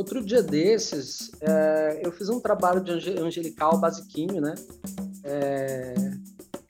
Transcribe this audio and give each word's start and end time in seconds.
outro 0.00 0.24
dia 0.24 0.42
desses, 0.42 1.30
é, 1.42 2.00
eu 2.02 2.10
fiz 2.10 2.30
um 2.30 2.40
trabalho 2.40 2.80
de 2.82 3.10
angelical 3.20 3.78
basiquinho, 3.78 4.40
né? 4.40 4.54
É, 5.22 5.94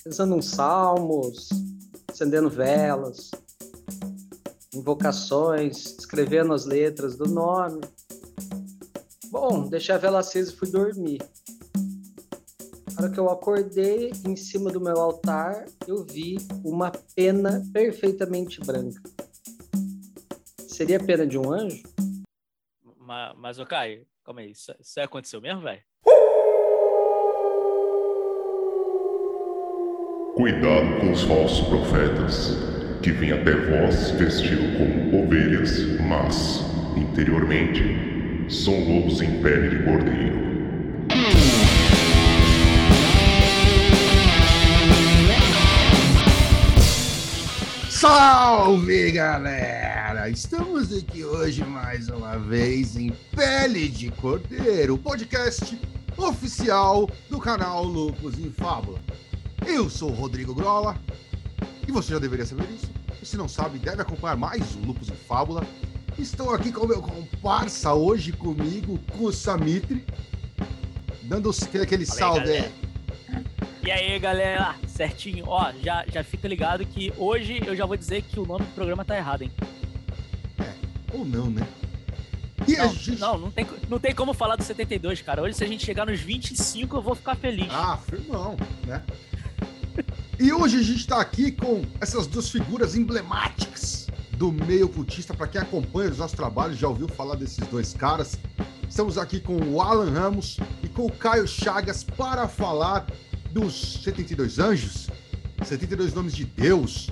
pensando 0.02 0.34
uns 0.34 0.46
salmos, 0.46 1.48
acendendo 2.08 2.50
velas, 2.50 3.30
invocações, 4.74 5.96
escrevendo 5.98 6.52
as 6.52 6.64
letras 6.64 7.16
do 7.16 7.26
nome. 7.26 7.80
Bom, 9.30 9.68
deixei 9.68 9.94
a 9.94 9.98
vela 9.98 10.18
acesa 10.18 10.50
e 10.50 10.56
fui 10.56 10.68
dormir. 10.68 11.22
Na 12.94 13.04
hora 13.04 13.10
que 13.10 13.20
eu 13.20 13.30
acordei, 13.30 14.12
em 14.26 14.34
cima 14.34 14.70
do 14.72 14.80
meu 14.80 14.96
altar, 14.96 15.66
eu 15.86 16.04
vi 16.04 16.36
uma 16.64 16.90
pena 17.14 17.62
perfeitamente 17.72 18.60
branca. 18.60 19.00
Seria 20.66 20.96
a 20.96 21.04
pena 21.04 21.24
de 21.24 21.38
um 21.38 21.52
anjo? 21.52 21.82
Mas, 23.10 23.34
mas 23.36 23.58
ô 23.58 23.66
Caio, 23.66 24.06
calma 24.24 24.40
aí, 24.40 24.52
isso, 24.52 24.72
isso 24.78 25.00
aconteceu 25.00 25.40
mesmo, 25.40 25.62
velho? 25.62 25.82
Cuidado 30.36 31.00
com 31.00 31.10
os 31.10 31.22
falsos 31.22 31.66
profetas, 31.66 32.56
que 33.02 33.10
vêm 33.10 33.32
até 33.32 33.50
vós 33.50 34.12
vestido 34.12 34.62
como 34.78 35.24
ovelhas, 35.24 36.00
mas, 36.02 36.60
interiormente, 36.96 37.82
são 38.48 38.78
lobos 38.78 39.20
em 39.20 39.42
pele 39.42 39.70
de 39.70 39.84
cordeiro. 39.84 40.40
Salve 47.90 49.10
galera! 49.10 50.09
Estamos 50.30 50.96
aqui 50.96 51.24
hoje 51.24 51.64
mais 51.64 52.08
uma 52.08 52.38
vez 52.38 52.96
em 52.96 53.10
Pele 53.34 53.88
de 53.88 54.12
Cordeiro, 54.12 54.96
podcast 54.96 55.76
oficial 56.16 57.10
do 57.28 57.40
canal 57.40 57.82
Lupus 57.82 58.38
em 58.38 58.48
Fábula. 58.48 59.00
Eu 59.66 59.90
sou 59.90 60.10
o 60.10 60.14
Rodrigo 60.14 60.54
Grola 60.54 60.96
e 61.86 61.90
você 61.90 62.12
já 62.12 62.20
deveria 62.20 62.46
saber 62.46 62.68
isso. 62.70 62.88
E 63.20 63.26
se 63.26 63.36
não 63.36 63.48
sabe, 63.48 63.80
deve 63.80 64.02
acompanhar 64.02 64.36
mais 64.36 64.76
o 64.76 64.78
Lupus 64.78 65.08
em 65.08 65.16
Fábula. 65.16 65.66
Estou 66.16 66.54
aqui 66.54 66.70
com 66.70 66.84
o 66.84 66.88
meu 66.88 67.02
comparsa 67.02 67.92
hoje 67.92 68.30
comigo, 68.30 69.00
com 69.18 69.32
Samitri, 69.32 70.06
dando 71.24 71.50
aquele 71.82 72.06
salve 72.06 72.52
aí. 72.52 72.72
E 73.82 73.90
aí, 73.90 74.18
galera, 74.20 74.76
certinho. 74.86 75.46
Ó, 75.48 75.72
já, 75.82 76.04
já 76.06 76.22
fica 76.22 76.46
ligado 76.46 76.86
que 76.86 77.12
hoje 77.18 77.60
eu 77.66 77.74
já 77.74 77.84
vou 77.84 77.96
dizer 77.96 78.22
que 78.22 78.38
o 78.38 78.46
nome 78.46 78.64
do 78.64 78.74
programa 78.74 79.04
tá 79.04 79.16
errado, 79.16 79.42
hein? 79.42 79.50
Ou 81.12 81.24
não, 81.24 81.50
né? 81.50 81.66
E 82.66 82.76
não, 82.76 82.92
não, 83.18 83.38
não, 83.38 83.50
tem, 83.50 83.66
não 83.88 83.98
tem 83.98 84.14
como 84.14 84.34
falar 84.34 84.56
do 84.56 84.62
72, 84.62 85.22
cara. 85.22 85.42
Hoje, 85.42 85.56
se 85.56 85.64
a 85.64 85.66
gente 85.66 85.84
chegar 85.84 86.06
nos 86.06 86.20
25, 86.20 86.96
eu 86.96 87.02
vou 87.02 87.14
ficar 87.14 87.34
feliz. 87.34 87.68
Ah, 87.70 87.96
firmão, 87.96 88.56
né? 88.86 89.02
e 90.38 90.52
hoje 90.52 90.78
a 90.78 90.82
gente 90.82 91.06
tá 91.06 91.20
aqui 91.20 91.50
com 91.50 91.82
essas 92.00 92.26
duas 92.26 92.50
figuras 92.50 92.94
emblemáticas 92.94 94.08
do 94.32 94.52
meio 94.52 94.88
cultista. 94.88 95.34
Para 95.34 95.48
quem 95.48 95.60
acompanha 95.60 96.10
os 96.10 96.18
nossos 96.18 96.36
trabalhos, 96.36 96.78
já 96.78 96.88
ouviu 96.88 97.08
falar 97.08 97.34
desses 97.34 97.66
dois 97.68 97.94
caras. 97.94 98.38
Estamos 98.88 99.16
aqui 99.16 99.40
com 99.40 99.56
o 99.56 99.80
Alan 99.80 100.10
Ramos 100.10 100.58
e 100.82 100.88
com 100.88 101.06
o 101.06 101.12
Caio 101.12 101.46
Chagas 101.46 102.04
para 102.04 102.46
falar 102.46 103.06
dos 103.52 104.02
72 104.02 104.58
anjos, 104.58 105.08
72 105.64 106.12
nomes 106.14 106.34
de 106.34 106.44
Deus 106.44 107.10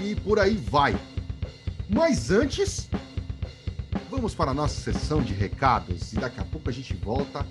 e 0.00 0.14
por 0.14 0.38
aí 0.38 0.56
vai. 0.56 0.98
Mas 1.88 2.30
antes, 2.30 2.88
vamos 4.14 4.32
para 4.32 4.52
a 4.52 4.54
nossa 4.54 4.80
sessão 4.80 5.20
de 5.20 5.34
recados 5.34 6.12
e 6.12 6.16
daqui 6.16 6.38
a 6.38 6.44
pouco 6.44 6.70
a 6.70 6.72
gente 6.72 6.94
volta 6.94 7.44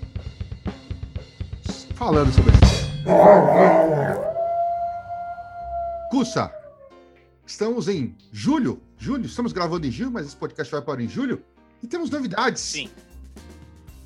falando 1.94 2.32
sobre 2.32 2.52
isso. 2.52 2.90
Cussa, 6.10 6.50
estamos 7.46 7.86
em 7.86 8.16
julho. 8.32 8.80
Julho, 8.96 9.26
estamos 9.26 9.52
gravando 9.52 9.86
em 9.86 9.90
julho, 9.90 10.10
mas 10.10 10.26
esse 10.26 10.36
podcast 10.36 10.72
vai 10.72 10.80
para 10.80 11.02
em 11.02 11.08
julho. 11.08 11.44
E 11.82 11.86
temos 11.86 12.08
novidades. 12.08 12.62
Sim. 12.62 12.88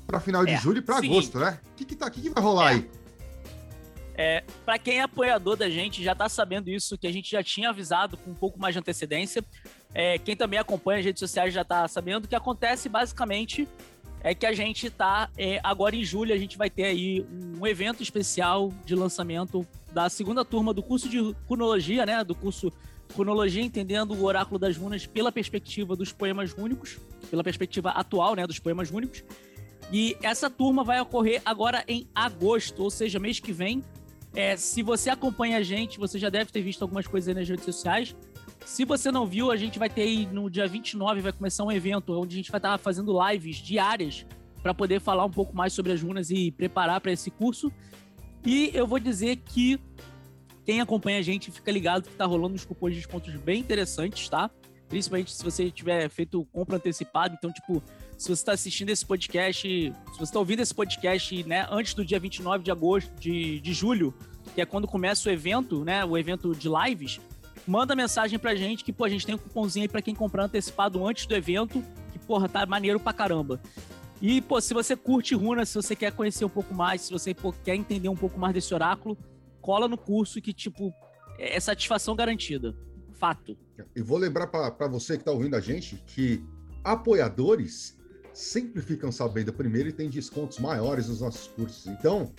Para 0.05 0.19
final 0.19 0.45
de 0.45 0.51
é, 0.51 0.57
julho 0.57 0.79
e 0.79 0.81
para 0.81 0.97
agosto, 0.97 1.39
né? 1.39 1.57
O 1.71 1.75
que, 1.77 1.85
que, 1.85 1.95
tá, 1.95 2.09
que, 2.09 2.21
que 2.21 2.29
vai 2.29 2.43
rolar 2.43 2.71
é. 2.71 2.75
aí? 2.75 2.91
É, 4.21 4.43
para 4.65 4.77
quem 4.77 4.99
é 4.99 5.03
apoiador 5.03 5.55
da 5.55 5.69
gente, 5.69 6.03
já 6.03 6.11
está 6.11 6.27
sabendo 6.27 6.69
isso, 6.69 6.97
que 6.97 7.07
a 7.07 7.11
gente 7.11 7.31
já 7.31 7.41
tinha 7.41 7.69
avisado 7.69 8.17
com 8.17 8.31
um 8.31 8.35
pouco 8.35 8.59
mais 8.59 8.75
de 8.75 8.79
antecedência. 8.79 9.41
É, 9.93 10.17
quem 10.17 10.35
também 10.35 10.59
acompanha 10.59 10.99
as 10.99 11.05
redes 11.05 11.21
sociais 11.21 11.53
já 11.53 11.61
está 11.61 11.87
sabendo. 11.87 12.25
O 12.25 12.27
que 12.27 12.35
acontece 12.35 12.89
basicamente 12.89 13.65
é 14.21 14.35
que 14.35 14.45
a 14.45 14.51
gente 14.51 14.87
está, 14.87 15.29
é, 15.37 15.61
agora 15.63 15.95
em 15.95 16.03
julho, 16.03 16.33
a 16.33 16.37
gente 16.37 16.57
vai 16.57 16.69
ter 16.69 16.83
aí 16.83 17.25
um 17.57 17.65
evento 17.65 18.03
especial 18.03 18.73
de 18.83 18.93
lançamento 18.93 19.65
da 19.93 20.09
segunda 20.09 20.43
turma 20.43 20.73
do 20.73 20.83
curso 20.83 21.07
de 21.07 21.33
runologia, 21.47 22.05
né? 22.05 22.21
Do 22.21 22.35
curso 22.35 22.73
Runologia 23.15 23.63
Entendendo 23.63 24.13
o 24.13 24.25
Oráculo 24.25 24.59
das 24.59 24.75
Runas 24.75 25.05
pela 25.05 25.31
perspectiva 25.31 25.95
dos 25.95 26.11
poemas 26.11 26.51
rúnicos, 26.51 26.97
pela 27.31 27.41
perspectiva 27.41 27.91
atual, 27.91 28.35
né? 28.35 28.45
Dos 28.45 28.59
poemas 28.59 28.89
rúnicos. 28.89 29.23
E 29.93 30.17
essa 30.21 30.49
turma 30.49 30.83
vai 30.83 30.99
ocorrer 30.99 31.41
agora 31.45 31.85
em 31.87 32.05
agosto, 32.13 32.83
ou 32.83 32.91
seja, 32.91 33.17
mês 33.17 33.39
que 33.39 33.53
vem, 33.53 33.81
é, 34.33 34.55
se 34.55 34.83
você 34.83 35.09
acompanha 35.09 35.57
a 35.57 35.63
gente, 35.63 35.97
você 35.97 36.19
já 36.19 36.29
deve 36.29 36.51
ter 36.51 36.61
visto 36.61 36.81
algumas 36.81 37.07
coisas 37.07 37.27
aí 37.29 37.35
nas 37.35 37.47
redes 37.47 37.65
sociais. 37.65 38.15
Se 38.65 38.85
você 38.85 39.11
não 39.11 39.25
viu, 39.25 39.51
a 39.51 39.55
gente 39.55 39.79
vai 39.79 39.89
ter 39.89 40.01
aí 40.01 40.25
no 40.27 40.49
dia 40.49 40.67
29, 40.67 41.21
vai 41.21 41.31
começar 41.31 41.63
um 41.63 41.71
evento 41.71 42.13
onde 42.13 42.35
a 42.35 42.37
gente 42.37 42.51
vai 42.51 42.59
estar 42.59 42.77
fazendo 42.77 43.17
lives 43.27 43.57
diárias 43.57 44.25
para 44.61 44.73
poder 44.73 44.99
falar 44.99 45.25
um 45.25 45.31
pouco 45.31 45.55
mais 45.55 45.73
sobre 45.73 45.91
as 45.91 46.01
runas 46.01 46.29
e 46.29 46.51
preparar 46.51 47.01
para 47.01 47.11
esse 47.11 47.31
curso. 47.31 47.71
E 48.45 48.71
eu 48.73 48.85
vou 48.85 48.99
dizer 48.99 49.37
que 49.37 49.79
quem 50.65 50.81
acompanha 50.81 51.19
a 51.19 51.21
gente 51.21 51.49
fica 51.51 51.71
ligado 51.71 52.03
que 52.03 52.09
está 52.09 52.25
rolando 52.25 52.55
uns 52.55 52.65
cupons 52.65 52.91
de 52.91 52.97
descontos 52.97 53.35
bem 53.37 53.59
interessantes, 53.59 54.29
tá? 54.29 54.51
Principalmente 54.87 55.31
se 55.31 55.43
você 55.43 55.71
tiver 55.71 56.09
feito 56.09 56.45
compra 56.51 56.75
antecipada. 56.75 57.35
Então, 57.37 57.51
tipo, 57.51 57.81
se 58.19 58.25
você 58.27 58.33
está 58.33 58.51
assistindo 58.51 58.89
esse 58.89 59.05
podcast, 59.05 59.65
se 59.65 59.93
você 60.17 60.23
está 60.23 60.37
ouvindo 60.37 60.59
esse 60.59 60.75
podcast, 60.75 61.41
né, 61.45 61.65
antes 61.71 61.93
do 61.93 62.03
dia 62.03 62.19
29 62.19 62.65
de 62.65 62.69
agosto, 62.69 63.09
de, 63.17 63.61
de 63.61 63.73
julho, 63.73 64.13
que 64.53 64.59
é 64.59 64.65
quando 64.65 64.85
começa 64.85 65.29
o 65.29 65.31
evento, 65.31 65.85
né, 65.85 66.03
o 66.03 66.17
evento 66.17 66.53
de 66.53 66.67
lives, 66.67 67.21
manda 67.65 67.95
mensagem 67.95 68.37
pra 68.37 68.53
gente 68.55 68.83
que, 68.83 68.91
pô, 68.91 69.05
a 69.05 69.09
gente 69.09 69.25
tem 69.25 69.35
um 69.35 69.37
cupomzinho 69.37 69.83
aí 69.85 69.87
pra 69.87 70.01
quem 70.01 70.13
comprar 70.13 70.43
antecipado 70.43 71.07
antes 71.07 71.25
do 71.27 71.33
evento, 71.33 71.81
que, 72.11 72.19
porra, 72.19 72.49
tá 72.49 72.65
maneiro 72.65 72.99
pra 72.99 73.13
caramba. 73.13 73.61
E, 74.21 74.41
pô, 74.41 74.59
se 74.59 74.73
você 74.73 74.97
curte 74.97 75.33
Runa, 75.33 75.65
se 75.65 75.75
você 75.75 75.95
quer 75.95 76.11
conhecer 76.11 76.43
um 76.43 76.49
pouco 76.49 76.73
mais, 76.73 77.03
se 77.03 77.13
você 77.13 77.33
pô, 77.33 77.53
quer 77.63 77.75
entender 77.75 78.09
um 78.09 78.17
pouco 78.17 78.37
mais 78.37 78.53
desse 78.53 78.73
oráculo, 78.73 79.17
cola 79.61 79.87
no 79.87 79.97
curso 79.97 80.41
que, 80.41 80.51
tipo, 80.51 80.93
é 81.37 81.57
satisfação 81.57 82.17
garantida. 82.17 82.75
Fato. 83.13 83.57
E 83.95 84.01
vou 84.01 84.17
lembrar 84.17 84.47
para 84.47 84.87
você 84.89 85.17
que 85.17 85.23
tá 85.23 85.31
ouvindo 85.31 85.55
a 85.55 85.61
gente 85.61 85.95
que 86.05 86.43
apoiadores 86.83 87.97
sempre 88.39 88.81
ficam 88.81 89.11
sabendo 89.11 89.51
primeiro 89.51 89.89
e 89.89 89.93
tem 89.93 90.09
descontos 90.09 90.59
maiores 90.59 91.09
nos 91.09 91.19
nossos 91.19 91.47
cursos. 91.47 91.87
Então, 91.87 92.33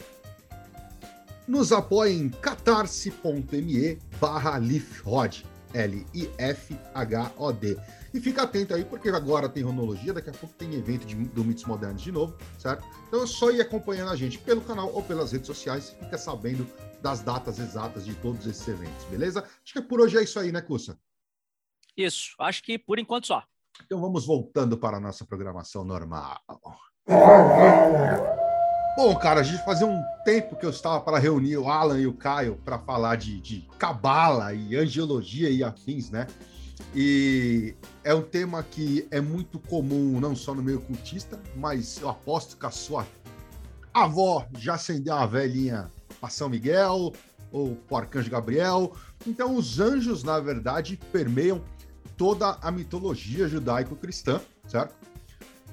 nos 1.47 1.73
apoie 1.73 2.13
em 2.13 2.31
catarse.me 2.31 3.99
barra 4.19 4.59
lifhod, 4.59 5.45
L-I-F-H-O-D. 5.75 6.97
E 8.15 8.21
fica 8.21 8.43
atento 8.43 8.75
aí, 8.75 8.85
porque 8.85 9.09
agora 9.11 9.49
tem 9.49 9.63
ronologia, 9.63 10.13
daqui 10.13 10.31
a 10.31 10.33
pouco 10.33 10.55
tem 10.57 10.75
evento 10.75 11.07
de, 11.07 11.15
do 11.15 11.45
Mitos 11.45 11.65
Modernos 11.65 12.03
de 12.03 12.11
novo, 12.11 12.37
certo? 12.59 12.85
Então 13.07 13.23
é 13.23 13.27
só 13.27 13.51
ir 13.51 13.61
acompanhando 13.61 14.11
a 14.11 14.17
gente 14.17 14.39
pelo 14.39 14.63
canal 14.63 14.93
ou 14.93 15.03
pelas 15.03 15.33
redes 15.33 15.47
sociais, 15.47 15.91
fica 16.01 16.17
sabendo 16.17 16.67
das 17.03 17.21
datas 17.21 17.59
exatas 17.59 18.05
de 18.07 18.15
todos 18.15 18.47
esses 18.47 18.67
eventos, 18.67 19.05
beleza? 19.05 19.45
Acho 19.63 19.75
que 19.75 19.83
por 19.83 20.01
hoje 20.01 20.17
é 20.17 20.23
isso 20.23 20.41
aí, 20.41 20.51
né, 20.51 20.63
Cussa? 20.63 20.99
Isso, 21.97 22.35
acho 22.39 22.63
que 22.63 22.79
por 22.79 22.99
enquanto 22.99 23.27
só. 23.27 23.45
Então 23.85 24.01
vamos 24.01 24.27
voltando 24.27 24.77
para 24.77 24.97
a 24.97 25.01
nossa 25.01 25.25
programação 25.25 25.85
normal. 25.85 26.39
Bom, 28.97 29.17
cara, 29.17 29.41
a 29.41 29.43
gente 29.43 29.65
fazia 29.65 29.87
um 29.87 30.03
tempo 30.25 30.57
que 30.57 30.67
eu 30.67 30.71
estava 30.71 31.01
para 31.01 31.19
reunir 31.19 31.57
o 31.57 31.69
Alan 31.69 32.01
e 32.01 32.07
o 32.07 32.13
Caio 32.13 32.61
para 32.65 32.79
falar 32.79 33.17
de 33.17 33.67
cabala 33.79 34.53
e 34.53 34.77
angiologia 34.77 35.49
e 35.49 35.63
afins, 35.63 36.11
né? 36.11 36.27
E 36.95 37.75
é 38.03 38.13
um 38.13 38.23
tema 38.23 38.63
que 38.63 39.07
é 39.11 39.21
muito 39.21 39.59
comum, 39.59 40.19
não 40.19 40.35
só 40.35 40.55
no 40.55 40.63
meio 40.63 40.81
cultista, 40.81 41.39
mas 41.57 42.01
eu 42.01 42.09
aposto 42.09 42.57
que 42.57 42.67
a 42.67 42.71
sua 42.71 43.07
avó 43.95 44.47
já 44.59 44.75
acendeu 44.75 45.15
uma 45.15 45.27
velhinha 45.27 45.91
para 46.21 46.29
São 46.29 46.49
Miguel 46.49 47.13
ou 47.53 47.77
para 47.77 47.95
o 47.95 47.99
Arcanjo 47.99 48.31
Gabriel. 48.31 48.93
Então, 49.27 49.55
os 49.55 49.79
anjos, 49.79 50.25
na 50.25 50.41
verdade, 50.41 50.99
permeiam 51.13 51.63
toda 52.21 52.59
a 52.61 52.71
mitologia 52.71 53.49
judaico-cristã, 53.49 54.43
certo? 54.69 54.95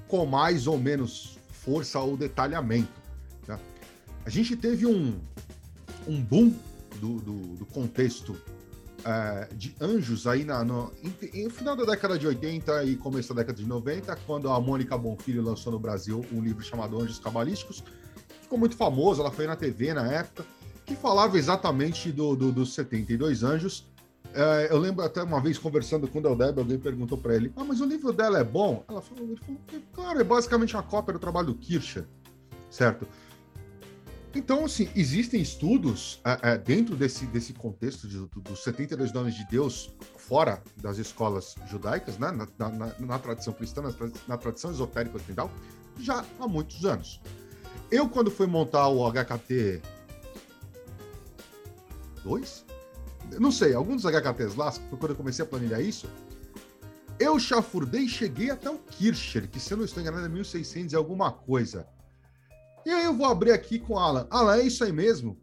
Com 0.07 0.25
mais 0.25 0.65
ou 0.65 0.77
menos 0.77 1.37
força 1.51 1.99
ou 1.99 2.15
detalhamento. 2.15 2.87
Tá? 3.45 3.59
A 4.25 4.29
gente 4.29 4.55
teve 4.55 4.85
um, 4.85 5.19
um 6.07 6.21
boom 6.21 6.55
do, 7.01 7.19
do, 7.19 7.33
do 7.57 7.65
contexto 7.65 8.37
é, 9.03 9.49
de 9.55 9.75
anjos 9.81 10.25
aí 10.25 10.45
na, 10.45 10.63
no, 10.63 10.89
em, 11.33 11.43
no 11.43 11.49
final 11.49 11.75
da 11.75 11.83
década 11.83 12.17
de 12.17 12.25
80 12.25 12.85
e 12.85 12.95
começo 12.95 13.33
da 13.33 13.41
década 13.41 13.61
de 13.61 13.67
90, 13.67 14.15
quando 14.25 14.49
a 14.49 14.57
Mônica 14.57 14.97
Bonfilho 14.97 15.41
lançou 15.41 15.73
no 15.73 15.79
Brasil 15.79 16.25
um 16.31 16.39
livro 16.39 16.63
chamado 16.63 16.97
Anjos 16.97 17.19
Cabalísticos. 17.19 17.83
Ficou 18.41 18.57
muito 18.57 18.77
famoso, 18.77 19.19
ela 19.19 19.31
foi 19.31 19.47
na 19.47 19.57
TV 19.57 19.93
na 19.93 20.09
época, 20.09 20.45
que 20.85 20.95
falava 20.95 21.37
exatamente 21.37 22.09
do, 22.09 22.37
do 22.37 22.53
dos 22.53 22.73
72 22.73 23.43
anjos. 23.43 23.85
É, 24.39 24.67
eu 24.69 24.77
lembro 24.77 25.03
até 25.03 25.23
uma 25.23 25.41
vez 25.41 25.57
conversando 25.57 26.07
com 26.07 26.19
o 26.19 26.21
Del 26.21 26.35
Deb, 26.35 26.59
alguém 26.59 26.77
perguntou 26.77 27.17
para 27.17 27.35
ele: 27.35 27.51
Ah, 27.55 27.63
mas 27.63 27.81
o 27.81 27.85
livro 27.85 28.13
dela 28.13 28.37
é 28.37 28.43
bom? 28.43 28.85
Ela 28.87 29.01
falou, 29.01 29.23
ele 29.23 29.35
falou: 29.37 29.59
Claro, 29.91 30.21
é 30.21 30.23
basicamente 30.23 30.75
uma 30.75 30.83
cópia 30.83 31.13
do 31.13 31.19
trabalho 31.19 31.47
do 31.47 31.55
Kircher, 31.55 32.05
certo? 32.69 33.07
Então, 34.35 34.65
assim, 34.65 34.87
existem 34.95 35.41
estudos 35.41 36.21
é, 36.23 36.51
é, 36.51 36.57
dentro 36.59 36.95
desse, 36.95 37.25
desse 37.25 37.51
contexto 37.51 38.07
de, 38.07 38.19
do, 38.19 38.27
dos 38.41 38.63
72 38.63 39.11
nomes 39.11 39.33
de 39.33 39.43
Deus, 39.47 39.89
fora 40.15 40.61
das 40.75 40.99
escolas 40.99 41.55
judaicas, 41.67 42.19
né, 42.19 42.29
na, 42.31 42.69
na, 42.69 42.93
na 42.99 43.17
tradição 43.17 43.53
cristã, 43.53 43.81
na, 43.81 43.89
na, 44.27 44.37
tradição 44.37 44.69
esotérica 44.69 45.17
ocidental, 45.17 45.49
já 45.99 46.23
há 46.39 46.47
muitos 46.47 46.85
anos. 46.85 47.19
Eu, 47.89 48.07
quando 48.07 48.29
fui 48.29 48.45
montar 48.45 48.87
o 48.89 49.11
HKT 49.11 49.81
2, 52.23 52.66
não 53.39 53.51
sei, 53.51 53.73
alguns 53.73 54.01
dos 54.01 54.11
HKTs 54.11 54.55
lá, 54.55 54.71
foi 54.71 54.97
quando 54.97 55.11
eu 55.11 55.15
comecei 55.15 55.43
a 55.43 55.47
planilhar 55.47 55.81
isso, 55.81 56.07
eu 57.19 57.39
chafurdei 57.39 58.01
e 58.01 58.09
cheguei 58.09 58.51
até 58.51 58.69
o 58.69 58.77
Kircher, 58.77 59.49
que 59.49 59.59
se 59.59 59.73
eu 59.73 59.77
não 59.77 59.85
estou 59.85 60.01
enganado 60.01 60.25
é 60.25 60.29
1600 60.29 60.93
e 60.93 60.95
alguma 60.95 61.31
coisa. 61.31 61.87
E 62.85 62.89
aí 62.89 63.03
eu 63.03 63.13
vou 63.13 63.25
abrir 63.25 63.51
aqui 63.51 63.79
com 63.79 63.93
o 63.93 63.99
Alan. 63.99 64.27
Alan, 64.29 64.57
é 64.57 64.63
isso 64.63 64.83
aí 64.83 64.91
mesmo? 64.91 65.37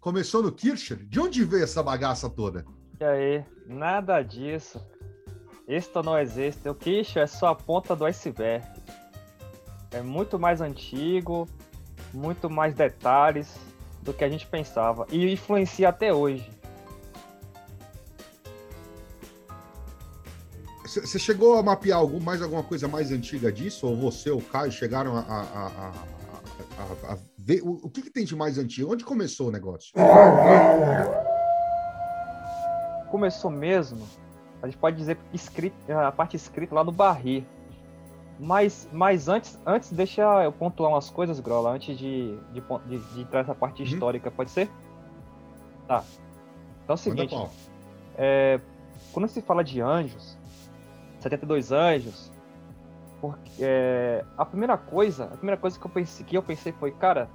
Começou 0.00 0.42
no 0.42 0.50
Kircher? 0.50 0.96
De 1.06 1.20
onde 1.20 1.44
veio 1.44 1.64
essa 1.64 1.82
bagaça 1.82 2.28
toda? 2.28 2.64
E 3.00 3.04
aí, 3.04 3.44
nada 3.66 4.22
disso. 4.22 4.84
Isto 5.68 6.02
não 6.02 6.18
existe. 6.18 6.68
O 6.68 6.74
Kircher 6.74 7.22
é 7.22 7.26
só 7.26 7.48
a 7.48 7.54
ponta 7.54 7.94
do 7.94 8.04
iceberg. 8.06 8.66
É 9.90 10.00
muito 10.00 10.38
mais 10.38 10.60
antigo, 10.60 11.46
muito 12.12 12.48
mais 12.48 12.74
detalhes 12.74 13.54
do 14.02 14.14
que 14.14 14.24
a 14.24 14.28
gente 14.28 14.46
pensava. 14.46 15.06
E 15.10 15.30
influencia 15.30 15.90
até 15.90 16.12
hoje. 16.12 16.57
Você 20.88 21.18
chegou 21.18 21.58
a 21.58 21.62
mapear 21.62 21.98
algum, 21.98 22.18
mais 22.18 22.40
alguma 22.40 22.62
coisa 22.62 22.88
mais 22.88 23.12
antiga 23.12 23.52
disso? 23.52 23.86
Ou 23.86 23.94
você 23.94 24.30
ou 24.30 24.38
o 24.38 24.42
Caio 24.42 24.72
chegaram 24.72 25.16
a, 25.16 25.20
a, 25.20 25.66
a 25.66 25.92
a, 27.08 27.18
ver 27.36 27.60
o, 27.62 27.72
o 27.82 27.90
que, 27.90 28.02
que, 28.02 28.10
tem 28.10 28.24
de 28.24 28.34
mais 28.34 28.56
antigo? 28.58 28.92
Onde 28.92 29.04
começou 29.04 29.48
o 29.48 29.50
negócio? 29.50 29.92
Começou 33.10 33.50
mesmo, 33.50 34.06
a 34.62 34.66
gente 34.66 34.78
pode 34.78 34.96
dizer 34.96 35.18
escrito, 35.32 35.76
a 35.90 36.12
parte 36.12 36.36
escrita 36.36 36.74
lá 36.74 36.84
no 36.84 36.92
Barri. 36.92 37.46
Mas, 38.38 38.88
mas 38.92 39.28
antes, 39.28 39.58
antes, 39.66 39.90
deixa 39.90 40.22
eu 40.44 40.52
pontuar 40.52 40.92
umas 40.92 41.10
coisas, 41.10 41.40
Grola, 41.40 41.70
antes 41.70 41.98
de, 41.98 42.38
de, 42.52 42.62
de, 42.86 42.98
de 43.14 43.20
entrar 43.20 43.40
nessa 43.40 43.54
parte 43.54 43.82
uhum. 43.82 43.88
histórica, 43.88 44.30
pode 44.30 44.50
ser? 44.50 44.70
Tá. 45.88 46.04
Então 46.84 46.94
é 46.94 46.94
o 46.94 46.96
seguinte: 46.96 47.36
é, 48.16 48.60
quando 49.12 49.26
se 49.26 49.42
fala 49.42 49.64
de 49.64 49.80
anjos, 49.80 50.37
72 51.20 51.72
anjos, 51.72 52.30
porque 53.20 53.50
é, 53.60 54.24
a 54.36 54.44
primeira 54.44 54.76
coisa, 54.76 55.24
a 55.24 55.36
primeira 55.36 55.56
coisa 55.56 55.78
que 55.78 55.84
eu 55.84 55.90
pensei, 55.90 56.26
que 56.26 56.36
eu 56.36 56.42
pensei 56.42 56.72
foi, 56.72 56.92
cara, 56.92 57.28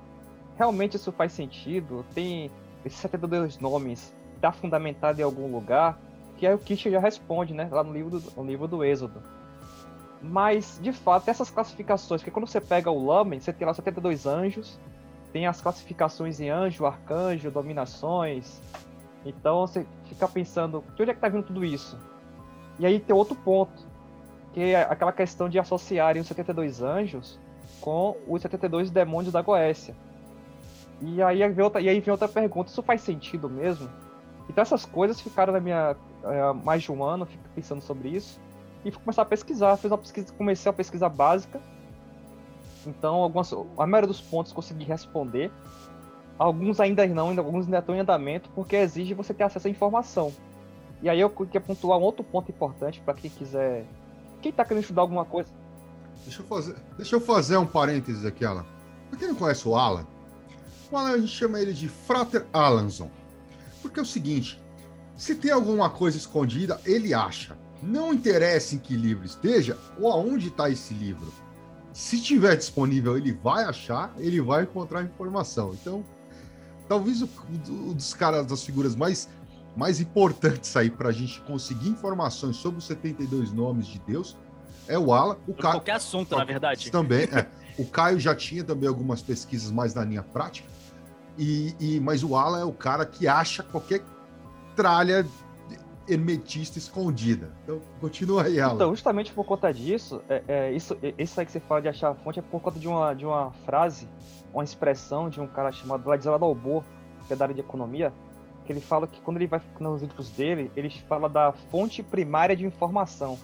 realmente 0.56 0.95
isso 0.95 1.12
faz 1.12 1.33
sentido? 1.33 2.06
Tem 2.13 2.50
esses 2.85 3.00
72 3.00 3.59
nomes, 3.59 4.13
tá 4.39 4.51
fundamentado 4.51 5.19
em 5.19 5.24
algum 5.24 5.51
lugar? 5.51 5.97
Que 6.38 6.47
aí 6.47 6.53
o 6.53 6.59
Kitchen 6.59 6.91
já 6.91 7.00
responde, 7.00 7.53
né, 7.53 7.68
lá 7.71 7.83
no 7.83 7.94
livro 7.94 8.19
do, 8.19 8.31
no 8.35 8.45
livro 8.45 8.68
do 8.68 8.83
Êxodo. 8.83 9.21
Mas, 10.21 10.79
de 10.81 10.94
fato, 10.94 11.27
essas 11.27 11.50
classificações, 11.50 12.21
porque 12.21 12.31
quando 12.31 12.47
você 12.47 12.62
pega 12.62 12.89
o 12.89 13.06
Lamen, 13.06 13.41
você 13.41 13.51
tem 13.51 13.68
lá 13.68 13.74
72 13.74 14.25
anjos, 14.25 14.79
tem 15.33 15.47
as 15.47 15.59
classificações 15.59 16.39
em 16.39 16.50
anjo, 16.50 16.86
arcanjo, 16.86 17.51
dominações. 17.51 18.62
Então 19.25 19.68
você 19.68 19.86
fica 20.06 20.27
pensando, 20.27 20.83
de 20.95 21.01
onde 21.01 21.12
é 21.12 21.13
que 21.13 21.19
tá 21.19 21.27
vindo 21.27 21.44
tudo 21.44 21.65
isso? 21.65 21.97
E 22.79 22.85
aí 22.85 22.99
tem 22.99 23.15
outro 23.15 23.35
ponto 23.35 23.93
que 24.53 24.61
é 24.61 24.81
aquela 24.83 25.11
questão 25.11 25.49
de 25.49 25.57
associarem 25.57 26.21
os 26.21 26.27
72 26.27 26.81
anjos 26.81 27.39
com 27.81 28.15
os 28.27 28.41
72 28.41 28.91
demônios 28.91 29.33
da 29.33 29.41
Goécia. 29.41 29.95
E 31.01 31.21
aí 31.21 31.47
vem 31.49 31.63
outra, 31.63 31.81
e 31.81 31.89
aí 31.89 31.99
vem 31.99 32.11
outra 32.11 32.27
pergunta, 32.27 32.69
isso 32.69 32.81
faz 32.83 33.01
sentido 33.01 33.49
mesmo? 33.49 33.89
Então 34.47 34.61
essas 34.61 34.85
coisas 34.85 35.19
ficaram 35.19 35.51
na 35.51 35.59
minha 35.59 35.95
é, 36.23 36.53
mais 36.53 36.83
de 36.83 36.91
um 36.91 37.03
ano, 37.03 37.25
fico 37.25 37.43
pensando 37.55 37.81
sobre 37.81 38.09
isso 38.09 38.39
e 38.85 38.91
fui 38.91 39.01
começar 39.01 39.23
a 39.23 39.25
pesquisar, 39.25 39.77
fiz 39.77 39.89
uma 39.89 39.97
pesquisa, 39.97 40.33
comecei 40.33 40.69
a 40.69 40.73
pesquisa 40.73 41.09
básica. 41.09 41.59
Então 42.85 43.15
algumas, 43.15 43.51
a 43.77 43.87
maioria 43.87 44.07
dos 44.07 44.21
pontos 44.21 44.51
consegui 44.51 44.83
responder. 44.83 45.51
Alguns 46.37 46.79
ainda 46.79 47.05
não, 47.07 47.29
alguns 47.29 47.65
ainda 47.65 47.79
estão 47.79 47.95
em 47.95 47.99
andamento 47.99 48.49
porque 48.53 48.75
exige 48.75 49.13
você 49.13 49.33
ter 49.33 49.43
acesso 49.43 49.67
à 49.67 49.69
informação. 49.69 50.31
E 51.03 51.09
aí 51.09 51.19
eu 51.19 51.29
queria 51.29 51.61
pontuar 51.61 52.00
um 52.00 52.01
outro 52.01 52.23
ponto 52.23 52.50
importante 52.50 53.00
para 53.01 53.13
quem 53.13 53.29
quiser 53.29 53.85
quem 54.44 54.51
tá 54.51 54.65
querendo 54.65 54.83
estudar 54.83 55.01
alguma 55.01 55.23
coisa? 55.23 55.50
Deixa 56.25 56.41
eu 56.41 56.45
fazer, 56.45 56.75
deixa 56.97 57.15
eu 57.15 57.21
fazer 57.21 57.55
um 57.55 57.65
parênteses 57.65 58.25
aqui, 58.25 58.44
Alan. 58.44 58.65
Pra 59.09 59.17
quem 59.17 59.29
não 59.29 59.35
conhece 59.35 59.65
o 59.67 59.75
Alan, 59.75 60.05
o 60.91 60.97
Alan 60.97 61.11
a 61.11 61.17
gente 61.17 61.31
chama 61.31 61.61
ele 61.61 61.71
de 61.71 61.88
Frater 61.88 62.45
Alanson. 62.51 63.09
Porque 63.81 64.00
é 64.00 64.03
o 64.03 64.05
seguinte: 64.05 64.61
se 65.15 65.35
tem 65.35 65.51
alguma 65.51 65.89
coisa 65.89 66.17
escondida, 66.17 66.79
ele 66.85 67.13
acha. 67.13 67.57
Não 67.81 68.13
interessa 68.13 68.75
em 68.75 68.77
que 68.77 68.95
livro 68.95 69.25
esteja 69.25 69.77
ou 70.00 70.11
aonde 70.11 70.50
está 70.50 70.69
esse 70.69 70.94
livro. 70.94 71.33
Se 71.94 72.21
tiver 72.21 72.55
disponível, 72.55 73.17
ele 73.17 73.31
vai 73.31 73.63
achar, 73.63 74.13
ele 74.17 74.41
vai 74.41 74.63
encontrar 74.63 75.03
informação. 75.03 75.73
Então, 75.73 76.03
talvez 76.88 77.21
o 77.21 77.27
dos 77.94 78.13
caras, 78.13 78.45
das 78.45 78.63
figuras 78.63 78.95
mais 78.95 79.29
mais 79.75 79.99
importantes 79.99 80.75
aí 80.77 80.89
para 80.89 81.09
a 81.09 81.11
gente 81.11 81.41
conseguir 81.41 81.89
informações 81.89 82.55
sobre 82.57 82.79
os 82.79 82.85
72 82.85 83.51
nomes 83.51 83.87
de 83.87 83.99
Deus 83.99 84.37
é 84.87 84.97
o 84.97 85.13
Alan. 85.13 85.37
O 85.47 85.53
Caio, 85.53 85.75
qualquer 85.75 85.95
assunto, 85.95 86.35
na 86.35 86.43
verdade. 86.43 86.91
Também, 86.91 87.23
é. 87.23 87.47
O 87.75 87.87
Caio 87.87 88.19
já 88.19 88.35
tinha 88.35 88.63
também 88.63 88.87
algumas 88.87 89.19
pesquisas 89.19 89.71
mais 89.71 89.95
na 89.95 90.05
linha 90.05 90.21
prática, 90.21 90.69
e, 91.39 91.75
e, 91.79 91.99
mas 91.99 92.23
o 92.23 92.35
Alan 92.35 92.59
é 92.59 92.63
o 92.63 92.71
cara 92.71 93.03
que 93.03 93.27
acha 93.27 93.63
qualquer 93.63 94.03
tralha 94.75 95.25
hermetista 96.07 96.77
escondida. 96.77 97.49
Então, 97.63 97.81
continua 97.99 98.43
aí, 98.43 98.59
Alan. 98.59 98.75
Então, 98.75 98.91
justamente 98.91 99.31
por 99.33 99.43
conta 99.43 99.73
disso, 99.73 100.21
é, 100.29 100.43
é, 100.47 100.71
isso, 100.71 100.95
isso 101.17 101.39
aí 101.39 101.45
que 101.45 101.51
você 101.51 101.59
fala 101.61 101.81
de 101.81 101.87
achar 101.87 102.11
a 102.11 102.15
fonte 102.15 102.37
é 102.37 102.41
por 102.41 102.61
conta 102.61 102.79
de 102.79 102.87
uma, 102.87 103.13
de 103.13 103.25
uma 103.25 103.51
frase, 103.65 104.07
uma 104.53 104.63
expressão 104.63 105.29
de 105.29 105.41
um 105.41 105.48
cara 105.48 105.71
chamado 105.71 106.03
Vladislav 106.03 106.39
Dalbor, 106.39 106.83
que 107.27 107.33
é 107.33 107.36
da 107.36 107.45
área 107.45 107.55
de 107.55 107.62
economia, 107.62 108.13
que 108.63 108.72
ele 108.72 108.82
fala 108.82 109.08
que 109.08 109.20
quando 109.22 109.38
ele 109.38 109.48
vai 109.48 109.62
nos 109.79 110.01
livros 110.01 110.29
dele, 110.29 110.72
ele 110.75 110.89
fala 110.89 111.27
da 111.27 111.51
fonte 111.51 112.01
primária 112.01 112.55
de 112.55 112.65
informação. 112.65 113.38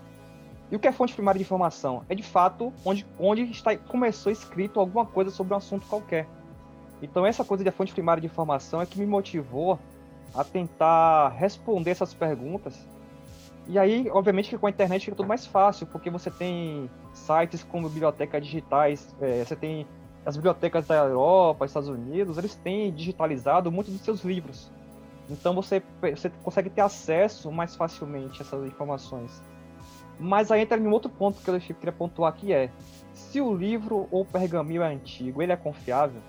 E 0.72 0.76
o 0.76 0.80
que 0.80 0.88
é 0.88 0.92
fonte 0.92 1.14
primária 1.14 1.38
de 1.38 1.44
informação? 1.44 2.04
É 2.08 2.16
de 2.16 2.24
fato 2.24 2.72
onde, 2.86 3.06
onde 3.20 3.44
está, 3.44 3.76
começou 3.76 4.32
escrito 4.32 4.80
alguma 4.80 5.06
coisa 5.06 5.32
sobre 5.32 5.54
um 5.54 5.58
assunto 5.58 5.88
qualquer. 5.88 6.28
Então 7.02 7.26
essa 7.26 7.44
coisa 7.44 7.64
da 7.64 7.72
fonte 7.72 7.94
primária 7.94 8.22
de 8.22 8.28
informação 8.28 8.82
é 8.82 8.86
que 8.86 9.00
me 9.00 9.06
motivou 9.06 9.80
a 10.34 10.44
tentar 10.44 11.30
responder 11.30 11.92
essas 11.92 12.14
perguntas. 12.14 12.88
E 13.68 13.78
aí, 13.78 14.10
obviamente, 14.12 14.50
que 14.50 14.58
com 14.58 14.68
a 14.68 14.70
internet 14.70 15.06
fica 15.06 15.16
tudo 15.16 15.28
mais 15.28 15.46
fácil, 15.46 15.86
porque 15.88 16.10
você 16.10 16.32
tem 16.32 16.90
sites 17.14 17.64
como 17.64 17.88
bibliotecas 17.88 18.44
digitais, 18.44 19.16
é, 19.22 19.44
você 19.44 19.56
tem 19.56 19.86
as 20.26 20.36
bibliotecas 20.36 20.88
da 20.88 20.96
Europa, 20.96 21.66
Estados 21.66 21.90
Unidos, 21.90 22.38
eles 22.38 22.56
têm 22.56 22.92
digitalizado 22.92 23.72
muitos 23.72 23.94
dos 23.94 24.02
seus 24.02 24.24
livros. 24.24 24.72
Então 25.30 25.54
você, 25.54 25.82
você 26.02 26.30
consegue 26.44 26.70
ter 26.70 26.82
acesso 26.82 27.52
mais 27.52 27.76
facilmente 27.76 28.42
a 28.42 28.46
essas 28.46 28.66
informações. 28.66 29.42
Mas 30.20 30.52
aí 30.52 30.62
entra 30.62 30.78
em 30.78 30.88
outro 30.88 31.10
ponto 31.10 31.42
que 31.42 31.50
eu 31.50 31.60
queria 31.60 31.92
pontuar 31.92 32.34
aqui 32.34 32.52
é 32.52 32.70
se 33.14 33.40
o 33.40 33.54
livro 33.54 34.08
ou 34.12 34.26
pergaminho 34.26 34.82
é 34.82 34.92
antigo, 34.92 35.42
ele 35.42 35.52
é 35.52 35.56
confiável? 35.56 36.22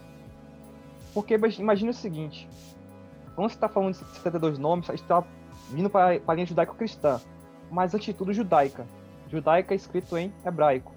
Porque 1.14 1.34
imagine 1.34 1.90
o 1.90 1.94
seguinte, 1.94 2.48
quando 3.34 3.48
você 3.48 3.56
está 3.56 3.68
falando 3.68 3.94
de 3.94 3.98
72 3.98 4.58
nomes, 4.58 4.88
a 4.88 4.92
gente 4.92 5.02
está 5.02 5.24
vindo 5.70 5.88
para 5.88 6.20
a 6.26 6.34
linha 6.34 6.46
judaico-cristã, 6.46 7.20
mas 7.70 7.94
antes 7.94 8.06
de 8.06 8.14
tudo 8.14 8.32
judaica. 8.32 8.86
Judaica 9.28 9.74
é 9.74 9.76
escrito 9.76 10.16
em 10.18 10.32
hebraico. 10.44 10.92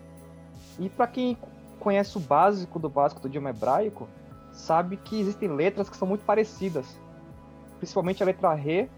E 0.77 0.89
para 0.89 1.07
quem 1.07 1.37
conhece 1.79 2.17
o 2.17 2.21
básico 2.21 2.79
do 2.79 2.89
básico 2.89 3.21
do 3.21 3.27
idioma 3.27 3.49
hebraico, 3.49 4.07
sabe 4.51 4.97
que 4.97 5.19
existem 5.19 5.49
letras 5.49 5.89
que 5.89 5.97
são 5.97 6.07
muito 6.07 6.25
parecidas 6.25 6.97
principalmente 7.83 8.23
a 8.23 8.25
letra 8.25 8.53
R, 8.53 8.89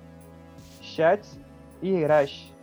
Chat 0.79 1.27
e 1.81 1.91
Resh. 2.05 2.53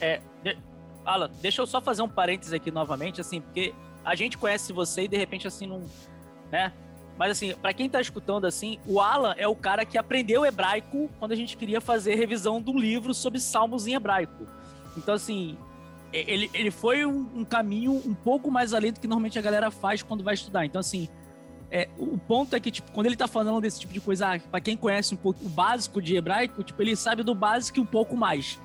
É, 0.00 0.20
de... 0.42 0.56
Alan, 1.04 1.28
deixa 1.40 1.60
eu 1.60 1.66
só 1.66 1.80
fazer 1.80 2.02
um 2.02 2.08
parênteses 2.08 2.52
aqui 2.52 2.70
novamente, 2.70 3.20
assim, 3.20 3.40
porque 3.40 3.74
a 4.04 4.14
gente 4.14 4.38
conhece 4.38 4.72
você 4.72 5.02
e 5.02 5.08
de 5.08 5.16
repente 5.16 5.48
assim 5.48 5.66
não, 5.66 5.84
né? 6.52 6.72
Mas 7.18 7.32
assim, 7.32 7.52
para 7.54 7.74
quem 7.74 7.90
tá 7.90 8.00
escutando 8.00 8.46
assim, 8.46 8.78
o 8.86 9.00
Alan 9.00 9.34
é 9.36 9.46
o 9.48 9.56
cara 9.56 9.84
que 9.84 9.98
aprendeu 9.98 10.46
hebraico 10.46 11.10
quando 11.18 11.32
a 11.32 11.36
gente 11.36 11.56
queria 11.56 11.80
fazer 11.80 12.14
revisão 12.14 12.62
um 12.64 12.78
livro 12.78 13.12
sobre 13.12 13.40
salmos 13.40 13.86
em 13.88 13.94
hebraico. 13.94 14.46
Então, 14.96 15.14
assim, 15.14 15.58
ele, 16.12 16.48
ele 16.54 16.70
foi 16.70 17.04
um, 17.04 17.28
um, 17.34 17.44
caminho 17.44 17.92
um 18.06 18.14
pouco 18.14 18.50
mais 18.50 18.72
além 18.72 18.92
do 18.92 19.00
que 19.00 19.08
normalmente 19.08 19.38
a 19.38 19.42
galera 19.42 19.70
faz 19.70 20.02
quando 20.02 20.22
vai 20.22 20.34
estudar. 20.34 20.64
Então, 20.64 20.80
assim, 20.80 21.08
é, 21.74 21.88
o 21.96 22.18
ponto 22.18 22.54
é 22.54 22.60
que, 22.60 22.70
tipo, 22.70 22.92
quando 22.92 23.06
ele 23.06 23.16
tá 23.16 23.26
falando 23.26 23.58
desse 23.62 23.80
tipo 23.80 23.94
de 23.94 24.00
coisa, 24.00 24.34
ah, 24.34 24.38
pra 24.38 24.60
quem 24.60 24.76
conhece 24.76 25.14
um 25.14 25.16
pouco 25.16 25.42
o 25.42 25.48
básico 25.48 26.02
de 26.02 26.14
hebraico, 26.14 26.62
tipo, 26.62 26.82
ele 26.82 26.94
sabe 26.94 27.22
do 27.22 27.34
básico 27.34 27.78
e 27.78 27.80
um 27.80 27.86
pouco 27.86 28.14
mais. 28.14 28.60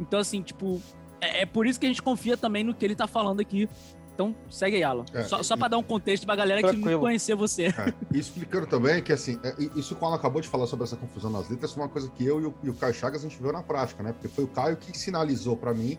Então, 0.00 0.18
assim, 0.18 0.40
tipo, 0.40 0.80
é, 1.20 1.42
é 1.42 1.46
por 1.46 1.66
isso 1.66 1.78
que 1.78 1.84
a 1.84 1.88
gente 1.90 2.00
confia 2.00 2.34
também 2.34 2.64
no 2.64 2.74
que 2.74 2.82
ele 2.82 2.96
tá 2.96 3.06
falando 3.06 3.40
aqui. 3.40 3.68
Então, 4.14 4.34
segue 4.48 4.76
aí, 4.76 4.82
Alan. 4.82 5.04
É, 5.12 5.24
só, 5.24 5.42
só 5.42 5.54
para 5.54 5.68
dar 5.68 5.76
um 5.76 5.82
contexto 5.82 6.24
pra 6.24 6.34
galera 6.34 6.62
Tranquilo. 6.62 6.86
que 6.86 6.92
não 6.92 7.00
conhecer 7.00 7.34
você. 7.34 7.66
É, 7.66 7.92
e 8.10 8.18
explicando 8.18 8.66
também 8.66 9.02
que, 9.02 9.12
assim, 9.12 9.38
é, 9.44 9.54
isso 9.78 9.94
que 9.94 10.02
o 10.02 10.06
Alan 10.06 10.16
acabou 10.16 10.40
de 10.40 10.48
falar 10.48 10.66
sobre 10.66 10.84
essa 10.84 10.96
confusão 10.96 11.30
nas 11.30 11.50
letras 11.50 11.74
foi 11.74 11.82
uma 11.82 11.90
coisa 11.90 12.08
que 12.08 12.24
eu 12.24 12.40
e 12.40 12.46
o, 12.46 12.54
e 12.62 12.70
o 12.70 12.74
Caio 12.74 12.94
Chagas 12.94 13.20
a 13.20 13.28
gente 13.28 13.38
viu 13.38 13.52
na 13.52 13.62
prática, 13.62 14.02
né? 14.02 14.12
Porque 14.12 14.28
foi 14.28 14.44
o 14.44 14.48
Caio 14.48 14.78
que 14.78 14.96
sinalizou 14.96 15.58
para 15.58 15.74
mim 15.74 15.98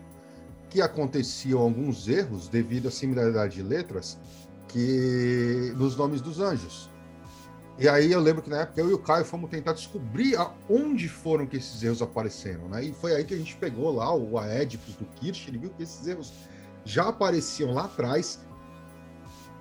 que 0.68 0.82
aconteciam 0.82 1.60
alguns 1.60 2.08
erros 2.08 2.48
devido 2.48 2.88
à 2.88 2.90
similaridade 2.90 3.54
de 3.54 3.62
letras 3.62 4.18
que 4.68 5.72
nos 5.76 5.96
nomes 5.96 6.20
dos 6.20 6.40
anjos. 6.40 6.88
E 7.78 7.88
aí 7.88 8.10
eu 8.10 8.20
lembro 8.20 8.42
que 8.42 8.50
na 8.50 8.62
época 8.62 8.80
eu 8.80 8.90
e 8.90 8.92
o 8.92 8.98
Caio 8.98 9.24
fomos 9.24 9.48
tentar 9.48 9.72
descobrir 9.72 10.36
aonde 10.36 11.08
foram 11.08 11.46
que 11.46 11.56
esses 11.56 11.80
erros 11.82 12.02
apareceram, 12.02 12.68
né? 12.68 12.84
E 12.84 12.92
foi 12.92 13.14
aí 13.14 13.24
que 13.24 13.32
a 13.32 13.36
gente 13.36 13.56
pegou 13.56 13.94
lá 13.94 14.12
o 14.12 14.36
Aedipus 14.36 14.96
do 14.96 15.04
Kirsch, 15.04 15.46
ele 15.46 15.58
viu 15.58 15.70
que 15.70 15.84
esses 15.84 16.04
erros 16.06 16.32
já 16.84 17.08
apareciam 17.08 17.72
lá 17.72 17.84
atrás. 17.84 18.40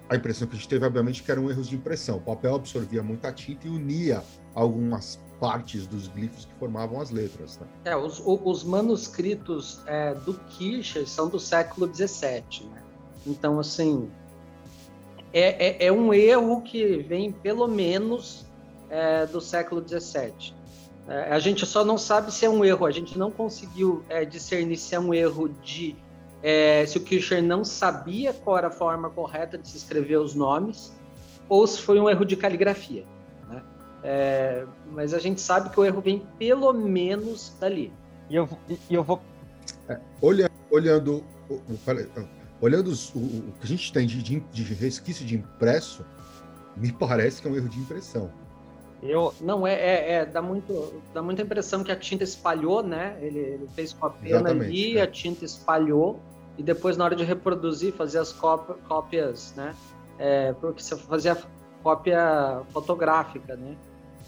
A 0.09 0.15
impressão 0.15 0.47
que 0.47 0.55
a 0.55 0.57
gente 0.57 0.69
teve, 0.69 0.85
obviamente, 0.85 1.21
que 1.21 1.29
eram 1.29 1.49
erros 1.49 1.67
de 1.67 1.75
impressão. 1.75 2.17
O 2.17 2.21
papel 2.21 2.55
absorvia 2.55 3.03
muita 3.03 3.31
tinta 3.31 3.67
e 3.67 3.69
unia 3.69 4.23
algumas 4.55 5.19
partes 5.39 5.85
dos 5.85 6.07
glifos 6.07 6.45
que 6.45 6.53
formavam 6.55 6.99
as 6.99 7.11
letras. 7.11 7.59
Né? 7.59 7.67
É, 7.85 7.95
os, 7.95 8.19
os 8.25 8.63
manuscritos 8.63 9.81
é, 9.85 10.15
do 10.15 10.33
Kircher 10.33 11.07
são 11.07 11.29
do 11.29 11.39
século 11.39 11.93
XVII. 11.93 12.67
Né? 12.71 12.81
Então, 13.27 13.59
assim, 13.59 14.09
é, 15.33 15.67
é, 15.67 15.85
é, 15.87 15.91
um 15.91 16.13
erro 16.13 16.61
que 16.61 16.97
vem 16.97 17.31
pelo 17.31 17.67
menos 17.67 18.45
é, 18.89 19.25
do 19.25 19.41
século 19.41 19.83
XVII. 19.85 20.53
É, 21.07 21.31
a 21.31 21.39
gente 21.39 21.65
só 21.65 21.85
não 21.85 21.97
sabe 21.97 22.33
se 22.33 22.45
é 22.45 22.49
um 22.49 22.63
erro, 22.63 22.85
a 22.85 22.91
gente 22.91 23.17
não 23.17 23.31
conseguiu 23.31 24.03
é, 24.09 24.25
discernir 24.25 24.77
se 24.77 24.95
é 24.95 24.99
um 24.99 25.13
erro 25.13 25.49
de. 25.63 25.95
É, 26.43 26.85
se 26.85 26.97
o 26.97 27.01
Kircher 27.01 27.41
não 27.41 27.65
sabia 27.65 28.31
qual 28.31 28.57
era 28.57 28.67
a 28.67 28.71
forma 28.71 29.09
correta 29.09 29.57
de 29.57 29.67
se 29.67 29.77
escrever 29.77 30.17
os 30.17 30.35
nomes, 30.35 30.93
ou 31.49 31.65
se 31.65 31.81
foi 31.81 31.99
um 31.99 32.09
erro 32.09 32.25
de 32.25 32.35
caligrafia. 32.35 33.03
É, 34.03 34.65
mas 34.91 35.13
a 35.13 35.19
gente 35.19 35.41
sabe 35.41 35.69
que 35.69 35.79
o 35.79 35.83
erro 35.83 36.01
vem 36.01 36.25
pelo 36.37 36.71
menos 36.71 37.53
dali. 37.59 37.91
E 38.29 38.35
eu, 38.35 38.47
e 38.89 38.93
eu 38.93 39.03
vou. 39.03 39.19
É, 39.89 39.99
olhando, 40.21 40.51
olhando, 40.69 41.23
olhando 42.61 42.87
os, 42.87 43.13
o, 43.13 43.19
o, 43.19 43.53
que 43.59 43.65
a 43.65 43.67
gente 43.67 43.91
tem 43.91 44.05
de, 44.05 44.21
de, 44.21 44.39
de, 44.39 44.73
resquício 44.73 45.25
de 45.25 45.35
impresso, 45.35 46.05
me 46.75 46.91
parece 46.91 47.41
que 47.41 47.47
é 47.47 47.51
um 47.51 47.55
erro 47.55 47.69
de 47.69 47.79
impressão. 47.79 48.29
Eu 49.01 49.33
não 49.39 49.65
é, 49.65 49.73
é, 49.73 50.11
é, 50.13 50.25
dá 50.25 50.41
muito 50.41 51.01
dá 51.13 51.21
muita 51.21 51.43
impressão 51.43 51.83
que 51.83 51.91
a 51.91 51.95
tinta 51.95 52.23
espalhou, 52.23 52.81
né? 52.81 53.17
Ele, 53.21 53.39
ele 53.39 53.67
fez 53.75 53.93
com 53.93 54.07
a 54.07 54.09
pena 54.09 54.37
Exatamente, 54.37 54.65
ali, 54.65 54.97
é. 54.97 55.01
a 55.01 55.07
tinta 55.07 55.45
espalhou 55.45 56.19
e 56.57 56.63
depois 56.63 56.97
na 56.97 57.05
hora 57.05 57.15
de 57.15 57.23
reproduzir 57.23 57.93
fazer 57.93 58.19
as 58.19 58.33
cópias, 58.33 59.53
né? 59.55 59.75
É, 60.17 60.53
porque 60.53 60.81
você 60.81 60.95
fazia 60.95 61.37
cópia 61.83 62.61
fotográfica, 62.71 63.55
né? 63.55 63.77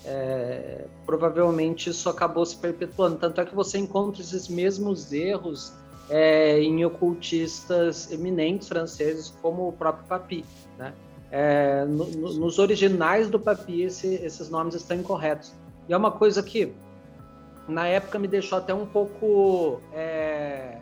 é, 0.06 0.86
provavelmente 1.06 1.90
isso 1.90 2.10
acabou 2.10 2.46
se 2.46 2.56
perpetuando. 2.58 3.18
Tanto 3.18 3.42
é 3.42 3.46
que 3.46 3.56
você 3.56 3.78
encontra 3.78 4.22
esses 4.22 4.48
mesmos 4.48 5.12
erros 5.12 5.74
é, 6.10 6.60
em 6.60 6.84
ocultistas 6.84 8.12
eminentes 8.12 8.68
franceses, 8.68 9.34
como 9.42 9.68
o 9.68 9.74
próprio 9.74 10.06
Papi. 10.08 10.46
Né? 10.78 10.94
É, 11.32 11.86
no, 11.86 12.06
no, 12.06 12.34
nos 12.34 12.58
originais 12.58 13.30
do 13.30 13.40
Papi, 13.40 13.84
esse, 13.84 14.16
esses 14.16 14.50
nomes 14.50 14.76
estão 14.76 14.98
incorretos. 14.98 15.54
E 15.88 15.94
é 15.94 15.98
uma 15.98 16.12
coisa 16.12 16.42
que, 16.42 16.74
na 17.68 17.88
época, 17.88 18.18
me 18.18 18.28
deixou 18.28 18.58
até 18.58 18.74
um 18.74 18.86
pouco 18.86 19.80
é, 19.94 20.78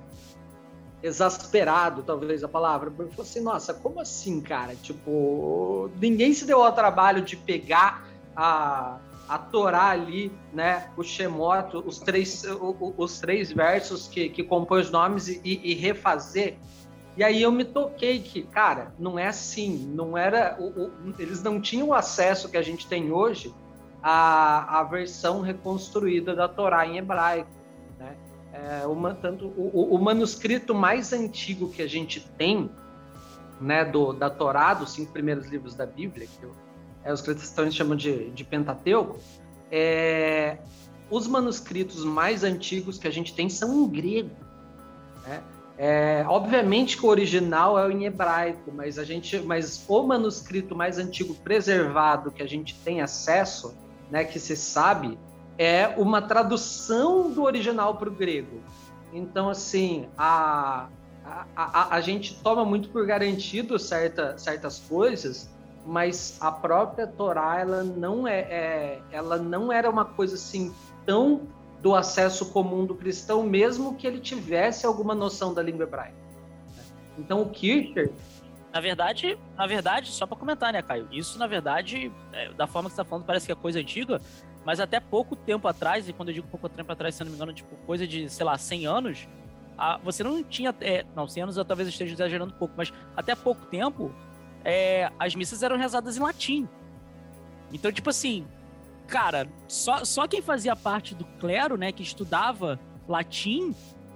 exasperado, 1.04 2.04
talvez 2.04 2.44
a 2.44 2.48
palavra, 2.48 2.90
porque 2.90 3.12
eu 3.12 3.16
falei 3.16 3.30
assim, 3.30 3.42
nossa, 3.42 3.74
como 3.74 4.00
assim, 4.00 4.42
cara? 4.42 4.76
Tipo, 4.76 5.90
ninguém 6.00 6.34
se 6.34 6.46
deu 6.46 6.64
ao 6.64 6.72
trabalho 6.72 7.22
de 7.22 7.36
pegar 7.36 8.08
a, 8.36 8.98
a 9.28 9.38
Torá 9.38 9.90
ali, 9.90 10.32
né, 10.54 10.90
o 10.96 11.04
Shemot, 11.04 11.76
os 11.86 12.00
três, 12.00 12.46
os 12.98 13.20
três 13.20 13.52
versos 13.52 14.08
que, 14.08 14.30
que 14.30 14.44
compõem 14.44 14.82
os 14.82 14.90
nomes 14.90 15.28
e, 15.28 15.42
e, 15.44 15.74
refazer. 15.74 16.58
E 17.18 17.24
aí 17.24 17.42
eu 17.42 17.52
me 17.52 17.66
toquei 17.66 18.20
que, 18.20 18.44
cara, 18.44 18.94
não 18.98 19.20
é 19.20 19.28
assim, 19.28 19.92
não 19.94 20.18
era, 20.18 20.56
o, 20.60 20.84
o, 20.84 20.92
eles 21.20 21.44
não 21.44 21.60
tinham 21.60 21.94
acesso 21.94 22.48
que 22.48 22.58
a 22.58 22.62
gente 22.62 22.88
tem 22.88 23.12
hoje 23.12 23.54
à, 24.02 24.80
à 24.80 24.84
versão 24.84 25.42
reconstruída 25.42 26.34
da 26.34 26.48
Torá 26.48 26.86
em 26.86 26.98
hebraico, 26.98 27.50
né? 28.00 28.16
É, 28.54 28.88
uma, 28.88 29.14
tanto 29.14 29.48
o, 29.48 29.94
o, 29.94 30.02
manuscrito 30.02 30.74
mais 30.74 31.12
antigo 31.12 31.70
que 31.70 31.82
a 31.82 31.88
gente 31.88 32.22
tem, 32.38 32.72
né, 33.60 33.84
do, 33.84 34.14
da 34.14 34.30
Torá, 34.30 34.74
dos 34.74 34.94
cinco 34.94 35.12
primeiros 35.12 35.48
livros 35.48 35.76
da 35.76 35.86
Bíblia, 35.86 36.28
que 36.28 36.44
eu 36.44 36.54
é, 37.08 37.14
os 37.14 37.22
cristãos 37.22 37.74
chamam 37.74 37.96
de, 37.96 38.30
de 38.32 38.44
Pentateuco, 38.44 39.18
é, 39.72 40.58
os 41.10 41.26
manuscritos 41.26 42.04
mais 42.04 42.44
antigos 42.44 42.98
que 42.98 43.08
a 43.08 43.12
gente 43.12 43.34
tem 43.34 43.48
são 43.48 43.74
em 43.74 43.88
grego. 43.88 44.36
Né? 45.26 45.42
É, 45.78 46.26
obviamente 46.28 46.98
que 46.98 47.06
o 47.06 47.10
original 47.10 47.80
é 47.80 47.90
em 47.90 48.04
hebraico, 48.04 48.74
mas 48.74 49.00
a 49.00 49.06
gente, 49.06 49.40
mas 49.40 49.86
o 49.88 50.04
manuscrito 50.04 50.76
mais 50.76 50.98
antigo 50.98 51.34
preservado 51.34 52.30
que 52.30 52.44
a 52.44 52.48
gente 52.48 52.76
tem 52.80 53.00
acesso, 53.00 53.74
né, 54.12 54.26
que 54.26 54.38
se 54.38 54.58
sabe, 54.58 55.18
é 55.58 55.88
uma 55.98 56.22
tradução 56.22 57.32
do 57.32 57.44
original 57.44 57.96
para 57.96 58.10
o 58.10 58.12
grego. 58.12 58.60
Então, 59.14 59.48
assim, 59.50 60.10
a, 60.18 60.90
a, 61.24 61.46
a, 61.56 61.96
a, 61.96 62.02
gente 62.02 62.36
toma 62.44 62.66
muito 62.66 62.90
por 62.90 63.06
garantido 63.06 63.80
certa, 63.80 64.38
certas 64.38 64.80
coisas, 64.80 65.50
mas 65.88 66.38
a 66.42 66.52
própria 66.52 67.08
Torá 67.08 67.60
ela 67.60 67.84
não 67.84 68.28
é, 68.28 68.40
é, 68.42 69.02
ela 69.10 69.38
não 69.38 69.72
era 69.72 69.90
uma 69.90 70.04
coisa 70.04 70.36
assim 70.36 70.74
tão 71.06 71.48
do 71.82 71.96
acesso 71.96 72.52
comum 72.52 72.86
do 72.86 72.94
cristão, 72.94 73.42
mesmo 73.42 73.96
que 73.96 74.06
ele 74.06 74.20
tivesse 74.20 74.86
alguma 74.86 75.16
noção 75.16 75.54
da 75.54 75.64
língua 75.64 75.84
hebraica. 75.84 76.18
Então 77.18 77.42
o 77.42 77.50
Kircher 77.50 78.12
na 78.74 78.82
verdade, 78.82 79.40
na 79.56 79.66
verdade, 79.66 80.12
só 80.12 80.28
para 80.28 80.38
comentar, 80.38 80.74
né, 80.74 80.82
Caio? 80.82 81.08
Isso, 81.12 81.40
na 81.40 81.48
verdade, 81.48 82.12
é, 82.34 82.52
da 82.54 82.68
forma 82.68 82.90
que 82.90 82.96
você 82.96 83.02
está 83.02 83.10
falando, 83.10 83.26
parece 83.26 83.46
que 83.46 83.52
é 83.52 83.56
coisa 83.56 83.80
antiga, 83.80 84.22
mas 84.64 84.80
até 84.80 85.00
pouco 85.00 85.36
tempo 85.36 85.68
atrás, 85.68 86.08
e 86.08 86.14
quando 86.14 86.30
eu 86.30 86.36
digo 86.36 86.48
pouco 86.48 86.68
tempo 86.70 86.92
atrás, 86.92 87.16
se 87.16 87.24
não 87.24 87.32
me 87.32 87.38
engano, 87.38 87.54
tipo, 87.54 87.76
coisa 87.88 88.06
de, 88.06 88.30
sei 88.30 88.46
lá, 88.46 88.58
100 88.58 88.86
anos, 88.86 89.28
a, 89.78 89.98
você 89.98 90.24
não 90.24 90.44
tinha. 90.44 90.76
É, 90.82 91.06
não, 91.16 91.28
100 91.28 91.44
anos 91.44 91.58
eu 91.58 91.64
talvez 91.64 91.88
esteja 91.88 92.14
exagerando 92.14 92.54
um 92.54 92.58
pouco, 92.58 92.74
mas 92.76 92.92
até 93.16 93.34
pouco 93.34 93.66
tempo, 93.68 94.14
é, 94.68 95.10
as 95.18 95.34
missas 95.34 95.64
eram 95.64 95.78
rezadas 95.78 96.18
em 96.18 96.20
latim. 96.20 96.68
Então, 97.72 97.90
tipo 97.90 98.10
assim, 98.10 98.46
cara, 99.08 99.48
só, 99.66 100.04
só 100.04 100.28
quem 100.28 100.42
fazia 100.42 100.76
parte 100.76 101.16
do 101.16 101.24
clero, 101.40 101.78
né, 101.78 101.94
que 101.94 102.04
estudava 102.04 102.78
latim, 103.08 103.74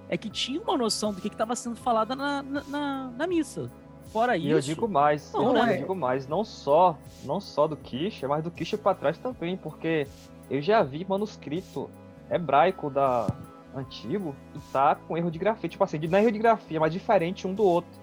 é 0.09 0.17
que 0.17 0.29
tinha 0.29 0.61
uma 0.61 0.77
noção 0.77 1.13
do 1.13 1.21
que 1.21 1.29
estava 1.29 1.55
sendo 1.55 1.77
falado 1.77 2.17
na, 2.17 2.43
na, 2.43 3.11
na, 3.17 3.27
missa. 3.27 3.71
Fora 4.11 4.35
isso. 4.35 4.47
E 4.47 4.51
eu 4.51 4.59
digo 4.59 4.89
mais, 4.89 5.31
não, 5.31 5.55
eu, 5.55 5.65
né? 5.65 5.77
digo 5.77 5.95
mais, 5.95 6.27
não 6.27 6.43
só, 6.43 6.97
não 7.23 7.39
só 7.39 7.65
do 7.65 7.77
Kisha, 7.77 8.27
mas 8.27 8.43
do 8.43 8.51
Kisha 8.51 8.77
para 8.77 8.93
trás 8.93 9.17
também, 9.17 9.55
porque 9.55 10.05
eu 10.49 10.61
já 10.61 10.83
vi 10.83 11.05
manuscrito 11.07 11.89
hebraico 12.29 12.89
da 12.89 13.25
antigo 13.73 14.35
e 14.53 14.59
tá 14.73 14.95
com 14.95 15.17
erro 15.17 15.31
de 15.31 15.39
grafia, 15.39 15.69
tipo 15.69 15.81
assim, 15.81 15.97
não 15.97 16.19
é 16.19 16.21
erro 16.21 16.31
de 16.33 16.39
grafia, 16.39 16.77
mas 16.77 16.91
diferente 16.91 17.47
um 17.47 17.53
do 17.53 17.63
outro. 17.63 18.00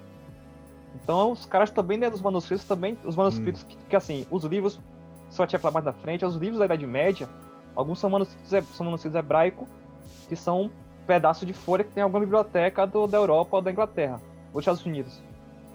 Então 1.09 1.33
os 1.33 1.47
caras 1.47 1.71
também, 1.71 1.97
né, 1.97 2.11
dos 2.11 2.21
manuscritos, 2.21 2.67
também, 2.67 2.99
os 3.03 3.17
manuscritos 3.17 3.63
hum. 3.63 3.67
que, 3.67 3.77
que, 3.89 3.97
assim, 3.97 4.27
os 4.31 4.45
livros, 4.45 4.79
só 5.31 5.47
tinha 5.47 5.59
falar 5.59 5.73
mais 5.73 5.87
na 5.87 5.93
frente, 5.95 6.23
os 6.23 6.37
livros 6.37 6.59
da 6.59 6.67
Idade 6.67 6.87
Média, 6.87 7.27
alguns 7.75 7.99
são 7.99 8.11
manuscritos, 8.11 8.77
são 8.77 8.85
manuscritos 8.85 9.19
hebraicos, 9.19 9.67
que 10.29 10.37
são 10.37 10.65
um 10.65 10.71
pedaço 11.07 11.47
de 11.47 11.55
folha 11.55 11.83
que 11.83 11.93
tem 11.93 12.03
alguma 12.03 12.21
biblioteca 12.21 12.87
do, 12.87 13.07
da 13.07 13.17
Europa 13.17 13.57
ou 13.57 13.63
da 13.63 13.73
Inglaterra, 13.73 14.21
ou 14.49 14.61
dos 14.61 14.61
Estados 14.61 14.85
Unidos. 14.85 15.23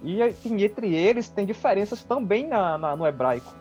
E, 0.04 0.20
e 0.22 0.64
entre 0.64 0.94
eles 0.94 1.30
tem 1.30 1.48
diferenças 1.48 2.04
também 2.04 2.48
na, 2.48 2.78
na, 2.78 2.96
no 2.96 3.08
hebraico. 3.08 3.52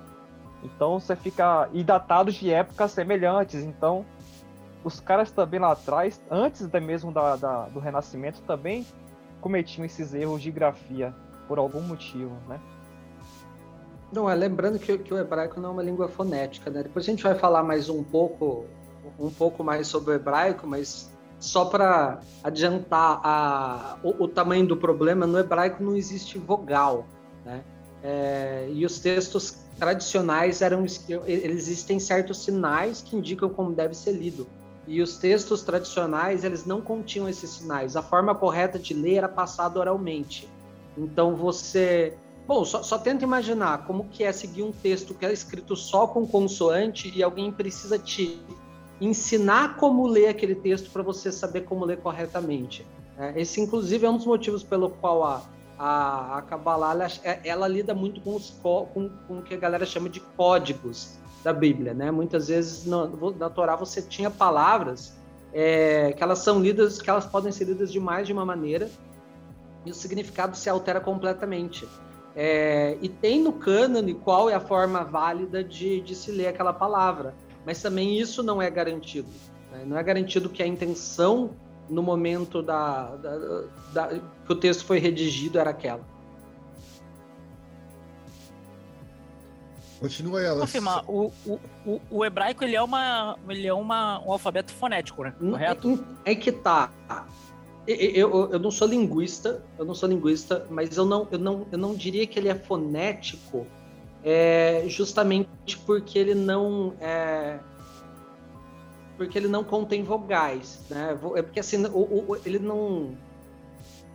Então 0.62 1.00
você 1.00 1.16
fica. 1.16 1.70
E 1.72 1.82
datados 1.82 2.34
de 2.34 2.52
épocas 2.52 2.90
semelhantes. 2.90 3.64
Então, 3.64 4.04
os 4.84 5.00
caras 5.00 5.30
também 5.30 5.58
lá 5.58 5.72
atrás, 5.72 6.20
antes 6.30 6.66
até 6.66 6.80
mesmo 6.80 7.10
da, 7.10 7.36
da, 7.36 7.62
do 7.68 7.80
Renascimento, 7.80 8.42
também 8.42 8.86
cometiam 9.40 9.86
esses 9.86 10.12
erros 10.12 10.42
de 10.42 10.50
grafia 10.50 11.14
por 11.52 11.58
algum 11.58 11.82
motivo, 11.82 12.32
né? 12.48 12.58
Não, 14.10 14.28
é 14.28 14.34
lembrando 14.34 14.78
que, 14.78 14.96
que, 14.96 15.12
o 15.12 15.18
hebraico 15.18 15.60
não 15.60 15.68
é 15.68 15.72
uma 15.72 15.82
língua 15.82 16.08
fonética, 16.08 16.70
né? 16.70 16.82
Depois 16.82 17.04
a 17.04 17.10
gente 17.10 17.22
vai 17.22 17.34
falar 17.34 17.62
mais 17.62 17.90
um 17.90 18.02
pouco, 18.02 18.64
um 19.20 19.28
pouco 19.28 19.62
mais 19.62 19.86
sobre 19.86 20.12
o 20.12 20.14
hebraico, 20.14 20.66
mas 20.66 21.12
só 21.38 21.66
para 21.66 22.20
adiantar 22.42 23.20
a, 23.22 23.98
o, 24.02 24.24
o, 24.24 24.28
tamanho 24.28 24.66
do 24.66 24.78
problema, 24.78 25.26
no 25.26 25.38
hebraico 25.38 25.82
não 25.82 25.94
existe 25.94 26.38
vogal, 26.38 27.04
né? 27.44 27.62
É, 28.02 28.70
e 28.72 28.86
os 28.86 28.98
textos 28.98 29.58
tradicionais 29.78 30.62
eram 30.62 30.86
existem 31.26 32.00
certos 32.00 32.42
sinais 32.42 33.02
que 33.02 33.14
indicam 33.14 33.50
como 33.50 33.74
deve 33.74 33.92
ser 33.92 34.12
lido. 34.12 34.46
E 34.86 35.02
os 35.02 35.18
textos 35.18 35.60
tradicionais 35.60 36.44
eles 36.44 36.64
não 36.64 36.80
continham 36.80 37.28
esses 37.28 37.50
sinais. 37.50 37.94
A 37.94 38.02
forma 38.02 38.34
correta 38.34 38.78
de 38.78 38.94
ler 38.94 39.16
era 39.16 39.28
passada 39.28 39.78
oralmente. 39.78 40.48
Então 40.96 41.34
você 41.34 42.16
Bom, 42.46 42.64
só, 42.64 42.82
só, 42.82 42.98
tenta 42.98 43.24
imaginar 43.24 43.86
como 43.86 44.08
que 44.08 44.24
é 44.24 44.32
seguir 44.32 44.64
um 44.64 44.72
texto 44.72 45.14
que 45.14 45.24
é 45.24 45.32
escrito 45.32 45.76
só 45.76 46.08
com 46.08 46.26
consoante 46.26 47.12
e 47.14 47.22
alguém 47.22 47.52
precisa 47.52 47.98
te 47.98 48.42
ensinar 49.00 49.76
como 49.76 50.06
ler 50.06 50.28
aquele 50.28 50.54
texto 50.56 50.90
para 50.90 51.02
você 51.02 51.30
saber 51.30 51.62
como 51.62 51.84
ler 51.84 51.98
corretamente. 51.98 52.84
É, 53.16 53.40
esse, 53.40 53.60
inclusive, 53.60 54.04
é 54.04 54.10
um 54.10 54.16
dos 54.16 54.26
motivos 54.26 54.62
pelo 54.64 54.90
qual 54.90 55.22
a, 55.22 55.42
a, 55.78 56.38
a 56.38 56.42
Kabbalah 56.42 56.92
ela, 56.92 57.06
é, 57.22 57.40
ela 57.44 57.68
lida 57.68 57.94
muito 57.94 58.20
com, 58.20 58.34
os, 58.34 58.50
com, 58.50 59.08
com 59.28 59.38
o 59.38 59.42
que 59.42 59.54
a 59.54 59.58
galera 59.58 59.86
chama 59.86 60.08
de 60.08 60.18
códigos 60.20 61.18
da 61.44 61.52
Bíblia. 61.52 61.94
Né? 61.94 62.10
Muitas 62.10 62.48
vezes 62.48 62.84
no, 62.84 63.32
na 63.36 63.48
Torá 63.48 63.76
você 63.76 64.02
tinha 64.02 64.30
palavras 64.30 65.16
é, 65.52 66.12
que 66.12 66.22
elas 66.22 66.40
são 66.40 66.60
lidas, 66.60 67.00
que 67.00 67.08
elas 67.08 67.24
podem 67.24 67.52
ser 67.52 67.64
lidas 67.64 67.92
de 67.92 68.00
mais 68.00 68.26
de 68.26 68.32
uma 68.32 68.44
maneira 68.44 68.90
e 69.84 69.90
o 69.90 69.94
significado 69.94 70.56
se 70.56 70.68
altera 70.68 71.00
completamente. 71.00 71.88
É, 72.34 72.96
e 73.02 73.08
tem 73.08 73.42
no 73.42 73.52
cânone 73.52 74.14
qual 74.14 74.48
é 74.48 74.54
a 74.54 74.60
forma 74.60 75.04
válida 75.04 75.62
de, 75.62 76.00
de 76.00 76.14
se 76.14 76.30
ler 76.30 76.48
aquela 76.48 76.72
palavra. 76.72 77.34
Mas 77.64 77.80
também 77.82 78.18
isso 78.18 78.42
não 78.42 78.60
é 78.60 78.70
garantido. 78.70 79.28
Né? 79.70 79.84
Não 79.86 79.96
é 79.96 80.02
garantido 80.02 80.48
que 80.48 80.62
a 80.62 80.66
intenção 80.66 81.50
no 81.88 82.02
momento 82.02 82.62
da, 82.62 83.16
da, 83.16 83.38
da, 83.92 84.08
que 84.46 84.52
o 84.52 84.56
texto 84.56 84.84
foi 84.84 84.98
redigido 84.98 85.58
era 85.58 85.70
aquela. 85.70 86.12
Continua 90.00 90.42
ela. 90.42 90.60
Confirmar, 90.62 91.04
o, 91.08 91.32
o, 91.46 92.00
o, 92.10 92.24
hebraico 92.24 92.64
ele 92.64 92.74
é, 92.74 92.82
uma, 92.82 93.38
ele 93.48 93.68
é 93.68 93.72
uma, 93.72 94.18
um 94.26 94.32
alfabeto 94.32 94.72
fonético, 94.72 95.22
né? 95.22 95.32
Correto? 95.38 96.04
É, 96.24 96.32
é 96.32 96.34
que 96.34 96.50
tá. 96.50 96.90
Eu, 97.86 98.52
eu, 98.52 98.58
não 98.60 98.70
sou 98.70 98.86
linguista, 98.86 99.64
eu 99.76 99.84
não 99.84 99.94
sou 99.94 100.08
linguista, 100.08 100.66
mas 100.70 100.96
eu 100.96 101.04
não, 101.04 101.26
eu 101.32 101.38
não, 101.38 101.66
eu 101.72 101.78
não 101.78 101.94
diria 101.94 102.26
que 102.26 102.38
ele 102.38 102.48
é 102.48 102.54
fonético, 102.54 103.66
é, 104.22 104.84
justamente 104.86 105.76
porque 105.84 106.16
ele 106.16 106.34
não 106.34 106.94
é, 107.00 107.58
porque 109.16 109.36
ele 109.36 109.48
não 109.48 109.64
contém 109.64 110.04
vogais, 110.04 110.80
né? 110.88 111.18
É 111.34 111.42
porque 111.42 111.58
assim, 111.58 111.84
o, 111.86 112.32
o, 112.32 112.36
ele 112.46 112.60
não 112.60 113.16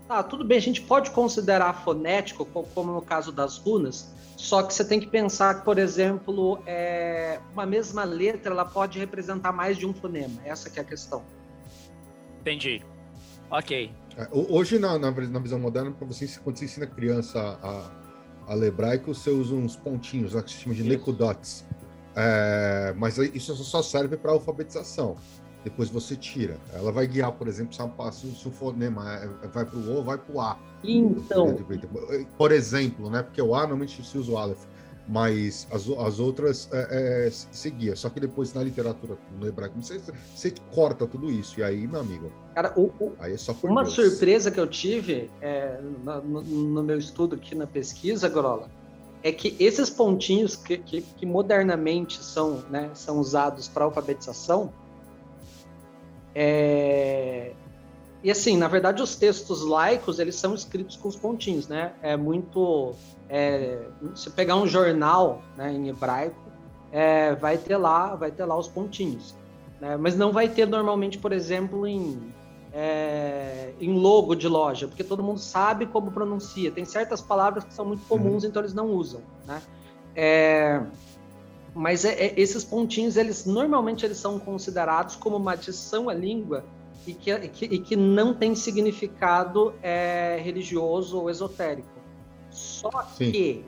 Tá, 0.08 0.24
tudo 0.24 0.46
bem, 0.46 0.58
a 0.58 0.62
gente 0.62 0.82
pode 0.82 1.12
considerar 1.12 1.84
fonético, 1.84 2.46
como 2.46 2.94
no 2.94 3.02
caso 3.02 3.30
das 3.30 3.58
runas, 3.58 4.10
só 4.38 4.64
que 4.64 4.74
você 4.74 4.86
tem 4.86 5.02
que 5.02 5.08
pensar 5.08 5.56
que, 5.56 5.66
por 5.66 5.78
exemplo, 5.78 6.64
é, 6.66 7.42
uma 7.52 7.66
mesma 7.66 8.06
letra 8.06 8.54
ela 8.54 8.64
pode 8.64 8.98
representar 9.00 9.52
mais 9.52 9.78
de 9.78 9.86
um 9.86 9.94
fonema. 9.94 10.40
Essa 10.46 10.70
é 10.74 10.80
a 10.80 10.84
questão. 10.84 11.26
Entendi. 12.40 12.82
Ok. 13.50 13.92
É, 14.18 14.28
hoje, 14.32 14.80
na, 14.80 14.98
na, 14.98 15.12
na, 15.12 15.40
visão 15.40 15.60
moderna, 15.60 15.92
para 15.92 16.08
você, 16.08 16.28
quando 16.44 16.58
você 16.58 16.66
ensina 16.66 16.88
criança 16.88 17.40
a, 17.62 17.92
a 18.52 18.54
ler 18.54 18.68
hebraico, 18.68 19.14
você 19.14 19.30
usa 19.30 19.54
uns 19.54 19.76
pontinhos, 19.76 20.34
lá 20.34 20.42
que 20.42 20.52
se 20.52 20.58
chama 20.58 20.76
de 20.76 20.84
nekudots. 20.84 21.66
É, 22.16 22.96
mas 22.98 23.18
isso 23.18 23.56
só 23.56 23.82
serve 23.82 24.18
para 24.18 24.32
alfabetização. 24.32 25.16
Depois 25.64 25.90
você 25.90 26.16
tira. 26.16 26.58
Ela 26.74 26.92
vai 26.92 27.06
guiar, 27.06 27.32
por 27.32 27.48
exemplo, 27.48 27.76
se, 27.76 27.82
uma, 27.82 28.12
se 28.12 28.48
o 28.48 28.52
fonema 28.52 29.14
é, 29.16 29.48
vai 29.48 29.66
para 29.66 29.78
o 29.78 30.00
O 30.00 30.04
vai 30.04 30.18
para 30.18 30.36
o 30.36 30.42
A. 30.42 30.58
Então. 30.84 31.56
Por 32.38 32.52
exemplo, 32.52 33.10
né? 33.10 33.22
Porque 33.22 33.42
o 33.42 33.54
A 33.54 33.62
normalmente 33.62 34.04
se 34.04 34.18
usa 34.18 34.32
o 34.32 34.38
Aleph 34.38 34.66
mas 35.08 35.68
as, 35.72 35.88
as 35.90 36.20
outras 36.20 36.70
é, 36.72 37.28
é, 37.28 37.32
seguia. 37.32 37.96
Só 37.96 38.10
que 38.10 38.20
depois 38.20 38.54
na 38.54 38.64
literatura, 38.64 39.18
no 39.40 39.48
hebraico, 39.48 39.82
você, 39.82 40.02
você 40.36 40.54
corta 40.74 41.08
tudo 41.08 41.32
isso. 41.32 41.60
E 41.60 41.64
aí, 41.64 41.88
meu 41.88 42.02
amigo. 42.02 42.32
Cara, 42.54 42.74
o, 42.76 42.92
o, 43.00 43.14
aí 43.20 43.34
é 43.34 43.38
só 43.38 43.56
uma 43.64 43.84
Deus. 43.84 43.96
surpresa 43.96 44.52
que 44.52 44.60
eu 44.60 44.68
tive 44.68 45.30
é, 45.42 45.80
no, 46.04 46.42
no, 46.42 46.84
meu 46.84 46.98
estudo 46.98 47.36
aqui 47.36 47.56
na 47.56 47.68
pesquisa, 47.68 48.28
Grola, 48.28 48.70
é 49.24 49.32
que 49.32 49.56
esses 49.60 49.90
pontinhos 49.90 50.56
que, 50.56 50.78
que, 50.78 51.02
que 51.02 51.26
modernamente 51.26 52.24
são, 52.24 52.64
né, 52.70 52.92
são 52.94 53.20
usados 53.20 53.68
para 53.68 53.86
alfabetização, 53.86 54.74
é, 56.34 57.54
e 58.24 58.32
assim, 58.32 58.58
na 58.58 58.68
verdade, 58.68 59.02
os 59.02 59.16
textos 59.16 59.64
laicos, 59.64 60.20
eles 60.20 60.36
são 60.36 60.54
escritos 60.54 60.96
com 60.96 61.08
os 61.08 61.16
pontinhos, 61.16 61.68
né? 61.68 61.94
É 62.02 62.18
muito... 62.18 62.94
É, 63.30 63.88
se 64.16 64.30
pegar 64.30 64.56
um 64.56 64.66
jornal 64.66 65.42
né, 65.58 65.72
em 65.74 65.90
hebraico, 65.90 66.40
é, 66.92 67.36
vai 67.36 67.58
ter 67.58 67.78
lá 67.78 68.16
vai 68.16 68.32
ter 68.32 68.46
lá 68.46 68.58
os 68.58 68.68
pontinhos. 68.68 69.36
Né? 69.80 69.98
Mas 69.98 70.16
não 70.16 70.32
vai 70.32 70.48
ter 70.48 70.66
normalmente, 70.66 71.18
por 71.18 71.32
exemplo, 71.32 71.86
em, 71.86 72.34
é, 72.74 73.74
em 73.80 73.94
logo 73.94 74.36
de 74.36 74.48
loja, 74.48 74.88
porque 74.88 75.04
todo 75.04 75.24
mundo 75.24 75.40
sabe 75.40 75.86
como 75.86 76.12
pronuncia. 76.12 76.72
Tem 76.72 76.86
certas 76.86 77.22
palavras 77.22 77.64
que 77.64 77.74
são 77.74 77.86
muito 77.86 78.06
comuns, 78.08 78.44
uhum. 78.44 78.50
então 78.50 78.62
eles 78.62 78.74
não 78.74 78.88
usam, 78.88 79.22
né? 79.46 79.62
É, 80.16 80.82
mas 81.78 82.06
é, 82.06 82.14
é, 82.14 82.34
esses 82.36 82.64
pontinhos, 82.64 83.18
eles 83.18 83.46
normalmente 83.46 84.04
eles 84.04 84.18
são 84.18 84.40
considerados 84.40 85.16
como 85.16 85.38
uma 85.38 85.52
adição 85.52 86.10
à 86.10 86.14
língua 86.14 86.64
e 87.06 87.14
que, 87.14 87.32
e 87.32 87.48
que, 87.48 87.66
e 87.66 87.80
que 87.80 87.96
não 87.96 88.34
tem 88.34 88.56
significado 88.56 89.76
é, 89.82 90.40
religioso 90.44 91.20
ou 91.20 91.30
esotérico. 91.30 91.97
Só 92.58 92.90
Sim. 93.16 93.32
que 93.32 93.66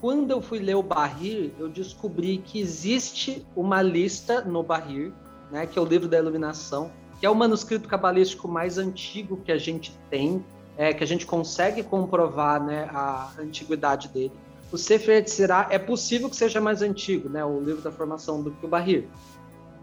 quando 0.00 0.30
eu 0.30 0.40
fui 0.40 0.60
ler 0.60 0.76
o 0.76 0.82
Bahir, 0.82 1.50
eu 1.58 1.68
descobri 1.68 2.38
que 2.38 2.60
existe 2.60 3.44
uma 3.56 3.82
lista 3.82 4.42
no 4.42 4.62
Bahir, 4.62 5.12
né, 5.50 5.66
que 5.66 5.78
é 5.78 5.82
o 5.82 5.84
livro 5.84 6.06
da 6.06 6.16
iluminação, 6.16 6.92
que 7.18 7.26
é 7.26 7.30
o 7.30 7.34
manuscrito 7.34 7.88
cabalístico 7.88 8.46
mais 8.46 8.78
antigo 8.78 9.38
que 9.44 9.50
a 9.50 9.58
gente 9.58 9.92
tem, 10.08 10.44
é, 10.76 10.92
que 10.92 11.02
a 11.02 11.06
gente 11.06 11.26
consegue 11.26 11.82
comprovar 11.82 12.62
né, 12.62 12.88
a 12.92 13.32
antiguidade 13.38 14.08
dele. 14.08 14.32
O 14.70 14.78
Sefer 14.78 15.16
Yetzirah 15.16 15.68
é 15.70 15.78
possível 15.78 16.30
que 16.30 16.36
seja 16.36 16.60
mais 16.60 16.80
antigo, 16.80 17.28
né, 17.28 17.44
o 17.44 17.58
livro 17.60 17.82
da 17.82 17.90
formação 17.90 18.40
do 18.40 18.52
que 18.52 18.64
o 18.64 18.68
Bahir. 18.68 19.08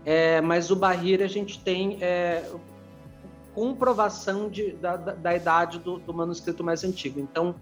É, 0.06 0.39
mas 0.39 0.71
o 0.71 0.75
Bahir 0.75 1.21
a 1.21 1.27
gente 1.27 1.60
tem 1.60 1.97
é, 2.01 2.49
comprovação 3.54 4.49
de, 4.49 4.71
da, 4.73 4.95
da, 4.95 5.36
idade 5.36 5.80
do, 5.80 5.99
do, 5.99 6.13
manuscrito 6.13 6.63
mais 6.63 6.84
antigo. 6.84 7.19
Então, 7.19 7.56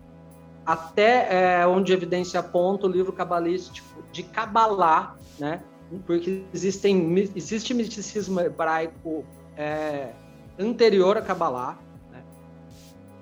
até 0.70 1.62
é, 1.62 1.66
onde 1.66 1.92
evidência 1.92 2.40
aponta 2.40 2.86
o 2.86 2.90
livro 2.90 3.12
cabalístico 3.12 4.04
de 4.12 4.22
Kabbalah, 4.22 5.16
né? 5.40 5.64
Porque 6.06 6.44
existem, 6.54 7.32
existe 7.36 7.74
misticismo 7.74 8.40
hebraico 8.40 9.26
é, 9.58 10.12
anterior 10.60 11.18
a 11.18 11.24
Kabbalah. 11.24 11.80
Né? 12.12 12.24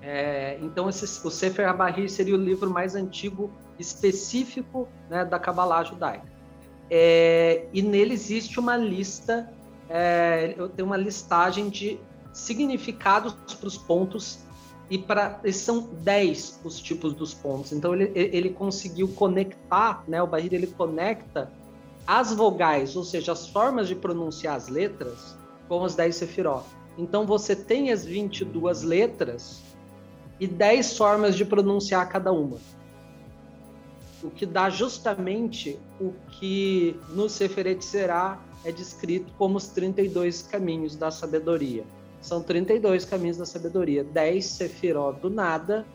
É, 0.01 0.59
então, 0.61 0.89
esse, 0.89 1.05
o 1.25 1.31
Sefer 1.31 1.69
HaBahir 1.69 2.09
seria 2.09 2.35
o 2.35 2.37
livro 2.37 2.69
mais 2.69 2.95
antigo 2.95 3.49
específico 3.79 4.85
né, 5.09 5.23
da 5.23 5.39
Kabbalah 5.39 5.85
judaica. 5.85 6.27
É, 6.91 7.65
e 7.71 7.81
nele 7.81 8.13
existe 8.13 8.59
uma 8.59 8.75
lista, 8.75 9.49
é, 9.89 10.53
eu 10.57 10.67
tenho 10.67 10.85
uma 10.85 10.97
listagem 10.97 11.69
de 11.69 11.97
significados 12.33 13.31
para 13.33 13.67
os 13.67 13.77
pontos 13.77 14.45
e 14.89 14.97
para 14.97 15.39
são 15.51 15.89
10 16.01 16.61
os 16.63 16.79
tipos 16.79 17.13
dos 17.13 17.33
pontos. 17.33 17.71
Então 17.71 17.93
ele, 17.93 18.11
ele 18.15 18.49
conseguiu 18.49 19.07
conectar, 19.09 20.03
né, 20.07 20.21
o 20.21 20.27
Bahir 20.27 20.53
ele 20.53 20.67
conecta 20.67 21.51
as 22.05 22.33
vogais, 22.33 22.95
ou 22.95 23.03
seja, 23.03 23.33
as 23.33 23.47
formas 23.47 23.87
de 23.87 23.95
pronunciar 23.95 24.55
as 24.55 24.69
letras 24.69 25.37
com 25.67 25.83
as 25.83 25.95
10 25.95 26.15
sefirot. 26.15 26.63
Então 26.97 27.25
você 27.25 27.55
tem 27.55 27.91
as 27.91 28.05
22 28.05 28.83
letras 28.83 29.61
e 30.39 30.47
10 30.47 30.97
formas 30.97 31.35
de 31.35 31.43
pronunciar 31.43 32.07
cada 32.07 32.31
uma 32.31 32.57
o 34.23 34.29
que 34.29 34.45
dá 34.45 34.69
justamente 34.69 35.79
o 35.99 36.13
que 36.31 36.99
no 37.09 37.29
Seferet 37.29 37.83
Será 37.83 38.39
é 38.65 38.71
descrito 38.71 39.31
como 39.37 39.57
os 39.57 39.67
32 39.67 40.41
caminhos 40.43 40.95
da 40.95 41.11
sabedoria. 41.11 41.83
São 42.27 42.43
32 42.43 43.05
caminhos 43.05 43.37
da 43.37 43.45
sabedoria, 43.45 44.03
10 44.03 44.45
sefirot 44.45 45.19
do 45.21 45.29
nada 45.29 45.85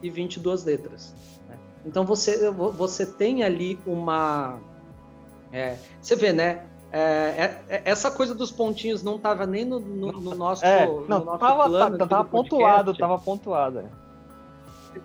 e 0.00 0.08
22 0.08 0.64
letras. 0.64 1.12
Né? 1.48 1.56
Então 1.84 2.04
você, 2.04 2.48
você 2.48 3.04
tem 3.04 3.42
ali 3.42 3.76
uma. 3.84 4.60
É, 5.52 5.76
você 6.00 6.14
vê, 6.14 6.32
né? 6.32 6.64
É, 6.92 7.00
é, 7.00 7.60
é 7.68 7.82
essa 7.84 8.08
coisa 8.08 8.34
dos 8.34 8.52
pontinhos 8.52 9.02
não 9.02 9.16
estava 9.16 9.46
nem 9.46 9.64
no, 9.64 9.80
no, 9.80 10.12
no, 10.12 10.34
nosso, 10.34 10.64
é, 10.64 10.86
não, 10.86 11.18
no 11.18 11.24
nosso 11.24 11.38
tava, 11.38 11.68
plano. 11.68 11.98
Tava, 11.98 12.08
tava 12.08 12.28
pontuado, 12.28 12.96
tava 12.96 13.18
pontuado. 13.18 13.88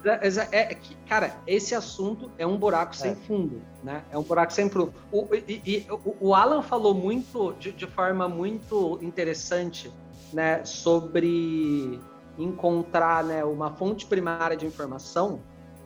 É, 0.03 0.57
é, 0.57 0.77
cara, 1.07 1.35
esse 1.45 1.75
assunto 1.75 2.31
é 2.37 2.45
um 2.45 2.57
buraco 2.57 2.95
sem 2.95 3.11
é. 3.11 3.15
fundo, 3.15 3.61
né? 3.83 4.03
É 4.11 4.17
um 4.17 4.23
buraco 4.23 4.53
sem 4.53 4.69
fundo. 4.69 4.93
O, 5.11 5.27
e, 5.33 5.61
e, 5.65 5.87
o, 5.91 6.29
o 6.29 6.35
Alan 6.35 6.61
falou 6.61 6.93
muito, 6.93 7.53
de, 7.59 7.71
de, 7.71 7.85
forma 7.85 8.27
muito 8.27 8.99
interessante, 9.01 9.91
né, 10.35 10.65
sobre 10.65 11.97
encontrar 12.37 13.23
né, 13.23 13.45
uma 13.45 13.71
fonte 13.71 14.05
primária 14.05 14.57
de 14.57 14.65
informação. 14.65 15.39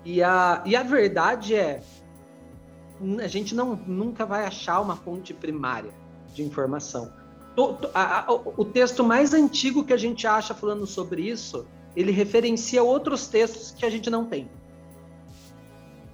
E 0.03 0.23
a, 0.23 0.63
e 0.65 0.75
a 0.75 0.81
verdade 0.81 1.53
é, 1.53 1.83
a 3.23 3.27
gente 3.27 3.53
não, 3.53 3.75
nunca 3.75 4.25
vai 4.25 4.45
achar 4.45 4.81
uma 4.81 4.95
fonte 4.95 5.35
primária 5.35 5.91
de 6.33 6.41
informação. 6.41 7.13
O, 7.55 7.75
a, 7.93 8.21
a, 8.21 8.33
o 8.33 8.65
texto 8.65 9.03
mais 9.03 9.35
antigo 9.35 9.83
que 9.83 9.93
a 9.93 9.97
gente 9.97 10.25
acha 10.25 10.55
falando 10.55 10.87
sobre 10.87 11.21
isso 11.21 11.67
ele 11.95 12.11
referencia 12.11 12.81
outros 12.81 13.27
textos 13.27 13.71
que 13.71 13.85
a 13.85 13.89
gente 13.89 14.09
não 14.09 14.25
tem. 14.25 14.49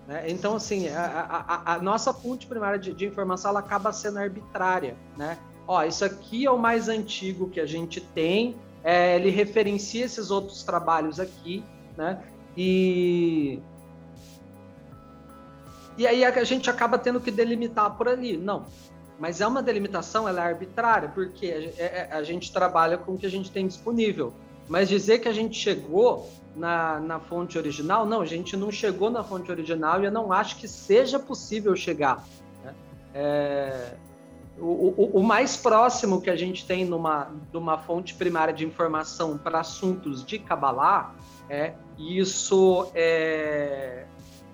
Né? 0.08 0.26
Então, 0.30 0.56
assim, 0.56 0.90
a, 0.90 1.64
a, 1.66 1.80
nossa 1.80 2.14
fonte 2.14 2.48
primária 2.48 2.78
de, 2.78 2.94
de, 2.94 3.06
informação 3.06 3.52
ela 3.52 3.60
acaba 3.60 3.94
sendo 3.94 4.20
arbitrária. 4.20 4.98
Né? 5.16 5.38
Ó, 5.68 5.84
isso 5.84 6.06
aqui 6.06 6.46
é 6.46 6.52
o 6.52 6.58
mais 6.58 6.90
antigo 6.90 7.50
que 7.50 7.60
a 7.60 7.66
gente 7.66 8.00
tem, 8.00 8.56
é, 8.84 9.16
ele 9.16 9.30
referencia 9.30 10.06
esses 10.06 10.30
outros 10.30 10.64
trabalhos 10.64 11.20
aqui, 11.20 11.64
né? 11.98 12.22
E, 12.56 13.60
e 15.98 16.06
aí 16.06 16.24
a 16.24 16.44
gente 16.44 16.70
acaba 16.70 16.98
tendo 16.98 17.20
que 17.20 17.32
delimitar 17.32 17.98
por 17.98 18.08
ali. 18.08 18.38
Não, 18.38 18.68
mas 19.20 19.42
é 19.42 19.48
uma 19.48 19.64
delimitação, 19.64 20.28
ela 20.28 20.44
é 20.44 20.48
arbitrária, 20.48 21.10
porque 21.10 21.48
a, 21.48 21.82
é, 21.82 22.10
a 22.12 22.24
gente 22.24 22.52
trabalha 22.52 22.98
com 22.98 23.14
o 23.14 23.18
que 23.18 23.26
a 23.26 23.32
gente 23.32 23.50
tem 23.50 23.66
disponível. 23.68 24.34
Mas 24.68 24.90
dizer 24.90 25.20
que 25.20 25.28
a 25.28 25.34
gente 25.34 25.58
chegou 25.58 26.30
na, 26.56 27.00
na 27.00 27.20
fonte 27.20 27.58
original, 27.58 28.06
não, 28.06 28.22
a 28.22 28.26
gente 28.26 28.58
não 28.58 28.72
chegou 28.72 29.10
na 29.10 29.24
fonte 29.24 29.52
original 29.52 30.02
e 30.02 30.06
eu 30.06 30.12
não 30.12 30.32
acho 30.32 30.58
que 30.58 30.68
seja 30.68 31.20
possível 31.20 31.76
chegar. 31.76 32.24
Né? 32.64 32.74
É, 33.14 33.94
o, 34.58 35.20
o, 35.20 35.24
mais 35.24 35.58
próximo 35.58 36.22
que 36.22 36.30
a 36.30 36.36
gente 36.36 36.66
tem 36.66 36.86
numa, 36.86 37.30
numa 37.52 37.78
fonte 37.78 38.14
primária 38.14 38.54
de 38.54 38.66
informação 38.66 39.38
para 39.38 39.60
assuntos 39.60 40.24
de 40.24 40.40
Kabbalah 40.40 41.14
é 41.50 41.74
isso 41.98 42.90
é, 42.96 44.06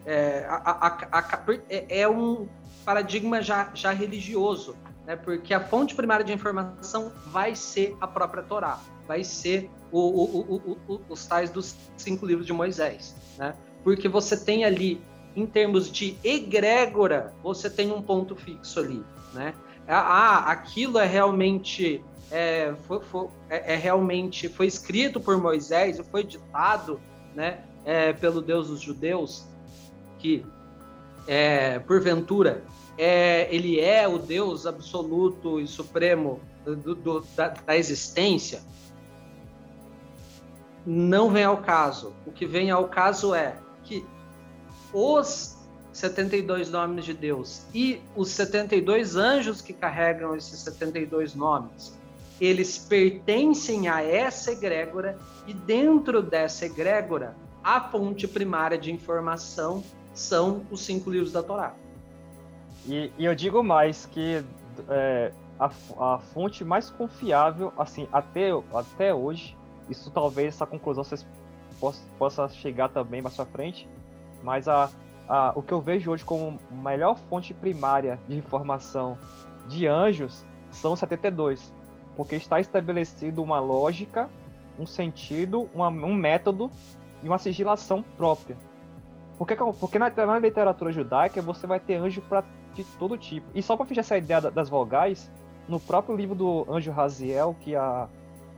é, 0.05 0.45
a, 0.49 0.87
a, 0.87 1.19
a, 1.19 1.43
é, 1.69 2.01
é 2.01 2.09
um 2.09 2.47
paradigma 2.83 3.41
já, 3.41 3.69
já 3.73 3.91
religioso, 3.91 4.75
né? 5.05 5.15
porque 5.15 5.53
a 5.53 5.59
fonte 5.59 5.93
primária 5.93 6.25
de 6.25 6.33
informação 6.33 7.11
vai 7.27 7.55
ser 7.55 7.95
a 8.01 8.07
própria 8.07 8.41
Torá, 8.41 8.79
vai 9.07 9.23
ser 9.23 9.69
o, 9.91 10.97
os 11.09 11.25
tais 11.25 11.49
dos 11.49 11.75
cinco 11.97 12.25
livros 12.25 12.47
de 12.47 12.53
Moisés, 12.53 13.15
né? 13.37 13.53
Porque 13.83 14.07
você 14.07 14.37
tem 14.37 14.63
ali, 14.63 15.01
em 15.35 15.45
termos 15.45 15.91
de 15.91 16.15
egrégora, 16.23 17.33
você 17.43 17.69
tem 17.69 17.91
um 17.91 18.01
ponto 18.01 18.35
fixo 18.35 18.79
ali, 18.79 19.03
né? 19.33 19.53
Ah, 19.93 20.51
aquilo 20.51 20.97
é 20.97 21.05
realmente 21.05 22.03
é, 22.31 22.73
foi, 22.87 23.01
foi, 23.01 23.27
é, 23.49 23.73
é 23.73 23.75
realmente 23.75 24.47
foi 24.47 24.65
escrito 24.65 25.19
por 25.19 25.37
Moisés, 25.37 26.01
foi 26.09 26.23
ditado, 26.23 26.99
né? 27.35 27.59
É, 27.83 28.13
pelo 28.13 28.41
Deus 28.41 28.67
dos 28.67 28.79
judeus, 28.79 29.45
que 30.19 30.45
é, 31.27 31.79
porventura 31.79 32.63
é, 32.97 33.47
ele 33.53 33.79
é 33.79 34.07
o 34.07 34.19
Deus 34.19 34.65
absoluto 34.67 35.59
e 35.59 35.67
supremo 35.67 36.39
do, 36.63 36.93
do, 36.93 37.21
da, 37.35 37.47
da 37.47 37.75
existência, 37.75 38.61
não 40.85 41.31
vem 41.31 41.43
ao 41.43 41.57
caso. 41.57 42.13
O 42.25 42.31
que 42.31 42.45
vem 42.45 42.69
ao 42.69 42.87
caso 42.87 43.33
é 43.33 43.55
que 43.83 44.05
os 44.93 45.57
72 45.93 46.69
nomes 46.69 47.05
de 47.05 47.13
Deus 47.13 47.65
e 47.73 48.01
os 48.15 48.29
72 48.29 49.15
anjos 49.15 49.61
que 49.61 49.73
carregam 49.73 50.35
esses 50.35 50.59
72 50.59 51.35
nomes, 51.35 51.97
eles 52.39 52.77
pertencem 52.77 53.87
a 53.87 54.01
essa 54.01 54.51
egrégora 54.51 55.17
e 55.45 55.53
dentro 55.53 56.21
dessa 56.21 56.65
egrégora, 56.65 57.35
a 57.63 57.81
fonte 57.81 58.27
primária 58.27 58.77
de 58.77 58.91
informação 58.91 59.83
são 60.13 60.65
os 60.71 60.81
cinco 60.81 61.09
livros 61.09 61.31
da 61.31 61.43
Torá. 61.43 61.75
E, 62.85 63.11
e 63.17 63.25
eu 63.25 63.35
digo 63.35 63.63
mais 63.63 64.05
que 64.07 64.43
é, 64.89 65.31
a, 65.59 65.69
a 65.99 66.19
fonte 66.33 66.63
mais 66.63 66.89
confiável, 66.89 67.71
assim, 67.77 68.07
até, 68.11 68.49
até 68.73 69.13
hoje, 69.13 69.55
isso 69.89 70.09
talvez 70.09 70.55
essa 70.55 70.65
conclusão 70.65 71.03
vocês 71.03 71.25
possa, 72.17 72.49
chegar 72.49 72.89
também 72.89 73.21
mais 73.21 73.35
pra 73.35 73.45
frente, 73.45 73.87
mas 74.43 74.67
a, 74.67 74.89
a, 75.31 75.53
o 75.55 75.61
que 75.61 75.71
eu 75.73 75.79
vejo 75.79 76.11
hoje 76.11 76.25
como 76.25 76.59
melhor 76.69 77.17
fonte 77.29 77.53
primária 77.53 78.19
de 78.27 78.37
informação 78.37 79.17
de 79.65 79.87
anjos 79.87 80.45
são 80.69 80.93
72, 80.93 81.73
porque 82.17 82.35
está 82.35 82.59
estabelecido 82.59 83.41
uma 83.41 83.57
lógica, 83.57 84.29
um 84.77 84.85
sentido, 84.85 85.69
uma, 85.73 85.87
um 85.87 86.13
método 86.13 86.69
e 87.23 87.29
uma 87.29 87.37
sigilação 87.37 88.03
própria. 88.17 88.57
Porque, 89.37 89.55
porque 89.55 89.97
na, 89.97 90.09
na 90.09 90.37
literatura 90.37 90.91
judaica 90.91 91.41
você 91.41 91.65
vai 91.65 91.79
ter 91.79 91.95
anjo 91.95 92.21
pra, 92.23 92.43
de 92.73 92.83
todo 92.99 93.17
tipo. 93.17 93.47
E 93.55 93.63
só 93.63 93.77
para 93.77 93.85
fechar 93.85 94.01
essa 94.01 94.17
ideia 94.17 94.41
das 94.41 94.67
vogais, 94.67 95.31
no 95.65 95.79
próprio 95.79 96.13
livro 96.13 96.35
do 96.35 96.65
anjo 96.69 96.91
Raziel, 96.91 97.55
que 97.61 97.73
a 97.73 98.09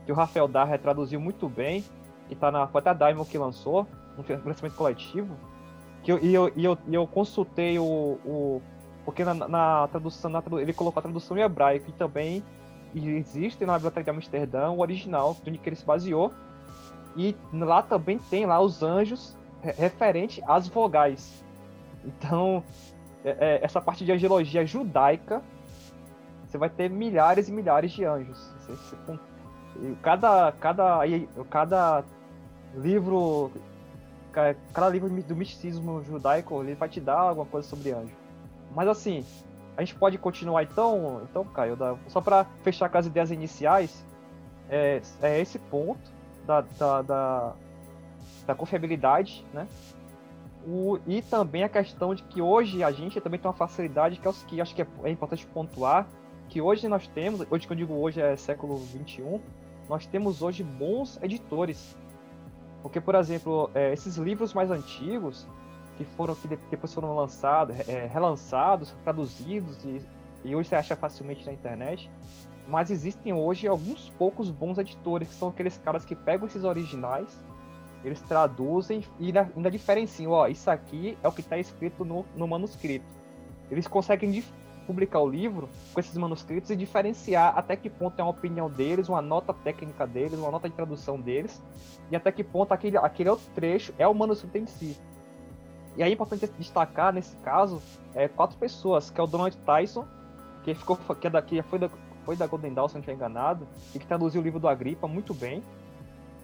que 0.04 0.12
o 0.12 0.14
Rafael 0.14 0.46
Dar 0.46 0.78
traduziu 0.78 1.18
muito 1.18 1.48
bem, 1.48 1.82
e 2.28 2.34
tá 2.34 2.50
na 2.50 2.64
a 2.64 2.92
Diamond 2.92 3.30
que 3.30 3.38
lançou, 3.38 3.86
um 4.18 4.22
financiamento 4.22 4.76
coletivo, 4.76 5.34
que 6.04 6.12
eu, 6.12 6.18
e, 6.22 6.34
eu, 6.34 6.52
e, 6.54 6.64
eu, 6.64 6.78
e 6.86 6.94
eu 6.94 7.06
consultei 7.06 7.78
o, 7.78 8.18
o 8.24 8.62
porque 9.04 9.24
na, 9.24 9.34
na 9.34 9.88
tradução 9.88 10.30
na, 10.30 10.42
ele 10.60 10.72
colocou 10.72 11.00
a 11.00 11.02
tradução 11.02 11.36
em 11.36 11.40
hebraico 11.40 11.90
e 11.90 11.92
também 11.92 12.42
existe 12.94 13.66
na 13.66 13.74
biblioteca 13.74 14.04
de 14.04 14.10
Amsterdã 14.10 14.70
o 14.70 14.80
original 14.80 15.36
onde 15.46 15.58
que 15.58 15.68
ele 15.68 15.76
se 15.76 15.84
baseou. 15.84 16.32
E 17.16 17.34
lá 17.52 17.82
também 17.82 18.18
tem 18.18 18.44
lá 18.44 18.60
os 18.60 18.82
anjos 18.82 19.36
referente 19.62 20.42
às 20.46 20.68
vogais. 20.68 21.42
Então 22.04 22.62
é, 23.24 23.30
é, 23.30 23.64
essa 23.64 23.80
parte 23.80 24.04
de 24.04 24.12
angelogia 24.12 24.64
judaica 24.66 25.42
você 26.46 26.58
vai 26.58 26.70
ter 26.70 26.88
milhares 26.88 27.48
e 27.48 27.52
milhares 27.52 27.90
de 27.92 28.04
anjos. 28.04 28.38
Você, 28.60 28.74
você 28.74 29.18
cada, 30.02 30.52
cada, 30.52 31.00
cada 31.50 32.04
livro, 32.76 33.50
cada 34.72 34.88
livro 34.88 35.08
do 35.08 35.36
misticismo 35.36 36.02
judaico, 36.04 36.62
ele 36.62 36.74
vai 36.74 36.88
te 36.88 37.00
dar 37.00 37.18
alguma 37.18 37.46
coisa 37.46 37.68
sobre 37.68 37.92
anjo. 37.92 38.14
Mas 38.74 38.88
assim, 38.88 39.24
a 39.76 39.80
gente 39.82 39.94
pode 39.94 40.18
continuar 40.18 40.62
então, 40.62 41.22
então 41.30 41.44
Caio, 41.44 41.76
só 42.08 42.20
para 42.20 42.44
fechar 42.62 42.88
com 42.88 42.98
as 42.98 43.06
ideias 43.06 43.30
iniciais, 43.30 44.04
é, 44.68 45.00
é 45.22 45.40
esse 45.40 45.58
ponto 45.58 46.00
da, 46.46 46.60
da, 46.60 47.02
da, 47.02 47.52
da 48.46 48.54
confiabilidade, 48.54 49.44
né? 49.52 49.66
O, 50.66 50.98
e 51.06 51.20
também 51.20 51.62
a 51.62 51.68
questão 51.68 52.14
de 52.14 52.22
que 52.22 52.40
hoje 52.40 52.82
a 52.82 52.90
gente 52.90 53.20
também 53.20 53.38
tem 53.38 53.48
uma 53.48 53.56
facilidade 53.56 54.18
que, 54.18 54.26
é, 54.26 54.32
que 54.46 54.60
acho 54.60 54.74
que 54.74 54.82
é, 54.82 54.86
é 55.04 55.10
importante 55.10 55.46
pontuar, 55.46 56.06
que 56.48 56.60
hoje 56.60 56.88
nós 56.88 57.06
temos, 57.08 57.46
hoje 57.50 57.66
que 57.66 57.72
eu 57.72 57.76
digo 57.76 57.94
hoje 57.94 58.20
é 58.20 58.34
século 58.36 58.76
21, 58.76 59.40
nós 59.88 60.06
temos 60.06 60.40
hoje 60.40 60.62
bons 60.62 61.18
editores. 61.22 61.94
Porque, 62.84 63.00
por 63.00 63.14
exemplo, 63.14 63.70
é, 63.74 63.94
esses 63.94 64.18
livros 64.18 64.52
mais 64.52 64.70
antigos, 64.70 65.46
que 65.96 66.04
foram 66.04 66.34
que 66.34 66.46
depois 66.46 66.92
foram 66.92 67.16
lançados, 67.16 67.74
é, 67.88 68.06
relançados, 68.06 68.94
traduzidos, 69.02 69.82
e, 69.86 70.02
e 70.44 70.54
hoje 70.54 70.68
você 70.68 70.76
acha 70.76 70.94
facilmente 70.94 71.46
na 71.46 71.52
internet, 71.54 72.10
mas 72.68 72.90
existem 72.90 73.32
hoje 73.32 73.66
alguns 73.66 74.10
poucos 74.18 74.50
bons 74.50 74.76
editores, 74.76 75.28
que 75.28 75.34
são 75.34 75.48
aqueles 75.48 75.78
caras 75.78 76.04
que 76.04 76.14
pegam 76.14 76.46
esses 76.46 76.62
originais, 76.62 77.40
eles 78.04 78.20
traduzem 78.20 79.02
e 79.18 79.32
ainda, 79.34 79.70
diferenciam, 79.70 80.32
ó, 80.32 80.46
isso 80.46 80.70
aqui 80.70 81.16
é 81.22 81.26
o 81.26 81.32
que 81.32 81.40
está 81.40 81.56
escrito 81.56 82.04
no, 82.04 82.26
no 82.36 82.46
manuscrito. 82.46 83.06
Eles 83.70 83.88
conseguem 83.88 84.30
publicar 84.86 85.20
o 85.20 85.28
livro 85.28 85.68
com 85.92 86.00
esses 86.00 86.16
manuscritos 86.16 86.70
e 86.70 86.76
diferenciar 86.76 87.56
até 87.56 87.76
que 87.76 87.90
ponto 87.90 88.18
é 88.18 88.22
uma 88.22 88.30
opinião 88.30 88.70
deles, 88.70 89.08
uma 89.08 89.22
nota 89.22 89.52
técnica 89.52 90.06
deles, 90.06 90.38
uma 90.38 90.50
nota 90.50 90.68
de 90.68 90.74
tradução 90.74 91.20
deles, 91.20 91.60
e 92.10 92.16
até 92.16 92.30
que 92.30 92.44
ponto 92.44 92.72
aquele, 92.72 92.96
aquele 92.96 93.30
outro 93.30 93.46
trecho 93.54 93.92
é 93.98 94.06
o 94.06 94.14
manuscrito 94.14 94.58
em 94.58 94.66
si. 94.66 94.96
E 95.96 96.02
aí 96.02 96.10
é 96.10 96.12
importante 96.12 96.46
destacar, 96.58 97.12
nesse 97.12 97.36
caso, 97.36 97.80
é, 98.14 98.26
quatro 98.26 98.56
pessoas, 98.58 99.10
que 99.10 99.20
é 99.20 99.22
o 99.22 99.26
Donald 99.26 99.56
Tyson, 99.58 100.04
que, 100.64 100.74
ficou, 100.74 100.96
que, 100.96 101.26
é 101.26 101.30
da, 101.30 101.40
que 101.40 101.62
foi, 101.62 101.78
da, 101.78 101.88
foi 102.24 102.36
da 102.36 102.46
Golden 102.46 102.74
Dawn, 102.74 102.88
se 102.88 102.94
não 102.94 103.00
estiver 103.00 103.14
enganado, 103.14 103.66
e 103.94 103.98
que 103.98 104.06
traduziu 104.06 104.40
o 104.40 104.44
livro 104.44 104.58
do 104.58 104.66
Agripa 104.66 105.06
muito 105.06 105.32
bem. 105.32 105.62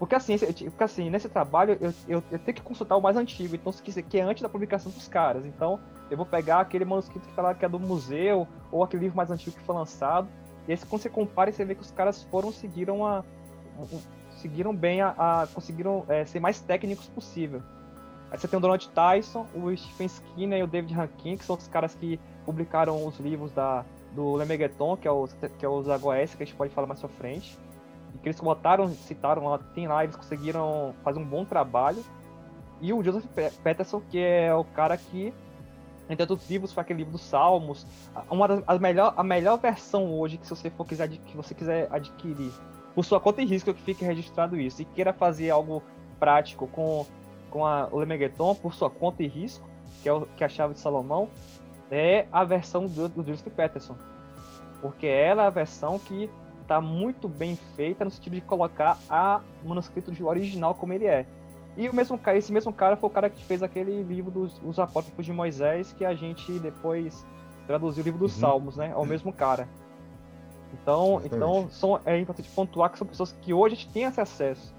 Porque 0.00 0.14
assim, 0.14 0.38
porque 0.38 0.82
assim 0.82 1.10
nesse 1.10 1.28
trabalho 1.28 1.76
eu, 1.78 1.92
eu, 2.08 2.24
eu, 2.32 2.38
tenho 2.38 2.54
que 2.54 2.62
consultar 2.62 2.96
o 2.96 3.02
mais 3.02 3.18
antigo, 3.18 3.54
então 3.54 3.70
se 3.70 3.82
quiser, 3.82 4.00
que 4.00 4.18
é 4.18 4.22
antes 4.22 4.42
da 4.42 4.48
publicação 4.48 4.90
dos 4.90 5.06
caras. 5.06 5.44
Então 5.44 5.78
eu 6.10 6.16
vou 6.16 6.24
pegar 6.24 6.60
aquele 6.60 6.86
manuscrito 6.86 7.28
que 7.28 7.34
fala 7.34 7.54
que 7.54 7.66
é 7.66 7.68
do 7.68 7.78
museu, 7.78 8.48
ou 8.72 8.82
aquele 8.82 9.02
livro 9.02 9.16
mais 9.18 9.30
antigo 9.30 9.54
que 9.54 9.62
foi 9.62 9.74
lançado. 9.74 10.26
E 10.66 10.72
aí 10.72 10.78
quando 10.88 11.02
você 11.02 11.10
compara, 11.10 11.52
você 11.52 11.66
vê 11.66 11.74
que 11.74 11.82
os 11.82 11.90
caras 11.90 12.22
foram, 12.22 12.50
seguiram 12.50 13.06
a. 13.06 13.22
seguiram 14.40 14.74
bem 14.74 15.02
a. 15.02 15.14
a 15.18 15.46
conseguiram 15.48 16.06
é, 16.08 16.24
ser 16.24 16.40
mais 16.40 16.62
técnicos 16.62 17.06
possível. 17.08 17.62
Aí 18.30 18.38
você 18.38 18.48
tem 18.48 18.56
o 18.56 18.60
Donald 18.62 18.88
Tyson, 18.88 19.46
o 19.54 19.76
Stephen 19.76 20.06
Skinner 20.06 20.60
e 20.60 20.62
o 20.62 20.66
David 20.66 20.94
Rankin, 20.94 21.36
que 21.36 21.44
são 21.44 21.56
os 21.56 21.68
caras 21.68 21.94
que 21.94 22.18
publicaram 22.46 23.06
os 23.06 23.18
livros 23.18 23.52
da, 23.52 23.84
do 24.12 24.34
Lemegeton, 24.34 24.96
que 24.96 25.06
é 25.06 25.10
o, 25.10 25.28
que 25.58 25.66
é 25.66 25.68
o 25.68 25.82
Zagoes, 25.82 26.34
que 26.34 26.42
a 26.42 26.46
gente 26.46 26.56
pode 26.56 26.72
falar 26.72 26.86
mais 26.86 27.00
pra 27.00 27.08
frente. 27.10 27.58
E 28.14 28.18
que 28.18 28.28
eles 28.28 28.40
botaram, 28.40 28.88
citaram 28.88 29.44
lá, 29.46 29.58
tem 29.74 29.86
lá, 29.86 30.04
eles 30.04 30.16
conseguiram 30.16 30.94
fazer 31.02 31.18
um 31.18 31.24
bom 31.24 31.44
trabalho. 31.44 32.04
E 32.80 32.92
o 32.92 33.02
Joseph 33.02 33.24
Peterson, 33.62 34.00
que 34.10 34.18
é 34.18 34.54
o 34.54 34.64
cara 34.64 34.96
que, 34.96 35.34
entre 36.08 36.22
outros 36.22 36.48
livros, 36.48 36.72
foi 36.72 36.82
aquele 36.82 37.00
livro 37.00 37.12
dos 37.12 37.22
Salmos. 37.22 37.86
Uma 38.30 38.48
das, 38.48 38.62
a, 38.66 38.78
melhor, 38.78 39.14
a 39.16 39.22
melhor 39.22 39.58
versão 39.58 40.18
hoje 40.18 40.38
que 40.38 40.46
se 40.46 40.54
você 40.54 40.70
for 40.70 40.86
quiser, 40.86 41.08
que 41.08 41.36
você 41.36 41.54
quiser 41.54 41.88
adquirir 41.90 42.52
por 42.94 43.04
sua 43.04 43.20
conta 43.20 43.42
e 43.42 43.44
risco 43.44 43.72
que 43.72 43.82
fique 43.82 44.04
registrado 44.04 44.58
isso 44.58 44.82
e 44.82 44.84
queira 44.84 45.12
fazer 45.12 45.50
algo 45.50 45.82
prático 46.18 46.66
com, 46.66 47.06
com 47.50 47.64
a, 47.64 47.88
o 47.90 47.98
Lemegeton 47.98 48.54
por 48.54 48.74
sua 48.74 48.90
conta 48.90 49.22
e 49.22 49.28
risco, 49.28 49.68
que 50.02 50.08
é, 50.08 50.12
o, 50.12 50.26
que 50.36 50.42
é 50.42 50.46
a 50.46 50.50
chave 50.50 50.74
de 50.74 50.80
Salomão, 50.80 51.28
é 51.90 52.26
a 52.32 52.44
versão 52.44 52.86
do, 52.86 53.08
do 53.08 53.24
Joseph 53.24 53.52
Peterson. 53.52 53.96
Porque 54.80 55.06
ela 55.06 55.44
é 55.44 55.46
a 55.46 55.50
versão 55.50 55.98
que 55.98 56.30
está 56.70 56.80
muito 56.80 57.28
bem 57.28 57.56
feita 57.74 58.04
no 58.04 58.12
sentido 58.12 58.34
de 58.34 58.40
colocar 58.42 58.96
a 59.10 59.40
manuscrito 59.64 60.12
original 60.24 60.72
como 60.72 60.92
ele 60.92 61.06
é. 61.06 61.26
E 61.76 61.88
o 61.88 61.94
mesmo 61.94 62.18
esse 62.28 62.52
mesmo 62.52 62.72
cara 62.72 62.96
foi 62.96 63.10
o 63.10 63.12
cara 63.12 63.28
que 63.28 63.44
fez 63.44 63.60
aquele 63.60 64.02
livro 64.04 64.30
dos 64.30 64.60
os 64.64 64.78
apócrifos 64.78 65.26
de 65.26 65.32
Moisés 65.32 65.92
que 65.92 66.04
a 66.04 66.14
gente 66.14 66.58
depois 66.60 67.26
traduziu 67.66 68.02
o 68.02 68.04
livro 68.04 68.20
dos 68.20 68.34
uhum. 68.34 68.40
Salmos, 68.40 68.76
né? 68.76 68.90
É 68.92 68.96
o 68.96 69.04
mesmo 69.04 69.32
cara. 69.32 69.68
Então, 70.72 71.20
então 71.24 71.68
são, 71.70 72.00
é 72.04 72.16
importante 72.18 72.48
pontuar 72.50 72.90
que 72.90 72.98
são 72.98 73.06
pessoas 73.06 73.32
que 73.32 73.52
hoje 73.52 73.74
a 73.74 73.78
gente 73.78 73.92
tem 73.92 74.04
acesso. 74.04 74.72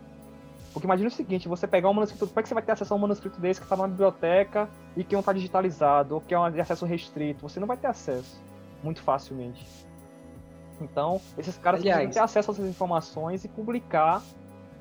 Porque 0.72 0.88
imagina 0.88 1.10
o 1.10 1.12
seguinte, 1.12 1.50
você 1.50 1.68
pegar 1.68 1.90
um 1.90 1.94
manuscrito, 1.94 2.28
como 2.28 2.40
é 2.40 2.44
que 2.44 2.48
você 2.48 2.54
vai 2.54 2.64
ter 2.64 2.72
acesso 2.72 2.94
a 2.94 2.96
um 2.96 3.00
manuscrito 3.00 3.42
desse 3.42 3.60
que 3.60 3.66
está 3.66 3.76
numa 3.76 3.90
biblioteca 3.90 4.70
e 4.96 5.04
que 5.04 5.14
não 5.14 5.20
está 5.20 5.34
digitalizado, 5.34 6.16
ou 6.16 6.22
que 6.22 6.34
é 6.34 6.40
um 6.40 6.50
de 6.50 6.62
acesso 6.62 6.86
restrito? 6.86 7.42
Você 7.42 7.60
não 7.60 7.68
vai 7.68 7.76
ter 7.76 7.88
acesso 7.88 8.42
muito 8.82 9.02
facilmente. 9.02 9.91
Então, 10.82 11.22
esses 11.38 11.58
caras 11.58 11.82
Aliás, 11.82 12.00
precisam 12.00 12.22
ter 12.22 12.26
acesso 12.26 12.52
a 12.52 12.54
essas 12.54 12.65
informações 12.65 13.46
e 13.46 13.48
publicar 13.48 14.22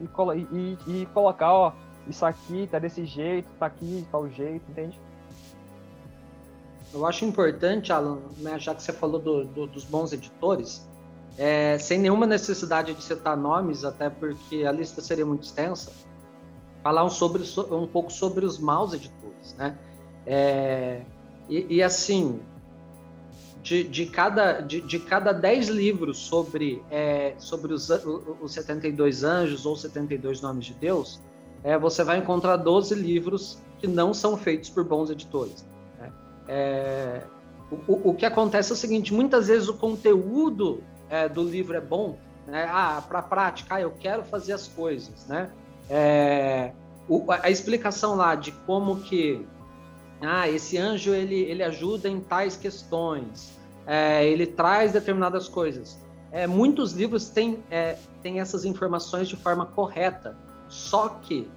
e, 0.01 0.07
e, 0.53 0.79
e, 0.87 1.07
colocar, 1.07 1.53
ó, 1.53 1.73
isso 2.09 2.25
aqui 2.25 2.67
tá 2.71 2.79
desse 2.79 3.05
jeito, 3.05 3.49
tá 3.59 3.67
aqui, 3.67 4.07
tal 4.11 4.29
jeito, 4.29 4.65
entende? 4.71 4.99
Eu 6.93 7.07
acho 7.07 7.25
importante, 7.25 7.93
Alan, 7.93 8.19
né, 8.39 8.59
já 8.59 8.75
que 8.75 8.83
você 8.83 8.93
falou 8.93 9.21
do, 9.21 9.45
do, 9.45 9.67
dos 9.67 9.85
bons 9.85 10.13
editores, 10.13 10.89
é, 11.39 11.79
sem 11.79 11.99
nenhuma 11.99 12.27
necessidade 12.27 12.93
de 12.95 13.03
citar 13.03 13.37
nomes, 13.37 13.85
até 13.85 14.11
porque 14.11 14.65
a 14.65 14.73
lista 14.73 15.01
seria 15.01 15.25
muito 15.25 15.45
extensa, 15.45 15.93
falar 16.83 17.05
um, 17.05 17.11
sobre, 17.11 17.43
um 17.71 17.87
pouco 17.87 18.11
sobre 18.11 18.45
os 18.45 18.59
maus 18.59 18.93
editores, 18.93 19.55
né? 19.55 19.79
É, 20.27 21.03
e, 21.49 21.77
e, 21.77 21.83
assim, 21.83 22.41
de, 23.63 23.85
de, 23.85 24.07
cada, 24.07 24.61
de, 24.61 24.81
de 24.81 24.99
cada 24.99 25.33
10 25.33 25.69
livros 25.69 26.19
sobre, 26.19 26.83
é, 26.91 27.35
sobre 27.39 27.73
os, 27.73 27.91
os 28.41 28.53
72 28.53 29.23
anjos 29.23 29.67
ou 29.67 29.77
72 29.77 30.41
nomes 30.41 30.67
de 30.67 30.75
Deus, 30.75 31.21
é, 31.63 31.79
você 31.79 32.03
vai 32.03 32.19
encontrar 32.19 32.57
12 32.57 32.95
livros 32.95 33.59
que 33.79 33.87
não 33.87 34.15
são 34.15 34.37
feitos 34.37 34.71
por 34.71 34.85
bons 34.85 35.11
editores. 35.11 35.65
Né? 35.99 36.13
É, 36.49 37.23
o, 37.87 38.11
o, 38.11 38.15
que 38.15 38.25
acontece 38.25 38.71
é 38.71 38.75
o 38.75 38.77
seguinte: 38.77 39.13
muitas 39.13 39.49
vezes 39.49 39.69
o 39.69 39.75
conteúdo 39.75 40.83
é, 41.09 41.29
do 41.29 41.43
livro 41.43 41.77
é 41.77 41.81
bom, 41.81 42.17
né? 42.47 42.69
ah, 42.71 43.03
para 43.07 43.23
prática, 43.23 43.77
ah, 43.77 43.81
eu 43.81 43.91
quero 43.91 44.23
fazer 44.25 44.53
as 44.53 44.67
coisas, 44.69 45.27
né? 45.27 45.51
É, 45.89 46.73
o, 47.09 47.25
a 47.29 47.51
explicação 47.51 48.15
lá 48.15 48.35
de 48.35 48.53
como 48.53 49.01
que 49.01 49.45
ah, 50.21 50.49
esse 50.49 50.77
anjo 50.77 51.15
ele, 51.15 51.37
ele 51.37 51.63
ajuda 51.63 52.09
em 52.09 52.21
tais 52.21 52.57
questões, 52.57 53.59
é, 53.87 54.27
ele 54.27 54.47
traz 54.47 54.93
determinadas 54.93 55.49
coisas. 55.49 55.99
É, 56.31 56.47
muitos 56.47 56.93
livros 56.93 57.29
têm, 57.29 57.59
é, 57.71 57.97
têm 58.23 58.41
essas 58.41 58.65
informações 58.65 59.29
de 59.29 59.37
forma 59.37 59.67
correta, 59.67 60.37
só 60.69 61.09
que 61.09 61.49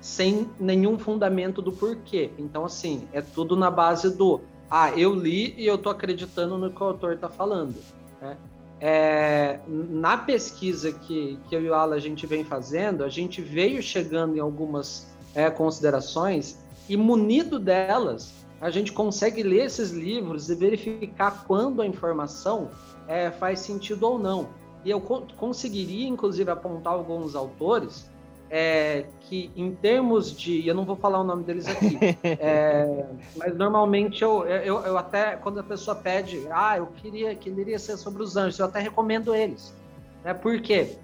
sem 0.00 0.50
nenhum 0.60 0.98
fundamento 0.98 1.62
do 1.62 1.72
porquê. 1.72 2.30
Então, 2.38 2.64
assim, 2.64 3.08
é 3.12 3.22
tudo 3.22 3.56
na 3.56 3.70
base 3.70 4.14
do 4.14 4.42
ah, 4.70 4.90
eu 4.98 5.14
li 5.14 5.54
e 5.56 5.66
eu 5.66 5.78
tô 5.78 5.88
acreditando 5.88 6.58
no 6.58 6.70
que 6.70 6.82
o 6.82 6.86
autor 6.86 7.14
está 7.14 7.28
falando. 7.28 7.76
Né? 8.20 8.36
É, 8.80 9.60
na 9.66 10.18
pesquisa 10.18 10.92
que, 10.92 11.38
que 11.48 11.56
eu 11.56 11.62
e 11.62 11.70
o 11.70 11.74
Ala 11.74 11.96
a 11.96 11.98
gente 11.98 12.26
vem 12.26 12.44
fazendo, 12.44 13.02
a 13.02 13.08
gente 13.08 13.40
veio 13.40 13.82
chegando 13.82 14.36
em 14.36 14.40
algumas 14.40 15.06
é, 15.34 15.48
considerações 15.48 16.58
e 16.88 16.96
munido 16.96 17.58
delas, 17.58 18.32
a 18.60 18.70
gente 18.70 18.92
consegue 18.92 19.42
ler 19.42 19.64
esses 19.64 19.90
livros 19.90 20.48
e 20.48 20.54
verificar 20.54 21.44
quando 21.46 21.82
a 21.82 21.86
informação 21.86 22.70
é, 23.06 23.30
faz 23.30 23.60
sentido 23.60 24.04
ou 24.04 24.18
não. 24.18 24.48
E 24.84 24.90
eu 24.90 25.00
co 25.00 25.26
conseguiria, 25.36 26.06
inclusive, 26.06 26.50
apontar 26.50 26.92
alguns 26.92 27.34
autores 27.34 28.08
é, 28.50 29.06
que, 29.20 29.50
em 29.56 29.74
termos 29.74 30.30
de. 30.36 30.66
Eu 30.66 30.74
não 30.74 30.84
vou 30.84 30.96
falar 30.96 31.20
o 31.20 31.24
nome 31.24 31.42
deles 31.42 31.66
aqui, 31.66 31.98
é, 32.22 33.04
mas 33.36 33.56
normalmente 33.56 34.22
eu, 34.22 34.46
eu, 34.46 34.80
eu, 34.80 34.98
até, 34.98 35.36
quando 35.36 35.58
a 35.58 35.62
pessoa 35.62 35.96
pede, 35.96 36.46
ah, 36.50 36.76
eu 36.76 36.86
queria, 36.86 37.34
queria 37.34 37.78
ser 37.78 37.96
sobre 37.96 38.22
os 38.22 38.36
anjos, 38.36 38.58
eu 38.58 38.66
até 38.66 38.80
recomendo 38.80 39.34
eles. 39.34 39.74
Né? 40.22 40.34
Por 40.34 40.60
quê? 40.60 40.96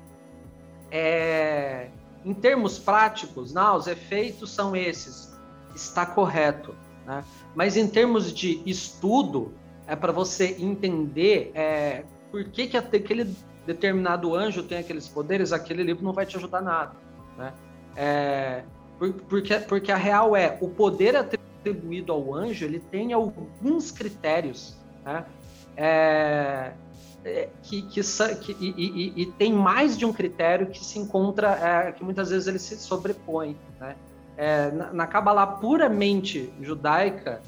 É, 0.91 1.89
em 2.25 2.35
termos 2.35 2.79
práticos, 2.79 3.53
não, 3.53 3.77
os 3.77 3.87
efeitos 3.87 4.51
são 4.51 4.77
esses, 4.77 5.30
está 5.75 6.07
correto. 6.07 6.75
Né? 7.07 7.25
Mas 7.55 7.77
em 7.77 7.87
termos 7.87 8.33
de 8.33 8.63
estudo, 8.67 9.53
é 9.87 9.97
para 9.97 10.13
você 10.13 10.57
entender 10.59 11.51
é, 11.55 12.05
por 12.31 12.45
que, 12.45 12.67
que 12.67 12.77
aquele 12.77 13.35
determinado 13.67 14.35
anjo 14.35 14.63
tem 14.63 14.79
aqueles 14.79 15.09
poderes, 15.09 15.53
aquele 15.53 15.83
livro 15.83 16.05
não 16.05 16.13
vai 16.13 16.27
te 16.27 16.37
ajudar 16.37 16.61
nada. 16.61 16.93
Né? 17.37 17.53
É, 17.97 18.63
porque, 19.29 19.59
porque 19.61 19.91
a 19.93 19.97
real 19.97 20.37
é, 20.37 20.57
o 20.61 20.69
poder 20.69 21.17
atribuído 21.17 22.13
ao 22.13 22.35
anjo, 22.35 22.65
ele 22.65 22.79
tem 22.79 23.13
alguns 23.13 23.91
critérios, 23.91 24.77
né? 25.05 25.25
É, 25.77 26.73
é 27.25 27.49
que, 27.63 27.83
que, 27.83 28.01
que 28.03 28.57
e, 28.61 28.75
e, 28.77 29.23
e, 29.23 29.27
tem 29.33 29.53
mais 29.53 29.97
de 29.97 30.05
um 30.05 30.13
critério 30.13 30.67
que 30.69 30.83
se 30.85 30.99
encontra, 30.99 31.53
é, 31.53 31.93
que 31.93 32.03
muitas 32.03 32.31
vezes 32.31 32.47
ele 32.47 32.59
se 32.59 32.77
sobrepõe. 32.79 33.57
Né? 33.79 33.95
É, 34.43 34.71
na, 34.71 35.07
Kabbalah 35.07 35.47
puramente 35.47 36.51
judaica, 36.63 37.43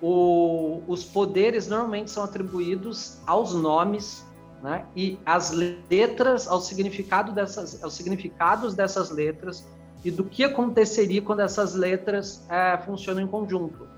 o, 0.00 0.82
os 0.88 1.04
poderes 1.04 1.68
normalmente 1.68 2.10
são 2.10 2.24
atribuídos 2.24 3.20
aos 3.24 3.54
nomes 3.54 4.24
né? 4.62 4.86
E 4.94 5.18
as 5.26 5.50
letras, 5.50 6.46
ao 6.46 6.60
significado 6.60 7.32
dessas, 7.32 7.82
aos 7.82 7.94
significados 7.94 8.74
dessas 8.74 9.10
letras 9.10 9.66
e 10.04 10.10
do 10.10 10.24
que 10.24 10.44
aconteceria 10.44 11.20
quando 11.20 11.40
essas 11.40 11.74
letras 11.74 12.46
é, 12.48 12.78
funcionam 12.78 13.20
em 13.22 13.26
conjunto. 13.26 13.88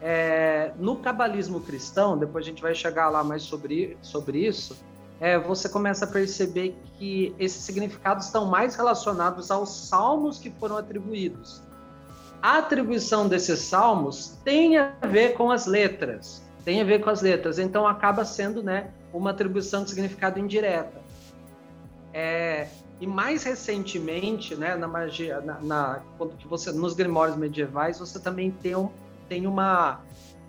É, 0.00 0.72
no 0.78 0.96
cabalismo 0.96 1.60
cristão, 1.60 2.16
depois 2.16 2.44
a 2.44 2.48
gente 2.48 2.62
vai 2.62 2.74
chegar 2.74 3.08
lá 3.08 3.24
mais 3.24 3.42
sobre, 3.42 3.96
sobre 4.00 4.46
isso, 4.46 4.76
é, 5.20 5.38
você 5.38 5.68
começa 5.68 6.04
a 6.04 6.08
perceber 6.08 6.76
que 6.98 7.34
esses 7.38 7.62
significados 7.62 8.26
estão 8.26 8.46
mais 8.46 8.74
relacionados 8.74 9.50
aos 9.50 9.88
salmos 9.88 10.38
que 10.38 10.50
foram 10.50 10.76
atribuídos. 10.76 11.62
A 12.42 12.58
atribuição 12.58 13.28
desses 13.28 13.60
salmos 13.60 14.36
tem 14.44 14.76
a 14.76 14.92
ver 15.06 15.34
com 15.34 15.50
as 15.50 15.66
letras, 15.66 16.42
tem 16.64 16.80
a 16.80 16.84
ver 16.84 17.00
com 17.00 17.08
as 17.08 17.22
letras, 17.22 17.58
então 17.58 17.86
acaba 17.86 18.24
sendo 18.24 18.62
né, 18.62 18.90
uma 19.12 19.30
atribuição 19.30 19.84
de 19.84 19.90
significado 19.90 20.40
indireta. 20.40 21.00
É, 22.12 22.66
e 23.00 23.06
mais 23.06 23.44
recentemente, 23.44 24.56
né, 24.56 24.74
na 24.74 24.88
magia, 24.88 25.40
na, 25.40 25.60
na, 25.60 26.00
quando 26.18 26.34
você 26.48 26.72
nos 26.72 26.94
grimórios 26.94 27.36
medievais, 27.36 27.98
você 27.98 28.18
também 28.18 28.50
tem, 28.50 28.74
um, 28.74 28.90
tem 29.28 29.46
uma 29.46 30.00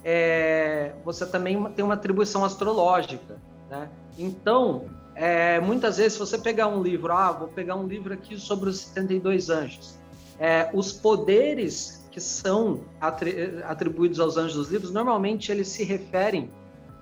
é, 0.04 0.94
você 1.06 1.26
também 1.26 1.64
tem 1.72 1.86
uma 1.86 1.94
atribuição 1.94 2.44
astrológica, 2.44 3.38
né? 3.70 3.88
Então, 4.18 4.86
é, 5.16 5.60
muitas 5.60 5.98
vezes, 5.98 6.14
se 6.14 6.20
você 6.20 6.38
pegar 6.38 6.68
um 6.68 6.82
livro, 6.82 7.14
ah, 7.14 7.32
vou 7.32 7.48
pegar 7.48 7.76
um 7.76 7.88
livro 7.88 8.14
aqui 8.14 8.38
sobre 8.38 8.70
os 8.70 8.80
72 8.80 9.50
anjos, 9.50 9.98
é, 10.40 10.70
os 10.74 10.92
poderes 10.92 12.04
que 12.12 12.22
são 12.22 12.82
atribuídos 13.68 14.20
aos 14.20 14.38
anjos 14.38 14.56
dos 14.56 14.70
livros, 14.70 14.92
normalmente 14.92 15.52
eles 15.52 15.68
se 15.68 15.84
referem 15.84 16.50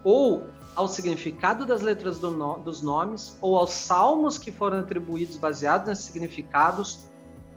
ou 0.03 0.47
ao 0.75 0.87
significado 0.87 1.65
das 1.65 1.81
letras 1.81 2.17
do 2.17 2.31
no, 2.31 2.57
dos 2.59 2.81
nomes, 2.81 3.37
ou 3.41 3.57
aos 3.57 3.71
salmos 3.71 4.37
que 4.37 4.51
foram 4.51 4.79
atribuídos 4.79 5.35
baseados 5.35 5.87
nesses 5.87 6.05
significados, 6.05 7.05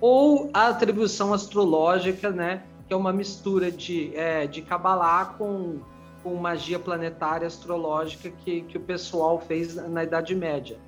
ou 0.00 0.50
a 0.52 0.68
atribuição 0.68 1.32
astrológica, 1.32 2.30
né, 2.30 2.64
que 2.86 2.92
é 2.92 2.96
uma 2.96 3.12
mistura 3.12 3.70
de, 3.70 4.14
é, 4.16 4.46
de 4.46 4.62
Kabbalah 4.62 5.36
com, 5.38 5.78
com 6.22 6.34
magia 6.34 6.78
planetária 6.78 7.46
astrológica 7.46 8.30
que, 8.30 8.62
que 8.62 8.76
o 8.76 8.80
pessoal 8.80 9.40
fez 9.40 9.76
na, 9.76 9.88
na 9.88 10.04
Idade 10.04 10.34
Média. 10.34 10.78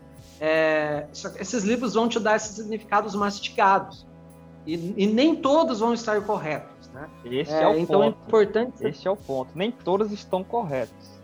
É, 0.41 1.07
esses 1.41 1.65
livros 1.65 1.95
vão 1.95 2.09
te 2.09 2.21
dar 2.21 2.37
esses 2.37 2.57
significados 2.57 3.15
mastigados. 3.15 4.07
E, 4.67 4.95
e 4.97 5.07
nem 5.07 5.37
todos 5.37 5.81
vão 5.81 5.95
estar 5.95 6.21
corretos. 6.23 6.89
Né? 6.91 7.09
Esse 7.25 7.53
é, 7.53 7.63
é 7.63 7.69
o 7.69 7.79
então 7.79 8.01
ponto. 8.01 8.05
É 8.05 8.27
importante... 8.27 8.87
Esse 8.87 9.07
é 9.07 9.11
o 9.11 9.17
ponto. 9.17 9.51
Nem 9.55 9.71
todos 9.71 10.11
estão 10.11 10.43
corretos. 10.43 11.17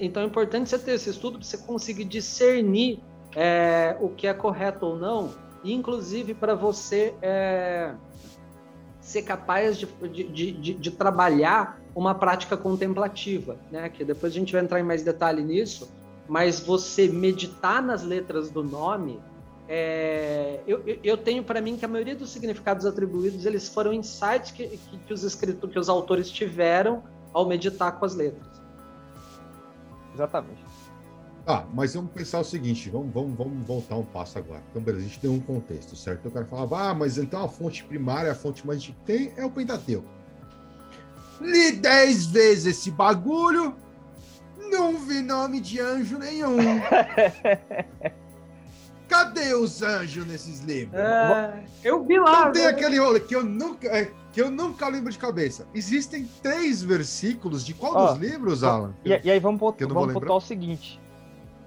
Então 0.00 0.22
é 0.22 0.26
importante 0.26 0.68
você 0.68 0.78
ter 0.78 0.92
esse 0.92 1.10
estudo 1.10 1.38
para 1.38 1.46
você 1.46 1.58
conseguir 1.58 2.04
discernir 2.04 2.98
é, 3.36 3.96
o 4.00 4.08
que 4.08 4.26
é 4.26 4.34
correto 4.34 4.86
ou 4.86 4.96
não, 4.96 5.32
inclusive 5.64 6.34
para 6.34 6.54
você 6.54 7.14
é, 7.22 7.94
ser 9.00 9.22
capaz 9.22 9.78
de, 9.78 9.86
de, 9.86 10.52
de, 10.52 10.74
de, 10.74 10.90
trabalhar 10.90 11.80
uma 11.94 12.14
prática 12.14 12.56
contemplativa, 12.56 13.56
né? 13.70 13.88
Que 13.88 14.04
depois 14.04 14.32
a 14.32 14.36
gente 14.36 14.52
vai 14.52 14.62
entrar 14.62 14.80
em 14.80 14.84
mais 14.84 15.02
detalhe 15.02 15.42
nisso, 15.42 15.88
mas 16.28 16.60
você 16.60 17.08
meditar 17.08 17.82
nas 17.82 18.02
letras 18.02 18.50
do 18.50 18.62
nome 18.62 19.20
é, 19.72 20.58
eu, 20.66 20.82
eu, 21.04 21.16
tenho 21.16 21.44
para 21.44 21.60
mim 21.60 21.76
que 21.76 21.84
a 21.84 21.88
maioria 21.88 22.16
dos 22.16 22.32
significados 22.32 22.84
atribuídos 22.84 23.46
eles 23.46 23.68
foram 23.68 23.92
insights 23.92 24.50
que, 24.50 24.66
que, 24.66 24.98
que 24.98 25.14
os 25.14 25.22
escritos, 25.22 25.70
que 25.70 25.78
os 25.78 25.88
autores 25.88 26.28
tiveram 26.28 27.04
ao 27.32 27.46
meditar 27.46 27.96
com 27.96 28.04
as 28.04 28.16
letras. 28.16 28.44
Exatamente. 30.12 30.64
Ah, 31.46 31.64
mas 31.72 31.94
vamos 31.94 32.10
pensar 32.10 32.40
o 32.40 32.44
seguinte, 32.44 32.90
vamos, 32.90 33.14
vamos, 33.14 33.38
vamos 33.38 33.64
voltar 33.64 33.94
um 33.94 34.04
passo 34.04 34.38
agora. 34.38 34.60
Então, 34.70 34.82
beleza, 34.82 35.04
a 35.04 35.08
gente 35.08 35.20
tem 35.20 35.30
um 35.30 35.38
contexto, 35.38 35.94
certo? 35.94 36.26
Então, 36.26 36.30
o 36.32 36.34
cara 36.34 36.46
falava, 36.46 36.90
ah, 36.90 36.94
mas 36.94 37.16
então 37.16 37.44
a 37.44 37.48
fonte 37.48 37.84
primária, 37.84 38.32
a 38.32 38.34
fonte 38.34 38.66
mais 38.66 38.84
que 38.84 38.92
tem 39.06 39.32
é 39.36 39.44
o 39.44 39.50
Pentateuco. 39.52 40.08
Li 41.40 41.70
dez 41.70 42.26
vezes 42.26 42.66
esse 42.66 42.90
bagulho, 42.90 43.76
não 44.68 44.98
vi 44.98 45.22
nome 45.22 45.60
de 45.60 45.78
anjo 45.78 46.18
nenhum. 46.18 46.56
Cadê 49.10 49.52
os 49.54 49.82
anjos 49.82 50.24
nesses 50.24 50.60
livros? 50.60 50.94
É, 50.94 51.64
eu 51.82 52.04
vi 52.04 52.16
lá. 52.16 52.44
Não 52.44 52.52
tem 52.52 52.66
aquele 52.66 52.96
rolo 52.96 53.18
que 53.18 53.34
eu 53.34 53.42
nunca, 53.42 53.88
é, 53.88 54.12
que 54.32 54.40
eu 54.40 54.52
nunca 54.52 54.86
lembro 54.86 55.10
de 55.10 55.18
cabeça. 55.18 55.66
Existem 55.74 56.30
três 56.40 56.80
versículos 56.80 57.66
de 57.66 57.74
qual 57.74 58.06
dos 58.06 58.18
livros, 58.18 58.62
Alan? 58.62 58.94
E, 59.04 59.10
e, 59.10 59.28
aí 59.28 59.40
vamos, 59.40 59.60
vamos 59.60 60.12
pontuar 60.12 60.36
o 60.36 60.40
seguinte. 60.40 61.00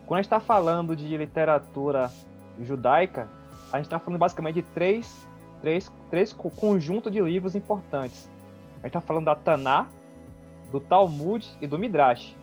Quando 0.07 0.19
a 0.19 0.21
gente 0.21 0.27
está 0.27 0.39
falando 0.39 0.95
de 0.95 1.17
literatura 1.17 2.09
judaica, 2.61 3.27
a 3.73 3.75
gente 3.75 3.87
está 3.87 3.99
falando 3.99 4.19
basicamente 4.21 4.55
de 4.55 4.61
três, 4.61 5.13
três, 5.61 5.91
três 6.09 6.31
conjuntos 6.31 7.11
de 7.11 7.19
livros 7.19 7.55
importantes. 7.55 8.29
A 8.75 8.87
gente 8.87 8.95
está 8.95 9.01
falando 9.01 9.25
da 9.25 9.35
Taná, 9.35 9.87
do 10.71 10.79
Talmud 10.79 11.45
e 11.59 11.67
do 11.67 11.77
Midrash. 11.77 12.37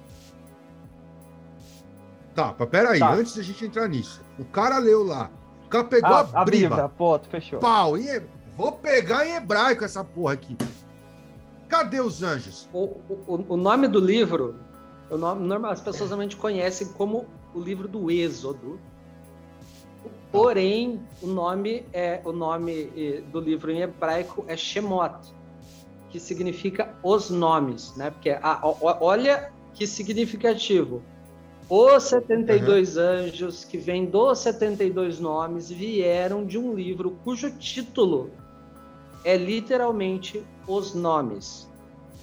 Tá, 2.35 2.55
mas 2.59 2.69
peraí, 2.69 2.99
tá. 2.99 3.15
antes 3.15 3.35
da 3.35 3.43
gente 3.43 3.65
entrar 3.65 3.89
nisso. 3.89 4.23
O 4.41 4.45
cara 4.47 4.79
leu 4.79 5.05
lá. 5.05 5.31
O 5.67 5.69
cara 5.69 5.85
pegou 5.85 6.11
ah, 6.11 6.29
a, 6.33 6.43
a 6.43 6.45
Bíblia. 6.45 6.89
Ponto, 6.89 7.29
fechou. 7.29 7.61
Pau, 7.61 7.97
e 7.99 8.23
vou 8.57 8.73
pegar 8.73 9.27
em 9.27 9.37
hebraico 9.37 9.85
essa 9.85 10.03
porra 10.03 10.33
aqui. 10.33 10.57
Cadê 11.69 12.01
os 12.01 12.23
anjos? 12.23 12.69
O, 12.73 12.85
o, 13.09 13.45
o 13.51 13.57
nome 13.57 13.87
do 13.87 14.01
livro, 14.01 14.57
o 15.11 15.17
nome, 15.17 15.47
normal, 15.47 15.73
as 15.73 15.81
pessoas 15.81 16.11
normalmente 16.11 16.37
conhecem 16.37 16.89
como 16.89 17.27
o 17.55 17.61
livro 17.61 17.87
do 17.87 18.11
Êxodo. 18.11 18.81
Porém, 20.33 21.01
o 21.21 21.27
nome 21.27 21.85
é 21.93 22.21
o 22.25 22.33
nome 22.33 23.23
do 23.31 23.41
livro 23.41 23.71
em 23.71 23.83
hebraico 23.83 24.45
é 24.49 24.57
Shemot, 24.57 25.35
que 26.09 26.19
significa 26.19 26.95
os 27.03 27.31
nomes, 27.31 27.95
né? 27.97 28.11
Porque 28.11 28.31
a, 28.31 28.61
olha 29.01 29.53
que 29.75 29.87
significativo. 29.87 31.03
Os 31.71 32.03
72 32.03 32.97
uhum. 32.97 33.03
anjos 33.05 33.65
que 33.65 33.79
vêm 33.79 34.05
dos 34.05 34.41
72 34.41 35.21
nomes 35.21 35.71
vieram 35.71 36.45
de 36.45 36.59
um 36.59 36.75
livro 36.75 37.13
cujo 37.23 37.49
título 37.49 38.33
é 39.25 39.37
literalmente 39.37 40.45
os 40.67 40.95
nomes. 40.95 41.69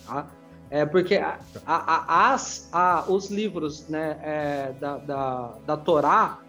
Tá? 0.05 0.27
É 0.69 0.85
porque 0.85 1.15
a, 1.15 1.39
a, 1.65 2.33
as, 2.33 2.67
a, 2.73 3.05
os 3.07 3.29
livros 3.29 3.87
né, 3.87 4.19
é, 4.21 4.73
da, 4.81 4.97
da, 4.97 5.53
da 5.65 5.77
Torá, 5.77 6.39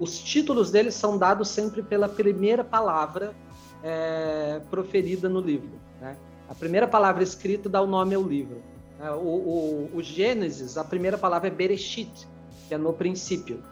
os 0.00 0.18
títulos 0.18 0.70
deles 0.70 0.94
são 0.94 1.18
dados 1.18 1.48
sempre 1.48 1.82
pela 1.82 2.08
primeira 2.08 2.64
palavra 2.64 3.34
é, 3.84 4.62
proferida 4.70 5.28
no 5.28 5.40
livro. 5.40 5.72
Né? 6.00 6.16
A 6.48 6.54
primeira 6.54 6.88
palavra 6.88 7.22
escrita 7.22 7.68
dá 7.68 7.82
o 7.82 7.86
nome 7.86 8.14
ao 8.14 8.22
livro. 8.22 8.62
É, 8.98 9.10
o, 9.10 9.14
o, 9.14 9.90
o 9.92 10.02
Gênesis, 10.02 10.78
a 10.78 10.84
primeira 10.84 11.18
palavra 11.18 11.48
é 11.48 11.50
Bereshit, 11.50 12.26
que 12.68 12.74
é 12.74 12.78
no 12.78 12.92
princípio. 12.92 13.62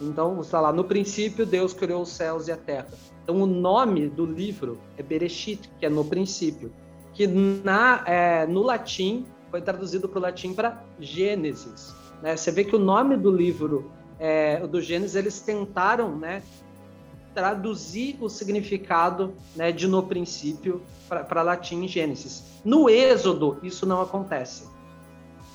Então, 0.00 0.40
está 0.40 0.60
lá, 0.60 0.72
no 0.72 0.84
princípio 0.84 1.46
Deus 1.46 1.72
criou 1.72 2.02
os 2.02 2.10
céus 2.10 2.48
e 2.48 2.52
a 2.52 2.56
terra. 2.56 2.88
Então, 3.22 3.40
o 3.40 3.46
nome 3.46 4.08
do 4.08 4.26
livro 4.26 4.78
é 4.96 5.02
Bereshit, 5.02 5.70
que 5.78 5.86
é 5.86 5.88
no 5.88 6.04
princípio, 6.04 6.72
que 7.14 7.26
na, 7.26 8.02
é, 8.06 8.46
no 8.46 8.62
latim 8.62 9.24
foi 9.50 9.60
traduzido 9.60 10.08
para 10.08 10.18
o 10.18 10.22
latim 10.22 10.54
para 10.54 10.82
Gênesis. 10.98 11.94
Né? 12.22 12.36
Você 12.36 12.50
vê 12.50 12.64
que 12.64 12.74
o 12.74 12.78
nome 12.78 13.16
do 13.16 13.30
livro 13.30 13.90
é, 14.18 14.66
do 14.66 14.80
Gênesis, 14.80 15.14
eles 15.14 15.40
tentaram 15.40 16.16
né, 16.16 16.42
traduzir 17.34 18.16
o 18.20 18.28
significado 18.28 19.34
né, 19.54 19.72
de 19.72 19.86
no 19.86 20.02
princípio 20.02 20.82
para 21.08 21.42
latim 21.42 21.86
Gênesis. 21.86 22.44
No 22.64 22.88
Êxodo, 22.88 23.58
isso 23.62 23.84
não 23.84 24.00
acontece. 24.00 24.71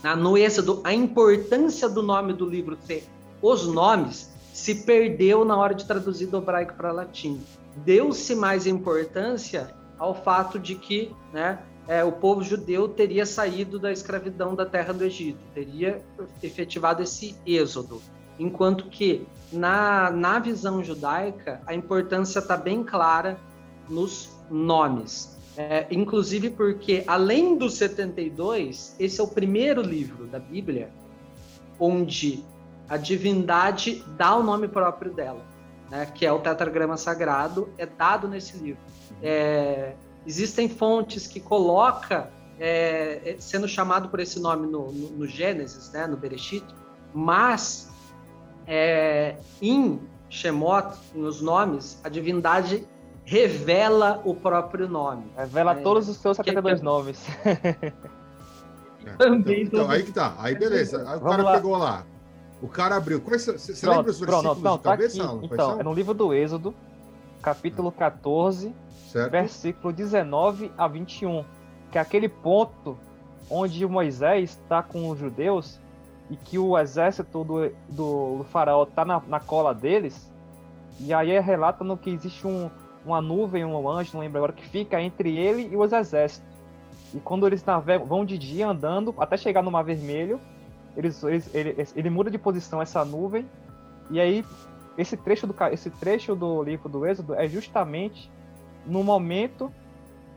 Ah, 0.07 0.15
no 0.15 0.37
Êxodo, 0.37 0.79
a 0.85 0.93
importância 0.93 1.89
do 1.89 2.01
nome 2.01 2.31
do 2.31 2.45
livro 2.45 2.77
ser 2.85 3.03
os 3.41 3.67
nomes 3.67 4.33
se 4.53 4.73
perdeu 4.73 5.43
na 5.43 5.57
hora 5.57 5.75
de 5.75 5.83
traduzir 5.83 6.27
do 6.27 6.37
hebraico 6.37 6.75
para 6.75 6.93
latim. 6.93 7.41
Deu-se 7.75 8.33
mais 8.33 8.65
importância 8.65 9.69
ao 9.99 10.15
fato 10.15 10.57
de 10.57 10.75
que 10.75 11.13
né, 11.33 11.59
é, 11.89 12.05
o 12.05 12.13
povo 12.13 12.41
judeu 12.41 12.87
teria 12.87 13.25
saído 13.25 13.77
da 13.77 13.91
escravidão 13.91 14.55
da 14.55 14.65
terra 14.65 14.93
do 14.93 15.03
Egito, 15.03 15.39
teria 15.53 16.01
efetivado 16.41 17.03
esse 17.03 17.35
êxodo. 17.45 18.01
Enquanto 18.39 18.85
que, 18.85 19.27
na, 19.51 20.09
na 20.09 20.39
visão 20.39 20.81
judaica, 20.81 21.61
a 21.67 21.75
importância 21.75 22.39
está 22.39 22.55
bem 22.55 22.81
clara 22.81 23.37
nos 23.89 24.29
nomes. 24.49 25.36
É, 25.57 25.87
inclusive 25.89 26.51
porque, 26.51 27.03
além 27.07 27.57
dos 27.57 27.73
72, 27.77 28.95
esse 28.99 29.19
é 29.19 29.23
o 29.23 29.27
primeiro 29.27 29.81
livro 29.81 30.27
da 30.27 30.37
Bíblia 30.37 30.91
onde 31.79 32.43
a 32.87 32.95
divindade 32.95 34.03
dá 34.15 34.35
o 34.35 34.43
nome 34.43 34.67
próprio 34.67 35.11
dela, 35.11 35.43
né, 35.89 36.05
que 36.05 36.25
é 36.25 36.31
o 36.31 36.39
tetragrama 36.39 36.95
sagrado, 36.95 37.69
é 37.77 37.85
dado 37.85 38.27
nesse 38.27 38.55
livro. 38.57 38.81
É, 39.21 39.93
existem 40.25 40.69
fontes 40.69 41.25
que 41.27 41.39
coloca 41.39 42.31
é, 42.59 43.21
é, 43.25 43.35
sendo 43.39 43.67
chamado 43.67 44.09
por 44.09 44.19
esse 44.19 44.39
nome 44.39 44.67
no, 44.67 44.91
no, 44.91 45.09
no 45.09 45.25
Gênesis, 45.25 45.91
né, 45.91 46.05
no 46.05 46.17
Bereshit, 46.17 46.65
mas 47.13 47.89
é, 48.67 49.37
em 49.61 49.99
Shemot, 50.29 50.97
nos 51.15 51.41
nomes, 51.41 51.99
a 52.03 52.09
divindade 52.09 52.85
revela 53.27 54.21
o 54.23 54.33
próprio 54.33 54.87
nome. 54.87 55.25
Revela 55.35 55.73
é, 55.73 55.81
todos 55.81 56.07
os 56.07 56.15
seus 56.15 56.37
72 56.37 56.79
que, 56.79 56.85
nomes. 56.85 57.27
Também 59.17 59.63
então, 59.63 59.81
então, 59.81 59.91
aí 59.91 60.03
que 60.03 60.13
tá. 60.13 60.33
Aí 60.39 60.55
beleza. 60.55 61.03
Aí 61.07 61.17
o 61.17 61.21
cara 61.21 61.43
lá. 61.43 61.53
pegou 61.55 61.77
lá. 61.77 62.05
O 62.61 62.69
cara 62.69 62.95
abriu. 62.95 63.19
Você, 63.19 63.57
você 63.57 63.85
lembra 63.85 64.11
os 64.11 64.19
versículos 64.19 64.43
pronto, 64.43 64.61
não, 64.61 64.77
de 64.77 64.83
tá 64.83 64.91
cabeça? 64.91 65.23
Aqui. 65.23 65.45
Então, 65.45 65.79
é 65.79 65.83
no 65.83 65.93
livro 65.93 66.13
do 66.13 66.33
Êxodo, 66.33 66.73
capítulo 67.41 67.91
14, 67.91 68.73
certo. 69.11 69.31
versículo 69.31 69.91
19 69.91 70.71
a 70.77 70.87
21. 70.87 71.43
Que 71.91 71.97
é 71.97 72.01
aquele 72.01 72.29
ponto 72.29 72.97
onde 73.49 73.85
Moisés 73.85 74.51
está 74.51 74.81
com 74.81 75.09
os 75.09 75.19
judeus 75.19 75.79
e 76.29 76.37
que 76.37 76.57
o 76.57 76.77
exército 76.77 77.43
do, 77.43 77.69
do, 77.89 78.37
do 78.37 78.45
faraó 78.45 78.83
está 78.83 79.03
na, 79.03 79.21
na 79.27 79.39
cola 79.41 79.73
deles. 79.73 80.31
E 80.99 81.13
aí 81.13 81.37
relata 81.39 81.83
no 81.83 81.97
que 81.97 82.09
existe 82.09 82.47
um, 82.47 82.71
uma 83.07 83.21
nuvem, 83.21 83.63
um 83.63 83.89
anjo, 83.89 84.11
não 84.13 84.21
lembro 84.21 84.37
agora, 84.37 84.53
que 84.53 84.67
fica 84.67 85.01
entre 85.01 85.37
ele 85.37 85.69
e 85.71 85.77
os 85.77 85.91
exércitos. 85.91 86.47
E 87.13 87.19
quando 87.19 87.47
eles 87.47 87.63
vão 88.05 88.25
de 88.25 88.37
dia 88.37 88.67
andando, 88.67 89.15
até 89.17 89.37
chegar 89.37 89.63
no 89.63 89.71
Mar 89.71 89.83
Vermelho, 89.83 90.39
eles, 90.95 91.23
eles, 91.23 91.55
ele, 91.55 91.87
ele 91.95 92.09
muda 92.09 92.29
de 92.29 92.37
posição 92.37 92.81
essa 92.81 93.05
nuvem, 93.05 93.45
e 94.09 94.19
aí 94.19 94.43
esse 94.97 95.15
trecho, 95.15 95.47
do, 95.47 95.55
esse 95.71 95.89
trecho 95.89 96.35
do 96.35 96.61
livro 96.61 96.89
do 96.89 97.05
Êxodo 97.05 97.33
é 97.33 97.47
justamente 97.47 98.29
no 98.85 99.03
momento 99.03 99.71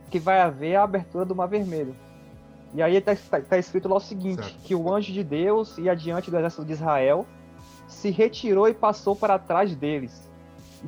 que 0.09 0.19
vai 0.19 0.39
haver 0.39 0.75
a 0.75 0.83
abertura 0.83 1.25
do 1.25 1.35
Mar 1.35 1.47
Vermelho. 1.47 1.95
E 2.73 2.81
aí 2.81 2.95
está 2.95 3.15
tá, 3.15 3.41
tá 3.41 3.57
escrito 3.57 3.89
lá 3.89 3.97
o 3.97 3.99
seguinte, 3.99 4.43
certo. 4.43 4.61
que 4.63 4.73
o 4.75 4.93
anjo 4.93 5.11
de 5.11 5.23
Deus 5.23 5.77
ia 5.77 5.93
diante 5.93 6.31
do 6.31 6.37
exército 6.37 6.63
de 6.63 6.71
Israel, 6.71 7.25
se 7.87 8.09
retirou 8.09 8.69
e 8.69 8.73
passou 8.73 9.13
para 9.13 9.37
trás 9.37 9.75
deles 9.75 10.30
e 10.30 10.30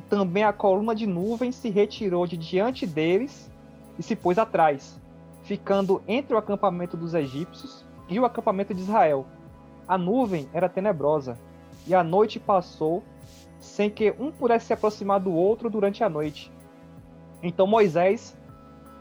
também 0.02 0.42
a 0.42 0.52
coluna 0.52 0.94
de 0.94 1.06
nuvem 1.06 1.52
se 1.52 1.70
retirou 1.70 2.26
de 2.26 2.36
diante 2.36 2.86
deles 2.86 3.50
e 3.98 4.02
se 4.02 4.16
pôs 4.16 4.38
atrás, 4.38 5.00
ficando 5.44 6.02
entre 6.08 6.34
o 6.34 6.38
acampamento 6.38 6.96
dos 6.96 7.14
egípcios 7.14 7.84
e 8.08 8.18
o 8.18 8.24
acampamento 8.24 8.74
de 8.74 8.80
Israel. 8.82 9.26
A 9.86 9.96
nuvem 9.96 10.48
era 10.52 10.68
tenebrosa, 10.68 11.38
e 11.86 11.94
a 11.94 12.02
noite 12.02 12.40
passou 12.40 13.02
sem 13.60 13.88
que 13.88 14.14
um 14.18 14.30
pudesse 14.30 14.66
se 14.66 14.72
aproximar 14.72 15.20
do 15.20 15.32
outro 15.32 15.70
durante 15.70 16.02
a 16.02 16.08
noite. 16.08 16.50
Então 17.42 17.66
Moisés 17.66 18.36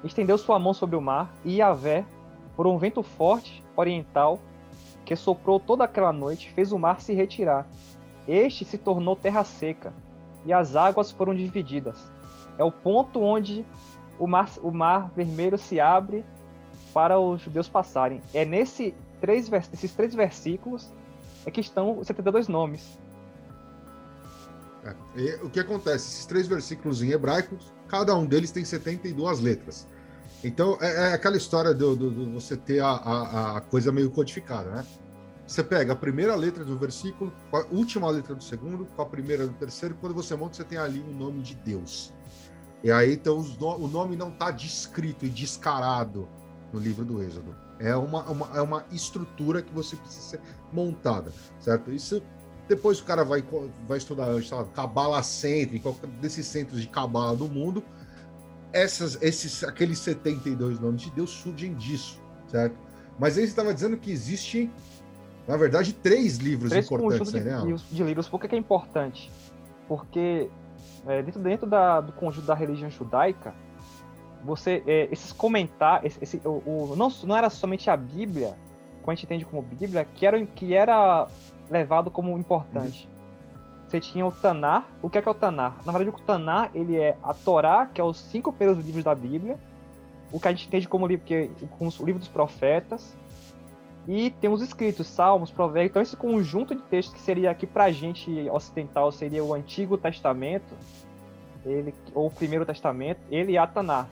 estendeu 0.04 0.38
sua 0.38 0.60
mão 0.60 0.74
sobre 0.74 0.96
o 0.96 1.02
mar 1.02 1.34
e 1.44 1.58
Yahvé, 1.58 2.06
por 2.56 2.68
um 2.68 2.78
vento 2.78 3.02
forte 3.02 3.64
oriental 3.76 4.40
que 5.06 5.16
soprou 5.16 5.60
toda 5.60 5.84
aquela 5.84 6.14
noite, 6.14 6.52
fez 6.52 6.72
o 6.72 6.78
mar 6.78 7.02
se 7.02 7.14
retirar. 7.14 7.68
Este 8.28 8.64
se 8.64 8.78
tornou 8.78 9.16
terra 9.16 9.44
seca 9.44 9.92
e 10.46 10.54
as 10.54 10.76
águas 10.76 11.12
foram 11.12 11.34
divididas. 11.34 12.12
É 12.58 12.64
o 12.64 12.72
ponto 12.72 13.22
onde 13.22 13.66
o 14.20 14.28
mar, 14.28 14.50
o 14.62 14.72
mar 14.72 15.12
vermelho 15.16 15.58
se 15.58 15.80
abre 15.80 16.24
para 16.94 17.20
os 17.20 17.42
judeus 17.42 17.68
passarem. 17.68 18.22
É 18.34 18.46
nesse 18.46 18.94
três, 19.20 19.52
esses 19.72 19.94
três 19.94 20.14
versículos 20.14 20.92
é 21.46 21.52
que 21.52 21.62
estão 21.62 22.00
os 22.00 22.08
72 22.08 22.48
nomes. 22.48 23.00
É, 25.16 25.40
o 25.42 25.50
que 25.50 25.60
acontece? 25.60 26.10
Esses 26.10 26.26
três 26.26 26.48
versículos 26.48 27.02
em 27.02 27.12
hebraico, 27.12 27.58
cada 27.88 28.16
um 28.16 28.26
deles 28.26 28.52
tem 28.52 28.66
72 28.66 29.40
letras. 29.40 29.88
Então, 30.44 30.78
é, 30.82 31.12
é 31.12 31.14
aquela 31.14 31.38
história 31.38 31.74
do 31.74 32.34
você 32.34 32.58
ter 32.58 32.82
a, 32.82 32.90
a, 32.90 33.58
a, 33.58 33.62
coisa 33.62 33.92
meio 33.92 34.12
codificada, 34.12 34.70
né? 34.70 34.86
Você 35.54 35.64
pega 35.64 35.94
a 35.94 35.96
primeira 35.96 36.34
letra 36.34 36.66
do 36.66 36.76
versículo, 36.76 37.32
a 37.52 37.60
última 37.72 38.10
letra 38.10 38.34
do 38.34 38.44
segundo, 38.44 38.88
com 38.88 39.02
a 39.04 39.06
primeira 39.06 39.46
do 39.46 39.54
terceiro, 39.54 39.96
quando 40.02 40.16
você 40.16 40.36
monta, 40.36 40.56
você 40.56 40.64
tem 40.64 40.80
ali 40.80 41.00
o 41.00 41.14
nome 41.14 41.44
de 41.44 41.54
Deus. 41.54 42.12
E 42.84 42.92
aí, 42.92 43.14
então, 43.14 43.38
o 43.38 43.88
nome 43.88 44.16
não 44.16 44.30
está 44.30 44.50
descrito 44.50 45.28
e 45.28 45.30
descarado 45.30 46.28
no 46.74 46.80
livro 46.80 47.06
do 47.06 47.22
Êxodo. 47.22 47.56
É 47.80 47.96
uma, 47.96 48.24
uma, 48.24 48.58
é 48.58 48.62
uma 48.64 48.84
estrutura 48.92 49.62
que 49.62 49.72
você 49.72 49.96
precisa 49.96 50.22
ser 50.24 50.42
montada, 50.72 51.32
certo? 51.60 51.92
Isso 51.92 52.20
depois 52.68 53.00
o 53.00 53.04
cara 53.04 53.24
vai, 53.24 53.44
vai 53.88 54.00
estudar, 54.00 54.26
cabala 54.74 55.22
cêntrica, 55.22 55.94
desses 56.20 56.48
centros 56.48 56.82
de 56.82 56.88
cabala 56.88 57.38
do 57.38 57.48
mundo, 57.48 57.84
essas, 58.72 59.22
esses, 59.22 59.64
aqueles 59.64 60.00
72 60.00 60.80
nomes 60.80 61.04
de 61.04 61.12
Deus 61.12 61.30
surgem 61.30 61.76
disso, 61.76 62.20
certo? 62.48 62.76
Mas 63.20 63.36
você 63.36 63.44
estava 63.44 63.74
dizendo 63.74 63.98
que 63.98 64.12
existe, 64.12 64.72
na 65.48 65.58
verdade, 65.58 65.94
três 65.94 66.38
livros 66.38 66.70
três 66.70 66.86
importantes, 66.86 67.32
de, 67.32 67.40
né? 67.42 67.58
Livros, 67.60 67.86
de 67.90 68.04
livros. 68.04 68.30
Por 68.30 68.40
que, 68.40 68.48
que 68.48 68.56
é 68.56 68.58
importante? 68.58 69.32
Porque 69.88 70.50
é, 71.06 71.22
dentro, 71.22 71.42
dentro 71.42 71.68
da, 71.68 72.00
do 72.02 72.14
conjunto 72.14 72.48
da 72.48 72.54
religião 72.54 72.90
judaica, 72.90 73.54
você 74.44 74.84
é, 74.88 75.08
esses 75.12 75.32
comentários, 75.32 76.18
esse, 76.22 76.42
o, 76.46 76.62
o, 76.66 76.96
não, 76.96 77.12
não 77.24 77.36
era 77.36 77.50
somente 77.50 77.90
a 77.90 77.98
Bíblia, 77.98 78.56
que 79.04 79.10
a 79.10 79.14
gente 79.14 79.26
entende 79.26 79.46
como 79.46 79.62
Bíblia, 79.62 80.06
que 80.16 80.26
era, 80.26 80.46
que 80.46 80.74
era 80.74 81.28
levado 81.70 82.10
como 82.10 82.38
importante. 82.38 83.08
Uhum. 83.08 83.14
Você 83.88 84.00
tinha 84.00 84.26
o 84.26 84.32
Tanar. 84.32 84.88
O 85.02 85.10
que 85.10 85.18
é, 85.18 85.22
que 85.22 85.28
é 85.28 85.32
o 85.32 85.36
Tanar? 85.36 85.78
Na 85.86 85.92
verdade, 85.92 86.10
o 86.10 86.26
Tanar 86.26 86.72
ele 86.74 86.96
é 86.98 87.18
a 87.22 87.34
Torá, 87.34 87.86
que 87.86 88.00
é 88.00 88.04
os 88.04 88.18
cinco 88.18 88.52
primeiros 88.52 88.84
livros 88.86 89.04
da 89.04 89.14
Bíblia, 89.14 89.58
o 90.32 90.40
que 90.40 90.48
a 90.48 90.52
gente 90.52 90.68
entende 90.68 90.88
como 90.88 91.06
livro, 91.06 91.26
que, 91.26 91.52
como 91.78 91.92
o 92.00 92.06
livro 92.06 92.20
dos 92.20 92.30
profetas, 92.30 93.16
e 94.08 94.32
tem 94.32 94.50
os 94.50 94.62
escritos, 94.62 95.08
Salmos, 95.08 95.50
Provérbios. 95.50 95.92
Então, 95.92 96.02
esse 96.02 96.18
conjunto 96.18 96.76
de 96.76 96.82
textos 96.84 97.14
que 97.14 97.22
seria 97.22 97.52
aqui 97.52 97.66
para 97.66 97.86
a 97.86 97.92
gente 97.92 98.50
ocidental 98.50 99.12
seria 99.12 99.44
o 99.44 99.54
Antigo 99.54 99.98
Testamento, 99.98 100.76
ele, 101.66 101.94
ou 102.14 102.28
o 102.28 102.32
Primeiro 102.32 102.66
Testamento, 102.66 103.22
ele 103.32 103.56
é 103.56 103.60
a 103.60 103.68
Tanar. 103.68 104.10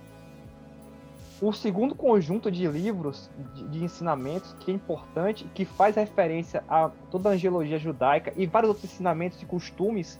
O 1.41 1.51
segundo 1.51 1.95
conjunto 1.95 2.51
de 2.51 2.67
livros 2.67 3.29
de, 3.55 3.67
de, 3.67 3.83
ensinamentos 3.83 4.55
que 4.59 4.71
é 4.71 4.73
importante, 4.73 5.43
que 5.55 5.65
faz 5.65 5.95
referência 5.95 6.63
a 6.69 6.91
toda 7.09 7.29
a 7.29 7.31
angelologia 7.33 7.79
judaica 7.79 8.31
e 8.37 8.45
vários 8.45 8.69
outros 8.69 8.85
ensinamentos 8.85 9.41
e 9.41 9.45
costumes, 9.45 10.19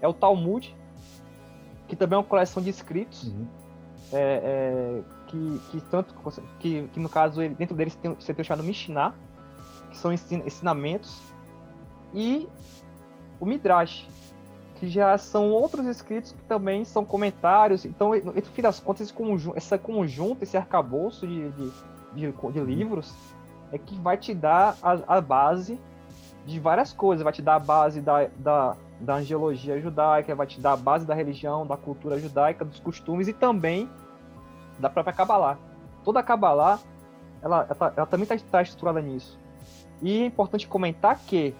é 0.00 0.06
o 0.06 0.12
Talmud, 0.12 0.76
que 1.88 1.96
também 1.96 2.16
é 2.16 2.18
uma 2.18 2.24
coleção 2.24 2.62
de 2.62 2.68
escritos, 2.68 3.24
uhum. 3.24 3.46
é, 4.12 4.20
é, 4.20 5.02
que, 5.28 5.60
que, 5.70 5.80
tanto 5.82 6.14
que, 6.58 6.88
que 6.88 7.00
no 7.00 7.08
caso 7.08 7.40
dentro 7.50 7.76
deles 7.76 7.94
tem, 7.94 8.12
você 8.14 8.34
tem 8.34 8.42
o 8.42 8.44
chamado 8.44 8.66
Mishnah, 8.66 9.14
que 9.90 9.96
são 9.96 10.12
ensinamentos, 10.12 11.20
e 12.12 12.48
o 13.38 13.46
Midrash, 13.46 14.08
que 14.76 14.88
já 14.88 15.16
são 15.18 15.50
outros 15.50 15.86
escritos 15.86 16.32
que 16.32 16.42
também 16.44 16.84
são 16.84 17.04
comentários. 17.04 17.84
Então, 17.84 18.10
no 18.10 18.32
fim 18.42 18.62
das 18.62 18.80
contas, 18.80 19.02
esse 19.02 19.12
conjunto, 19.12 19.56
essa 19.56 19.78
conjunto, 19.78 20.42
esse 20.42 20.56
arcabouço 20.56 21.26
de, 21.26 21.50
de, 21.50 21.70
de, 22.14 22.32
de 22.52 22.60
livros 22.60 23.14
é 23.72 23.78
que 23.78 23.96
vai 23.96 24.16
te 24.16 24.34
dar 24.34 24.76
a, 24.82 25.16
a, 25.16 25.20
base 25.20 25.78
de 26.46 26.58
várias 26.60 26.92
coisas. 26.92 27.22
Vai 27.22 27.32
te 27.32 27.42
dar 27.42 27.56
a 27.56 27.58
base 27.58 28.00
da, 28.00 28.28
da, 28.36 28.76
da 29.00 29.16
angelologia 29.16 29.80
judaica, 29.80 30.34
vai 30.34 30.46
te 30.46 30.60
dar 30.60 30.72
a 30.72 30.76
base 30.76 31.04
da 31.04 31.14
religião, 31.14 31.66
da 31.66 31.76
cultura 31.76 32.18
judaica, 32.18 32.64
dos 32.64 32.80
costumes 32.80 33.28
e 33.28 33.32
também 33.32 33.90
da 34.78 34.88
própria 34.88 35.14
Kabbalah. 35.14 35.58
Toda 36.04 36.20
a 36.20 36.22
Kabbalah, 36.22 36.78
ela, 37.42 37.66
ela, 37.68 37.92
ela 37.96 38.06
também 38.06 38.24
está 38.24 38.36
tá 38.50 38.62
estruturada 38.62 39.00
nisso. 39.00 39.38
E 40.00 40.22
é 40.22 40.26
importante 40.26 40.68
comentar 40.68 41.18
que 41.18 41.54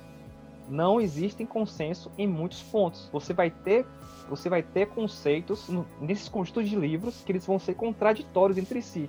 não 0.69 1.01
existem 1.01 1.47
consenso 1.47 2.11
em 2.17 2.27
muitos 2.27 2.63
pontos. 2.63 3.09
Você 3.13 3.33
vai 3.33 3.51
ter, 3.51 3.87
você 4.29 4.49
vai 4.49 4.63
ter 4.63 4.87
conceitos 4.87 5.69
nesses 6.01 6.29
conjuntos 6.29 6.69
de 6.69 6.77
livros 6.77 7.23
que 7.25 7.33
eles 7.33 7.47
vão 7.47 7.59
ser 7.59 7.75
contraditórios 7.75 8.59
entre 8.59 8.83
si. 8.83 9.09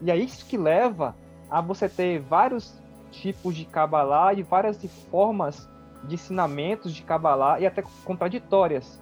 E 0.00 0.10
é 0.10 0.16
isso 0.16 0.44
que 0.44 0.56
leva 0.56 1.14
a 1.50 1.60
você 1.60 1.88
ter 1.88 2.20
vários 2.20 2.74
tipos 3.10 3.56
de 3.56 3.64
Kabbalah 3.64 4.34
e 4.34 4.42
várias 4.42 4.78
formas 5.10 5.68
de 6.04 6.14
ensinamentos 6.14 6.94
de 6.94 7.02
Kabbalah 7.02 7.58
e 7.58 7.66
até 7.66 7.82
contraditórias, 8.04 9.00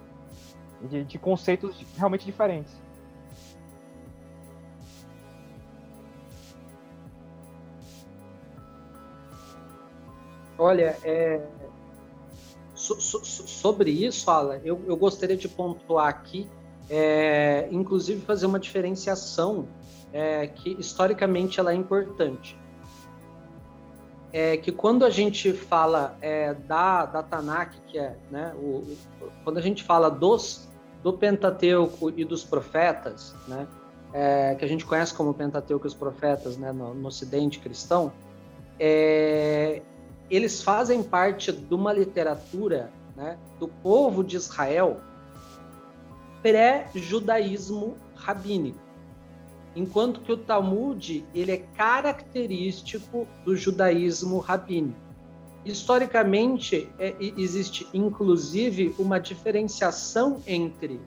de, 0.83 1.05
de 1.05 1.19
conceitos 1.19 1.85
realmente 1.97 2.25
diferentes. 2.25 2.73
Olha, 10.59 10.97
é, 11.05 11.41
so, 12.75 13.01
so, 13.01 13.25
sobre 13.25 13.91
isso, 13.91 14.31
Alan, 14.31 14.61
eu, 14.65 14.81
eu, 14.87 14.97
gostaria 14.97 15.37
de 15.37 15.49
pontuar 15.49 16.09
aqui, 16.09 16.49
é, 16.89 17.69
inclusive 17.71 18.21
fazer 18.23 18.47
uma 18.47 18.59
diferenciação 18.59 19.67
é, 20.13 20.47
que 20.47 20.77
historicamente 20.79 21.61
ela 21.61 21.73
é 21.73 21.75
importante. 21.75 22.59
É 24.33 24.57
que 24.57 24.73
quando 24.73 25.05
a 25.05 25.11
gente 25.11 25.53
fala 25.53 26.17
é, 26.21 26.55
da, 26.55 27.07
da 27.07 27.23
Tanakh, 27.23 27.75
que 27.87 27.99
é, 27.99 28.17
né, 28.31 28.55
o, 28.57 28.83
o, 28.83 28.97
quando 29.45 29.59
a 29.59 29.63
gente 29.63 29.83
fala 29.83 30.11
dos, 30.11 30.69
do 31.03 31.13
Pentateuco 31.13 32.13
e 32.17 32.25
dos 32.25 32.45
profetas, 32.45 33.35
né, 33.47 33.67
é, 34.13 34.55
que 34.55 34.65
a 34.65 34.69
gente 34.69 34.85
conhece 34.85 35.15
como 35.15 35.33
Pentateuco 35.35 35.87
e 35.87 35.89
os 35.89 35.95
profetas 35.95 36.57
né, 36.57 36.73
no, 36.73 36.95
no 36.95 37.09
Ocidente 37.09 37.59
cristão, 37.59 38.13
é, 38.79 39.83
eles 40.31 40.63
fazem 40.63 41.03
parte 41.03 41.53
de 41.53 41.75
uma 41.75 41.93
literatura 41.93 42.91
né, 43.15 43.39
do 43.59 43.69
povo 43.69 44.23
de 44.23 44.37
Israel 44.37 45.01
pré-judaísmo 46.43 47.97
rabínico, 48.15 48.79
enquanto 49.75 50.21
que 50.21 50.33
o 50.33 50.37
Talmud 50.37 51.25
ele 51.35 51.53
é 51.53 51.57
característico 51.77 53.27
do 53.45 53.57
judaísmo 53.57 54.39
rabínico. 54.39 55.07
Historicamente, 55.65 56.89
é, 56.99 57.15
existe 57.19 57.89
inclusive 57.93 58.95
uma 58.99 59.19
diferenciação 59.19 60.41
entre 60.47 61.01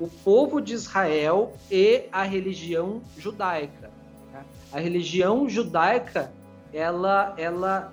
o 0.00 0.08
povo 0.08 0.60
de 0.60 0.72
Israel 0.72 1.52
e 1.70 2.04
a 2.10 2.22
religião 2.22 3.02
judaica. 3.18 3.90
Né? 4.32 4.44
A 4.72 4.80
religião 4.80 5.48
judaica 5.48 6.32
ela, 6.72 7.34
ela 7.36 7.92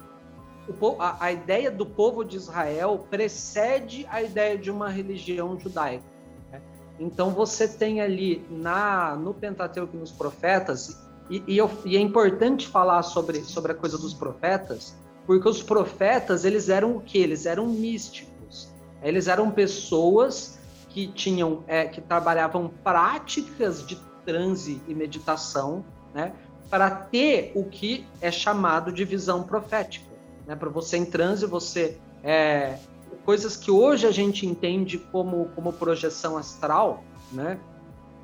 o, 0.80 1.01
a, 1.01 1.17
a, 1.19 1.32
ideia 1.32 1.69
do 1.69 1.86
povo 1.86 2.24
de 2.24 2.38
Israel 2.38 3.05
precede 3.09 4.05
a 4.09 4.22
ideia 4.22 4.57
de 4.57 4.69
uma 4.69 4.89
religião 4.89 5.59
judaica. 5.59 6.03
Né? 6.51 6.61
Então 6.99 7.32
você 7.32 7.67
tem 7.67 8.01
ali 8.01 8.45
na 8.49 9.15
no 9.15 9.34
Pentateuco 9.34 9.95
e 9.95 9.99
nos 9.99 10.11
profetas 10.11 10.97
e, 11.30 11.43
e, 11.47 11.57
eu, 11.57 11.72
e, 11.86 11.95
é 11.95 11.99
importante 11.99 12.67
falar 12.67 13.03
sobre, 13.03 13.39
sobre 13.43 13.72
a 13.72 13.76
coisa 13.76 13.97
dos 13.97 14.13
profetas, 14.13 14.95
porque 15.26 15.47
os 15.47 15.63
profetas 15.63 16.43
eles 16.43 16.67
eram 16.67 16.97
o 16.97 17.01
que? 17.01 17.17
Eles 17.17 17.45
eram 17.45 17.67
místicos. 17.67 18.69
Eles 19.01 19.28
eram 19.28 19.49
pessoas 19.49 20.59
que 20.89 21.07
tinham 21.07 21.63
é, 21.67 21.86
que 21.86 22.01
trabalhavam 22.01 22.69
práticas 22.84 23.86
de 23.88 23.97
transe 24.26 24.82
e 24.88 24.93
meditação, 24.93 25.86
né, 26.13 26.34
para 26.69 26.89
ter 26.89 27.53
o 27.55 27.63
que 27.63 28.05
é 28.19 28.30
chamado 28.30 28.91
de 28.91 29.03
visão 29.05 29.43
profética 29.43 30.11
né? 30.52 30.58
Para 30.58 30.70
você 30.70 30.97
em 30.97 31.06
transe, 31.06 31.45
você 31.45 31.97
é, 32.22 32.78
coisas 33.24 33.56
que 33.56 33.72
hoje 33.72 34.06
a 34.06 34.12
gente 34.12 34.45
entende 34.45 34.97
como, 34.97 35.45
como 35.56 35.72
projeção 35.72 36.38
astral, 36.38 37.06
né? 37.32 37.58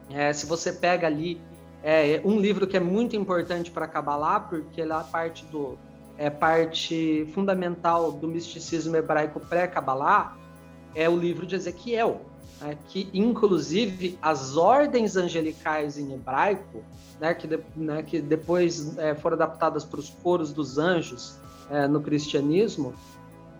É, 0.09 0.34
se 0.34 0.45
você 0.45 0.73
pega 0.73 1.07
ali 1.07 1.39
é, 1.82 2.21
um 2.25 2.38
livro 2.38 2.67
que 2.67 2.75
é 2.75 2.82
muito 2.82 3.15
importante 3.15 3.71
para 3.71 3.88
Kabbalah, 3.88 4.41
porque 4.41 4.82
ele 4.82 4.91
é 4.91 5.03
parte 5.03 5.45
do 5.45 5.78
é 6.19 6.32
parte 6.32 7.30
fundamental 7.34 8.11
do 8.11 8.28
misticismo 8.28 8.95
hebraico 8.95 9.39
pré-Kabbalah, 9.39 10.36
é 10.95 11.07
o 11.07 11.15
livro 11.15 11.45
de 11.45 11.55
Ezequiel. 11.55 12.21
né, 12.59 12.75
que 12.88 13.07
inclusive 13.13 14.17
as 14.19 14.57
ordens 14.57 15.15
angelicais 15.15 15.97
em 15.97 16.11
hebraico, 16.11 16.84
né, 17.21 17.36
que, 17.36 17.47
de, 17.47 17.59
né, 17.75 18.01
que 18.01 18.19
depois 18.19 18.97
é, 18.97 19.13
foram 19.13 19.36
adaptadas 19.36 19.86
para 19.86 19.99
os 19.99 20.09
coros 20.09 20.51
dos 20.51 20.80
anjos 20.80 21.39
é, 21.70 21.88
no 21.88 22.01
cristianismo, 22.01 22.93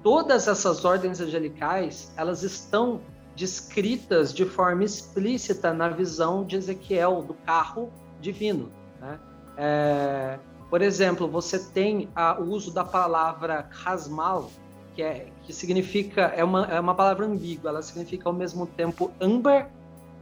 todas 0.04 0.48
essas 0.48 0.86
ordens 0.86 1.20
angelicais 1.20 2.12
elas 2.16 2.44
estão 2.44 3.02
descritas 3.36 4.34
de 4.34 4.46
forma 4.46 4.84
explícita 4.84 5.74
na 5.74 5.90
visão 5.90 6.44
de 6.44 6.56
Ezequiel 6.56 7.22
do 7.22 7.34
carro 7.34 7.92
divino. 8.20 8.72
Né? 9.00 9.20
É, 9.58 10.40
por 10.70 10.82
exemplo, 10.82 11.28
você 11.28 11.60
tem 11.60 12.10
a, 12.16 12.40
o 12.40 12.50
uso 12.50 12.74
da 12.74 12.84
palavra 12.84 13.70
rasmal, 13.70 14.50
que, 14.96 15.04
é, 15.04 15.28
que 15.44 15.54
significa, 15.54 16.34
é 16.36 16.44
uma, 16.44 16.66
é 16.66 16.80
uma 16.80 16.96
palavra 16.96 17.26
ambígua, 17.26 17.70
ela 17.70 17.82
significa 17.82 18.28
ao 18.28 18.34
mesmo 18.34 18.66
tempo 18.66 19.12
âmbar 19.22 19.70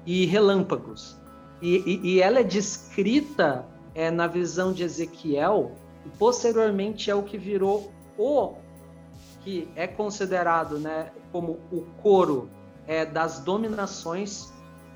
e 0.06 0.26
relâmpagos. 0.26 1.18
E, 1.62 1.78
e, 1.78 2.16
e 2.16 2.22
ela 2.22 2.40
é 2.40 2.44
descrita 2.44 3.66
é, 3.96 4.12
na 4.12 4.28
visão 4.28 4.74
de 4.74 4.84
Ezequiel, 4.84 5.72
e 6.06 6.10
posteriormente 6.18 7.10
é 7.10 7.16
o 7.16 7.24
que 7.24 7.38
virou 7.38 7.92
o 8.18 8.56
que 9.42 9.70
é 9.76 9.86
considerado 9.86 10.80
né, 10.80 11.12
como 11.32 11.60
o 11.72 11.86
coro 12.02 12.50
é, 12.88 13.06
das 13.06 13.40
dominações, 13.40 14.52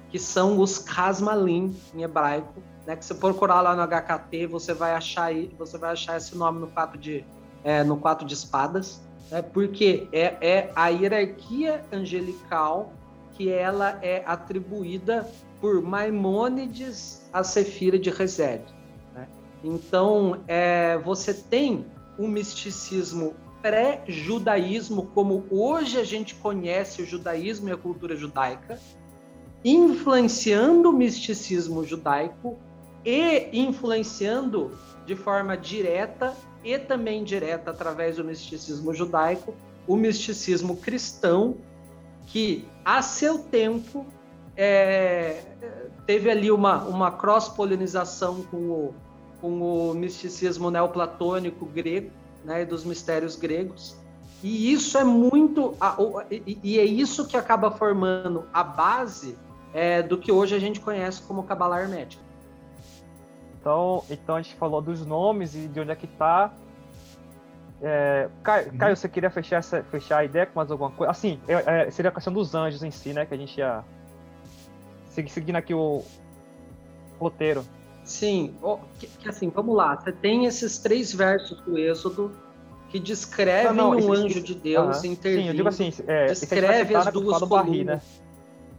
que 0.10 0.18
são 0.18 0.60
os 0.60 0.80
Kasmalim 0.80 1.76
em 1.94 2.02
hebraico, 2.02 2.62
né, 2.86 2.96
que 2.96 3.06
você 3.06 3.14
procurar 3.14 3.62
lá 3.62 3.76
no 3.76 3.84
HKT, 3.84 4.48
você 4.48 4.74
vai 4.74 4.94
achar 4.94 5.32
você 5.58 5.78
vai 5.78 5.92
achar 5.92 6.18
esse 6.18 6.36
nome 6.36 6.60
no 6.60 6.68
quatro 6.68 6.98
de 6.98 7.24
é, 7.64 7.84
no 7.84 7.98
quatro 7.98 8.26
de 8.26 8.34
espadas, 8.34 9.02
né, 9.30 9.42
porque 9.42 10.08
é, 10.12 10.38
é 10.42 10.72
a 10.76 10.88
hierarquia 10.88 11.84
angelical 11.92 12.94
que 13.34 13.50
ela 13.50 14.00
é 14.02 14.24
atribuída 14.26 15.30
por 15.62 15.82
Maimônides 15.82 17.30
a 17.32 17.44
Sefira 17.44 18.00
de 18.00 18.10
Rezed. 18.10 18.64
Então, 19.64 20.42
é, 20.48 20.98
você 21.00 21.34
tem 21.34 21.86
um 22.18 22.28
misticismo 22.28 23.36
pré-judaísmo, 23.62 25.08
como 25.08 25.46
hoje 25.50 26.00
a 26.00 26.04
gente 26.04 26.36
conhece 26.36 27.02
o 27.02 27.06
judaísmo 27.06 27.70
e 27.70 27.72
a 27.72 27.78
cultura 27.78 28.16
judaica, 28.16 28.80
influenciando 29.64 30.90
o 30.90 30.94
misticismo 30.94 31.84
judaico 31.84 32.58
e 33.04 33.50
influenciando 33.54 34.72
de 35.06 35.16
forma 35.16 35.58
direta 35.58 36.36
e 36.64 36.78
também 36.78 37.22
indireta 37.22 37.72
através 37.72 38.18
do 38.18 38.24
misticismo 38.24 38.94
judaico, 38.94 39.54
o 39.88 39.96
misticismo 39.96 40.78
cristão, 40.78 41.58
que 42.28 42.66
a 42.86 43.02
seu 43.02 43.40
tempo 43.40 44.06
é, 44.56 45.42
teve 46.06 46.30
ali 46.30 46.52
uma, 46.52 46.84
uma 46.84 47.12
cross-polinização 47.12 48.44
com 48.44 48.58
o, 48.58 48.96
com 49.42 49.62
o 49.62 49.94
misticismo 49.94 50.70
neoplatônico 50.70 51.66
grego, 51.66 52.12
né, 52.44 52.66
dos 52.66 52.84
mistérios 52.84 53.36
gregos. 53.36 53.98
E 54.42 54.72
isso 54.72 54.98
é 54.98 55.04
muito. 55.04 55.76
E 56.64 56.80
é 56.80 56.86
isso 56.86 57.28
que 57.28 57.36
acaba 57.36 57.72
formando 57.72 58.48
a 58.54 58.64
base 58.64 59.38
é, 59.74 60.02
do 60.02 60.18
que 60.18 60.32
hoje 60.32 60.56
a 60.56 60.60
gente 60.60 60.80
conhece 60.80 61.22
como 61.22 61.44
Cabala 61.44 61.82
Hermética. 61.82 62.24
Então, 63.60 64.04
então 64.10 64.36
a 64.36 64.42
gente 64.42 64.56
falou 64.56 64.82
dos 64.82 65.06
nomes 65.06 65.54
e 65.56 65.68
de 65.68 65.80
onde 65.82 65.92
é 65.92 65.96
que 65.96 66.06
está. 66.06 66.54
É, 67.82 68.30
Caio, 68.44 68.72
uhum. 68.72 68.78
Caio, 68.78 68.96
você 68.96 69.10
queria 69.10 69.30
fechar, 69.30 69.58
essa, 69.58 69.84
fechar 69.84 70.20
a 70.20 70.26
ideia 70.26 70.46
com 70.46 70.58
mais 70.60 70.72
alguma 70.72 70.92
coisa? 70.92 71.12
Assim, 71.12 71.40
é, 71.48 71.88
é, 71.88 71.92
seria 71.92 72.10
a 72.10 72.14
questão 72.14 72.32
dos 72.32 72.56
anjos 72.56 72.84
em 72.84 72.92
si, 72.92 73.14
né? 73.14 73.26
Que 73.26 73.34
a 73.34 73.38
gente 73.38 73.58
ia. 73.58 73.84
Seguindo 75.10 75.58
aqui 75.58 75.74
o 75.74 76.04
roteiro. 77.20 77.66
Sim, 78.10 78.56
que, 78.98 79.06
que, 79.06 79.30
assim, 79.30 79.52
vamos 79.52 79.76
lá. 79.76 79.96
Você 79.96 80.12
tem 80.12 80.48
esses 80.48 80.80
três 80.80 81.14
versos 81.14 81.62
do 81.62 81.78
Êxodo 81.78 82.32
que 82.90 83.00
descrevem 83.00 83.72
não, 83.72 83.92
não, 83.92 83.98
um 83.98 84.16
esse, 84.16 84.26
anjo 84.26 84.42
de 84.42 84.56
Deus 84.56 84.98
uh 84.98 85.02
-huh. 85.02 85.06
intervindo. 85.06 85.44
Sim, 85.44 85.48
eu 85.50 85.54
digo 85.54 85.68
assim, 85.68 85.94
é, 86.08 86.26
descreve 86.26 86.96
as 86.96 87.14
duas 87.14 87.38
colunas. 87.38 87.48
Barri, 87.48 87.84
né? 87.84 88.02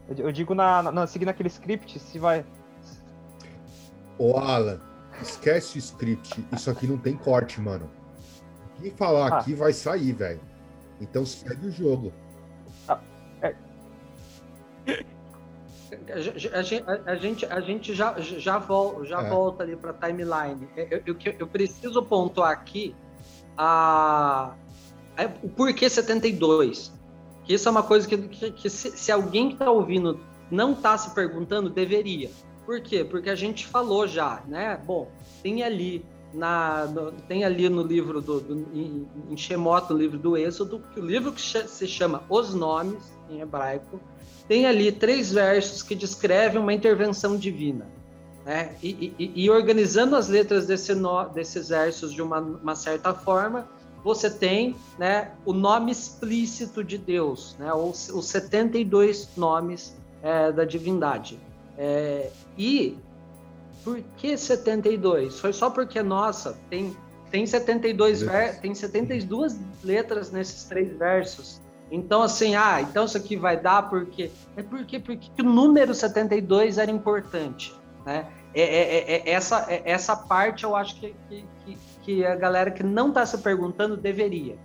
Eu, 0.08 0.26
eu 0.26 0.32
digo 0.32 0.52
na, 0.52 0.90
na, 0.90 1.06
seguindo 1.06 1.28
aquele 1.28 1.48
script, 1.48 1.96
se 2.00 2.18
vai. 2.18 2.44
Ô, 4.18 4.36
Alan, 4.36 4.80
esquece 5.22 5.76
o 5.76 5.78
script. 5.78 6.44
Isso 6.52 6.68
aqui 6.68 6.88
não 6.88 6.98
tem 6.98 7.16
corte, 7.16 7.60
mano. 7.60 7.88
Quem 8.82 8.90
falar 8.90 9.32
ah. 9.32 9.38
aqui 9.38 9.54
vai 9.54 9.72
sair, 9.72 10.12
velho. 10.12 10.40
Então 11.00 11.24
segue 11.24 11.68
o 11.68 11.70
jogo. 11.70 12.12
Ah, 12.88 12.98
é. 13.42 13.54
A, 16.12 16.20
gente, 16.62 16.84
a, 17.06 17.14
gente, 17.16 17.46
a 17.46 17.60
gente 17.60 17.94
já, 17.94 18.14
já, 18.18 18.58
vol, 18.58 19.04
já 19.04 19.22
é. 19.22 19.28
volta 19.28 19.62
ali 19.62 19.76
para 19.76 19.90
a 19.90 19.94
timeline. 19.94 20.68
Eu, 20.76 21.02
eu, 21.06 21.16
eu, 21.38 21.46
preciso 21.46 22.02
pontuar 22.02 22.52
aqui 22.52 22.94
a, 23.56 24.54
a, 25.16 25.24
o 25.42 25.48
porquê 25.48 25.88
72. 25.88 26.92
Que 27.44 27.54
isso 27.54 27.68
é 27.68 27.70
uma 27.70 27.82
coisa 27.82 28.06
que, 28.06 28.16
que, 28.16 28.50
que 28.52 28.70
se, 28.70 28.96
se, 28.96 29.10
alguém 29.10 29.48
que 29.48 29.54
está 29.54 29.70
ouvindo 29.70 30.20
não 30.50 30.72
está 30.72 30.96
se 30.96 31.14
perguntando, 31.14 31.68
deveria. 31.68 32.30
Por 32.64 32.80
quê? 32.80 33.04
Porque 33.04 33.30
a 33.30 33.34
gente 33.34 33.66
falou 33.66 34.06
já, 34.06 34.42
né? 34.46 34.80
Bom, 34.86 35.10
tem 35.42 35.62
ali 35.62 36.04
na, 36.32 36.86
no, 36.86 37.12
tem 37.12 37.44
ali 37.44 37.68
no 37.68 37.82
livro 37.82 38.20
do, 38.20 38.40
do 38.40 38.54
em, 38.72 39.08
em 39.28 39.36
Shemot, 39.36 39.90
no 39.90 39.98
livro 39.98 40.18
do 40.18 40.36
Êxodo, 40.36 40.80
que 40.94 41.00
o 41.00 41.04
livro 41.04 41.32
que 41.32 41.40
se 41.40 41.86
chama 41.88 42.22
Os 42.28 42.54
Nomes 42.54 43.19
em 43.30 43.40
hebraico, 43.40 44.00
tem 44.48 44.66
ali 44.66 44.90
três 44.90 45.32
versos 45.32 45.82
que 45.82 45.94
descrevem 45.94 46.60
uma 46.60 46.72
intervenção 46.72 47.36
divina. 47.36 47.86
Né? 48.44 48.74
E, 48.82 49.12
e, 49.18 49.44
e 49.44 49.50
organizando 49.50 50.16
as 50.16 50.28
letras 50.28 50.66
desse 50.66 50.94
no, 50.94 51.24
desses 51.28 51.68
versos 51.68 52.12
de 52.12 52.22
uma, 52.22 52.40
uma, 52.40 52.74
certa 52.74 53.14
forma, 53.14 53.68
você 54.02 54.30
tem 54.30 54.74
né, 54.98 55.32
o 55.44 55.52
nome 55.52 55.92
explícito 55.92 56.82
de 56.82 56.96
Deus, 56.98 57.54
né, 57.58 57.72
os, 57.72 58.08
os 58.08 58.26
72 58.26 59.28
nomes 59.36 59.94
é, 60.22 60.50
da 60.50 60.64
divindade. 60.64 61.38
É, 61.76 62.30
e 62.58 62.96
por 63.84 64.00
que 64.16 64.36
72? 64.36 65.38
Foi 65.38 65.52
só 65.52 65.70
porque, 65.70 66.02
nossa, 66.02 66.58
tem, 66.68 66.96
tem, 67.30 67.46
72 67.46 68.22
ver, 68.22 68.60
tem 68.60 68.74
72 68.74 69.58
letras 69.82 70.30
nesses 70.30 70.64
três 70.64 70.92
versos. 70.96 71.60
Então, 71.90 72.22
assim, 72.22 72.54
ah, 72.54 72.80
então 72.80 73.04
isso 73.04 73.16
aqui 73.16 73.36
vai 73.36 73.58
dar 73.58 73.88
porque. 73.88 74.30
É 74.56 74.62
porque, 74.62 74.98
porque 74.98 75.42
o 75.42 75.44
número 75.44 75.94
72 75.94 76.78
era 76.78 76.90
importante. 76.90 77.74
Né? 78.06 78.26
É, 78.54 78.62
é, 78.62 78.98
é, 78.98 79.16
é 79.16 79.30
essa, 79.30 79.66
é, 79.68 79.82
essa 79.84 80.16
parte 80.16 80.64
eu 80.64 80.76
acho 80.76 80.96
que, 80.96 81.14
que, 81.28 81.78
que 82.02 82.24
a 82.26 82.36
galera 82.36 82.70
que 82.70 82.82
não 82.82 83.08
está 83.08 83.26
se 83.26 83.38
perguntando 83.38 83.96
deveria. 83.96 84.56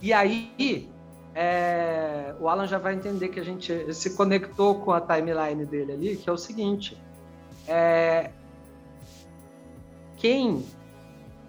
E 0.00 0.12
aí, 0.12 0.88
é, 1.34 2.34
o 2.38 2.48
Alan 2.48 2.66
já 2.66 2.78
vai 2.78 2.94
entender 2.94 3.28
que 3.28 3.40
a 3.40 3.44
gente 3.44 3.92
se 3.92 4.16
conectou 4.16 4.76
com 4.80 4.92
a 4.92 5.00
timeline 5.00 5.66
dele 5.66 5.92
ali, 5.92 6.16
que 6.16 6.28
é 6.30 6.32
o 6.32 6.38
seguinte: 6.38 6.96
é, 7.66 8.30
quem 10.16 10.64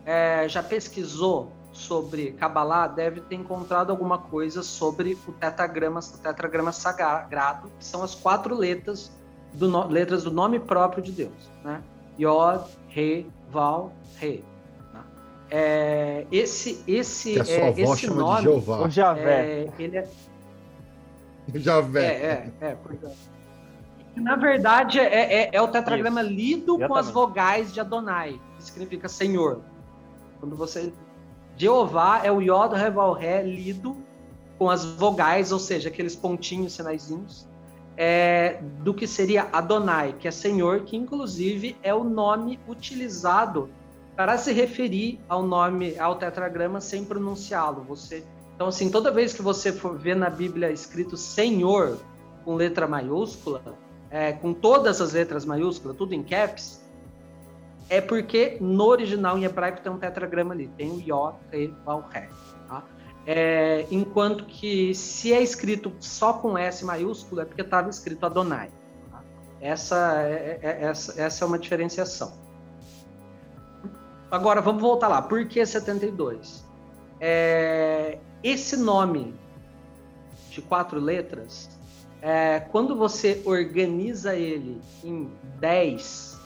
é, 0.05 0.47
já 0.47 0.63
pesquisou 0.63 1.51
sobre 1.78 2.32
Kabbalah 2.32 2.88
deve 2.88 3.22
ter 3.22 3.36
encontrado 3.36 3.92
alguma 3.92 4.18
coisa 4.18 4.64
sobre 4.64 5.18
o 5.28 5.32
tetragrama, 5.32 6.00
o 6.00 6.18
tetragrama 6.18 6.72
sagrado, 6.72 7.72
que 7.78 7.86
são 7.86 8.04
as 8.04 8.16
quatro 8.16 8.56
letras 8.56 9.12
do, 9.54 9.68
no, 9.68 9.88
letras 9.88 10.24
do 10.24 10.32
nome 10.32 10.60
próprio 10.60 11.04
de 11.04 11.12
Deus, 11.12 11.52
né? 11.64 11.82
Yod, 12.20 12.66
Re, 12.90 13.28
Val, 13.50 13.94
Re. 14.16 14.44
Né? 14.92 15.02
É, 15.52 16.28
esse 16.32 16.84
esse 16.88 17.34
que 17.34 17.40
a 17.40 17.46
sua 17.46 17.54
é, 17.54 17.68
avó 17.70 17.94
esse 17.94 18.08
chama 18.08 18.22
nome, 18.22 18.38
de 18.38 18.44
Jeová. 18.44 18.82
O 18.82 18.90
Javé. 18.90 19.46
É, 19.46 19.70
ele 19.78 19.98
é, 19.98 20.10
Javé. 21.56 22.06
É, 22.06 22.52
é, 22.60 22.66
é, 22.66 22.68
é. 22.70 22.78
Na 24.16 24.36
verdade, 24.36 25.00
é, 25.00 25.44
é, 25.44 25.50
é 25.54 25.62
o 25.62 25.68
tetragrama 25.68 26.22
Isso. 26.24 26.32
lido 26.32 26.76
Exatamente. 26.76 26.88
com 26.88 26.96
as 26.96 27.10
vogais 27.12 27.72
de 27.72 27.80
Adonai, 27.80 28.42
que 28.58 28.64
significa 28.64 29.08
Senhor. 29.08 29.62
Quando 30.40 30.56
você 30.56 30.92
Jeová 31.58 32.22
é 32.24 32.32
o 32.32 32.39
Yod 32.39 32.76
Reval 32.76 33.14
Ré 33.14 33.41
lido 33.41 33.97
com 34.58 34.70
as 34.70 34.86
vogais, 34.86 35.51
ou 35.51 35.60
seja, 35.60 35.89
aqueles 35.89 36.16
pontinhos, 36.16 36.74
sinaizinhos, 36.74 37.47
é, 37.95 38.60
do 38.84 38.93
que 38.93 39.08
seria 39.08 39.47
Adonai, 39.51 40.14
que 40.20 40.28
é 40.28 40.32
Senhor, 40.32 40.82
que 40.82 40.95
inclusive 40.95 41.76
é 41.82 41.93
o 41.93 42.03
nome 42.03 42.60
utilizado 42.68 43.70
para 44.16 44.38
se 44.38 44.51
referir 44.53 45.20
ao 45.28 45.43
nome, 45.43 45.97
ao 45.99 46.16
tetragrama 46.16 46.80
sem 46.80 47.03
pronunciá-lo. 47.03 47.84
Você, 47.84 48.24
então, 48.55 48.68
assim, 48.68 48.89
toda 48.89 49.12
vez 49.12 49.34
que 49.34 49.41
você 49.41 49.72
for 49.72 49.97
ver 49.97 50.16
na 50.16 50.30
Bíblia 50.30 50.72
escrito 50.72 51.18
Senhor 51.18 51.97
com 52.45 52.55
letra 52.55 52.88
maiúscula, 52.88 53.62
é, 54.10 54.32
com 54.32 54.53
todas 54.53 55.01
as 55.01 55.14
letras 55.14 55.45
maiúsculas, 55.45 55.97
tudo 55.97 56.14
em 56.14 56.24
caps, 56.24 56.82
é 57.90 58.02
porque 58.02 58.58
no 58.60 58.86
original 58.86 59.38
em 59.38 59.46
hebraico 59.46 59.82
tem 59.82 59.92
um 59.92 59.98
tetragrama 59.98 60.54
ali, 60.54 60.68
tem 60.78 60.92
o 60.92 61.00
Yod, 61.00 61.38
Re, 61.52 61.74
Val, 61.86 62.08
Ré. 62.10 62.30
Tá? 62.68 62.84
É, 63.26 63.86
enquanto 63.90 64.46
que 64.46 64.94
se 64.94 65.34
é 65.34 65.42
escrito 65.42 65.94
só 66.00 66.34
com 66.34 66.58
S 66.58 66.84
maiúsculo 66.84 67.42
é 67.42 67.46
porque 67.46 67.62
estava 67.62 67.90
escrito 67.90 68.26
Adonai. 68.26 68.70
Tá? 69.12 69.24
Essa, 69.62 70.22
é, 70.24 70.60
é, 70.62 70.84
essa, 70.84 71.22
essa 71.22 71.46
é 71.46 71.48
uma 71.48 71.58
diferenciação. 71.58 72.34
Agora, 74.30 74.60
vamos 74.60 74.82
voltar 74.82 75.08
lá. 75.08 75.22
Por 75.22 75.48
que 75.48 75.66
72? 75.66 76.66
É, 77.20 78.20
esse 78.44 78.76
nome 78.76 79.34
de 80.50 80.62
quatro 80.62 81.00
letras, 81.00 81.70
é, 82.22 82.60
quando 82.60 82.96
você 82.96 83.42
organiza 83.46 84.36
ele 84.36 84.82
em 85.04 85.32
10, 85.60 86.37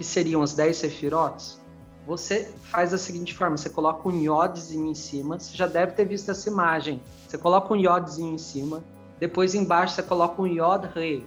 que 0.00 0.04
seriam 0.04 0.42
as 0.42 0.54
10 0.54 0.78
sefirotes, 0.78 1.60
você 2.06 2.50
faz 2.62 2.92
da 2.92 2.96
seguinte 2.96 3.34
forma: 3.34 3.58
você 3.58 3.68
coloca 3.68 4.08
um 4.08 4.18
iodzinho 4.18 4.90
em 4.90 4.94
cima, 4.94 5.38
você 5.38 5.54
já 5.54 5.66
deve 5.66 5.92
ter 5.92 6.06
visto 6.06 6.30
essa 6.30 6.48
imagem. 6.48 7.02
Você 7.28 7.36
coloca 7.36 7.74
um 7.74 7.76
iodzinho 7.76 8.32
em 8.32 8.38
cima, 8.38 8.82
depois 9.18 9.54
embaixo 9.54 9.94
você 9.94 10.02
coloca 10.02 10.40
um 10.40 10.46
iod 10.46 10.88
re. 10.94 11.26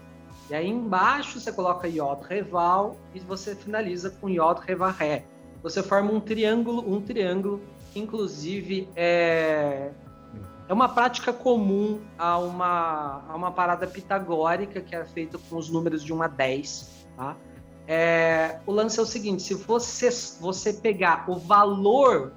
E 0.49 0.55
aí 0.55 0.67
embaixo 0.67 1.39
você 1.39 1.51
coloca 1.51 1.87
iod 1.87 2.25
reval 2.27 2.97
e 3.13 3.19
você 3.19 3.55
finaliza 3.55 4.09
com 4.09 4.27
iod 4.27 4.59
revaré. 4.65 5.23
Você 5.61 5.83
forma 5.83 6.11
um 6.11 6.19
triângulo, 6.19 6.83
um 6.91 6.99
triângulo, 6.99 7.61
inclusive 7.95 8.89
é, 8.95 9.91
é 10.67 10.73
uma 10.73 10.89
prática 10.89 11.31
comum 11.31 12.01
a 12.17 12.39
uma, 12.39 13.23
a 13.29 13.35
uma 13.35 13.51
parada 13.51 13.85
pitagórica 13.85 14.81
que 14.81 14.95
é 14.95 15.05
feita 15.05 15.37
com 15.47 15.57
os 15.57 15.69
números 15.69 16.03
de 16.03 16.11
1 16.11 16.23
a 16.23 16.27
10, 16.27 16.89
tá? 17.15 17.37
É, 17.87 18.59
o 18.65 18.71
lance 18.71 18.99
é 18.99 19.01
o 19.01 19.05
seguinte: 19.05 19.43
se 19.43 19.53
você, 19.53 20.09
você 20.39 20.73
pegar 20.73 21.25
o 21.29 21.35
valor 21.35 22.31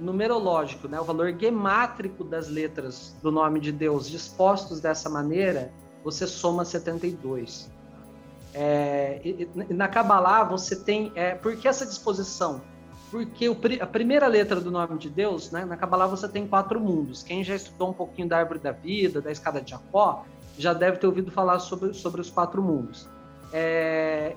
numerológico, 0.00 0.88
né, 0.88 1.00
o 1.00 1.04
valor 1.04 1.32
gemátrico 1.38 2.24
das 2.24 2.48
letras 2.48 3.16
do 3.22 3.30
nome 3.30 3.60
de 3.60 3.70
Deus 3.70 4.10
dispostos 4.10 4.80
dessa 4.80 5.08
maneira, 5.08 5.72
você 6.02 6.26
soma 6.26 6.64
72. 6.64 7.70
É, 8.54 9.20
e, 9.24 9.48
e 9.70 9.74
na 9.74 9.88
Kabbalah 9.88 10.44
você 10.44 10.76
tem. 10.76 11.12
É, 11.14 11.34
por 11.34 11.56
que 11.56 11.68
essa 11.68 11.86
disposição? 11.86 12.60
Porque 13.10 13.48
o, 13.48 13.56
a 13.80 13.86
primeira 13.86 14.26
letra 14.26 14.60
do 14.60 14.70
nome 14.70 14.98
de 14.98 15.08
Deus, 15.08 15.50
né, 15.50 15.64
na 15.64 15.76
Kabbalah 15.76 16.06
você 16.06 16.28
tem 16.28 16.46
quatro 16.46 16.80
mundos. 16.80 17.22
Quem 17.22 17.44
já 17.44 17.54
estudou 17.54 17.90
um 17.90 17.92
pouquinho 17.92 18.28
da 18.28 18.38
árvore 18.38 18.58
da 18.58 18.72
vida, 18.72 19.20
da 19.20 19.30
escada 19.30 19.60
de 19.60 19.70
Jacó, 19.70 20.24
já 20.58 20.72
deve 20.72 20.98
ter 20.98 21.06
ouvido 21.06 21.30
falar 21.30 21.58
sobre, 21.60 21.94
sobre 21.94 22.20
os 22.20 22.30
quatro 22.30 22.62
mundos. 22.62 23.08
É, 23.52 24.34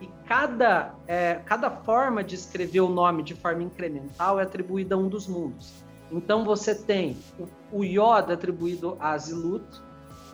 e 0.00 0.08
cada, 0.26 0.94
é, 1.06 1.36
cada 1.44 1.70
forma 1.70 2.22
de 2.22 2.34
escrever 2.34 2.80
o 2.80 2.88
nome 2.88 3.22
de 3.22 3.34
forma 3.34 3.62
incremental 3.62 4.38
é 4.38 4.42
atribuída 4.42 4.94
a 4.94 4.98
um 4.98 5.08
dos 5.08 5.26
mundos. 5.26 5.72
Então 6.10 6.44
você 6.44 6.74
tem 6.74 7.16
o, 7.38 7.78
o 7.78 7.84
Yod 7.84 8.32
atribuído 8.32 8.96
a 9.00 9.16
Zilut, 9.18 9.66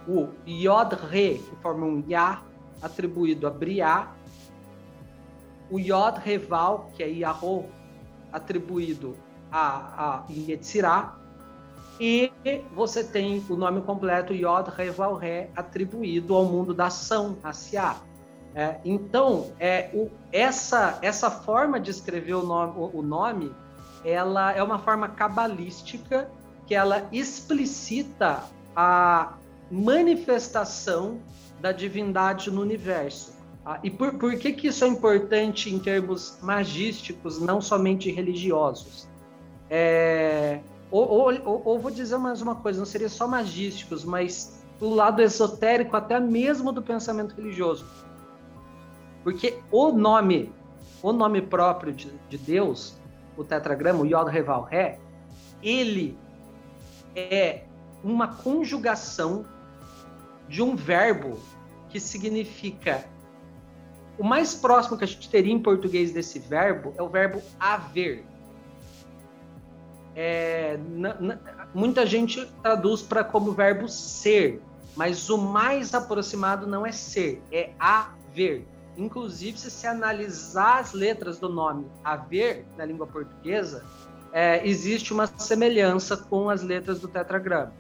o 0.07 0.29
Yod 0.47 0.95
Re, 0.95 1.39
que 1.39 1.57
forma 1.57 1.87
um 1.87 2.05
Yah, 2.09 2.43
atribuído 2.83 3.47
a 3.47 3.51
Briá, 3.51 4.13
o 5.71 5.79
Yod 5.79 6.19
Reval, 6.21 6.91
que 6.95 7.03
é 7.03 7.09
Yahô, 7.09 7.65
atribuído 8.33 9.17
a, 9.51 10.25
a 10.25 10.25
Yetzirah, 10.31 11.17
e 12.01 12.33
você 12.73 13.05
tem 13.05 13.45
o 13.49 13.57
nome 13.57 13.81
completo 13.83 14.33
Yod 14.33 14.71
Reval 14.71 15.15
Re 15.17 15.49
atribuído 15.55 16.35
ao 16.35 16.45
mundo 16.45 16.75
da 16.75 16.87
ação, 16.87 17.39
a 17.43 17.53
Siá. 17.53 17.97
É, 18.55 18.77
então, 18.85 19.53
é, 19.59 19.91
o, 19.93 20.11
essa, 20.33 20.99
essa 21.03 21.31
forma 21.31 21.81
de 21.81 21.91
escrever 21.91 22.35
o 22.35 22.47
nome, 22.47 22.73
o, 22.77 22.99
o 22.99 23.03
nome, 23.03 23.53
ela 24.05 24.53
é 24.53 24.63
uma 24.63 24.79
forma 24.79 25.09
cabalística 25.09 26.31
que 26.67 26.75
ela 26.75 27.09
explicita 27.11 28.45
a 28.77 29.35
manifestação 29.71 31.21
da 31.61 31.73
divindade 31.73 32.51
no 32.51 32.61
universo. 32.61 33.35
Ah, 33.65 33.81
e 33.83 33.91
por, 33.91 34.15
por 34.19 34.37
que, 34.37 34.53
que 34.53 34.69
isso 34.69 34.85
é 34.85 34.89
importante 34.89 35.75
em 35.75 35.79
termos 35.79 36.39
magísticos, 36.43 37.41
não 37.41 37.61
somente 37.61 38.11
religiosos? 38.11 39.09
É, 39.71 40.61
ou, 40.95 41.09
ou, 41.09 41.43
ou, 41.45 41.63
ou, 41.65 41.79
vou 41.81 41.91
dizer 41.91 42.17
mais 42.19 42.41
uma 42.41 42.55
coisa, 42.55 42.79
não 42.79 42.87
seria 42.87 43.09
só 43.09 43.27
magísticos, 43.27 44.05
mas 44.05 44.65
do 44.79 44.89
lado 44.91 45.21
esotérico 45.21 45.97
até 45.97 46.21
mesmo 46.21 46.71
do 46.71 46.81
pensamento 46.81 47.35
religioso. 47.35 47.85
Porque 49.25 49.59
o 49.73 49.91
nome, 49.91 50.53
o 51.03 51.13
nome 51.13 51.43
próprio 51.43 51.93
de, 51.93 52.13
de 52.29 52.39
Deus, 52.39 52.97
o 53.37 53.43
tetragrama, 53.43 54.03
o 54.03 54.07
Yod 54.07 54.31
Reval 54.31 54.63
Ré, 54.63 55.01
ele 55.61 56.17
é 57.17 57.65
uma 58.05 58.29
conjugação 58.29 59.45
de 60.49 60.63
um 60.63 60.77
verbo 60.77 61.41
que 61.89 61.99
significa 61.99 63.05
o 64.17 64.23
mais 64.23 64.55
próximo 64.55 64.97
que 64.97 65.03
a 65.03 65.09
gente 65.09 65.29
teria 65.29 65.53
em 65.53 65.59
português 65.59 66.13
desse 66.13 66.39
verbo 66.39 66.95
é 66.97 67.03
o 67.03 67.09
verbo 67.09 67.43
haver 67.59 68.25
é, 70.15 70.79
muita 71.75 72.07
gente 72.07 72.47
traduz 72.63 73.03
para 73.03 73.25
como 73.25 73.53
verbo 73.53 73.89
ser, 73.89 74.61
mas 74.97 75.29
o 75.29 75.37
mais 75.37 75.93
aproximado 75.93 76.67
não 76.67 76.87
é 76.87 76.93
ser, 76.93 77.43
é 77.51 77.71
haver. 77.79 78.67
Inclusive, 78.97 79.59
se 79.59 79.71
se 79.71 79.87
analisar 79.87 80.79
as 80.79 80.93
letras 80.93 81.39
do 81.39 81.49
nome 81.49 81.87
haver 82.05 82.65
na 82.77 82.85
língua 82.85 83.07
portuguesa, 83.07 83.85
é, 84.33 84.67
existe 84.67 85.13
uma 85.13 85.27
semelhança 85.27 86.17
com 86.17 86.49
as 86.49 86.63
letras 86.63 87.01
do 87.01 87.09
tetragrama. 87.09 87.73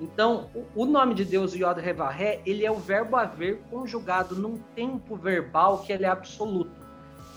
Então, 0.00 0.48
o 0.76 0.86
nome 0.86 1.14
de 1.14 1.24
Deus, 1.24 1.54
Yod 1.54 1.80
Revaré, 1.80 2.40
ele 2.46 2.64
é 2.64 2.70
o 2.70 2.76
verbo 2.76 3.16
haver 3.16 3.60
conjugado 3.70 4.36
num 4.36 4.58
tempo 4.74 5.16
verbal 5.16 5.78
que 5.78 5.92
ele 5.92 6.04
é 6.04 6.08
absoluto. 6.08 6.70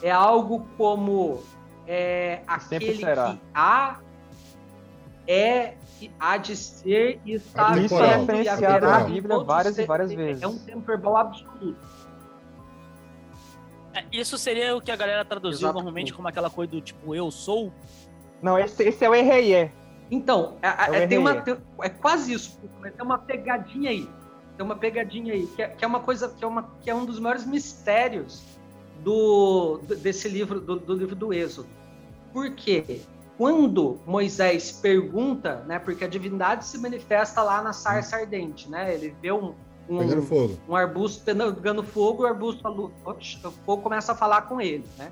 É 0.01 0.11
algo 0.11 0.67
como 0.77 1.43
é 1.91 2.41
aquele 2.47 2.97
que 2.97 3.39
há, 3.53 3.99
é, 5.27 5.73
há 6.17 6.37
de 6.37 6.55
ser 6.55 7.19
e 7.25 7.33
está 7.33 7.77
Isso 7.77 8.01
é 8.01 8.15
referenciado 8.15 8.85
na 8.85 8.99
Bíblia 9.01 9.39
várias 9.39 9.77
e 9.77 9.85
várias 9.85 10.13
vezes. 10.13 10.41
É 10.41 10.47
um 10.47 10.57
tempo 10.57 10.79
verbal 10.79 11.17
absoluto. 11.17 11.75
É, 13.93 14.05
isso 14.09 14.37
seria 14.37 14.73
o 14.73 14.79
que 14.79 14.89
a 14.89 14.95
galera 14.95 15.25
traduziu 15.25 15.67
Exatamente. 15.67 15.75
normalmente 15.75 16.13
como 16.13 16.29
aquela 16.29 16.49
coisa 16.49 16.71
do 16.71 16.79
tipo 16.79 17.13
eu 17.13 17.29
sou? 17.29 17.73
Não, 18.41 18.57
esse, 18.57 18.81
esse 18.83 19.03
é 19.03 19.09
o 19.09 19.11
RE. 19.11 19.69
Então, 20.09 20.57
é, 20.61 20.67
é, 20.67 21.03
é 21.03 21.07
tem 21.07 21.17
uma, 21.17 21.43
é 21.81 21.89
quase 21.89 22.31
isso. 22.31 22.57
Tem 22.81 23.05
uma 23.05 23.17
pegadinha 23.17 23.89
aí. 23.89 24.09
Tem 24.55 24.65
uma 24.65 24.77
pegadinha 24.77 25.33
aí, 25.33 25.45
que 25.45 25.61
é, 25.61 25.67
que 25.67 25.83
é 25.83 25.87
uma 25.87 25.99
coisa, 25.99 26.29
que 26.29 26.43
é, 26.43 26.47
uma, 26.47 26.71
que 26.81 26.89
é 26.89 26.95
um 26.95 27.05
dos 27.05 27.19
maiores 27.19 27.45
mistérios 27.45 28.43
do, 29.03 29.79
desse 29.79 30.29
livro, 30.29 30.61
do, 30.61 30.79
do 30.79 30.93
livro 30.93 31.15
do 31.15 31.33
Êxodo. 31.33 31.80
Por 32.33 32.51
quê? 32.51 33.01
Quando 33.37 33.99
Moisés 34.05 34.71
pergunta, 34.71 35.63
né, 35.67 35.79
porque 35.79 36.03
a 36.03 36.07
divindade 36.07 36.65
se 36.65 36.77
manifesta 36.77 37.41
lá 37.41 37.61
na 37.61 37.73
sarça 37.73 38.17
ardente, 38.17 38.69
né? 38.69 38.93
Ele 38.93 39.15
vê 39.21 39.31
um, 39.31 39.55
um, 39.89 39.99
um 40.69 40.75
arbusto 40.75 41.23
pegando 41.23 41.83
fogo, 41.83 42.23
o 42.23 42.25
arbusto, 42.25 42.67
o 42.67 43.51
fogo 43.65 43.81
começa 43.81 44.11
a 44.11 44.15
falar 44.15 44.43
com 44.43 44.61
ele, 44.61 44.85
né? 44.97 45.11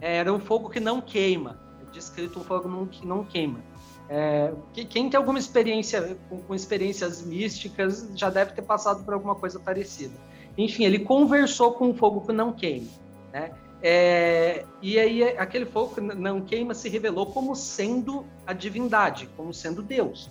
Era 0.00 0.32
um 0.32 0.38
fogo 0.38 0.68
que 0.68 0.80
não 0.80 1.00
queima, 1.00 1.58
é 1.80 1.90
descrito 1.90 2.38
um 2.38 2.44
fogo 2.44 2.86
que 2.86 3.06
não 3.06 3.24
queima. 3.24 3.60
É, 4.08 4.52
quem 4.72 5.08
tem 5.08 5.16
alguma 5.16 5.38
experiência 5.38 6.18
com, 6.28 6.42
com, 6.42 6.54
experiências 6.54 7.22
místicas 7.22 8.10
já 8.16 8.28
deve 8.28 8.52
ter 8.52 8.62
passado 8.62 9.04
por 9.04 9.14
alguma 9.14 9.36
coisa 9.36 9.60
parecida. 9.60 10.14
Enfim, 10.58 10.84
ele 10.84 10.98
conversou 10.98 11.74
com 11.74 11.90
um 11.90 11.94
fogo 11.94 12.22
que 12.22 12.32
não 12.32 12.52
queima, 12.52 12.88
né? 13.32 13.52
É, 13.82 14.64
e 14.82 14.98
aí 14.98 15.22
aquele 15.38 15.64
fogo 15.64 15.94
que 15.94 16.00
não 16.00 16.42
queima 16.42 16.74
se 16.74 16.88
revelou 16.88 17.26
como 17.26 17.54
sendo 17.56 18.26
a 18.46 18.52
divindade, 18.52 19.28
como 19.36 19.54
sendo 19.54 19.82
Deus. 19.82 20.28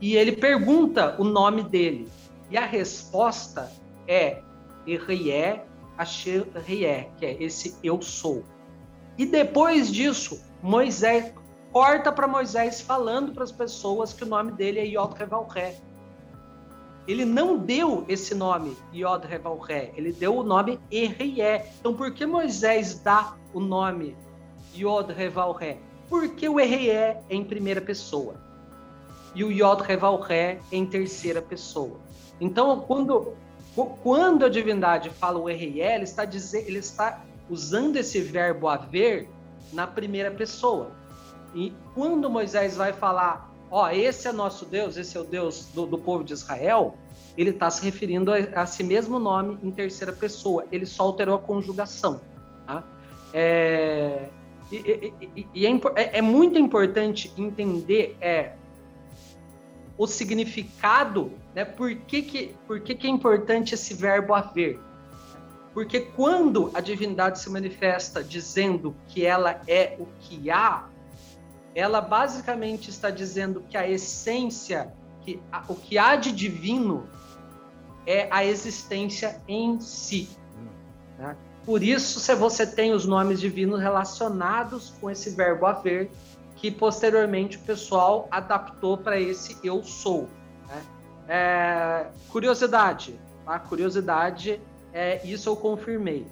E 0.00 0.16
ele 0.16 0.32
pergunta 0.32 1.16
o 1.18 1.24
nome 1.24 1.62
dele. 1.62 2.08
E 2.50 2.56
a 2.56 2.66
resposta 2.66 3.70
é 4.06 4.42
Erie 4.86 5.60
Asher 5.96 6.46
Rie, 6.66 7.08
que 7.18 7.26
é 7.26 7.42
esse 7.42 7.76
eu 7.82 8.00
sou. 8.00 8.42
E 9.18 9.26
depois 9.26 9.92
disso, 9.92 10.42
Moisés 10.62 11.32
corta 11.72 12.10
para 12.10 12.26
Moisés 12.26 12.80
falando 12.80 13.32
para 13.32 13.44
as 13.44 13.52
pessoas 13.52 14.12
que 14.12 14.24
o 14.24 14.26
nome 14.26 14.52
dele 14.52 14.80
é 14.80 14.86
Yod 14.86 15.14
Revalré. 15.14 15.76
Ele 17.06 17.24
não 17.24 17.58
deu 17.58 18.04
esse 18.08 18.34
nome 18.34 18.76
Yod 18.94 19.26
Revalré, 19.26 19.92
ele 19.96 20.12
deu 20.12 20.36
o 20.36 20.42
nome 20.42 20.78
Errié. 20.90 21.72
Então 21.80 21.94
por 21.94 22.12
que 22.12 22.26
Moisés 22.26 23.00
dá 23.00 23.34
o 23.52 23.60
nome 23.60 24.16
Yod 24.76 25.12
Revalré? 25.12 25.78
Porque 26.08 26.48
o 26.48 26.60
Errié 26.60 27.22
é 27.28 27.34
em 27.34 27.44
primeira 27.44 27.80
pessoa 27.80 28.34
e 29.34 29.44
o 29.44 29.50
Yod 29.50 29.82
Revalré 29.82 30.60
é 30.70 30.76
em 30.76 30.86
terceira 30.86 31.40
pessoa. 31.40 31.98
Então 32.40 32.80
quando 32.80 33.34
quando 34.02 34.44
a 34.44 34.48
divindade 34.48 35.10
fala 35.10 35.38
o 35.38 35.48
Errié, 35.48 35.94
ele 35.94 36.04
está 36.04 36.24
dizendo, 36.24 36.66
ele 36.66 36.78
está 36.78 37.22
usando 37.48 37.96
esse 37.96 38.20
verbo 38.20 38.68
haver 38.68 39.28
na 39.72 39.86
primeira 39.86 40.30
pessoa. 40.30 40.90
E 41.54 41.72
quando 41.94 42.30
Moisés 42.30 42.76
vai 42.76 42.92
falar, 42.92 43.49
ó, 43.70 43.90
esse 43.90 44.26
é 44.28 44.32
nosso 44.32 44.64
Deus, 44.64 44.96
esse 44.96 45.16
é 45.16 45.20
o 45.20 45.24
Deus 45.24 45.66
do, 45.74 45.86
do 45.86 45.98
povo 45.98 46.24
de 46.24 46.32
Israel, 46.32 46.96
ele 47.36 47.50
está 47.50 47.70
se 47.70 47.84
referindo 47.84 48.32
a, 48.32 48.36
a 48.62 48.66
si 48.66 48.82
mesmo 48.82 49.18
nome 49.18 49.58
em 49.62 49.70
terceira 49.70 50.12
pessoa. 50.12 50.66
Ele 50.70 50.84
só 50.84 51.04
alterou 51.04 51.36
a 51.36 51.38
conjugação. 51.38 52.20
Tá? 52.66 52.84
É, 53.32 54.28
e, 54.70 55.12
e, 55.36 55.46
e 55.54 55.66
é, 55.66 55.70
é, 55.96 56.18
é, 56.18 56.22
muito 56.22 56.58
importante 56.58 57.32
entender 57.36 58.16
é, 58.20 58.52
o 59.96 60.06
significado, 60.06 61.32
né? 61.54 61.64
Por 61.64 61.94
que, 61.94 62.22
que, 62.22 62.54
por 62.66 62.80
que, 62.80 62.94
que 62.94 63.06
é 63.06 63.10
importante 63.10 63.74
esse 63.74 63.94
verbo 63.94 64.34
haver? 64.34 64.78
Porque 65.74 66.00
quando 66.00 66.70
a 66.74 66.80
divindade 66.80 67.38
se 67.38 67.48
manifesta 67.50 68.22
dizendo 68.22 68.94
que 69.08 69.24
ela 69.24 69.60
é 69.66 69.96
o 69.98 70.06
que 70.20 70.50
há, 70.50 70.88
ela 71.74 72.00
basicamente 72.00 72.90
está 72.90 73.10
dizendo 73.10 73.64
que 73.68 73.76
a 73.76 73.88
essência, 73.88 74.92
que 75.22 75.40
a, 75.52 75.64
o 75.68 75.74
que 75.74 75.98
há 75.98 76.16
de 76.16 76.32
divino 76.32 77.08
é 78.06 78.28
a 78.30 78.44
existência 78.44 79.40
em 79.46 79.80
si. 79.80 80.28
Né? 81.18 81.36
Por 81.64 81.82
isso, 81.82 82.18
se 82.18 82.34
você 82.34 82.66
tem 82.66 82.92
os 82.92 83.06
nomes 83.06 83.38
divinos 83.40 83.80
relacionados 83.80 84.92
com 85.00 85.10
esse 85.10 85.30
verbo 85.30 85.66
haver, 85.66 86.10
que 86.56 86.70
posteriormente 86.70 87.56
o 87.56 87.60
pessoal 87.60 88.26
adaptou 88.30 88.98
para 88.98 89.18
esse 89.20 89.56
eu 89.62 89.82
sou. 89.82 90.28
Né? 90.68 90.82
É, 91.28 92.06
curiosidade, 92.28 93.18
tá? 93.44 93.58
Curiosidade, 93.58 94.60
é, 94.92 95.24
isso 95.26 95.48
eu 95.48 95.56
confirmei. 95.56 96.26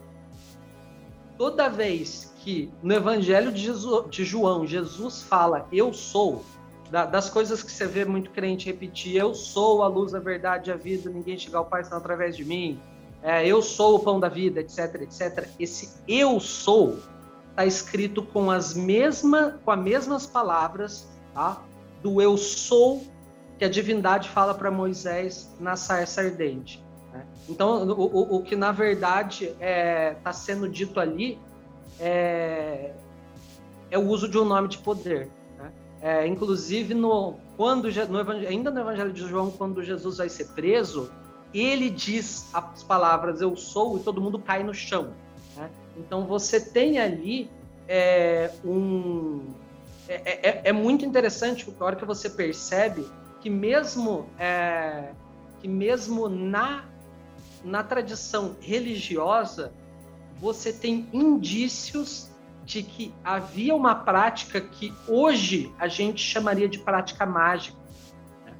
Toda 1.38 1.68
vez 1.68 2.34
que 2.38 2.68
no 2.82 2.92
Evangelho 2.92 3.52
de, 3.52 3.62
Jesus, 3.62 4.10
de 4.10 4.24
João 4.24 4.66
Jesus 4.66 5.22
fala 5.22 5.68
eu 5.70 5.92
sou, 5.92 6.44
da, 6.90 7.06
das 7.06 7.30
coisas 7.30 7.62
que 7.62 7.70
você 7.70 7.86
vê 7.86 8.04
muito 8.04 8.30
crente 8.30 8.66
repetir, 8.66 9.14
eu 9.16 9.32
sou 9.34 9.84
a 9.84 9.86
luz, 9.86 10.14
a 10.14 10.18
verdade, 10.18 10.72
a 10.72 10.76
vida, 10.76 11.08
ninguém 11.08 11.38
chega 11.38 11.58
ao 11.58 11.64
Pai 11.64 11.84
senão 11.84 11.98
através 11.98 12.36
de 12.36 12.44
mim, 12.44 12.80
é, 13.22 13.46
eu 13.46 13.62
sou 13.62 13.96
o 13.96 14.00
pão 14.00 14.18
da 14.18 14.28
vida, 14.28 14.60
etc, 14.60 15.02
etc. 15.02 15.48
Esse 15.60 16.02
eu 16.08 16.40
sou 16.40 16.98
está 17.50 17.64
escrito 17.64 18.22
com 18.22 18.50
as 18.50 18.74
mesmas, 18.74 19.54
com 19.64 19.70
as 19.70 19.80
mesmas 19.80 20.26
palavras, 20.26 21.08
tá? 21.34 21.62
Do 22.02 22.20
eu 22.20 22.36
sou 22.36 23.04
que 23.58 23.64
a 23.64 23.68
divindade 23.68 24.28
fala 24.28 24.54
para 24.54 24.70
Moisés 24.70 25.52
na 25.58 25.76
sarça 25.76 26.20
ardente. 26.20 26.84
Né? 27.12 27.26
Então, 27.48 27.88
o, 27.88 27.92
o, 27.92 28.36
o, 28.36 28.42
que 28.42 28.56
na 28.56 28.72
verdade 28.72 29.46
está 29.46 29.64
é, 29.64 30.14
tá 30.22 30.32
sendo 30.32 30.68
dito 30.68 31.00
ali 31.00 31.38
é, 31.98 32.92
é, 33.90 33.98
o 33.98 34.06
uso 34.06 34.28
de 34.28 34.38
um 34.38 34.44
nome 34.44 34.68
de 34.68 34.78
poder. 34.78 35.28
Né? 35.56 35.72
É, 36.00 36.26
inclusive, 36.26 36.94
no, 36.94 37.34
quando, 37.56 37.88
no 38.08 38.30
ainda 38.46 38.70
no 38.70 38.80
Evangelho 38.80 39.12
de 39.12 39.26
João, 39.26 39.50
quando 39.50 39.82
Jesus 39.82 40.18
vai 40.18 40.28
ser 40.28 40.46
preso, 40.48 41.10
ele 41.52 41.90
diz 41.90 42.48
as 42.54 42.82
palavras 42.82 43.40
eu 43.40 43.56
sou 43.56 43.96
e 43.96 44.00
todo 44.00 44.20
mundo 44.20 44.38
cai 44.38 44.62
no 44.62 44.74
chão. 44.74 45.12
Né? 45.56 45.70
Então 45.96 46.26
você 46.26 46.60
tem 46.60 46.98
ali 46.98 47.50
é, 47.88 48.50
um. 48.64 49.42
É, 50.08 50.48
é, 50.48 50.60
é, 50.64 50.72
muito 50.72 51.04
interessante 51.04 51.64
porque 51.64 51.82
a 51.82 51.86
hora 51.86 51.96
que 51.96 52.04
você 52.04 52.30
percebe 52.30 53.06
que 53.42 53.50
mesmo, 53.50 54.26
que 55.60 55.68
mesmo 55.68 56.28
na, 56.28 56.84
na 57.64 57.82
tradição 57.82 58.56
religiosa 58.60 59.72
você 60.40 60.72
tem 60.72 61.08
indícios 61.12 62.30
de 62.64 62.82
que 62.82 63.14
havia 63.24 63.74
uma 63.74 63.94
prática 63.94 64.60
que 64.60 64.92
hoje 65.08 65.72
a 65.78 65.88
gente 65.88 66.22
chamaria 66.22 66.68
de 66.68 66.78
prática 66.78 67.24
mágica. 67.24 67.76
Né? 68.44 68.52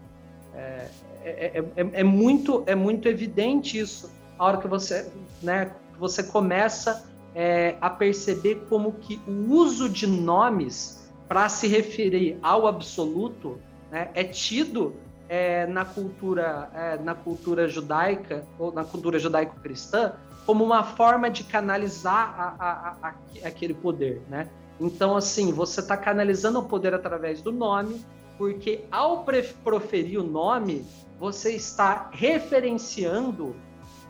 É, 0.55 0.90
é, 1.22 1.64
é, 1.76 1.90
é, 2.01 2.05
muito, 2.05 2.64
é 2.66 2.74
muito 2.74 3.07
evidente 3.07 3.78
isso 3.78 4.11
a 4.38 4.44
hora 4.44 4.59
que 4.59 4.68
você, 4.68 5.11
né, 5.42 5.72
você 5.99 6.22
começa 6.22 7.05
é, 7.34 7.76
a 7.80 7.90
perceber 7.90 8.66
como 8.68 8.92
que 8.92 9.20
o 9.26 9.53
uso 9.53 9.88
de 9.88 10.07
nomes 10.07 11.11
para 11.26 11.49
se 11.49 11.66
referir 11.66 12.38
ao 12.40 12.66
absoluto 12.66 13.61
né, 13.90 14.11
é 14.14 14.24
tido 14.24 14.94
é, 15.28 15.66
na 15.66 15.84
cultura 15.84 16.70
é, 16.74 16.98
na 16.98 17.14
cultura 17.14 17.68
judaica 17.68 18.44
ou 18.58 18.72
na 18.72 18.84
cultura 18.84 19.18
judaico-cristã 19.18 20.14
como 20.46 20.64
uma 20.64 20.82
forma 20.82 21.30
de 21.30 21.44
canalizar 21.44 22.34
a, 22.38 22.54
a, 22.58 23.08
a, 23.08 23.14
aquele 23.46 23.74
poder, 23.74 24.22
né? 24.30 24.48
Então, 24.80 25.14
assim, 25.14 25.52
você 25.52 25.80
está 25.80 25.94
canalizando 25.94 26.58
o 26.60 26.62
poder 26.62 26.94
através 26.94 27.42
do 27.42 27.52
nome, 27.52 28.02
porque 28.38 28.84
ao 28.90 29.26
proferir 29.62 30.18
o 30.18 30.22
nome, 30.22 30.86
você 31.18 31.52
está 31.52 32.08
referenciando 32.12 33.54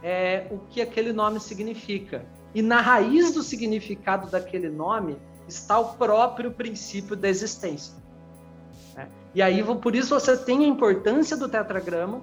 é, 0.02 0.46
o 0.50 0.58
que 0.70 0.80
aquele 0.80 1.12
nome 1.12 1.40
significa. 1.40 2.24
E 2.54 2.62
na 2.62 2.80
raiz 2.80 3.34
do 3.34 3.42
significado 3.42 4.30
daquele 4.30 4.68
nome 4.68 5.16
está 5.48 5.78
o 5.78 5.94
próprio 5.94 6.52
princípio 6.52 7.16
da 7.16 7.28
existência. 7.28 7.94
E 9.34 9.42
aí, 9.42 9.62
por 9.62 9.94
isso, 9.94 10.18
você 10.18 10.36
tem 10.36 10.64
a 10.64 10.68
importância 10.68 11.36
do 11.36 11.48
tetragrama, 11.48 12.22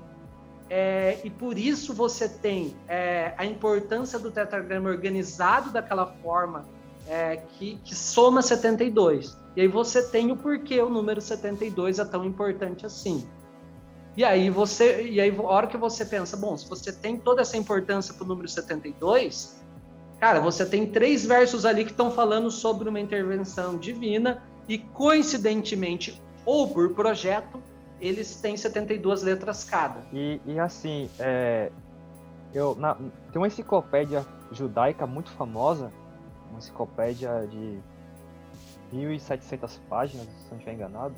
é, 0.69 1.19
e 1.23 1.29
por 1.29 1.57
isso 1.57 1.93
você 1.93 2.27
tem 2.27 2.75
é, 2.87 3.33
a 3.37 3.45
importância 3.45 4.17
do 4.17 4.31
tetragrama 4.31 4.89
organizado 4.89 5.71
daquela 5.71 6.07
forma 6.23 6.65
é, 7.07 7.37
que, 7.37 7.79
que 7.83 7.95
soma 7.95 8.41
72. 8.41 9.37
E 9.55 9.61
aí 9.61 9.67
você 9.67 10.01
tem 10.01 10.31
o 10.31 10.35
porquê 10.35 10.81
o 10.81 10.89
número 10.89 11.21
72 11.21 11.99
é 11.99 12.05
tão 12.05 12.25
importante 12.25 12.85
assim. 12.85 13.27
E 14.17 14.23
aí 14.23 14.49
você, 14.49 15.03
e 15.03 15.21
aí 15.21 15.35
a 15.37 15.41
hora 15.43 15.67
que 15.67 15.77
você 15.77 16.05
pensa, 16.05 16.35
bom, 16.35 16.57
se 16.57 16.67
você 16.67 16.91
tem 16.91 17.17
toda 17.17 17.41
essa 17.41 17.57
importância 17.57 18.13
para 18.13 18.23
o 18.23 18.27
número 18.27 18.47
72, 18.47 19.61
cara, 20.19 20.39
você 20.39 20.65
tem 20.65 20.87
três 20.87 21.25
versos 21.25 21.65
ali 21.65 21.83
que 21.85 21.91
estão 21.91 22.09
falando 22.09 22.49
sobre 22.49 22.89
uma 22.89 22.99
intervenção 22.99 23.77
divina 23.77 24.41
e 24.67 24.79
coincidentemente 24.79 26.21
ou 26.45 26.67
por 26.67 26.93
projeto, 26.93 27.61
eles 27.99 28.39
têm 28.39 28.55
72 28.55 29.23
letras 29.23 29.63
cada. 29.63 30.01
E, 30.13 30.39
e 30.45 30.59
assim, 30.59 31.09
é, 31.19 31.71
eu, 32.53 32.75
na, 32.75 32.95
tem 32.95 33.37
uma 33.41 33.47
enciclopédia 33.47 34.25
judaica 34.51 35.07
muito 35.07 35.31
famosa, 35.31 35.91
uma 36.49 36.59
enciclopédia 36.59 37.47
de 37.49 37.79
1.700 38.93 39.79
páginas, 39.89 40.25
se 40.25 40.49
não 40.49 40.57
estiver 40.57 40.73
enganado. 40.73 41.15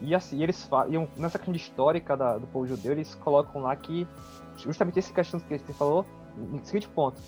E 0.00 0.14
assim, 0.14 0.42
eles 0.42 0.64
falam, 0.64 1.08
nessa 1.16 1.38
questão 1.38 1.54
histórica 1.54 2.16
da, 2.16 2.38
do 2.38 2.46
povo 2.46 2.66
judeu, 2.66 2.92
eles 2.92 3.14
colocam 3.16 3.62
lá 3.62 3.74
que 3.74 4.06
justamente 4.56 4.98
esse 4.98 5.12
questão 5.12 5.40
que 5.40 5.58
você 5.58 5.72
falou, 5.72 6.04
no 6.36 6.64
seguinte 6.64 6.88
ponto, 6.88 7.20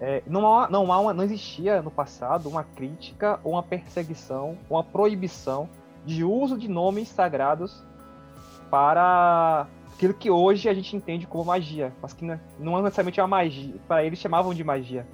é, 0.00 0.22
não, 0.26 0.54
há, 0.54 0.68
não, 0.68 0.92
há 0.92 1.00
uma, 1.00 1.14
não 1.14 1.24
existia 1.24 1.80
no 1.80 1.90
passado 1.90 2.48
uma 2.48 2.64
crítica 2.64 3.40
ou 3.42 3.52
uma 3.52 3.62
perseguição, 3.62 4.58
uma 4.68 4.84
proibição 4.84 5.68
de 6.06 6.24
uso 6.24 6.56
de 6.56 6.68
nomes 6.68 7.08
sagrados 7.08 7.82
para 8.70 9.66
aquilo 9.92 10.14
que 10.14 10.30
hoje 10.30 10.68
a 10.68 10.74
gente 10.74 10.96
entende 10.96 11.26
como 11.26 11.44
magia, 11.44 11.92
mas 12.00 12.12
que 12.12 12.24
não 12.58 12.78
é 12.78 12.82
necessariamente 12.82 13.20
uma 13.20 13.28
magia, 13.28 13.74
para 13.88 14.04
eles 14.04 14.18
chamavam 14.18 14.54
de 14.54 14.62
magia. 14.62 15.06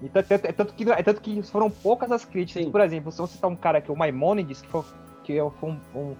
E 0.00 0.08
tanto, 0.08 0.32
é 0.32 0.38
tanto, 0.38 0.74
que, 0.74 0.88
é 0.90 1.02
tanto 1.02 1.20
que 1.20 1.42
foram 1.42 1.68
poucas 1.68 2.12
as 2.12 2.24
críticas. 2.24 2.64
Sim. 2.64 2.70
Por 2.70 2.80
exemplo, 2.80 3.10
se 3.10 3.18
você 3.18 3.34
citar 3.34 3.50
um 3.50 3.56
cara 3.56 3.80
que 3.80 3.90
é 3.90 3.92
o 3.94 3.96
Maimônides, 3.96 4.62
que 4.62 4.68
foi, 4.68 4.84
que 5.24 5.38
foi 5.58 5.70
um, 5.70 5.78
um 5.94 6.16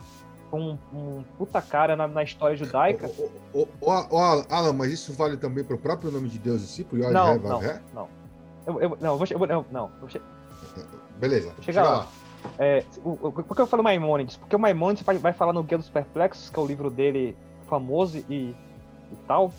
um, 0.53 0.79
um, 0.95 1.25
puta 1.37 1.61
cara 1.61 1.95
na, 1.95 2.09
na 2.09 2.23
história 2.23 2.57
judaica. 2.57 3.11
O, 3.53 3.61
o, 3.61 3.69
o, 3.81 4.17
o, 4.17 4.19
Alan, 4.49 4.73
mas 4.73 4.93
isso 4.93 5.13
vale 5.13 5.37
também 5.37 5.63
para 5.63 5.77
o 5.77 5.79
próprio 5.79 6.11
nome 6.11 6.29
de 6.29 6.39
Deus 6.39 6.63
em 6.63 6.67
si, 6.67 6.85
pro 6.85 6.99
Não, 6.99 7.39
não, 7.39 7.61
não. 7.93 8.09
Eu, 8.67 8.81
eu, 8.81 8.99
não, 9.01 9.13
eu 9.13 9.19
vou, 9.39 9.47
eu, 9.47 9.67
não, 9.71 9.91
Beleza. 11.19 11.51
Vou 11.51 11.63
chegar 11.63 11.83
lá. 11.83 11.91
lá. 11.91 12.09
É, 12.59 12.85
por 13.03 13.55
que 13.55 13.61
eu 13.61 13.67
falo 13.67 13.83
Maimônides? 13.83 14.37
Porque 14.37 14.57
o 14.57 14.59
Maimônides 14.59 15.03
vai, 15.03 15.17
vai 15.19 15.33
falar 15.33 15.53
no 15.53 15.63
Guia 15.63 15.79
dos 15.79 15.89
Perplexos, 15.89 16.51
que 16.51 16.59
é 16.59 16.63
o 16.63 16.67
livro 16.67 16.91
dele 16.91 17.37
famoso 17.69 18.19
e, 18.29 18.55
e 19.13 19.17
tal. 19.27 19.53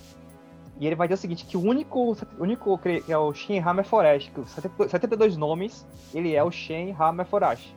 E 0.79 0.87
ele 0.87 0.95
vai 0.95 1.07
dizer 1.07 1.19
o 1.19 1.21
seguinte, 1.21 1.45
que 1.45 1.57
o 1.57 1.61
único, 1.61 2.13
o 2.13 2.17
único 2.39 2.77
que 2.77 3.03
é 3.07 3.17
o 3.17 3.33
Shin 3.33 3.59
Hammer 3.59 3.85
Forest, 3.85 4.31
que 4.31 4.49
72 4.89 5.35
nomes, 5.35 5.85
ele 6.13 6.35
é 6.35 6.43
o 6.43 6.49
Shin 6.49 6.95
Hammer 6.97 7.25
Forest. 7.25 7.75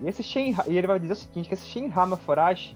E 0.00 0.08
esse 0.08 0.22
Shin, 0.22 0.56
e 0.66 0.78
ele 0.78 0.86
vai 0.86 0.98
dizer 0.98 1.12
o 1.12 1.16
seguinte, 1.16 1.48
que 1.48 1.54
esse 1.54 1.66
Shin 1.66 1.92
Hammer 1.94 2.18
Forest 2.18 2.74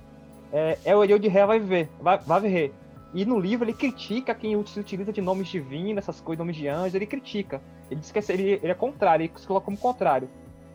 é, 0.53 0.79
é 0.85 0.97
o 0.97 1.03
Elio 1.03 1.19
de 1.19 1.29
Ré 1.29 1.47
vai 1.47 1.59
ver, 1.59 1.89
vai, 2.01 2.19
vai 2.19 2.41
ver. 2.41 2.75
E 3.15 3.25
no 3.25 3.39
livro 3.39 3.65
ele 3.65 3.73
critica 3.73 4.35
quem 4.35 4.63
se 4.67 4.79
utiliza 4.79 5.11
de 5.11 5.23
nomes 5.23 5.49
divinos, 5.49 5.99
essas 5.99 6.21
coisas, 6.21 6.39
nomes 6.39 6.57
de 6.57 6.69
anjos, 6.69 6.95
ele 6.95 7.07
critica. 7.07 7.63
Ele 7.91 8.01
diz 8.01 8.13
que 8.13 8.19
ele, 8.31 8.61
ele 8.63 8.73
é 8.73 8.75
contrário, 8.75 9.25
ele 9.25 9.33
se 9.37 9.47
coloca 9.47 9.65
como 9.65 9.79
contrário. 9.79 10.29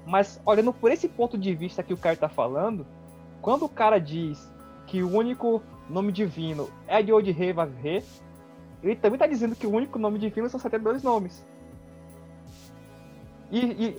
Mas 0.06 0.40
olhando 0.46 0.74
por 0.74 0.92
esse 0.92 1.08
ponto 1.08 1.38
de 1.38 1.54
vista 1.54 1.84
que 1.84 1.94
o 1.94 1.98
cara 1.98 2.14
está 2.14 2.30
falando, 2.30 2.86
quando 3.42 3.66
o 3.66 3.70
cara 3.70 4.00
diz 4.00 4.52
que 4.88 5.04
o 5.04 5.16
único 5.16 5.62
nome 5.90 6.12
divino 6.12 6.70
é 6.88 7.02
de 7.02 7.14
Odhe 7.14 7.54
Vavre, 7.54 8.04
ele 8.82 8.96
também 8.96 9.16
está 9.16 9.28
dizendo 9.28 9.56
que 9.56 9.68
o 9.68 9.72
único 9.72 10.00
nome 10.00 10.18
divino 10.18 10.50
são 10.50 10.60
72 10.60 11.04
nomes. 11.04 11.46
E, 13.52 13.60
e 13.60 13.98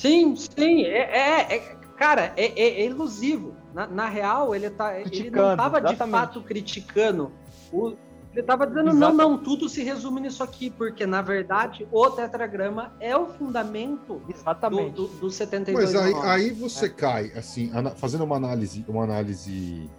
Sim, 0.00 0.34
sim. 0.34 0.84
É, 0.84 0.98
é, 0.98 1.56
é 1.56 1.58
cara, 1.96 2.32
é, 2.34 2.46
é, 2.58 2.86
ilusivo. 2.86 3.54
Na, 3.74 3.86
na, 3.86 4.08
real, 4.08 4.54
ele, 4.54 4.70
tá, 4.70 4.98
ele 4.98 5.30
não 5.30 5.50
estava 5.52 5.80
de 5.80 5.94
fato 5.94 6.40
criticando. 6.42 7.30
O, 7.70 7.94
ele 8.32 8.42
estava 8.42 8.64
dizendo, 8.64 8.92
não, 8.92 9.12
não, 9.12 9.36
tudo 9.36 9.68
se 9.68 9.82
resume 9.82 10.20
nisso 10.20 10.42
aqui, 10.42 10.70
porque, 10.70 11.04
na 11.04 11.20
verdade, 11.20 11.86
o 11.90 12.08
tetragrama 12.10 12.92
é 13.00 13.16
o 13.16 13.26
fundamento 13.26 14.22
Exatamente. 14.28 14.94
do, 14.94 15.08
do, 15.08 15.20
do 15.22 15.30
72. 15.30 15.92
Mas 15.92 15.96
aí, 16.00 16.14
aí 16.22 16.50
você 16.52 16.86
é. 16.86 16.90
cai, 16.90 17.32
assim, 17.34 17.72
fazendo 17.96 18.22
uma 18.22 18.36
análise, 18.36 18.84
uma 18.86 19.02
análise 19.02 19.90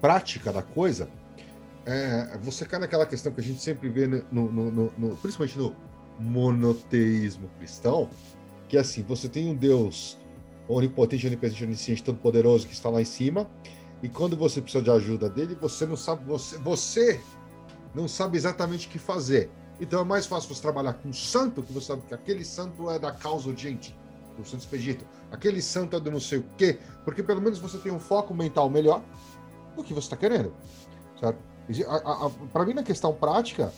prática 0.00 0.52
da 0.52 0.62
coisa, 0.62 1.08
é, 1.86 2.36
você 2.42 2.64
cai 2.64 2.80
naquela 2.80 3.06
questão 3.06 3.32
que 3.32 3.40
a 3.40 3.44
gente 3.44 3.62
sempre 3.62 3.88
vê, 3.88 4.06
no, 4.08 4.24
no, 4.32 4.70
no, 4.70 4.92
no, 4.98 5.16
principalmente 5.16 5.56
no 5.56 5.74
monoteísmo 6.18 7.48
cristão, 7.56 8.10
que 8.68 8.76
é 8.76 8.80
assim, 8.80 9.02
você 9.02 9.28
tem 9.28 9.48
um 9.48 9.54
Deus 9.54 10.18
onipotente, 10.68 11.26
onipresente, 11.26 11.64
onisciente, 11.64 12.02
todo 12.02 12.18
poderoso 12.18 12.66
que 12.66 12.72
está 12.72 12.90
lá 12.90 13.00
em 13.00 13.04
cima, 13.04 13.48
e 14.02 14.08
quando 14.08 14.36
você 14.36 14.60
precisa 14.60 14.82
de 14.82 14.90
ajuda 14.90 15.28
dele, 15.28 15.56
você 15.60 15.86
não 15.86 15.96
sabe, 15.96 16.24
você, 16.24 16.58
você 16.58 17.20
não 17.94 18.08
sabe 18.08 18.36
exatamente 18.36 18.86
o 18.86 18.90
que 18.90 18.98
fazer. 18.98 19.50
Então 19.80 20.00
é 20.00 20.04
mais 20.04 20.26
fácil 20.26 20.54
você 20.54 20.60
trabalhar 20.60 20.94
com 20.94 21.08
um 21.08 21.12
santo, 21.12 21.62
que 21.62 21.72
você 21.72 21.86
sabe 21.86 22.02
que 22.02 22.14
aquele 22.14 22.44
santo 22.44 22.90
é 22.90 22.98
da 22.98 23.12
causa 23.12 23.48
urgente, 23.48 23.96
do 24.36 24.44
Santo 24.44 24.60
Expedito. 24.60 25.04
Aquele 25.30 25.62
santo 25.62 25.96
é 25.96 26.00
do 26.00 26.10
não 26.10 26.20
sei 26.20 26.38
o 26.38 26.44
quê, 26.56 26.78
porque 27.04 27.22
pelo 27.22 27.40
menos 27.40 27.58
você 27.58 27.78
tem 27.78 27.90
um 27.90 28.00
foco 28.00 28.34
mental 28.34 28.68
melhor 28.68 29.02
do 29.76 29.82
que 29.82 29.94
você 29.94 30.06
está 30.06 30.16
querendo. 30.16 30.52
Certo? 31.18 31.38
Para 32.52 32.64
mim, 32.66 32.74
na 32.74 32.82
questão 32.82 33.14
prática, 33.14 33.72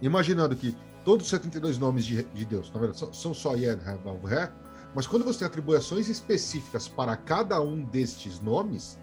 imaginando 0.00 0.54
que 0.54 0.76
todos 1.04 1.24
os 1.24 1.30
72 1.30 1.78
nomes 1.78 2.04
de, 2.04 2.22
de 2.22 2.44
Deus, 2.44 2.70
na 2.72 2.78
verdade, 2.78 3.00
são, 3.00 3.12
são 3.12 3.34
só 3.34 3.56
He, 3.56 3.66
He, 3.66 4.50
mas 4.94 5.06
quando 5.06 5.24
você 5.24 5.40
tem 5.40 5.46
atribuições 5.46 6.08
específicas 6.08 6.86
para 6.86 7.16
cada 7.16 7.60
um 7.60 7.82
destes 7.82 8.40
nomes, 8.40 8.98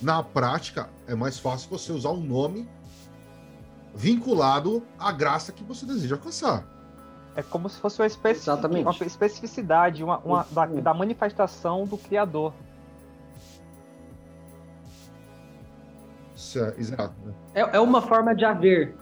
na 0.00 0.22
prática 0.22 0.88
é 1.06 1.14
mais 1.14 1.38
fácil 1.38 1.68
você 1.70 1.92
usar 1.92 2.10
um 2.10 2.20
nome 2.20 2.68
vinculado 3.94 4.82
à 4.98 5.12
graça 5.12 5.52
que 5.52 5.62
você 5.64 5.84
deseja 5.84 6.14
alcançar. 6.14 6.64
É 7.34 7.42
como 7.42 7.68
se 7.68 7.78
fosse 7.78 8.00
uma, 8.00 8.06
especi 8.06 8.50
uma 8.50 8.90
especificidade 9.06 10.02
uma, 10.02 10.18
uma 10.18 10.46
da, 10.50 10.66
da, 10.66 10.94
manifestação 10.94 11.86
do 11.86 11.96
Criador. 11.96 12.52
É, 16.56 16.74
exato. 16.80 17.14
Né? 17.24 17.34
É, 17.54 17.76
é 17.76 17.80
uma 17.80 18.02
forma 18.02 18.34
de 18.34 18.44
haver. 18.44 18.96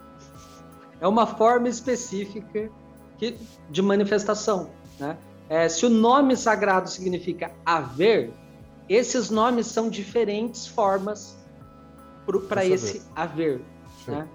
É 1.01 1.09
uma 1.09 1.27
forma 1.27 1.69
específica 1.69 2.71
que, 3.17 3.39
de 3.71 3.81
manifestação. 3.81 4.71
Né? 4.99 5.17
É, 5.49 5.69
se 5.69 5.87
o 5.87 5.89
nome 5.89 6.37
sagrado 6.37 6.91
significa 6.91 7.51
haver, 7.65 8.33
esses 8.89 9.31
nomes 9.31 9.67
são 9.67 9.89
diferentes 9.89 10.67
formas 10.67 11.37
para 12.49 12.65
esse 12.65 13.03
haver. 13.17 13.63
Né? 14.07 14.29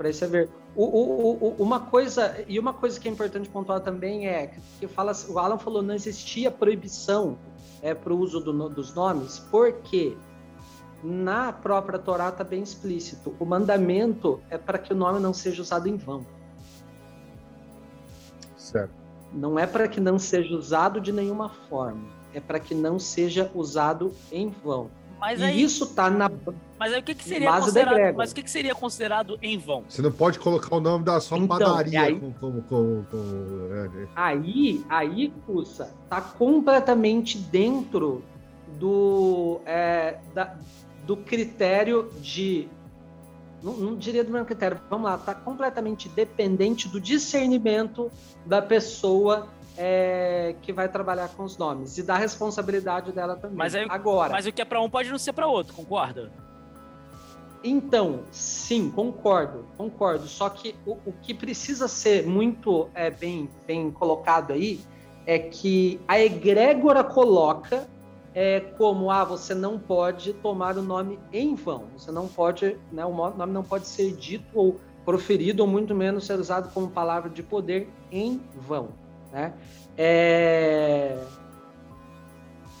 Para 0.00 0.08
esse 0.08 0.24
haver. 0.24 0.48
O, 0.74 0.82
o, 0.82 1.32
o, 1.32 1.62
uma 1.62 1.78
coisa 1.78 2.42
e 2.48 2.58
uma 2.58 2.72
coisa 2.72 2.98
que 2.98 3.06
é 3.06 3.12
importante 3.12 3.50
pontuar 3.50 3.82
também 3.82 4.26
é 4.26 4.54
que 4.78 4.88
fala, 4.88 5.12
o 5.28 5.38
Alan 5.38 5.58
falou 5.58 5.82
não 5.82 5.94
existia 5.94 6.50
proibição 6.50 7.36
é, 7.82 7.92
para 7.92 8.10
o 8.10 8.18
uso 8.18 8.40
do, 8.40 8.70
dos 8.70 8.94
nomes, 8.94 9.40
porque 9.50 10.16
na 11.04 11.52
própria 11.52 11.98
Torá 11.98 12.30
está 12.30 12.42
bem 12.42 12.62
explícito. 12.62 13.36
O 13.38 13.44
mandamento 13.44 14.40
é 14.48 14.56
para 14.56 14.78
que 14.78 14.94
o 14.94 14.96
nome 14.96 15.20
não 15.20 15.34
seja 15.34 15.60
usado 15.60 15.86
em 15.86 15.98
vão. 15.98 16.24
Certo. 18.56 18.94
Não 19.34 19.58
é 19.58 19.66
para 19.66 19.86
que 19.86 20.00
não 20.00 20.18
seja 20.18 20.56
usado 20.56 20.98
de 20.98 21.12
nenhuma 21.12 21.50
forma. 21.68 22.08
É 22.32 22.40
para 22.40 22.58
que 22.58 22.74
não 22.74 22.98
seja 22.98 23.50
usado 23.54 24.14
em 24.32 24.48
vão. 24.48 24.90
Mas 25.20 25.38
e 25.38 25.44
aí, 25.44 25.62
isso 25.62 25.86
tá 25.88 26.08
na 26.08 26.30
Mas 26.78 26.94
aí 26.94 27.00
o 27.00 27.02
que, 27.02 27.14
que 27.14 27.24
seria 27.24 27.52
considerado? 27.52 28.16
Mas 28.16 28.32
o 28.32 28.34
que, 28.34 28.42
que 28.42 28.50
seria 28.50 28.74
considerado 28.74 29.38
em 29.42 29.58
vão? 29.58 29.84
Você 29.86 30.00
não 30.00 30.10
pode 30.10 30.38
colocar 30.38 30.74
o 30.74 30.80
nome 30.80 31.04
da 31.04 31.20
sua 31.20 31.36
então, 31.36 31.58
padaria 31.58 32.00
aí, 32.00 32.18
como, 32.18 32.62
como, 32.62 33.06
é, 33.70 33.88
né? 33.88 34.08
aí, 34.16 34.82
aí, 34.88 35.32
Cussa, 35.44 35.92
tá 36.08 36.22
completamente 36.22 37.36
dentro 37.36 38.24
do, 38.78 39.60
é, 39.66 40.16
da, 40.34 40.56
do 41.06 41.18
critério 41.18 42.10
de 42.22 42.66
não, 43.62 43.74
não, 43.74 43.96
diria 43.96 44.24
do 44.24 44.32
mesmo 44.32 44.46
critério, 44.46 44.80
vamos 44.88 45.04
lá, 45.04 45.18
tá 45.18 45.34
completamente 45.34 46.08
dependente 46.08 46.88
do 46.88 46.98
discernimento 46.98 48.10
da 48.46 48.62
pessoa 48.62 49.48
é, 49.76 50.54
que 50.62 50.72
vai 50.72 50.88
trabalhar 50.88 51.28
com 51.28 51.44
os 51.44 51.56
nomes 51.56 51.98
e 51.98 52.02
da 52.02 52.16
responsabilidade 52.16 53.12
dela 53.12 53.36
também. 53.36 53.56
Mas 53.56 53.74
aí, 53.74 53.86
agora. 53.88 54.32
Mas 54.32 54.46
o 54.46 54.52
que 54.52 54.60
é 54.60 54.64
para 54.64 54.80
um 54.80 54.90
pode 54.90 55.10
não 55.10 55.18
ser 55.18 55.32
para 55.32 55.46
outro, 55.46 55.74
concorda? 55.74 56.30
Então, 57.62 58.20
sim, 58.30 58.90
concordo, 58.90 59.66
concordo. 59.76 60.26
Só 60.26 60.48
que 60.48 60.74
o, 60.86 60.92
o 61.04 61.12
que 61.22 61.34
precisa 61.34 61.88
ser 61.88 62.26
muito 62.26 62.88
é, 62.94 63.10
bem, 63.10 63.50
bem 63.66 63.90
colocado 63.90 64.52
aí 64.52 64.80
é 65.26 65.38
que 65.38 66.00
a 66.08 66.18
egrégora 66.18 67.04
coloca 67.04 67.86
é, 68.34 68.60
como 68.60 69.10
ah, 69.10 69.24
você 69.24 69.54
não 69.54 69.78
pode 69.78 70.32
tomar 70.34 70.78
o 70.78 70.82
nome 70.82 71.18
em 71.32 71.54
vão. 71.54 71.84
Você 71.96 72.10
não 72.10 72.26
pode, 72.28 72.78
né, 72.90 73.04
o 73.04 73.12
nome 73.12 73.52
não 73.52 73.62
pode 73.62 73.86
ser 73.86 74.12
dito 74.12 74.46
ou 74.54 74.80
proferido, 75.04 75.62
ou 75.62 75.68
muito 75.68 75.94
menos 75.94 76.24
ser 76.26 76.38
usado 76.38 76.72
como 76.72 76.88
palavra 76.88 77.28
de 77.28 77.42
poder 77.42 77.90
em 78.10 78.40
vão. 78.54 78.90
Né? 79.32 79.52
É... 79.96 81.18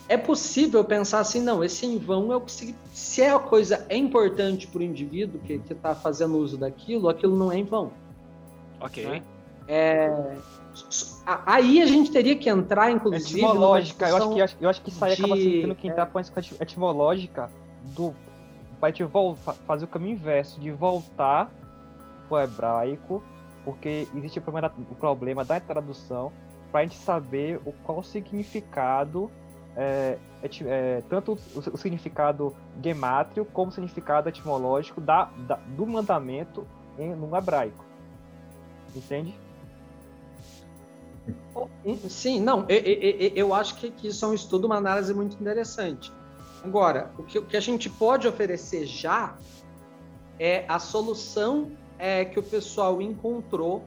é 0.08 0.16
possível 0.16 0.84
pensar 0.84 1.20
assim, 1.20 1.40
não, 1.40 1.62
esse 1.62 1.86
em 1.86 1.98
vão 1.98 2.32
é 2.32 2.36
o 2.36 2.40
que 2.40 2.50
se, 2.50 2.74
se 2.92 3.22
é 3.22 3.30
a 3.30 3.38
coisa 3.38 3.86
é 3.88 3.96
importante 3.96 4.66
para 4.66 4.80
o 4.80 4.82
indivíduo 4.82 5.40
que 5.40 5.60
está 5.70 5.94
fazendo 5.94 6.36
uso 6.38 6.56
daquilo, 6.56 7.08
aquilo 7.08 7.36
não 7.36 7.52
é 7.52 7.58
em 7.58 7.64
vão. 7.64 7.92
Ok. 8.80 9.06
Né? 9.06 9.22
É... 9.68 10.36
Aí 11.46 11.80
a 11.80 11.86
gente 11.86 12.10
teria 12.10 12.36
que 12.36 12.48
entrar, 12.48 12.90
inclusive. 12.90 13.40
Etimológica, 13.40 14.08
eu 14.08 14.16
acho, 14.16 14.56
que, 14.56 14.64
eu 14.64 14.70
acho 14.70 14.82
que 14.82 14.90
isso 14.90 15.04
aí 15.04 15.14
de... 15.14 15.22
acaba 15.22 15.36
tendo 15.36 15.74
que 15.74 15.88
entrar 15.88 16.02
é... 16.02 16.06
com 16.06 16.18
a 16.18 16.22
etimológica 16.60 17.50
do. 17.94 18.14
Vai 18.80 18.92
te 18.92 19.04
fazer 19.66 19.84
o 19.84 19.88
caminho 19.88 20.12
inverso, 20.12 20.58
de 20.58 20.70
voltar 20.70 21.52
para 22.28 22.38
o 22.38 22.40
hebraico 22.40 23.22
porque 23.70 24.08
existe 24.16 24.40
o 24.40 24.42
problema 24.42 24.72
o 24.90 24.94
problema 24.96 25.44
da 25.44 25.60
tradução 25.60 26.32
para 26.72 26.80
a 26.80 26.82
gente 26.82 26.96
saber 26.96 27.60
o 27.64 27.72
qual 27.84 28.00
o 28.00 28.02
significado 28.02 29.30
é, 29.76 30.18
é, 30.66 31.02
tanto 31.08 31.38
o, 31.54 31.58
o, 31.58 31.76
significado 31.76 32.54
gemátrio 32.82 33.44
como 33.44 33.70
o 33.70 33.72
significado 33.72 34.28
etimológico 34.28 35.00
da, 35.00 35.30
da 35.46 35.54
do 35.54 35.86
mandamento 35.86 36.66
em, 36.98 37.14
no 37.14 37.36
hebraico. 37.36 37.84
Entende? 38.94 39.32
Sim, 42.08 42.40
não, 42.40 42.66
eu, 42.68 42.78
eu, 42.78 43.32
eu 43.36 43.54
acho 43.54 43.76
que, 43.76 43.92
que, 43.92 44.08
isso 44.08 44.24
é 44.24 44.28
um 44.28 44.34
estudo, 44.34 44.66
uma 44.66 44.76
análise 44.76 45.14
muito 45.14 45.40
interessante. 45.40 46.12
Agora, 46.64 47.12
o 47.16 47.22
que, 47.22 47.38
o 47.38 47.46
que 47.46 47.56
a 47.56 47.60
gente 47.60 47.88
pode 47.88 48.26
oferecer 48.26 48.84
já 48.84 49.36
é 50.40 50.64
a 50.66 50.80
solução 50.80 51.70
é, 52.00 52.24
que 52.24 52.38
o 52.38 52.42
pessoal 52.42 53.00
encontrou 53.02 53.84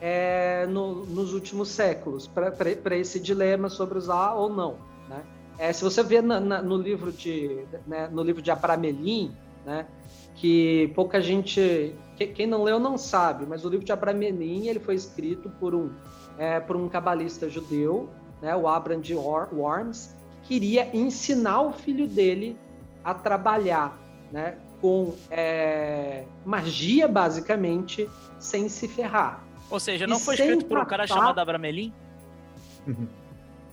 é, 0.00 0.66
no, 0.66 1.06
nos 1.06 1.32
últimos 1.32 1.70
séculos 1.70 2.28
para 2.28 2.96
esse 2.96 3.18
dilema 3.18 3.70
sobre 3.70 3.96
usar 3.96 4.34
ou 4.34 4.50
não. 4.50 4.76
Né? 5.08 5.22
É, 5.58 5.72
se 5.72 5.82
você 5.82 6.02
vê 6.02 6.20
na, 6.20 6.38
na, 6.38 6.60
no 6.60 6.76
livro 6.76 7.10
de 7.10 7.64
né, 7.86 8.08
no 8.12 8.22
livro 8.22 8.42
de 8.42 8.50
Abramelin, 8.50 9.32
né, 9.64 9.86
que 10.34 10.92
pouca 10.94 11.22
gente 11.22 11.94
que, 12.16 12.26
quem 12.26 12.46
não 12.46 12.62
leu 12.62 12.78
não 12.78 12.98
sabe, 12.98 13.46
mas 13.46 13.64
o 13.64 13.68
livro 13.68 13.86
de 13.86 13.92
Abramelin 13.92 14.66
ele 14.68 14.78
foi 14.78 14.94
escrito 14.94 15.48
por 15.58 15.74
um 15.74 15.90
é, 16.36 16.60
por 16.60 16.76
um 16.76 16.88
cabalista 16.88 17.48
judeu, 17.48 18.10
né, 18.42 18.54
o 18.54 18.68
Abraham 18.68 19.00
de 19.00 19.14
Worms, 19.14 20.14
que 20.42 20.60
queria 20.60 20.94
ensinar 20.94 21.62
o 21.62 21.72
filho 21.72 22.06
dele 22.06 22.58
a 23.02 23.14
trabalhar, 23.14 23.98
né, 24.30 24.58
com 24.84 25.14
é, 25.30 26.24
magia, 26.44 27.08
basicamente, 27.08 28.06
sem 28.38 28.68
se 28.68 28.86
ferrar. 28.86 29.42
Ou 29.70 29.80
seja, 29.80 30.06
não 30.06 30.18
e 30.18 30.20
foi 30.20 30.34
escrito 30.34 30.66
por 30.66 30.76
um 30.76 30.84
cara 30.84 31.06
chamado 31.06 31.38
Abramelin? 31.38 31.90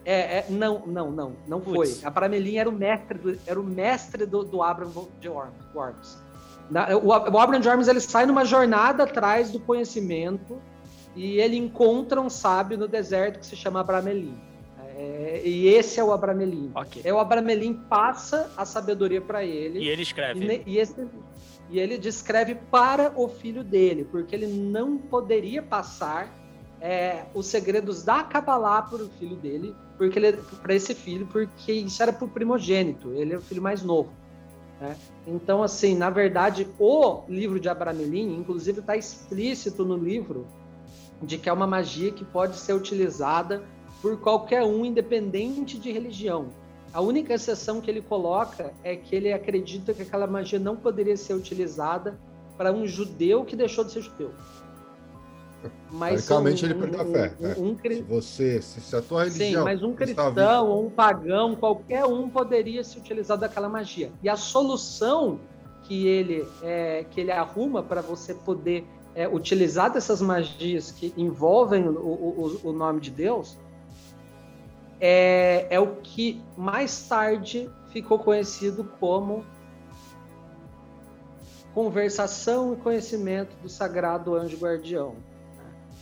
É, 0.06 0.38
é, 0.38 0.46
não, 0.50 0.88
não, 0.88 1.12
não, 1.12 1.36
não 1.46 1.60
Puts. 1.60 2.00
foi. 2.00 2.08
Abramelin 2.08 2.56
era 2.56 2.70
o 2.70 2.72
mestre 2.72 3.20
do, 3.20 3.40
era 3.46 3.60
o 3.60 3.64
mestre 3.64 4.26
do, 4.26 4.44
do 4.44 4.64
Abraham 4.64 5.10
de 5.20 5.28
Worms. 5.28 6.18
o, 7.04 7.08
o 7.08 7.38
Abraham 7.38 7.60
de 7.60 7.68
Worms 7.68 7.90
ele 7.90 8.00
sai 8.00 8.26
numa 8.26 8.46
jornada 8.46 9.04
atrás 9.04 9.52
do 9.52 9.60
conhecimento 9.60 10.62
e 11.14 11.42
ele 11.42 11.58
encontra 11.58 12.22
um 12.22 12.30
sábio 12.30 12.78
no 12.78 12.88
deserto 12.88 13.40
que 13.40 13.46
se 13.46 13.58
chama 13.58 13.82
Abramelin. 13.82 14.40
É, 15.22 15.48
e 15.48 15.68
esse 15.68 16.00
é 16.00 16.04
o 16.04 16.12
Abramelin. 16.12 16.72
Okay. 16.74 17.04
É 17.06 17.14
o 17.14 17.20
Abramelin 17.20 17.74
passa 17.74 18.52
a 18.58 18.66
sabedoria 18.66 19.22
para 19.22 19.46
ele. 19.46 19.80
E 19.80 19.88
ele 19.88 20.02
escreve. 20.02 20.64
E, 20.66 20.72
e, 20.72 20.80
esse, 20.80 21.08
e, 21.70 21.80
ele 21.80 21.98
descreve 22.00 22.56
para 22.56 23.14
o 23.16 23.30
filho 23.30 23.64
dele, 23.64 24.04
porque 24.10 24.36
ele 24.36 24.48
não 24.48 24.98
poderia 24.98 25.62
passar 25.62 26.34
é, 26.80 27.26
os 27.36 27.46
segredos 27.46 28.04
da 28.04 28.24
Kabbalah 28.24 28.82
para 28.82 29.04
o 29.04 29.10
filho 29.20 29.36
dele, 29.36 29.76
porque 29.96 30.18
ele 30.18 30.34
para 30.62 30.74
esse 30.74 30.96
filho, 30.96 31.28
porque 31.28 31.72
isso 31.72 32.02
era 32.02 32.12
para 32.12 32.26
o 32.26 32.28
primogênito, 32.28 33.14
ele 33.14 33.34
é 33.34 33.38
o 33.38 33.42
filho 33.42 33.62
mais 33.62 33.84
novo. 33.84 34.12
Né? 34.80 34.98
Então, 35.28 35.62
assim, 35.62 35.96
na 35.96 36.10
verdade, 36.10 36.68
o 36.80 37.22
livro 37.30 37.60
de 37.60 37.70
Abramelin, 37.70 38.36
inclusive, 38.36 38.80
está 38.80 38.98
explícito 38.98 39.86
no 39.86 39.96
livro 39.96 40.48
de 41.22 41.38
que 41.38 41.48
é 41.48 41.54
uma 41.54 41.68
magia 41.68 42.12
que 42.12 42.26
pode 42.26 42.56
ser 42.56 42.74
utilizada 42.74 43.64
por 44.02 44.18
qualquer 44.20 44.64
um, 44.64 44.84
independente 44.84 45.78
de 45.78 45.92
religião. 45.92 46.48
A 46.94 47.00
única 47.00 47.34
exceção 47.34 47.80
que 47.80 47.90
ele 47.90 48.02
coloca 48.02 48.74
é 48.84 48.96
que 48.96 49.16
ele 49.16 49.32
acredita 49.32 49.94
que 49.94 50.02
aquela 50.02 50.28
magia 50.28 50.60
não 50.60 50.76
poderia 50.76 51.16
ser 51.16 51.34
utilizada 51.34 52.20
para 52.58 52.72
um 52.72 52.86
judeu 52.86 53.46
que 53.46 53.56
deixou 53.56 53.84
de 53.84 53.92
ser 53.92 54.02
judeu. 54.02 54.32
Mas 55.92 56.14
Basicamente, 56.14 56.66
um, 56.66 56.70
ele 56.70 56.80
perdeu 56.80 57.02
a 57.02 57.06
fé. 57.06 57.34
Um, 57.40 57.44
né? 57.44 57.56
um, 57.58 57.78
se 57.78 58.02
você, 58.02 58.62
se, 58.62 58.82
se 58.82 58.96
a 58.96 59.02
tua 59.02 59.24
religião. 59.26 59.62
Sim, 59.62 59.64
mas 59.64 59.84
um 59.84 59.94
cristão 59.94 60.68
ou 60.68 60.88
um 60.88 60.90
pagão, 60.90 61.56
qualquer 61.56 62.06
um 62.06 62.30
poderia 62.30 62.84
se 62.84 62.98
utilizar 62.98 63.38
daquela 63.38 63.70
magia. 63.70 64.12
E 64.24 64.28
a 64.28 64.36
solução 64.36 65.40
que 65.84 66.08
ele, 66.08 66.46
é, 66.64 67.06
que 67.10 67.22
ele 67.22 67.32
arruma 67.32 67.84
para 67.84 68.02
você 68.02 68.34
poder 68.34 68.86
é, 69.14 69.28
utilizar 69.28 69.92
dessas 69.92 70.22
magias 70.22 70.92
que 70.92 71.14
envolvem 71.18 71.88
o, 71.88 71.92
o, 71.92 72.60
o 72.64 72.72
nome 72.72 73.00
de 73.00 73.12
Deus 73.12 73.58
é, 75.02 75.66
é 75.72 75.80
o 75.80 75.96
que 75.96 76.40
mais 76.56 77.08
tarde 77.08 77.68
ficou 77.90 78.20
conhecido 78.20 78.84
como 79.00 79.44
conversação 81.74 82.74
e 82.74 82.76
conhecimento 82.76 83.56
do 83.64 83.68
sagrado 83.68 84.36
anjo 84.36 84.58
guardião. 84.58 85.16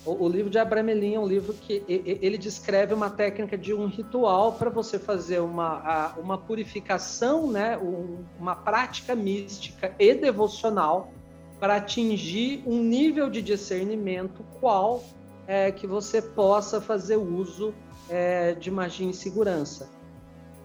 O, 0.06 0.26
o 0.26 0.28
livro 0.28 0.50
de 0.50 0.58
Abramelin 0.58 1.16
é 1.16 1.20
um 1.20 1.28
livro 1.28 1.54
que 1.54 1.84
ele 1.88 2.38
descreve 2.38 2.94
uma 2.94 3.10
técnica 3.10 3.58
de 3.58 3.74
um 3.74 3.88
ritual 3.88 4.54
para 4.54 4.70
você 4.70 5.00
fazer 5.00 5.40
uma, 5.40 6.14
uma 6.18 6.38
purificação, 6.38 7.50
né, 7.50 7.78
uma 8.38 8.56
prática 8.56 9.16
mística 9.16 9.94
e 9.98 10.14
devocional 10.14 11.14
para 11.60 11.76
atingir 11.76 12.64
um 12.66 12.82
nível 12.82 13.30
de 13.30 13.42
discernimento 13.42 14.44
qual 14.60 15.04
é 15.52 15.72
que 15.72 15.88
você 15.88 16.22
possa 16.22 16.80
fazer 16.80 17.18
uso 17.18 17.74
é, 18.08 18.54
de 18.54 18.70
magia 18.70 19.08
em 19.08 19.12
segurança. 19.12 19.90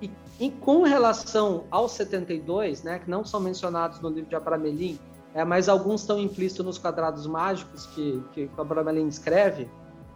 E, 0.03 0.11
e, 0.39 0.51
com 0.51 0.83
relação 0.83 1.65
aos 1.71 1.93
72, 1.93 2.83
né, 2.83 2.99
que 2.99 3.09
não 3.09 3.25
são 3.25 3.41
mencionados 3.41 3.99
no 4.01 4.11
livro 4.11 4.29
de 4.29 4.37
Abramelin, 4.37 4.99
é, 5.33 5.43
mas 5.43 5.71
alguns 5.71 6.03
estão 6.03 6.21
implícitos 6.21 6.67
nos 6.67 6.77
quadrados 6.77 7.27
mágicos 7.27 7.87
que, 7.87 8.23
que 8.35 8.51
o 8.55 8.61
Abramelin 8.61 9.09
escreve, 9.09 9.71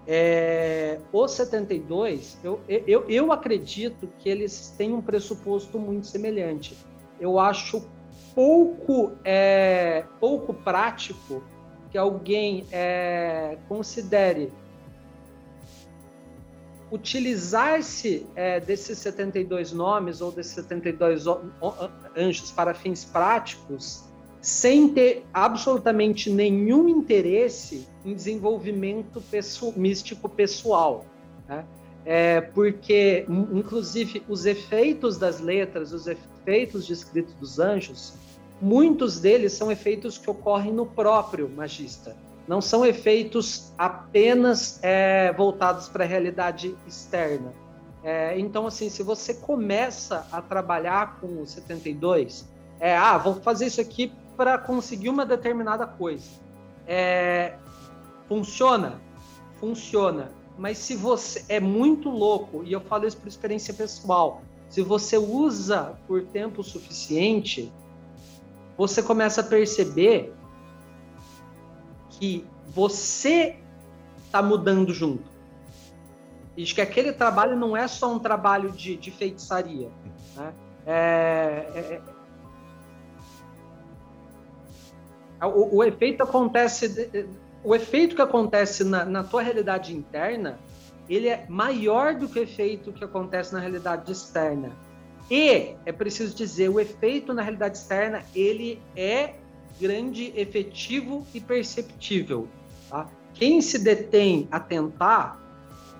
é, 0.06 1.00
os 1.10 1.30
72, 1.30 2.38
eu, 2.44 2.60
eu, 2.68 3.06
eu 3.08 3.32
acredito 3.32 4.06
que 4.18 4.28
eles 4.28 4.74
têm 4.76 4.92
um 4.92 5.00
pressuposto 5.00 5.78
muito 5.78 6.06
semelhante. 6.06 6.76
Eu 7.18 7.38
acho 7.38 7.88
pouco, 8.34 9.12
é, 9.24 10.04
pouco 10.20 10.52
prático 10.52 11.42
que 11.90 11.98
alguém 11.98 12.66
é, 12.70 13.56
considere 13.68 14.52
utilizar-se 16.90 18.26
é, 18.34 18.60
desses 18.60 18.98
72 18.98 19.72
nomes 19.72 20.20
ou 20.20 20.32
desses 20.32 20.52
72 20.52 21.24
anjos 22.16 22.50
para 22.50 22.72
fins 22.72 23.04
práticos 23.04 24.08
sem 24.40 24.88
ter 24.88 25.24
absolutamente 25.32 26.30
nenhum 26.30 26.88
interesse 26.88 27.86
em 28.04 28.14
desenvolvimento 28.14 29.22
místico 29.76 30.28
pessoal. 30.28 31.04
Né? 31.48 31.64
É, 32.04 32.40
porque, 32.40 33.26
inclusive, 33.52 34.22
os 34.28 34.46
efeitos 34.46 35.18
das 35.18 35.40
letras, 35.40 35.92
os 35.92 36.06
efeitos 36.06 36.86
descritos 36.86 37.34
dos 37.34 37.58
anjos, 37.58 38.14
muitos 38.60 39.20
deles 39.20 39.52
são 39.52 39.70
efeitos 39.70 40.18
que 40.18 40.28
ocorrem 40.30 40.72
no 40.72 40.86
próprio 40.86 41.48
magista 41.48 42.16
não 42.48 42.62
são 42.62 42.84
efeitos 42.84 43.70
apenas 43.76 44.80
é, 44.82 45.32
voltados 45.34 45.86
para 45.86 46.04
a 46.04 46.06
realidade 46.06 46.74
externa. 46.86 47.52
É, 48.02 48.38
então, 48.40 48.66
assim, 48.66 48.88
se 48.88 49.02
você 49.02 49.34
começa 49.34 50.26
a 50.32 50.40
trabalhar 50.40 51.18
com 51.20 51.42
o 51.42 51.46
72, 51.46 52.48
é, 52.80 52.96
ah, 52.96 53.18
vou 53.18 53.34
fazer 53.34 53.66
isso 53.66 53.80
aqui 53.82 54.10
para 54.34 54.56
conseguir 54.56 55.10
uma 55.10 55.26
determinada 55.26 55.86
coisa. 55.86 56.26
É, 56.86 57.56
funciona? 58.26 58.98
Funciona. 59.60 60.30
Mas 60.56 60.78
se 60.78 60.96
você 60.96 61.44
é 61.50 61.60
muito 61.60 62.08
louco, 62.08 62.64
e 62.64 62.72
eu 62.72 62.80
falo 62.80 63.06
isso 63.06 63.18
por 63.18 63.28
experiência 63.28 63.74
pessoal, 63.74 64.40
se 64.70 64.80
você 64.80 65.18
usa 65.18 65.98
por 66.06 66.22
tempo 66.22 66.62
suficiente, 66.62 67.70
você 68.78 69.02
começa 69.02 69.40
a 69.40 69.44
perceber 69.44 70.32
que 72.10 72.46
você 72.68 73.56
está 74.24 74.40
mudando 74.40 74.94
junto. 74.94 75.28
E 76.56 76.62
de 76.62 76.74
que 76.74 76.80
aquele 76.80 77.12
trabalho 77.12 77.56
não 77.56 77.76
é 77.76 77.88
só 77.88 78.12
um 78.12 78.20
trabalho 78.20 78.70
de, 78.70 78.96
de 78.96 79.10
feitiçaria. 79.10 79.90
Né? 80.36 80.54
É, 80.86 81.66
é, 81.74 82.02
é 85.40 85.46
o, 85.46 85.76
o, 85.76 85.84
efeito 85.84 86.22
acontece. 86.22 87.28
O 87.64 87.74
efeito 87.74 88.14
que 88.14 88.22
acontece 88.22 88.84
na, 88.84 89.04
na 89.04 89.24
tua 89.24 89.42
realidade 89.42 89.94
interna, 89.94 90.58
ele 91.08 91.28
é 91.28 91.46
maior 91.48 92.14
do 92.14 92.28
que 92.28 92.38
o 92.38 92.42
efeito 92.42 92.92
que 92.92 93.02
acontece 93.02 93.52
na 93.52 93.58
realidade 93.58 94.10
externa. 94.10 94.70
E 95.30 95.74
é 95.84 95.92
preciso 95.92 96.34
dizer, 96.34 96.68
o 96.70 96.80
efeito 96.80 97.34
na 97.34 97.42
realidade 97.42 97.78
externa, 97.78 98.24
ele 98.34 98.80
é 98.96 99.34
grande, 99.78 100.32
efetivo 100.34 101.26
e 101.34 101.40
perceptível. 101.40 102.48
Tá? 102.88 103.08
Quem 103.34 103.60
se 103.60 103.78
detém 103.78 104.48
a 104.50 104.58
tentar 104.58 105.38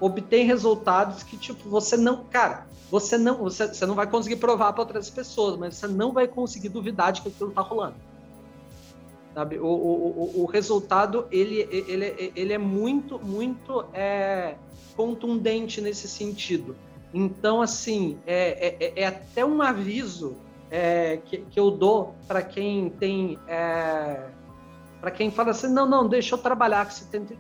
obtém 0.01 0.47
resultados 0.47 1.23
que 1.23 1.37
tipo 1.37 1.69
você 1.69 1.97
não, 1.97 2.25
cara, 2.25 2.67
você 2.91 3.19
não, 3.19 3.37
você, 3.39 3.69
você 3.69 3.85
não 3.85 3.95
vai 3.95 4.07
conseguir 4.07 4.37
provar 4.37 4.73
para 4.73 4.83
outras 4.83 5.11
pessoas, 5.11 5.57
mas 5.57 5.77
você 5.77 5.87
não 5.87 6.13
vai 6.13 6.27
conseguir 6.27 6.69
duvidar 6.71 7.13
de 7.13 7.23
que 7.23 7.29
aquilo 7.29 7.51
está 7.51 7.61
rolando. 7.61 7.97
Sabe? 9.35 9.59
O, 9.59 9.67
o, 9.67 10.33
o, 10.37 10.43
o, 10.43 10.47
resultado 10.47 11.27
ele, 11.31 11.69
ele, 11.71 12.33
ele 12.35 12.53
é 12.53 12.59
muito 12.59 13.19
muito 13.19 13.85
é, 13.93 14.57
contundente 14.97 15.81
nesse 15.81 16.09
sentido. 16.09 16.75
Então 17.13 17.63
assim 17.63 18.19
é, 18.27 18.77
é, 18.81 18.93
é 19.03 19.07
até 19.07 19.45
um 19.45 19.63
aviso 19.63 20.37
é, 20.71 21.19
que, 21.25 21.39
que, 21.39 21.59
eu 21.59 21.71
dou 21.71 22.15
para 22.27 22.43
quem 22.43 22.91
tem. 22.91 23.39
É, 23.47 24.27
para 25.01 25.11
quem 25.11 25.31
fala 25.31 25.51
assim, 25.53 25.69
não, 25.69 25.89
não, 25.89 26.09
deixa 26.09 26.35
eu 26.35 26.39
trabalhar 26.39 26.85
com 26.85 26.91
70, 26.91 27.35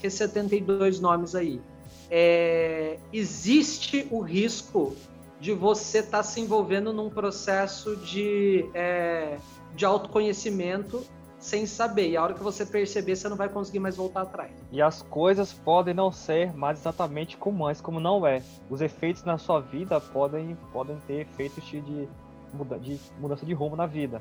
com 0.00 0.10
72 0.10 1.00
nomes 1.00 1.34
aí. 1.34 1.60
É, 2.08 2.98
existe 3.12 4.06
o 4.10 4.20
risco 4.20 4.96
de 5.40 5.52
você 5.52 5.98
estar 5.98 6.18
tá 6.18 6.22
se 6.22 6.40
envolvendo 6.40 6.92
num 6.92 7.10
processo 7.10 7.96
de, 7.96 8.64
é, 8.74 9.38
de 9.74 9.84
autoconhecimento 9.84 11.04
sem 11.40 11.66
saber. 11.66 12.10
E 12.10 12.16
a 12.16 12.22
hora 12.22 12.34
que 12.34 12.42
você 12.42 12.64
perceber, 12.64 13.16
você 13.16 13.28
não 13.28 13.36
vai 13.36 13.48
conseguir 13.48 13.80
mais 13.80 13.96
voltar 13.96 14.22
atrás. 14.22 14.52
E 14.70 14.80
as 14.80 15.02
coisas 15.02 15.52
podem 15.52 15.94
não 15.94 16.12
ser 16.12 16.54
mais 16.54 16.78
exatamente 16.78 17.36
como 17.36 17.66
antes, 17.66 17.80
como 17.80 17.98
não 17.98 18.24
é. 18.26 18.42
Os 18.68 18.80
efeitos 18.80 19.24
na 19.24 19.38
sua 19.38 19.60
vida 19.60 20.00
podem, 20.00 20.56
podem 20.72 20.96
ter 21.06 21.22
efeitos 21.22 21.64
de 21.66 22.08
muda, 22.52 22.78
de 22.78 23.00
mudança 23.18 23.44
de 23.44 23.54
rumo 23.54 23.74
na 23.74 23.86
vida. 23.86 24.20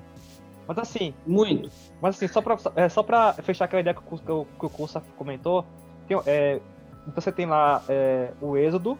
Mas 0.67 0.78
assim. 0.78 1.13
Muito. 1.28 1.70
Mas 2.01 2.15
assim, 2.15 2.28
só 2.28 2.41
pra, 2.41 2.57
é, 2.76 2.88
só 2.88 3.03
pra 3.03 3.34
fechar 3.34 3.65
aquela 3.65 3.82
ideia 3.82 3.93
que 3.93 4.01
o, 4.01 4.17
que 4.17 4.32
o, 4.32 4.45
que 4.45 4.65
o 4.65 4.70
Cursa 4.70 5.03
comentou, 5.17 5.65
tem, 6.07 6.17
é, 6.26 6.61
então 7.01 7.22
você 7.22 7.32
tem 7.32 7.45
lá 7.45 7.84
é, 7.89 8.32
o 8.39 8.55
Êxodo, 8.55 8.97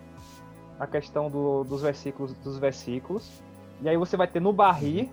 a 0.80 0.88
questão 0.88 1.30
do, 1.30 1.64
dos 1.64 1.82
versículos 1.82 2.34
dos 2.34 2.58
versículos, 2.58 3.30
e 3.82 3.88
aí 3.88 3.98
você 3.98 4.18
vai 4.18 4.28
ter 4.28 4.40
no 4.40 4.52
Barri 4.52 5.10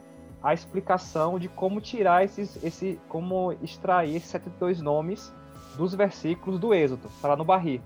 a 0.46 0.54
explicação 0.54 1.40
de 1.40 1.48
como 1.48 1.80
tirar 1.80 2.24
esses, 2.24 2.62
esse, 2.62 3.00
como 3.08 3.52
extrair 3.60 4.14
esses 4.14 4.30
72 4.30 4.80
nomes 4.80 5.32
dos 5.76 5.92
versículos 5.92 6.60
do 6.60 6.72
Êxodo, 6.72 7.08
tá 7.20 7.26
lá 7.26 7.36
no 7.36 7.44
Barri. 7.44 7.82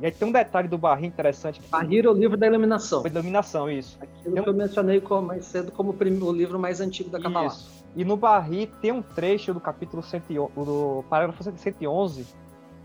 E 0.00 0.06
aí 0.06 0.10
tem 0.10 0.26
um 0.26 0.32
detalhe 0.32 0.66
do 0.66 0.78
Barri 0.78 1.06
interessante. 1.06 1.60
Que... 1.60 1.68
Barri 1.68 2.00
é 2.00 2.08
o 2.08 2.14
livro 2.14 2.38
da 2.38 2.46
iluminação. 2.46 3.02
Da 3.02 3.10
iluminação, 3.10 3.70
isso. 3.70 3.98
Aquilo 4.00 4.34
tem 4.34 4.42
que 4.42 4.48
eu 4.48 4.54
mencionei 4.54 5.02
mais 5.22 5.44
cedo 5.44 5.70
como 5.72 5.94
o 5.94 6.32
livro 6.32 6.58
mais 6.58 6.80
antigo 6.80 7.10
da 7.10 7.20
Kabbalah. 7.20 7.48
Isso. 7.48 7.84
E 7.94 8.02
no 8.02 8.16
Barri 8.16 8.66
tem 8.80 8.92
um 8.92 9.02
trecho 9.02 9.52
do 9.52 9.60
capítulo 9.60 10.02
111, 10.02 10.54
do 10.54 11.04
parágrafo 11.10 11.44
111 11.44 12.26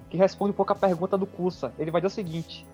que 0.10 0.18
responde 0.18 0.52
um 0.52 0.56
pouco 0.56 0.74
a 0.74 0.76
pergunta 0.76 1.18
do 1.18 1.26
Cursa. 1.26 1.72
Ele 1.80 1.90
vai 1.90 2.02
dizer 2.02 2.12
o 2.12 2.16
seguinte, 2.16 2.68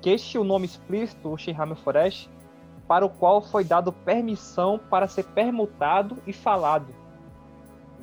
que 0.00 0.08
este 0.08 0.38
o 0.38 0.44
nome 0.44 0.64
explícito, 0.64 1.28
o 1.28 1.36
Shinhame 1.36 1.74
Forest, 1.74 2.30
para 2.86 3.04
o 3.04 3.08
qual 3.08 3.40
foi 3.42 3.64
dado 3.64 3.92
permissão 3.92 4.78
para 4.90 5.08
ser 5.08 5.24
permutado 5.24 6.18
e 6.26 6.32
falado. 6.32 6.86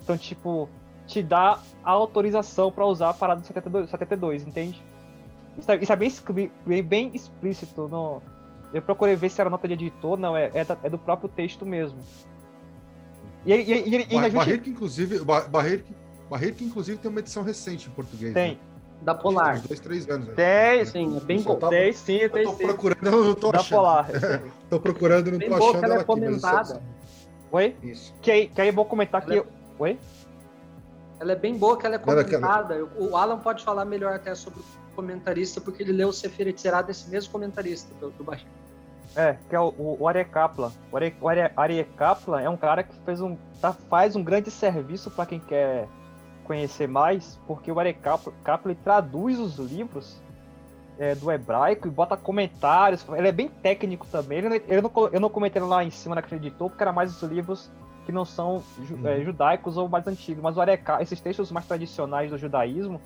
Então, 0.02 0.18
tipo, 0.18 0.70
te 1.06 1.22
dá 1.22 1.60
a 1.84 1.92
autorização 1.92 2.72
para 2.72 2.86
usar 2.86 3.10
a 3.10 3.14
parada 3.14 3.42
do 3.42 3.48
72, 3.48 3.90
72 3.90 4.48
entende? 4.48 4.82
Isso 5.58 5.72
é, 5.72 5.76
isso 5.78 5.92
é 5.92 5.96
bem, 5.96 6.84
bem, 6.84 7.12
explícito. 7.14 7.88
No... 7.88 8.22
Eu 8.74 8.82
procurei 8.82 9.16
ver 9.16 9.30
se 9.30 9.42
era 9.42 9.50
nota 9.50 9.68
de 9.68 9.74
editor, 9.74 10.18
não, 10.18 10.38
é, 10.38 10.46
é, 10.54 10.66
é 10.84 10.90
do 10.90 10.98
próprio 10.98 11.30
texto 11.30 11.66
mesmo. 11.66 12.00
E, 13.46 13.54
e, 13.54 13.90
e, 13.90 14.08
e 14.10 14.22
Bar 14.22 14.32
Barreiro, 14.32 14.62
que 14.62 14.70
inclusive, 14.70 15.20
Barreiro, 15.50 15.84
Barreiro 16.30 16.56
que 16.56 16.64
inclusive 16.64 16.98
tem 16.98 17.10
uma 17.10 17.20
edição 17.20 17.44
recente 17.44 17.90
em 17.90 17.92
português. 17.92 18.34
Tem. 18.34 18.52
Né? 18.54 18.58
Da 19.02 19.16
Polar. 19.16 19.62
Dois, 19.62 19.80
três 19.80 20.10
anos. 20.10 20.30
Tem, 20.36 20.86
sim, 20.86 21.18
é 21.18 21.20
bem 21.22 21.42
bom. 21.42 21.56
Tá... 21.56 21.70
Tem, 21.70 21.94
sim, 21.94 22.28
tem, 22.30 22.44
eu 22.44 22.52
tô 22.52 22.58
procurando, 22.58 23.08
eu 23.08 23.24
não 23.24 23.36
tô 23.36 23.52
da 23.52 23.60
achando. 23.60 23.78
Polar. 23.78 24.08
tô 24.70 24.80
procurando, 24.80 25.32
não 25.32 25.38
bem 25.38 25.50
tô 25.50 25.58
boa, 25.58 25.70
achando 25.70 25.86
ela, 25.86 25.94
ela 25.94 26.02
é 26.02 26.06
comentada. 26.06 26.74
Aqui, 26.76 26.84
Oi? 27.52 27.76
Isso. 27.82 28.14
Que, 28.22 28.48
que 28.48 28.62
aí 28.62 28.72
vou 28.72 28.86
comentar 28.86 29.24
ela 29.24 29.32
que... 29.32 29.40
É... 29.40 29.52
Oi? 29.80 30.00
Ela 31.20 31.32
é 31.32 31.36
bem 31.36 31.58
boa, 31.58 31.78
que 31.78 31.86
ela 31.86 31.96
é 31.96 31.98
comentada. 31.98 32.86
O 32.98 33.16
Alan 33.16 33.40
pode 33.40 33.64
falar 33.64 33.86
melhor 33.86 34.14
até 34.14 34.36
sobre 34.36 34.60
o 34.60 34.96
comentarista, 34.96 35.60
porque 35.60 35.84
ele 35.84 35.92
leu 35.92 36.10
o 36.10 36.14
Seferet 36.14 36.60
Será 36.60 36.82
desse 36.82 37.10
mesmo 37.10 37.32
comentarista 37.32 37.94
do, 37.96 38.10
do 38.12 38.24
Barreiro. 38.24 38.50
É, 39.16 39.36
que 39.50 39.56
é 39.56 39.60
o, 39.60 39.74
o 39.78 40.08
Are 40.08 40.24
Kaplan. 40.26 40.72
O 40.92 40.98
Are, 40.98 41.16
o 41.20 41.28
Are 41.28 41.88
é 42.44 42.50
um 42.50 42.58
cara 42.58 42.84
que 42.84 42.96
fez 43.04 43.20
um, 43.20 43.36
tá, 43.60 43.74
faz 43.74 44.16
um 44.16 44.24
grande 44.24 44.52
serviço 44.52 45.10
para 45.10 45.26
quem 45.26 45.40
quer 45.40 45.88
conhecer 46.50 46.88
mais, 46.88 47.40
porque 47.46 47.72
o 47.72 47.80
Are 47.80 47.94
Kaplan, 47.94 48.74
traduz 48.84 49.38
os 49.38 49.60
livros 49.60 50.20
é, 50.98 51.14
do 51.14 51.32
hebraico 51.32 51.88
e 51.88 51.92
bota 51.92 52.18
comentários. 52.18 53.06
Ele 53.16 53.28
é 53.28 53.32
bem 53.32 53.48
técnico 53.48 54.08
também. 54.08 54.40
Ele, 54.40 54.64
ele 54.68 54.82
não, 54.82 54.92
eu 55.12 55.20
não 55.20 55.30
comentei 55.30 55.62
lá 55.62 55.84
em 55.84 55.92
cima 55.92 56.16
na 56.16 56.24
editor, 56.36 56.70
porque 56.70 56.82
era 56.82 56.92
mais 56.92 57.16
os 57.16 57.30
livros 57.30 57.70
que 58.04 58.12
não 58.12 58.26
são 58.26 58.64
ju, 58.84 59.00
é, 59.08 59.18
uhum. 59.18 59.26
judaicos 59.26 59.78
ou 59.78 59.88
mais 59.88 60.08
antigos. 60.08 60.42
Mas 60.42 60.58
o 60.58 60.62
Are, 60.62 60.82
esses 61.00 61.22
textos 61.22 61.52
mais 61.52 61.68
tradicionais 61.68 62.32
do 62.32 62.38
judaísmo, 62.40 63.00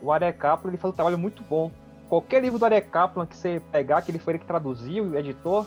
o 0.00 0.10
Are 0.10 0.32
Kaplan 0.32 0.70
ele 0.70 0.78
faz 0.78 0.94
um 0.94 0.96
trabalho 0.96 1.18
muito 1.18 1.42
bom 1.42 1.70
qualquer 2.08 2.40
livro 2.40 2.58
do 2.58 2.64
Are 2.64 2.80
Kaplan 2.80 3.26
que 3.26 3.36
você 3.36 3.60
pegar, 3.70 4.00
que 4.00 4.10
ele 4.10 4.18
foi 4.18 4.32
ele 4.32 4.38
que 4.38 4.46
traduziu, 4.46 5.04
o 5.04 5.18
editor, 5.18 5.66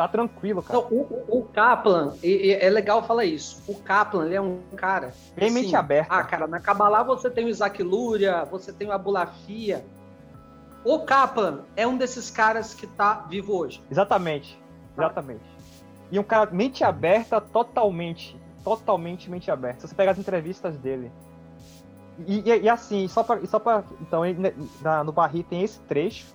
tá 0.00 0.08
tranquilo, 0.08 0.62
cara. 0.62 0.80
Não, 0.80 0.88
o, 0.88 1.24
o, 1.28 1.44
Kaplan, 1.44 2.14
e, 2.22 2.46
e 2.48 2.52
é 2.54 2.70
legal 2.70 3.02
falar 3.02 3.26
isso. 3.26 3.62
O 3.68 3.74
Kaplan, 3.74 4.24
ele 4.24 4.34
é 4.34 4.40
um 4.40 4.60
cara. 4.74 5.12
Bem 5.36 5.48
assim, 5.48 5.54
mente 5.54 5.76
aberta. 5.76 6.14
Ah, 6.14 6.24
cara, 6.24 6.46
na 6.46 6.58
Kabbalah 6.58 7.02
você 7.02 7.28
tem 7.28 7.44
o 7.44 7.48
Isaac 7.48 7.82
Luria, 7.82 8.44
você 8.44 8.72
tem 8.72 8.88
o 8.88 8.92
Abulafia. 8.92 9.84
O 10.82 11.00
Kaplan 11.00 11.60
é 11.76 11.86
um 11.86 11.98
desses 11.98 12.30
caras 12.30 12.72
que 12.72 12.86
tá 12.86 13.26
vivo 13.28 13.54
hoje. 13.54 13.82
Exatamente. 13.90 14.58
Exatamente. 14.96 15.44
E 16.10 16.18
um 16.18 16.24
cara 16.24 16.50
mente 16.50 16.82
aberta 16.82 17.38
totalmente. 17.38 18.40
Totalmente 18.64 19.30
mente 19.30 19.50
aberta. 19.50 19.80
Se 19.80 19.88
você 19.88 19.94
pegar 19.94 20.12
as 20.12 20.18
entrevistas 20.18 20.76
dele, 20.78 21.12
e, 22.26 22.40
e, 22.40 22.60
e, 22.62 22.68
assim, 22.68 23.06
só 23.08 23.22
para 23.22 23.46
só 23.46 23.58
pra, 23.58 23.84
então, 24.00 24.22
na, 24.80 25.04
no 25.04 25.12
Barri 25.12 25.42
tem 25.42 25.62
esse 25.62 25.78
trecho, 25.80 26.26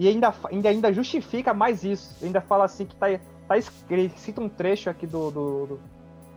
e 0.00 0.08
ainda, 0.08 0.32
ainda, 0.50 0.68
ainda 0.70 0.92
justifica 0.94 1.52
mais 1.52 1.84
isso. 1.84 2.16
Ainda 2.24 2.40
fala 2.40 2.64
assim 2.64 2.86
que 2.86 2.96
tá, 2.96 3.06
tá 3.46 3.54
ele 3.90 4.08
cita 4.16 4.40
um 4.40 4.48
trecho 4.48 4.88
aqui 4.88 5.06
do, 5.06 5.30
do, 5.30 5.80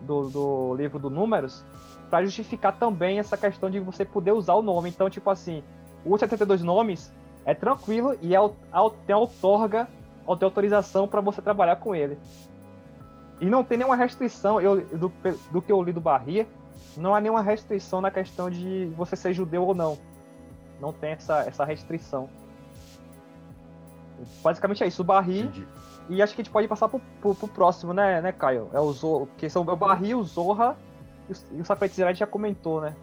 do, 0.01 0.29
do 0.29 0.75
livro 0.75 0.99
do 0.99 1.09
Números, 1.09 1.63
para 2.09 2.25
justificar 2.25 2.77
também 2.77 3.19
essa 3.19 3.37
questão 3.37 3.69
de 3.69 3.79
você 3.79 4.03
poder 4.03 4.33
usar 4.33 4.55
o 4.55 4.61
nome. 4.61 4.89
Então, 4.89 5.09
tipo 5.09 5.29
assim, 5.29 5.63
os 6.05 6.19
72 6.19 6.61
nomes 6.61 7.09
é 7.45 7.55
tranquilo 7.55 8.17
e 8.21 8.35
é, 8.35 8.39
tem 9.07 9.15
outorga, 9.15 9.87
tem 10.27 10.45
autorização 10.45 11.07
para 11.07 11.21
você 11.21 11.41
trabalhar 11.41 11.77
com 11.77 11.95
ele. 11.95 12.17
E 13.39 13.45
não 13.45 13.63
tem 13.63 13.77
nenhuma 13.77 13.95
restrição 13.95 14.59
eu, 14.59 14.81
do, 14.87 15.09
do 15.51 15.61
que 15.61 15.71
eu 15.71 15.81
li 15.81 15.93
do 15.93 16.01
Barri, 16.01 16.45
não 16.97 17.15
há 17.15 17.21
nenhuma 17.21 17.41
restrição 17.41 18.01
na 18.01 18.11
questão 18.11 18.49
de 18.49 18.91
você 18.97 19.15
ser 19.15 19.33
judeu 19.33 19.63
ou 19.63 19.73
não. 19.73 19.97
Não 20.81 20.91
tem 20.91 21.11
essa, 21.11 21.45
essa 21.47 21.63
restrição. 21.63 22.29
Basicamente 24.43 24.83
é 24.83 24.87
isso, 24.87 25.01
o 25.01 25.05
Barri. 25.05 25.41
Entendi. 25.41 25.67
E 26.09 26.21
acho 26.21 26.35
que 26.35 26.41
a 26.41 26.43
gente 26.43 26.51
pode 26.51 26.67
passar 26.67 26.89
pro, 26.89 27.01
pro, 27.21 27.33
pro 27.33 27.47
próximo, 27.47 27.93
né, 27.93 28.21
né, 28.21 28.31
Caio? 28.31 28.69
É 28.73 28.79
o 28.79 28.91
Zorra, 28.91 29.25
porque 29.27 29.49
são 29.49 29.61
o 29.61 29.75
Barri, 29.75 30.13
o 30.13 30.23
Zorra 30.23 30.75
e 31.29 31.61
o 31.61 31.65
a 31.71 31.87
gente 31.87 32.19
já 32.19 32.27
comentou, 32.27 32.81
né? 32.81 32.93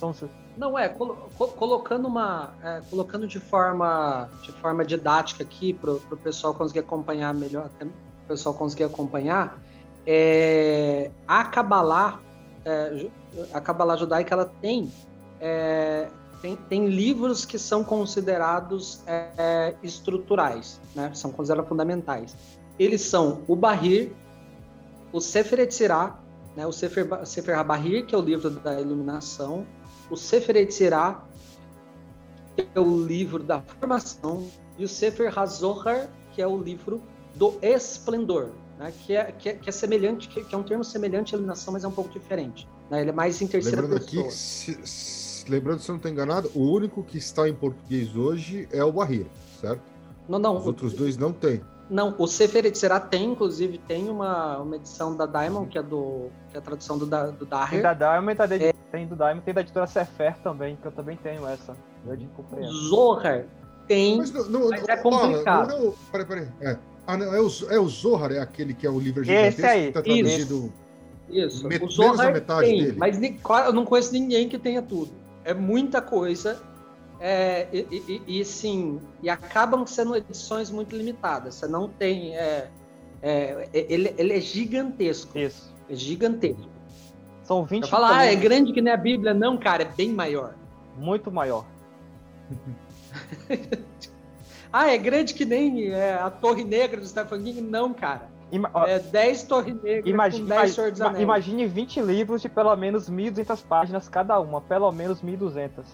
São... 0.00 0.12
Não, 0.56 0.76
é, 0.76 0.88
colo 0.88 1.16
colocando 1.56 2.06
uma. 2.08 2.50
É, 2.62 2.82
colocando 2.90 3.28
de 3.28 3.38
forma, 3.38 4.28
de 4.42 4.50
forma 4.52 4.84
didática 4.84 5.44
aqui 5.44 5.72
para 5.72 5.92
o 5.92 6.16
pessoal 6.16 6.52
conseguir 6.52 6.80
acompanhar 6.80 7.32
melhor, 7.32 7.66
até 7.66 7.84
o 7.84 7.92
pessoal 8.26 8.54
conseguir 8.54 8.84
acompanhar, 8.84 9.56
é, 10.04 11.12
a 11.26 11.44
Kabbalah 11.44 12.20
é, 12.64 13.08
a 13.52 13.60
Kabbalah 13.60 13.96
judaica 13.96 14.34
ela 14.34 14.44
tem, 14.60 14.92
é, 15.40 16.08
tem, 16.40 16.56
tem, 16.56 16.86
livros 16.88 17.44
que 17.44 17.58
são 17.58 17.82
considerados 17.82 19.00
é, 19.06 19.74
estruturais, 19.82 20.80
né? 20.94 21.12
são 21.14 21.30
considerados 21.30 21.68
fundamentais. 21.68 22.36
Eles 22.78 23.02
são 23.02 23.42
o 23.48 23.56
Bahir, 23.56 24.12
o 25.12 25.20
Sefer 25.20 25.60
Etzirah, 25.60 26.18
né? 26.56 26.66
o 26.66 26.72
Sefer, 26.72 27.06
Sefer 27.26 27.58
HaBahir, 27.58 28.06
que 28.06 28.14
é 28.14 28.18
o 28.18 28.20
livro 28.20 28.50
da 28.50 28.80
iluminação, 28.80 29.66
o 30.10 30.16
Sefer 30.16 30.56
Etzirah, 30.56 31.24
que 32.56 32.66
é 32.74 32.80
o 32.80 33.04
livro 33.04 33.42
da 33.42 33.60
formação, 33.60 34.48
e 34.78 34.84
o 34.84 34.88
Sefer 34.88 35.36
HaZohar, 35.36 36.08
que 36.32 36.40
é 36.40 36.46
o 36.46 36.56
livro 36.56 37.02
do 37.34 37.54
esplendor, 37.62 38.50
né? 38.78 38.92
que, 39.04 39.14
é, 39.14 39.32
que, 39.32 39.48
é, 39.48 39.54
que 39.54 39.68
é 39.68 39.72
semelhante, 39.72 40.28
que, 40.28 40.54
é 40.54 40.58
um 40.58 40.62
termo 40.62 40.84
semelhante 40.84 41.34
à 41.34 41.36
iluminação, 41.36 41.72
mas 41.72 41.84
é 41.84 41.88
um 41.88 41.92
pouco 41.92 42.10
diferente. 42.10 42.68
Né? 42.90 43.00
Ele 43.00 43.10
é 43.10 43.12
mais 43.12 43.42
em 43.42 43.46
terceira 43.46 43.82
lembrando 43.82 44.04
pessoa. 44.04 44.24
Aqui, 44.24 44.32
se, 44.32 44.84
lembrando, 45.48 45.80
se 45.80 45.90
eu 45.90 45.94
não 45.94 45.98
estou 45.98 46.10
enganado, 46.10 46.50
o 46.54 46.60
único 46.60 47.02
que 47.02 47.18
está 47.18 47.48
em 47.48 47.54
português 47.54 48.14
hoje 48.16 48.68
é 48.72 48.82
o 48.84 48.92
Barreira, 48.92 49.28
certo? 49.60 49.82
Não, 50.28 50.38
não. 50.38 50.56
Os 50.56 50.64
o, 50.64 50.68
outros 50.68 50.92
dois 50.92 51.16
não 51.16 51.32
tem. 51.32 51.60
Não, 51.90 52.14
o 52.18 52.26
Sefer 52.26 52.74
Será 52.76 53.00
tem, 53.00 53.32
inclusive, 53.32 53.78
tem 53.78 54.10
uma, 54.10 54.58
uma 54.58 54.76
edição 54.76 55.16
da 55.16 55.24
Diamond, 55.24 55.68
que 55.68 55.78
é, 55.78 55.82
do, 55.82 56.28
que 56.50 56.56
é 56.56 56.58
a 56.58 56.62
tradução 56.62 56.98
do, 56.98 57.06
do 57.06 57.46
Daher. 57.46 57.70
Tem 57.70 57.82
da 57.82 57.94
Diamond, 57.94 58.36
tá 58.36 58.46
de, 58.46 58.62
é. 58.62 58.72
tem 58.92 59.06
do 59.06 59.16
Diamond, 59.16 59.40
tem 59.40 59.54
da 59.54 59.62
editora 59.62 59.86
Sefer 59.86 60.36
também, 60.42 60.76
que 60.76 60.86
eu 60.86 60.92
também 60.92 61.16
tenho 61.16 61.46
essa. 61.46 61.74
Eu 62.06 62.70
Zohar 62.70 63.46
tem, 63.86 64.18
mas, 64.18 64.30
não, 64.30 64.44
não, 64.50 64.68
mas 64.68 64.86
é 64.86 64.96
complicado. 64.98 65.68
Não, 65.68 65.84
não, 65.86 65.94
peraí, 66.12 66.26
peraí. 66.26 66.48
É. 66.60 66.78
Ah, 67.06 67.16
não, 67.16 67.34
é 67.34 67.40
o, 67.40 67.48
é 67.70 67.80
o 67.80 67.88
Zohar, 67.88 68.32
é 68.32 68.38
aquele 68.38 68.74
que 68.74 68.86
é 68.86 68.90
o 68.90 69.00
livro 69.00 69.24
gigantesco 69.24 69.60
Esse 69.60 69.66
aí, 69.66 69.86
que 69.86 69.92
tá 69.92 70.02
traduzido... 70.02 70.72
Isso, 71.30 71.66
Met 71.66 71.84
o 71.84 71.90
Zohar 71.90 72.32
metade 72.32 72.66
tem, 72.66 72.84
dele. 72.84 72.96
mas 72.98 73.18
eu 73.66 73.72
não 73.72 73.84
conheço 73.84 74.12
ninguém 74.12 74.48
que 74.48 74.58
tenha 74.58 74.80
tudo. 74.80 75.10
É 75.48 75.54
muita 75.54 76.02
coisa, 76.02 76.60
é, 77.18 77.66
e, 77.72 78.22
e, 78.26 78.40
e, 78.40 78.44
sim, 78.44 79.00
e 79.22 79.30
acabam 79.30 79.86
sendo 79.86 80.14
edições 80.14 80.70
muito 80.70 80.94
limitadas. 80.94 81.54
Você 81.54 81.66
não 81.66 81.88
tem. 81.88 82.36
É, 82.36 82.68
é, 83.22 83.68
ele, 83.72 84.14
ele 84.16 84.34
é 84.34 84.40
gigantesco. 84.40 85.36
Isso. 85.38 85.74
É 85.88 85.94
gigantesco. 85.94 86.68
São 87.42 87.64
20 87.64 87.82
Eu 87.82 87.88
falo, 87.88 88.04
ah, 88.04 88.24
é 88.24 88.36
grande 88.36 88.72
que 88.72 88.80
nem 88.82 88.92
a 88.92 88.96
Bíblia. 88.96 89.32
Não, 89.32 89.56
cara, 89.56 89.82
é 89.82 89.86
bem 89.86 90.12
maior. 90.12 90.54
Muito 90.96 91.32
maior. 91.32 91.64
ah, 94.70 94.88
é 94.88 94.98
grande 94.98 95.34
que 95.34 95.44
nem 95.44 95.90
é, 95.90 96.14
a 96.14 96.30
Torre 96.30 96.62
Negra 96.62 97.00
do 97.00 97.06
Stephen 97.06 97.42
King? 97.42 97.62
Não, 97.62 97.94
cara. 97.94 98.28
Ima 98.50 98.70
é 98.86 98.98
10 98.98 99.42
Torre 99.44 99.74
Negra 99.74 100.08
imagine, 100.08 100.42
com 100.42 100.48
10 100.48 100.74
Senhor 100.74 100.90
dos 100.90 101.00
Anéis. 101.00 101.22
Imagine 101.22 101.66
20 101.66 102.00
livros 102.00 102.42
de 102.42 102.48
pelo 102.48 102.74
menos 102.76 103.10
1.200 103.10 103.62
páginas 103.66 104.08
cada 104.08 104.40
uma. 104.40 104.60
Pelo 104.60 104.90
menos 104.90 105.22
1.200. 105.22 105.84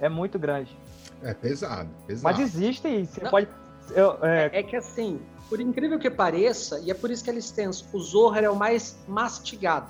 É 0.00 0.08
muito 0.08 0.38
grande. 0.38 0.76
É 1.22 1.32
pesado, 1.32 1.88
pesado. 2.06 2.24
Mas 2.24 2.38
existe, 2.38 3.06
você 3.06 3.22
Não, 3.22 3.30
pode... 3.30 3.48
Eu, 3.94 4.18
é... 4.22 4.50
é... 4.52 4.62
que 4.62 4.76
assim, 4.76 5.20
por 5.48 5.60
incrível 5.60 5.98
que 5.98 6.10
pareça, 6.10 6.80
e 6.80 6.90
é 6.90 6.94
por 6.94 7.10
isso 7.10 7.22
que 7.22 7.30
é 7.30 7.34
extenso, 7.34 7.86
o 7.92 7.98
Zohar 8.00 8.42
é 8.42 8.50
o 8.50 8.56
mais 8.56 8.98
mastigado. 9.06 9.86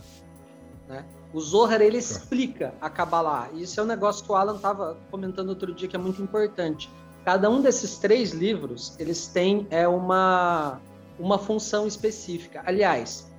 Né? 0.86 1.05
O 1.32 1.40
Zohar, 1.40 1.81
ele 1.81 1.98
explica 1.98 2.74
a 2.81 2.89
Kabbalah. 2.89 3.48
E 3.55 3.62
isso 3.62 3.81
é 3.81 3.82
um 3.82 3.86
negócio 3.86 4.24
que 4.24 4.31
o 4.31 4.36
Alan 4.36 4.56
estava 4.56 4.97
comentando 5.10 5.48
outro 5.48 5.74
dia 5.74 5.89
que 5.89 5.97
é 5.97 5.98
muito 5.98 6.22
importante. 6.22 6.89
Cada 7.25 7.49
um 7.49 7.63
desses 7.63 7.99
três 7.99 8.33
livros, 8.33 8.95
eles 8.99 9.27
têm 9.27 9.67
é, 9.71 9.89
uma, 9.89 10.81
uma 11.19 11.39
função 11.39 11.87
específica. 11.87 12.63
Aliás, 12.67 13.31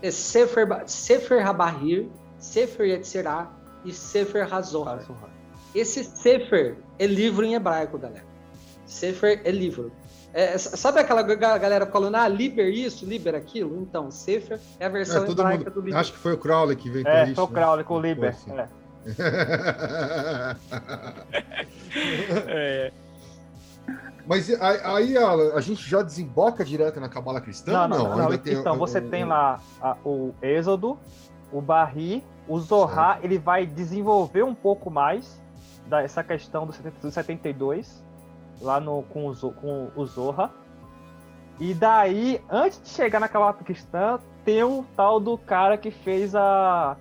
é 0.00 0.10
Sefer, 0.10 0.66
Sefer 0.86 1.46
Habahir, 1.46 2.08
Sefer 2.38 2.86
Yetzirah 2.86 3.50
e 3.84 3.92
Sefer 3.92 4.52
Hazohar. 4.52 5.04
Esse 5.74 6.04
Sefer 6.04 6.78
é 6.98 7.06
livro 7.06 7.44
em 7.44 7.54
hebraico, 7.54 7.98
galera. 7.98 8.24
Sefer 8.86 9.42
é 9.44 9.50
livro. 9.50 9.92
É, 10.32 10.56
sabe 10.56 11.00
aquela 11.00 11.22
galera 11.22 11.86
falando, 11.86 12.14
ah, 12.14 12.28
Liber 12.28 12.68
isso, 12.68 13.04
Liber 13.04 13.34
aquilo? 13.34 13.82
Então, 13.82 14.10
Sefer 14.10 14.58
é 14.78 14.86
a 14.86 14.88
versão 14.88 15.24
é, 15.24 15.30
hebraica 15.30 15.64
mundo, 15.64 15.74
do 15.74 15.80
Liber. 15.80 15.98
Acho 15.98 16.12
que 16.12 16.18
foi 16.18 16.32
o 16.32 16.38
Crowley 16.38 16.76
que 16.76 16.88
veio 16.88 17.06
é, 17.06 17.24
isso. 17.24 17.32
É, 17.32 17.34
foi 17.34 17.44
o 17.44 17.48
né? 17.48 17.54
Crowley 17.54 17.84
com 17.84 17.94
o 17.94 18.00
Liber. 18.00 18.30
Assim. 18.30 18.52
É. 18.52 18.68
é. 22.48 22.92
Mas 24.28 24.50
aí 24.60 25.16
a, 25.16 25.32
a, 25.54 25.60
gente 25.62 25.88
já 25.88 26.02
desemboca 26.02 26.62
direto 26.62 27.00
na 27.00 27.08
cabala 27.08 27.40
cristã? 27.40 27.72
Não, 27.72 27.88
não, 27.88 28.08
não. 28.10 28.28
não. 28.28 28.34
então, 28.34 28.76
você 28.76 29.00
tem 29.00 29.24
lá 29.24 29.58
a, 29.80 29.96
o 30.04 30.34
Êxodo, 30.42 30.98
o 31.50 31.62
Barri, 31.62 32.22
o 32.46 32.60
Zohar, 32.60 33.20
ele 33.22 33.38
vai 33.38 33.64
desenvolver 33.64 34.42
um 34.42 34.54
pouco 34.54 34.90
mais. 34.90 35.40
da, 35.86 36.02
essa 36.02 36.22
questão 36.22 36.66
do 36.66 37.10
72, 37.10 38.04
lá 38.60 38.78
no, 38.78 39.02
com, 39.04 39.30
o, 39.30 39.52
com 39.54 39.90
o 39.96 40.04
Zorra. 40.04 40.50
E 41.58 41.72
daí, 41.72 42.38
antes 42.50 42.82
de 42.82 42.90
chegar 42.90 43.20
naquela 43.20 43.50
cristã, 43.54 44.20
tem 44.44 44.62
um 44.62 44.84
tal 44.94 45.18
do 45.18 45.38
cara 45.38 45.78
que 45.78 45.90
fez 45.90 46.34
a. 46.34 46.98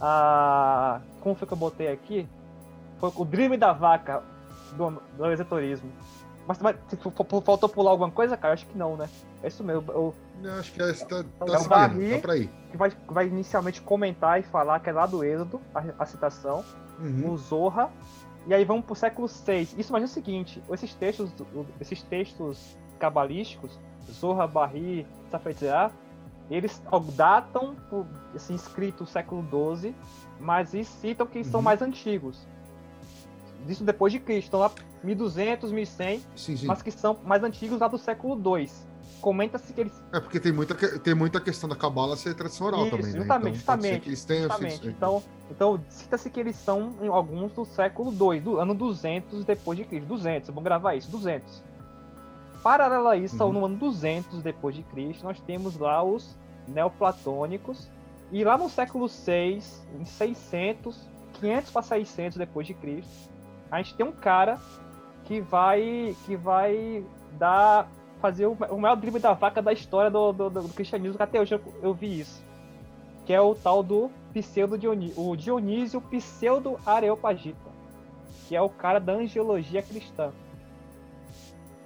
a 0.00 1.00
como 1.20 1.34
foi 1.34 1.48
que 1.48 1.52
eu 1.52 1.58
botei 1.58 1.88
aqui? 1.88 2.28
Foi 2.98 3.10
o 3.16 3.24
drible 3.24 3.56
da 3.56 3.72
vaca 3.72 4.22
do, 4.76 5.02
do 5.16 5.26
exetorismo. 5.32 5.90
Mas, 6.50 6.58
mas 6.58 6.76
faltou 7.44 7.68
pular 7.68 7.92
alguma 7.92 8.10
coisa, 8.10 8.36
cara? 8.36 8.54
Acho 8.54 8.66
que 8.66 8.76
não, 8.76 8.96
né? 8.96 9.08
É 9.42 9.48
isso 9.48 9.62
mesmo. 9.62 9.90
Eu, 9.92 10.14
não, 10.42 10.58
acho 10.58 10.72
que 10.72 10.82
é, 10.82 10.92
tá, 10.92 11.22
tá 11.22 11.46
é 11.46 11.58
o 11.58 11.68
Barry, 11.68 12.14
tá 12.14 12.18
pra 12.18 12.36
ir. 12.36 12.50
Que 12.70 12.76
vai, 12.76 12.92
vai 13.06 13.26
inicialmente 13.28 13.80
comentar 13.80 14.40
e 14.40 14.42
falar 14.42 14.80
que 14.80 14.90
é 14.90 14.92
lá 14.92 15.06
do 15.06 15.22
Êxodo, 15.22 15.60
a, 15.74 15.82
a 15.98 16.06
citação. 16.06 16.64
Uhum. 16.98 17.32
O 17.32 17.36
Zorra 17.38 17.90
e 18.46 18.54
aí 18.54 18.64
vamos 18.64 18.84
pro 18.84 18.94
século 18.94 19.28
VI. 19.28 19.68
Isso 19.76 19.90
imagina 19.90 20.06
o 20.06 20.08
seguinte: 20.08 20.62
esses 20.70 20.94
textos, 20.94 21.30
esses 21.80 22.02
textos 22.02 22.76
cabalísticos, 22.98 23.78
Zorra, 24.10 24.46
Barri, 24.46 25.06
Safetzeá, 25.30 25.90
eles 26.50 26.82
datam, 27.14 27.76
assim, 28.34 28.54
escrito 28.54 29.06
século 29.06 29.44
XII, 29.76 29.94
mas 30.38 30.70
citam 30.86 31.26
que 31.26 31.44
são 31.44 31.60
uhum. 31.60 31.64
mais 31.64 31.82
antigos. 31.82 32.46
Isso 33.68 33.84
depois 33.84 34.12
de 34.12 34.18
Cristo, 34.18 34.46
estão 34.46 34.60
lá 34.60 34.70
1200, 35.02 35.72
1100, 35.72 36.22
sim, 36.36 36.56
sim. 36.56 36.66
mas 36.66 36.82
que 36.82 36.90
são 36.90 37.18
mais 37.24 37.42
antigos 37.42 37.78
lá 37.80 37.88
do 37.88 37.98
século 37.98 38.34
II 38.58 38.68
comenta-se 39.20 39.72
que 39.72 39.80
eles. 39.82 40.02
É 40.12 40.18
porque 40.18 40.40
tem 40.40 40.52
muita, 40.52 40.74
tem 40.74 41.14
muita 41.14 41.40
questão 41.40 41.68
da 41.68 41.76
cabala 41.76 42.16
ser 42.16 42.34
tradição 42.34 42.66
oral 42.66 42.86
Isso, 42.86 42.90
também, 42.90 43.12
né? 43.12 43.18
Justamente, 43.18 43.62
então, 43.62 43.74
justamente. 43.74 44.10
justamente. 44.10 44.88
Então, 44.88 45.22
então 45.50 45.84
cita-se 45.88 46.30
que 46.30 46.40
eles 46.40 46.56
são 46.56 46.94
em 47.00 47.08
alguns 47.08 47.52
do 47.52 47.64
século 47.64 48.10
II, 48.10 48.40
do 48.40 48.58
ano 48.58 48.74
200 48.74 49.44
depois 49.44 49.78
de 49.78 49.84
Cristo. 49.84 50.06
200, 50.06 50.48
vamos 50.48 50.64
gravar 50.64 50.94
isso, 50.94 51.10
200. 51.10 51.62
Paralelo 52.62 53.08
a 53.08 53.16
isso, 53.16 53.42
uhum. 53.44 53.52
no 53.52 53.64
ano 53.66 53.76
200 53.76 54.42
depois 54.42 54.74
de 54.74 54.82
Cristo, 54.82 55.24
nós 55.24 55.40
temos 55.40 55.78
lá 55.78 56.02
os 56.02 56.36
neoplatônicos. 56.66 57.88
E 58.32 58.44
lá 58.44 58.56
no 58.56 58.68
século 58.68 59.08
6, 59.08 59.86
em 59.98 60.04
600, 60.04 61.08
500 61.34 61.70
para 61.70 61.82
600 61.82 62.38
depois 62.38 62.66
de 62.66 62.74
Cristo, 62.74 63.30
a 63.70 63.78
gente 63.78 63.94
tem 63.94 64.06
um 64.06 64.12
cara 64.12 64.58
que 65.30 65.40
vai 65.40 66.16
que 66.26 66.34
vai 66.34 67.04
dar 67.38 67.88
fazer 68.20 68.46
o, 68.46 68.52
o 68.68 68.80
maior 68.80 68.96
drible 68.96 69.20
da 69.20 69.32
vaca 69.32 69.62
da 69.62 69.72
história 69.72 70.10
do, 70.10 70.32
do, 70.32 70.50
do, 70.50 70.68
cristianismo, 70.70 71.16
que 71.16 71.22
até 71.22 71.40
hoje 71.40 71.54
eu, 71.54 71.60
eu, 71.80 71.94
vi 71.94 72.18
isso. 72.18 72.42
Que 73.24 73.32
é 73.32 73.40
o 73.40 73.54
tal 73.54 73.80
do 73.80 74.10
pseudo 74.34 74.76
Dionísio, 74.76 75.24
o 75.24 75.36
Dionísio 75.36 76.00
pseudo 76.00 76.80
Areopagita, 76.84 77.70
que 78.48 78.56
é 78.56 78.60
o 78.60 78.68
cara 78.68 78.98
da 78.98 79.12
angiologia 79.12 79.80
cristã. 79.82 80.32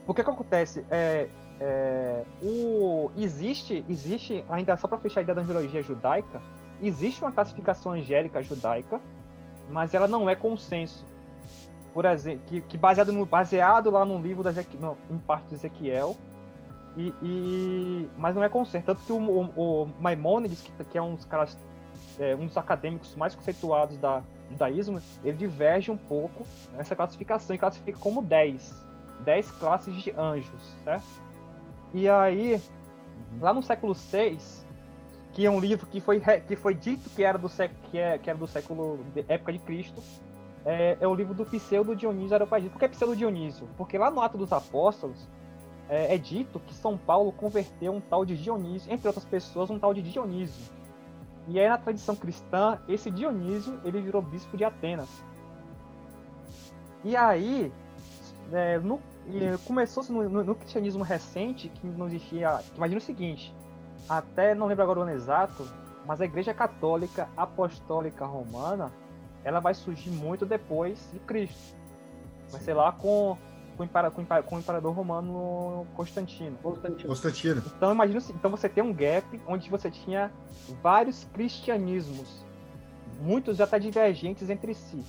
O 0.07 0.15
que, 0.15 0.25
que 0.25 0.31
acontece? 0.31 0.85
É, 0.91 1.29
é, 1.61 2.25
o, 2.43 3.11
existe, 3.15 3.85
existe, 3.91 4.43
ainda 4.49 4.75
só 4.79 4.89
para 4.89 4.97
fechar 4.97 5.21
a 5.21 5.23
ideia 5.23 5.37
da 5.37 5.43
angiologia 5.43 5.83
judaica, 5.83 6.41
existe 6.83 7.23
uma 7.23 7.31
classificação 7.31 7.93
angélica 7.93 8.43
judaica, 8.43 8.99
mas 9.69 9.93
ela 9.93 10.09
não 10.09 10.31
é 10.31 10.35
consenso 10.35 11.05
por 11.95 12.05
exemplo, 12.05 12.43
que, 12.47 12.61
que 12.63 12.77
baseado, 12.77 13.13
no, 13.13 13.25
baseado 13.25 13.89
lá 13.89 14.05
no 14.05 14.21
livro 14.21 14.43
da 14.43 14.51
em 14.51 15.19
parte 15.19 15.47
de 15.47 15.55
Ezequiel, 15.55 16.17
e, 16.97 17.15
e, 17.23 18.11
mas 18.19 18.35
não 18.35 18.43
é 18.43 18.49
conserto. 18.49 18.87
Tanto 18.87 19.03
que 19.05 19.13
o, 19.13 19.17
o, 19.17 19.83
o 19.83 19.89
Maimonides, 20.01 20.61
que, 20.61 20.85
que, 20.85 20.99
é 20.99 21.03
um 21.03 21.15
dos 21.15 21.25
caras, 21.25 21.57
é, 22.19 22.35
um 22.35 22.47
dos 22.47 22.57
acadêmicos 22.57 23.15
mais 23.15 23.37
conceituados 23.37 23.97
da 23.99 24.23
judaísmo, 24.51 25.01
ele 25.23 25.37
diverge 25.37 25.91
um 25.91 25.97
pouco 25.97 26.45
nessa 26.77 26.97
classificação 26.97 27.55
e 27.55 27.59
classifica 27.59 27.99
como 27.99 28.21
10. 28.21 28.85
10 29.21 29.51
classes 29.53 29.95
de 29.95 30.11
anjos, 30.19 30.75
certo? 30.83 31.07
E 31.93 32.09
aí, 32.09 32.61
lá 33.41 33.55
no 33.55 33.63
século 33.63 33.95
6, 33.95 34.67
que 35.33 35.47
é 35.47 35.51
um 35.51 35.61
livro 35.61 35.87
que 35.87 36.01
foi, 36.01 36.21
que 36.47 36.57
foi 36.57 36.75
dito 36.75 37.09
que 37.11 37.23
era 37.23 37.39
do, 37.39 37.49
século, 37.49 37.81
que, 37.91 37.99
é, 37.99 38.19
que 38.19 38.29
era 38.29 38.39
do 38.39 38.49
século 38.49 38.99
época 39.29 39.53
de 39.53 39.61
Cristo, 39.61 40.03
é, 40.65 40.97
é 41.01 41.07
o 41.07 41.15
livro 41.15 41.35
do 41.35 41.45
Pseudo 41.45 41.95
Dionísio 41.95 42.35
Areopagita. 42.35 42.73
Por 42.73 42.79
que 42.79 42.89
Pseudo 42.89 43.15
Dionísio? 43.15 43.69
Porque 43.77 43.99
lá 43.99 44.11
no 44.11 44.21
Ato 44.21 44.39
dos 44.39 44.53
Apóstolos 44.53 45.29
é, 45.89 46.15
é, 46.15 46.19
dito 46.19 46.59
que 46.59 46.75
São 46.75 46.97
Paulo 46.97 47.31
converteu 47.33 47.93
um 47.93 48.01
tal 48.01 48.25
de 48.25 48.37
Dionísio, 48.37 48.91
entre 48.91 49.07
outras 49.07 49.25
pessoas, 49.25 49.71
um 49.71 49.79
tal 49.79 49.93
de 49.93 50.03
Dionísio. 50.03 50.73
E 51.47 51.61
aí 51.61 51.69
na 51.69 51.77
tradição 51.77 52.17
cristã, 52.17 52.79
esse 52.89 53.11
Dionísio 53.11 53.79
ele 53.85 54.01
virou 54.01 54.23
bispo 54.23 54.57
de 54.57 54.65
Atenas. 54.65 55.09
E 57.05 57.15
aí 57.15 57.71
é, 58.51 58.79
no, 58.79 58.99
começou-se 59.67 60.11
no, 60.11 60.27
no, 60.29 60.43
no, 60.43 60.55
cristianismo 60.55 61.05
recente 61.05 61.69
que 61.69 61.87
não 61.87 62.07
existia. 62.07 62.61
Imagina 62.75 62.99
o 62.99 63.05
seguinte: 63.05 63.55
até 64.09 64.55
não 64.55 64.67
lembro 64.67 64.85
agora 64.85 65.01
o 65.01 65.03
ano 65.03 65.13
exato, 65.13 65.69
mas 66.07 66.19
a 66.23 66.25
Igreja 66.25 66.55
Católica 66.55 67.29
Apostólica 67.37 68.25
Romana 68.25 68.91
ela 69.45 69.61
vai 69.61 69.75
surgir 69.75 70.11
muito 70.11 70.47
depois 70.47 70.99
de 71.13 71.19
Cristo. 71.21 71.77
Vai 72.51 72.61
ser 72.61 72.75
lá 72.75 72.91
com, 72.93 73.37
com, 73.77 73.85
o, 73.85 74.43
com 74.43 74.57
o 74.57 74.59
imperador 74.59 74.95
romano 74.95 75.87
Constantino. 75.95 76.57
Constantino. 76.63 77.09
Constantino. 77.09 77.63
Então 77.77 77.93
imagina 77.93 78.21
então 78.31 78.51
você 78.51 78.69
tem 78.69 78.83
um 78.83 78.93
gap 78.93 79.41
onde 79.47 79.69
você 79.69 79.91
tinha 79.91 80.33
vários 80.83 81.25
cristianismos, 81.33 82.45
muitos 83.21 83.61
até 83.61 83.79
divergentes 83.79 84.49
entre 84.49 84.75
si. 84.75 85.05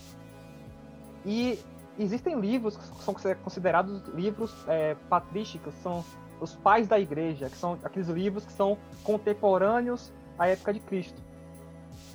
E 1.25 1.59
existem 1.97 2.39
livros 2.39 2.75
que 2.77 2.83
são 3.03 3.15
considerados 3.43 4.05
livros 4.09 4.53
é, 4.67 4.95
patrísticos, 5.09 5.73
são 5.75 6.03
os 6.39 6.53
pais 6.55 6.87
da 6.87 6.99
igreja, 6.99 7.49
que 7.49 7.57
são 7.57 7.79
aqueles 7.83 8.09
livros 8.09 8.45
que 8.45 8.51
são 8.51 8.77
contemporâneos 9.03 10.11
à 10.37 10.47
época 10.47 10.73
de 10.73 10.79
Cristo. 10.81 11.19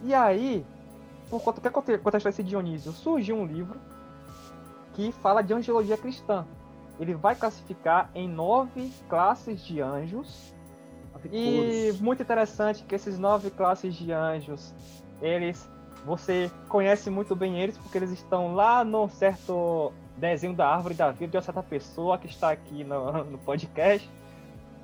E 0.05 0.15
aí, 0.15 0.65
por 1.31 1.41
conta, 1.41 1.61
que 1.61 1.69
acontece 1.69 2.29
esse 2.29 2.43
Dionísio? 2.43 2.91
Surgiu 2.93 3.37
um 3.37 3.47
livro 3.47 3.79
que 4.95 5.13
fala 5.13 5.43
de 5.43 5.55
angelologia 5.55 5.97
cristã. 5.97 6.45
Ele 6.99 7.15
vai 7.15 7.37
classificar 7.37 8.11
em 8.15 8.29
nove 8.29 8.93
classes 9.09 9.65
de 9.65 9.81
anjos. 9.81 10.53
E 11.33 11.93
muito 12.01 12.23
interessante 12.23 12.83
que 12.83 12.95
esses 12.95 13.19
nove 13.19 13.51
classes 13.51 13.95
de 13.95 14.11
anjos, 14.11 14.75
eles 15.23 15.69
você 16.05 16.51
conhece 16.67 17.11
muito 17.11 17.37
bem 17.37 17.61
eles 17.61 17.77
porque 17.77 17.99
eles 17.99 18.11
estão 18.11 18.55
lá 18.55 18.83
no 18.83 19.07
certo 19.11 19.93
desenho 20.17 20.55
da 20.55 20.67
árvore 20.67 20.95
da 20.95 21.11
vida 21.11 21.33
de 21.33 21.37
uma 21.37 21.43
certa 21.43 21.63
pessoa 21.63 22.17
que 22.17 22.27
está 22.27 22.51
aqui 22.51 22.83
no, 22.83 23.25
no 23.25 23.39
podcast. 23.39 24.11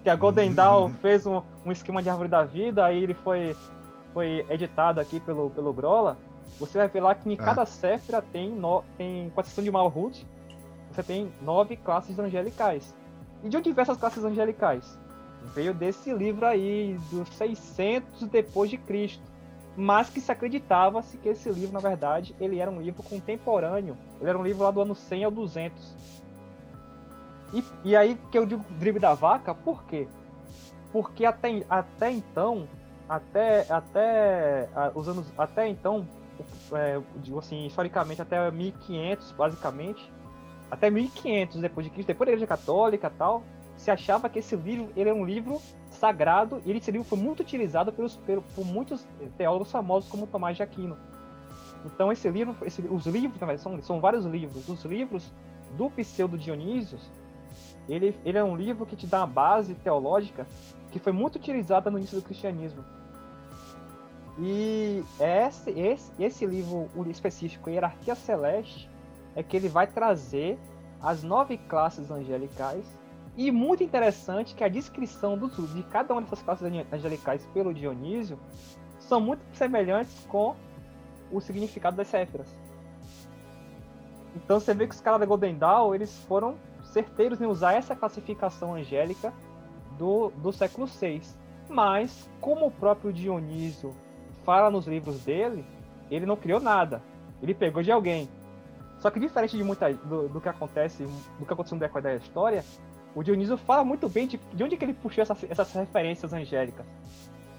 Que 0.02 0.10
a 0.10 0.14
Golden 0.14 0.52
Dawn 0.52 0.84
uhum. 0.84 0.94
fez 0.94 1.26
um, 1.26 1.42
um 1.64 1.72
esquema 1.72 2.02
de 2.02 2.10
árvore 2.10 2.28
da 2.28 2.44
vida, 2.44 2.84
aí 2.84 3.02
ele 3.02 3.14
foi, 3.14 3.56
foi 4.12 4.46
editado 4.48 5.00
aqui 5.00 5.18
pelo, 5.18 5.50
pelo 5.50 5.72
Grola 5.72 6.16
você 6.58 6.78
vai 6.78 6.88
ver 6.88 7.00
lá 7.00 7.14
que 7.14 7.28
em 7.28 7.34
ah. 7.34 7.44
cada 7.44 7.66
Séfira 7.66 8.22
tem, 8.22 8.50
no, 8.50 8.82
tem, 8.96 9.30
com 9.30 9.40
exceção 9.40 9.62
de 9.62 9.70
Malhut, 9.70 10.26
você 10.90 11.02
tem 11.02 11.30
nove 11.42 11.76
classes 11.76 12.18
angelicais. 12.18 12.94
E 13.44 13.48
de 13.48 13.56
onde 13.56 13.72
vem 13.72 13.82
essas 13.82 13.98
classes 13.98 14.24
angelicais? 14.24 14.98
Veio 15.54 15.74
desse 15.74 16.12
livro 16.12 16.46
aí, 16.46 16.98
dos 17.10 17.28
600 17.36 18.22
depois 18.28 18.70
de 18.70 18.78
Cristo. 18.78 19.22
Mas 19.76 20.08
que 20.08 20.22
se 20.22 20.32
acreditava-se 20.32 21.18
que 21.18 21.28
esse 21.28 21.50
livro, 21.50 21.74
na 21.74 21.80
verdade, 21.80 22.34
ele 22.40 22.58
era 22.58 22.70
um 22.70 22.80
livro 22.80 23.02
contemporâneo. 23.02 23.96
Ele 24.18 24.30
era 24.30 24.38
um 24.38 24.42
livro 24.42 24.64
lá 24.64 24.70
do 24.70 24.80
ano 24.80 24.94
100 24.94 25.24
ao 25.24 25.30
200. 25.30 25.94
E, 27.52 27.64
e 27.84 27.96
aí 27.96 28.18
que 28.32 28.38
eu 28.38 28.46
digo 28.46 28.64
drible 28.78 29.00
da 29.00 29.12
vaca, 29.12 29.54
por 29.54 29.84
quê? 29.84 30.08
Porque 30.92 31.26
até, 31.26 31.62
até 31.68 32.10
então, 32.10 32.66
até, 33.06 33.66
até 33.70 34.68
os 34.94 35.08
anos, 35.08 35.26
até 35.36 35.68
então, 35.68 36.08
é, 36.72 37.00
digo 37.16 37.38
assim, 37.38 37.66
historicamente 37.66 38.22
até 38.22 38.50
1500, 38.50 39.32
basicamente, 39.32 40.12
até 40.70 40.90
1500 40.90 41.60
depois 41.60 41.86
de 41.86 41.90
Cristo, 41.90 42.08
depois 42.08 42.26
da 42.26 42.32
Igreja 42.32 42.46
Católica 42.46 43.10
tal, 43.10 43.42
se 43.76 43.90
achava 43.90 44.28
que 44.28 44.38
esse 44.38 44.56
livro 44.56 44.90
ele 44.96 45.10
é 45.10 45.14
um 45.14 45.24
livro 45.24 45.60
sagrado 45.90 46.60
e 46.64 46.72
esse 46.72 46.90
livro 46.90 47.06
foi 47.06 47.18
muito 47.18 47.40
utilizado 47.40 47.92
pelos, 47.92 48.16
por, 48.16 48.64
muitos 48.64 49.06
teólogos 49.36 49.70
famosos 49.70 50.10
como 50.10 50.26
Tomás 50.26 50.56
de 50.56 50.62
Aquino. 50.62 50.96
Então 51.84 52.10
esse 52.10 52.28
livro, 52.28 52.56
esse, 52.62 52.82
os 52.82 53.06
livros, 53.06 53.40
na 53.40 53.46
verdade, 53.46 53.62
são, 53.62 53.82
são 53.82 54.00
vários 54.00 54.24
livros. 54.24 54.68
Os 54.68 54.84
livros 54.84 55.30
do 55.76 55.90
Pseudo 55.90 56.36
Dionísio, 56.36 56.98
ele, 57.88 58.16
ele 58.24 58.38
é 58.38 58.44
um 58.44 58.56
livro 58.56 58.84
que 58.86 58.96
te 58.96 59.06
dá 59.06 59.20
uma 59.20 59.26
base 59.26 59.74
teológica 59.74 60.46
que 60.90 60.98
foi 60.98 61.12
muito 61.12 61.36
utilizada 61.36 61.90
no 61.90 61.98
início 61.98 62.18
do 62.18 62.24
cristianismo. 62.24 62.84
E 64.38 65.02
esse, 65.18 65.70
esse, 65.70 66.12
esse 66.18 66.46
livro 66.46 66.88
específico, 67.10 67.70
Hierarquia 67.70 68.14
Celeste, 68.14 68.88
é 69.34 69.42
que 69.42 69.56
ele 69.56 69.68
vai 69.68 69.86
trazer 69.86 70.58
as 71.00 71.22
nove 71.22 71.56
classes 71.56 72.10
angelicais. 72.10 72.84
E 73.36 73.50
muito 73.50 73.82
interessante 73.82 74.54
que 74.54 74.64
a 74.64 74.68
descrição 74.68 75.36
dos, 75.36 75.74
de 75.74 75.82
cada 75.84 76.14
uma 76.14 76.22
dessas 76.22 76.42
classes 76.42 76.66
angelicais 76.90 77.44
pelo 77.52 77.72
Dionísio 77.72 78.38
são 78.98 79.20
muito 79.20 79.42
semelhantes 79.52 80.26
com 80.28 80.54
o 81.30 81.40
significado 81.40 81.96
das 81.96 82.08
Séfiras. 82.08 82.48
Então 84.34 84.60
você 84.60 84.74
vê 84.74 84.86
que 84.86 84.94
os 84.94 85.00
caras 85.00 85.20
da 85.20 85.26
Golden 85.26 85.56
Dawn, 85.56 85.94
eles 85.94 86.18
foram 86.26 86.56
certeiros 86.84 87.40
em 87.40 87.46
usar 87.46 87.74
essa 87.74 87.94
classificação 87.94 88.74
angélica 88.74 89.32
do, 89.98 90.30
do 90.30 90.52
século 90.52 90.86
VI. 90.86 91.22
Mas, 91.68 92.28
como 92.40 92.66
o 92.66 92.70
próprio 92.70 93.12
Dionísio 93.12 93.94
fala 94.46 94.70
nos 94.70 94.86
livros 94.86 95.18
dele, 95.24 95.64
ele 96.08 96.24
não 96.24 96.36
criou 96.36 96.60
nada. 96.60 97.02
Ele 97.42 97.52
pegou 97.52 97.82
de 97.82 97.90
alguém. 97.90 98.28
Só 99.00 99.10
que 99.10 99.20
diferente 99.20 99.56
de 99.56 99.64
muita, 99.64 99.92
do, 99.92 100.28
do 100.28 100.40
que 100.40 100.48
acontece, 100.48 101.02
do 101.38 101.44
que 101.44 101.52
aconteceu 101.52 101.76
no 101.76 101.80
decorrer 101.80 102.02
da 102.04 102.14
história, 102.14 102.64
o 103.14 103.22
Dionísio 103.22 103.58
fala 103.58 103.84
muito 103.84 104.08
bem 104.08 104.26
de, 104.26 104.40
de 104.54 104.64
onde 104.64 104.76
que 104.76 104.84
ele 104.84 104.94
puxou 104.94 105.20
essas, 105.20 105.44
essas 105.50 105.72
referências 105.72 106.32
angélicas. 106.32 106.86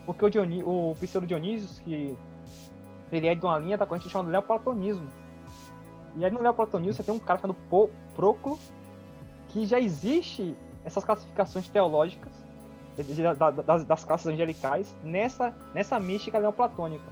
Porque 0.05 0.25
o, 0.25 0.29
Dionísio, 0.29 0.67
o 0.67 0.95
Pseudo 0.95 1.27
Dionísio, 1.27 1.83
que 1.83 2.17
ele 3.11 3.27
é 3.27 3.35
de 3.35 3.45
uma 3.45 3.59
linha 3.59 3.77
da 3.77 3.85
corrente 3.85 4.09
chamada 4.09 4.31
Neoplatonismo. 4.31 5.07
E 6.15 6.25
aí 6.25 6.31
no 6.31 6.41
Neoplatonismo 6.41 6.93
você 6.93 7.03
tem 7.03 7.13
um 7.13 7.19
cara 7.19 7.39
chamado 7.39 7.57
Proclo, 8.15 8.57
que 9.49 9.65
já 9.65 9.79
existe 9.79 10.55
essas 10.83 11.03
classificações 11.03 11.67
teológicas 11.67 12.46
das, 13.65 13.83
das 13.83 14.03
classes 14.03 14.27
angelicais 14.27 14.95
nessa, 15.03 15.53
nessa 15.73 15.99
mística 15.99 16.39
neoplatônica. 16.39 17.05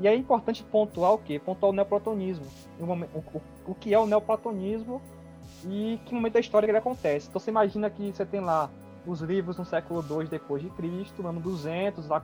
E 0.00 0.08
é 0.08 0.14
importante 0.14 0.62
pontuar 0.64 1.12
o 1.12 1.18
quê? 1.18 1.38
Pontuar 1.38 1.70
o 1.70 1.74
neoplatonismo. 1.74 2.46
O, 2.80 2.84
o, 3.18 3.42
o 3.68 3.74
que 3.74 3.94
é 3.94 3.98
o 3.98 4.06
neoplatonismo 4.06 5.00
e 5.64 6.00
que 6.04 6.14
momento 6.14 6.34
da 6.34 6.40
história 6.40 6.66
que 6.66 6.70
ele 6.70 6.78
acontece. 6.78 7.28
Então 7.28 7.40
você 7.40 7.50
imagina 7.50 7.88
que 7.88 8.12
você 8.12 8.26
tem 8.26 8.40
lá 8.40 8.68
os 9.06 9.20
livros 9.20 9.56
no 9.56 9.64
século 9.64 10.04
II 10.08 10.26
depois 10.28 10.62
de 10.62 10.70
Cristo, 10.70 11.22
no 11.22 11.28
ano 11.28 11.40
200, 11.40 12.06
lá 12.08 12.22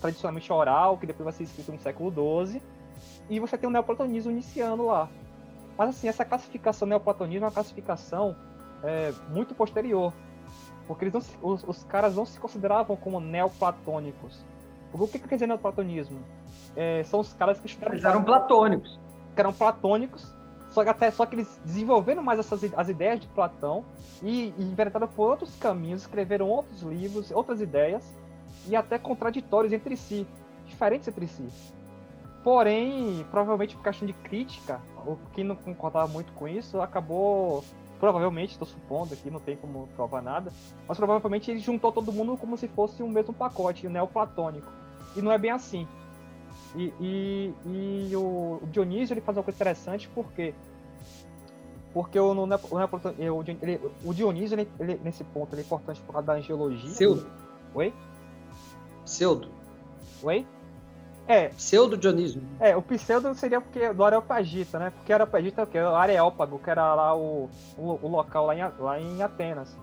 tradicionalmente 0.00 0.52
oral, 0.52 0.98
que 0.98 1.06
depois 1.06 1.24
vai 1.24 1.32
ser 1.32 1.44
escrito 1.44 1.72
no 1.72 1.78
século 1.78 2.12
XII, 2.46 2.60
e 3.28 3.40
você 3.40 3.56
tem 3.56 3.68
o 3.68 3.72
neoplatonismo 3.72 4.30
iniciando 4.30 4.86
lá. 4.86 5.08
Mas 5.76 5.90
assim, 5.90 6.08
essa 6.08 6.24
classificação 6.24 6.86
neoplatonismo 6.86 7.44
é 7.44 7.48
uma 7.48 7.52
classificação 7.52 8.36
é, 8.82 9.12
muito 9.30 9.54
posterior, 9.54 10.12
porque 10.86 11.04
eles 11.04 11.14
não, 11.14 11.50
os, 11.50 11.64
os, 11.64 11.82
caras 11.84 12.14
não 12.16 12.26
se 12.26 12.38
consideravam 12.38 12.96
como 12.96 13.20
neoplatônicos. 13.20 14.44
o 14.92 15.08
que, 15.08 15.18
que 15.18 15.28
quer 15.28 15.36
dizer 15.36 15.46
neoplatonismo? 15.46 16.18
É, 16.76 17.02
são 17.04 17.20
os 17.20 17.32
caras 17.32 17.58
que 17.58 17.66
estudaram... 17.66 17.94
Eles 17.94 18.04
eram 18.04 18.22
platônicos. 18.22 18.98
Que 19.34 19.40
eram 19.40 19.52
platônicos, 19.52 20.32
só 20.70 20.82
que, 20.82 20.90
até, 20.90 21.10
só 21.12 21.24
que 21.24 21.36
eles 21.36 21.60
desenvolveram 21.64 22.20
mais 22.20 22.40
essas, 22.40 22.64
as 22.76 22.88
ideias 22.88 23.20
de 23.20 23.28
Platão 23.28 23.84
e, 24.20 24.52
e 24.58 24.62
inventaram 24.62 25.06
por 25.06 25.30
outros 25.30 25.54
caminhos, 25.56 26.02
escreveram 26.02 26.48
outros 26.48 26.82
livros, 26.82 27.30
outras 27.30 27.60
ideias, 27.60 28.04
e 28.66 28.74
até 28.74 28.98
contraditórios 28.98 29.72
entre 29.72 29.96
si, 29.96 30.26
diferentes 30.66 31.06
entre 31.06 31.28
si. 31.28 31.48
Porém, 32.42 33.24
provavelmente 33.30 33.76
por 33.76 33.84
questão 33.84 34.06
de 34.06 34.12
crítica, 34.12 34.80
o 35.06 35.16
quem 35.32 35.44
não 35.44 35.54
concordava 35.54 36.08
muito 36.08 36.32
com 36.32 36.48
isso 36.48 36.80
acabou. 36.80 37.64
Provavelmente, 37.98 38.52
estou 38.52 38.66
supondo 38.66 39.14
aqui, 39.14 39.30
não 39.30 39.40
tem 39.40 39.56
como 39.56 39.88
provar 39.96 40.22
nada, 40.22 40.52
mas 40.86 40.96
provavelmente 40.98 41.50
ele 41.50 41.60
juntou 41.60 41.92
todo 41.92 42.12
mundo 42.12 42.36
como 42.36 42.56
se 42.56 42.68
fosse 42.68 43.02
o 43.02 43.06
um 43.06 43.08
mesmo 43.08 43.32
pacote, 43.32 43.86
o 43.86 43.90
neoplatônico. 43.90 44.70
E 45.16 45.22
não 45.22 45.32
é 45.32 45.38
bem 45.38 45.50
assim. 45.50 45.86
E, 46.76 46.92
e, 47.00 47.54
e 48.10 48.16
o 48.16 48.60
Dionísio 48.72 49.14
ele 49.14 49.20
faz 49.20 49.38
uma 49.38 49.44
coisa 49.44 49.56
interessante 49.56 50.08
porque 50.08 50.52
porque 51.92 52.18
o, 52.18 52.32
o, 52.32 52.44
o, 52.44 53.44
ele, 53.62 53.80
o 54.04 54.12
Dionísio 54.12 54.56
ele, 54.56 54.68
ele, 54.80 55.00
nesse 55.04 55.22
ponto 55.22 55.54
ele 55.54 55.62
é 55.62 55.64
importante 55.64 56.00
por 56.00 56.12
causa 56.12 56.26
da 56.26 56.32
angiologia. 56.34 56.90
Pseudo. 56.90 57.30
Oi? 57.72 57.94
Pseudo. 59.04 59.48
Oi? 60.24 60.44
É. 61.26 61.48
Pseudo 61.48 61.96
Dionísio. 61.96 62.42
É, 62.60 62.76
o 62.76 62.82
pseudo 62.82 63.34
seria 63.34 63.60
porque 63.60 63.92
do 63.92 64.04
Areopagita, 64.04 64.78
né? 64.78 64.90
Porque 64.90 65.12
Areopagita 65.12 65.62
é 65.62 65.64
o 65.64 65.66
que? 65.66 65.78
O 65.78 65.94
Areópago, 65.94 66.58
que 66.58 66.70
era 66.70 66.94
lá 66.94 67.16
o, 67.16 67.48
o, 67.78 67.98
o, 68.02 68.08
local 68.08 68.46
lá 68.46 68.54
em, 68.54 68.72
lá 68.78 69.00
em 69.00 69.22
Atenas. 69.22 69.74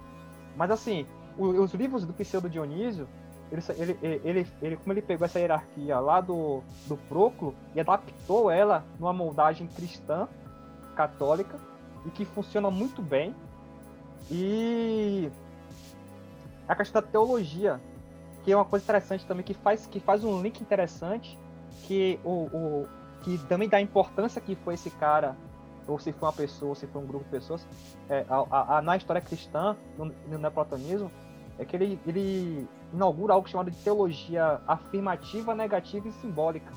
Mas 0.55 0.69
assim, 0.69 1.05
os 1.37 1.73
livros 1.73 2.05
do 2.05 2.13
pseudo 2.13 2.49
Dionísio, 2.49 3.07
ele, 3.51 3.97
ele, 4.01 4.21
ele, 4.23 4.47
ele, 4.61 4.77
como 4.77 4.93
ele 4.93 5.01
pegou 5.01 5.25
essa 5.25 5.39
hierarquia 5.39 5.99
lá 5.99 6.21
do, 6.21 6.61
do 6.87 6.95
Proclo 6.95 7.55
e 7.75 7.79
adaptou 7.79 8.51
ela 8.51 8.83
numa 8.99 9.11
moldagem 9.11 9.67
cristã, 9.67 10.27
católica, 10.95 11.57
e 12.05 12.09
que 12.11 12.23
funciona 12.23 12.69
muito 12.69 13.01
bem. 13.01 13.35
E 14.29 15.29
a 16.67 16.75
questão 16.75 17.01
da 17.01 17.07
teologia, 17.07 17.81
que 18.43 18.51
é 18.51 18.55
uma 18.55 18.65
coisa 18.65 18.83
interessante 18.83 19.25
também, 19.25 19.43
que 19.43 19.53
faz, 19.53 19.85
que 19.85 19.99
faz 19.99 20.23
um 20.23 20.41
link 20.41 20.61
interessante, 20.61 21.37
que, 21.83 22.19
o, 22.23 22.45
o, 22.45 22.87
que 23.21 23.37
também 23.47 23.69
dá 23.69 23.79
importância 23.79 24.41
que 24.41 24.55
foi 24.55 24.73
esse 24.73 24.89
cara, 24.89 25.35
ou 25.87 25.99
se 25.99 26.11
foi 26.11 26.27
uma 26.27 26.33
pessoa, 26.33 26.69
ou 26.69 26.75
se 26.75 26.87
foi 26.87 27.01
um 27.01 27.05
grupo 27.05 27.25
de 27.25 27.31
pessoas, 27.31 27.67
é, 28.09 28.25
a, 28.29 28.77
a, 28.77 28.81
na 28.81 28.97
história 28.97 29.21
cristã, 29.21 29.75
no, 29.97 30.05
no 30.05 30.37
neoplatonismo, 30.37 31.11
é 31.59 31.65
que 31.65 31.75
ele, 31.75 31.99
ele 32.07 32.67
inaugura 32.93 33.33
algo 33.33 33.47
chamado 33.47 33.69
de 33.69 33.77
teologia 33.77 34.59
afirmativa, 34.67 35.53
negativa 35.53 36.07
e 36.07 36.11
simbólica. 36.13 36.71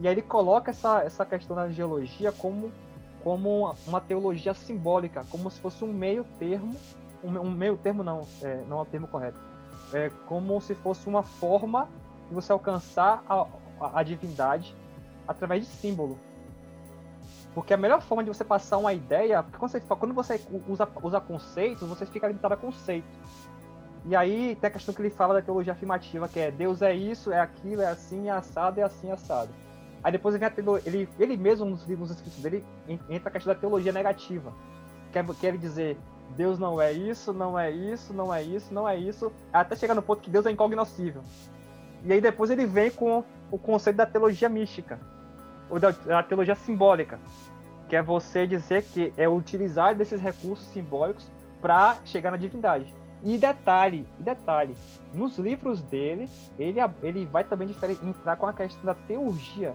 E 0.00 0.08
aí 0.08 0.14
ele 0.14 0.22
coloca 0.22 0.70
essa, 0.70 1.02
essa 1.02 1.24
questão 1.24 1.54
da 1.54 1.68
geologia 1.68 2.32
como, 2.32 2.72
como 3.22 3.74
uma 3.86 4.00
teologia 4.00 4.54
simbólica, 4.54 5.24
como 5.30 5.50
se 5.50 5.60
fosse 5.60 5.84
um 5.84 5.92
meio 5.92 6.24
termo, 6.38 6.74
um, 7.22 7.38
um 7.38 7.50
meio 7.50 7.76
termo 7.76 8.02
não, 8.02 8.26
é, 8.42 8.64
não 8.66 8.78
é 8.78 8.82
o 8.82 8.86
termo 8.86 9.06
correto, 9.06 9.38
é 9.92 10.10
como 10.26 10.60
se 10.60 10.74
fosse 10.74 11.08
uma 11.08 11.22
forma 11.22 11.88
de 12.28 12.34
você 12.34 12.52
alcançar 12.52 13.22
a, 13.28 13.46
a, 13.80 14.00
a 14.00 14.02
divindade 14.02 14.74
através 15.26 15.64
de 15.64 15.70
símbolo. 15.70 16.18
Porque 17.54 17.74
a 17.74 17.76
melhor 17.76 18.00
forma 18.00 18.22
de 18.22 18.30
você 18.30 18.44
passar 18.44 18.78
uma 18.78 18.92
ideia, 18.92 19.42
porque 19.42 19.58
quando 19.58 19.72
você, 19.72 19.80
quando 19.80 20.14
você 20.14 20.40
usa, 20.68 20.88
usa 21.02 21.20
conceitos, 21.20 21.88
você 21.88 22.06
fica 22.06 22.28
limitado 22.28 22.54
a 22.54 22.56
conceito. 22.56 23.08
E 24.06 24.16
aí 24.16 24.56
tem 24.56 24.68
a 24.68 24.70
questão 24.70 24.94
que 24.94 25.02
ele 25.02 25.10
fala 25.10 25.34
da 25.34 25.42
teologia 25.42 25.72
afirmativa, 25.72 26.28
que 26.28 26.38
é 26.38 26.50
Deus 26.50 26.80
é 26.80 26.94
isso, 26.94 27.32
é 27.32 27.40
aquilo, 27.40 27.82
é 27.82 27.88
assim, 27.88 28.28
é 28.28 28.30
assado, 28.30 28.80
é 28.80 28.82
assim, 28.82 29.10
é 29.10 29.12
assado. 29.12 29.50
Aí 30.02 30.12
depois 30.12 30.34
ele, 30.34 30.44
ele, 30.86 31.08
ele 31.18 31.36
mesmo 31.36 31.66
nos 31.66 31.86
livros 31.86 32.10
escritos 32.10 32.40
dele 32.40 32.64
entra 33.08 33.28
a 33.28 33.32
questão 33.32 33.52
da 33.52 33.58
teologia 33.58 33.92
negativa. 33.92 34.52
Quer, 35.12 35.26
quer 35.34 35.58
dizer, 35.58 35.98
Deus 36.36 36.58
não 36.58 36.80
é 36.80 36.92
isso, 36.92 37.32
não 37.32 37.58
é 37.58 37.70
isso, 37.70 38.12
não 38.12 38.32
é 38.32 38.42
isso, 38.42 38.72
não 38.72 38.88
é 38.88 38.96
isso, 38.96 39.32
até 39.52 39.76
chegar 39.76 39.94
no 39.94 40.02
ponto 40.02 40.22
que 40.22 40.30
Deus 40.30 40.46
é 40.46 40.50
incognoscível. 40.50 41.22
E 42.04 42.12
aí 42.12 42.20
depois 42.20 42.50
ele 42.50 42.66
vem 42.66 42.90
com 42.90 43.24
o 43.50 43.58
conceito 43.58 43.96
da 43.96 44.06
teologia 44.06 44.48
mística, 44.48 44.98
ou 45.68 45.78
da, 45.78 45.92
teologia 46.22 46.54
simbólica, 46.54 47.18
que 47.88 47.96
é 47.96 48.02
você 48.02 48.46
dizer 48.46 48.84
que 48.84 49.12
é 49.16 49.28
utilizar 49.28 49.94
desses 49.94 50.20
recursos 50.20 50.66
simbólicos 50.68 51.26
para 51.60 51.96
chegar 52.04 52.30
na 52.30 52.36
divindade. 52.36 52.94
E 53.22 53.36
detalhe, 53.36 54.06
detalhe, 54.18 54.74
nos 55.12 55.36
livros 55.36 55.82
dele, 55.82 56.28
ele, 56.58 56.78
ele 57.02 57.26
vai 57.26 57.44
também 57.44 57.68
entrar 58.02 58.36
com 58.36 58.46
a 58.46 58.52
questão 58.52 58.82
da 58.82 58.94
teurgia, 58.94 59.74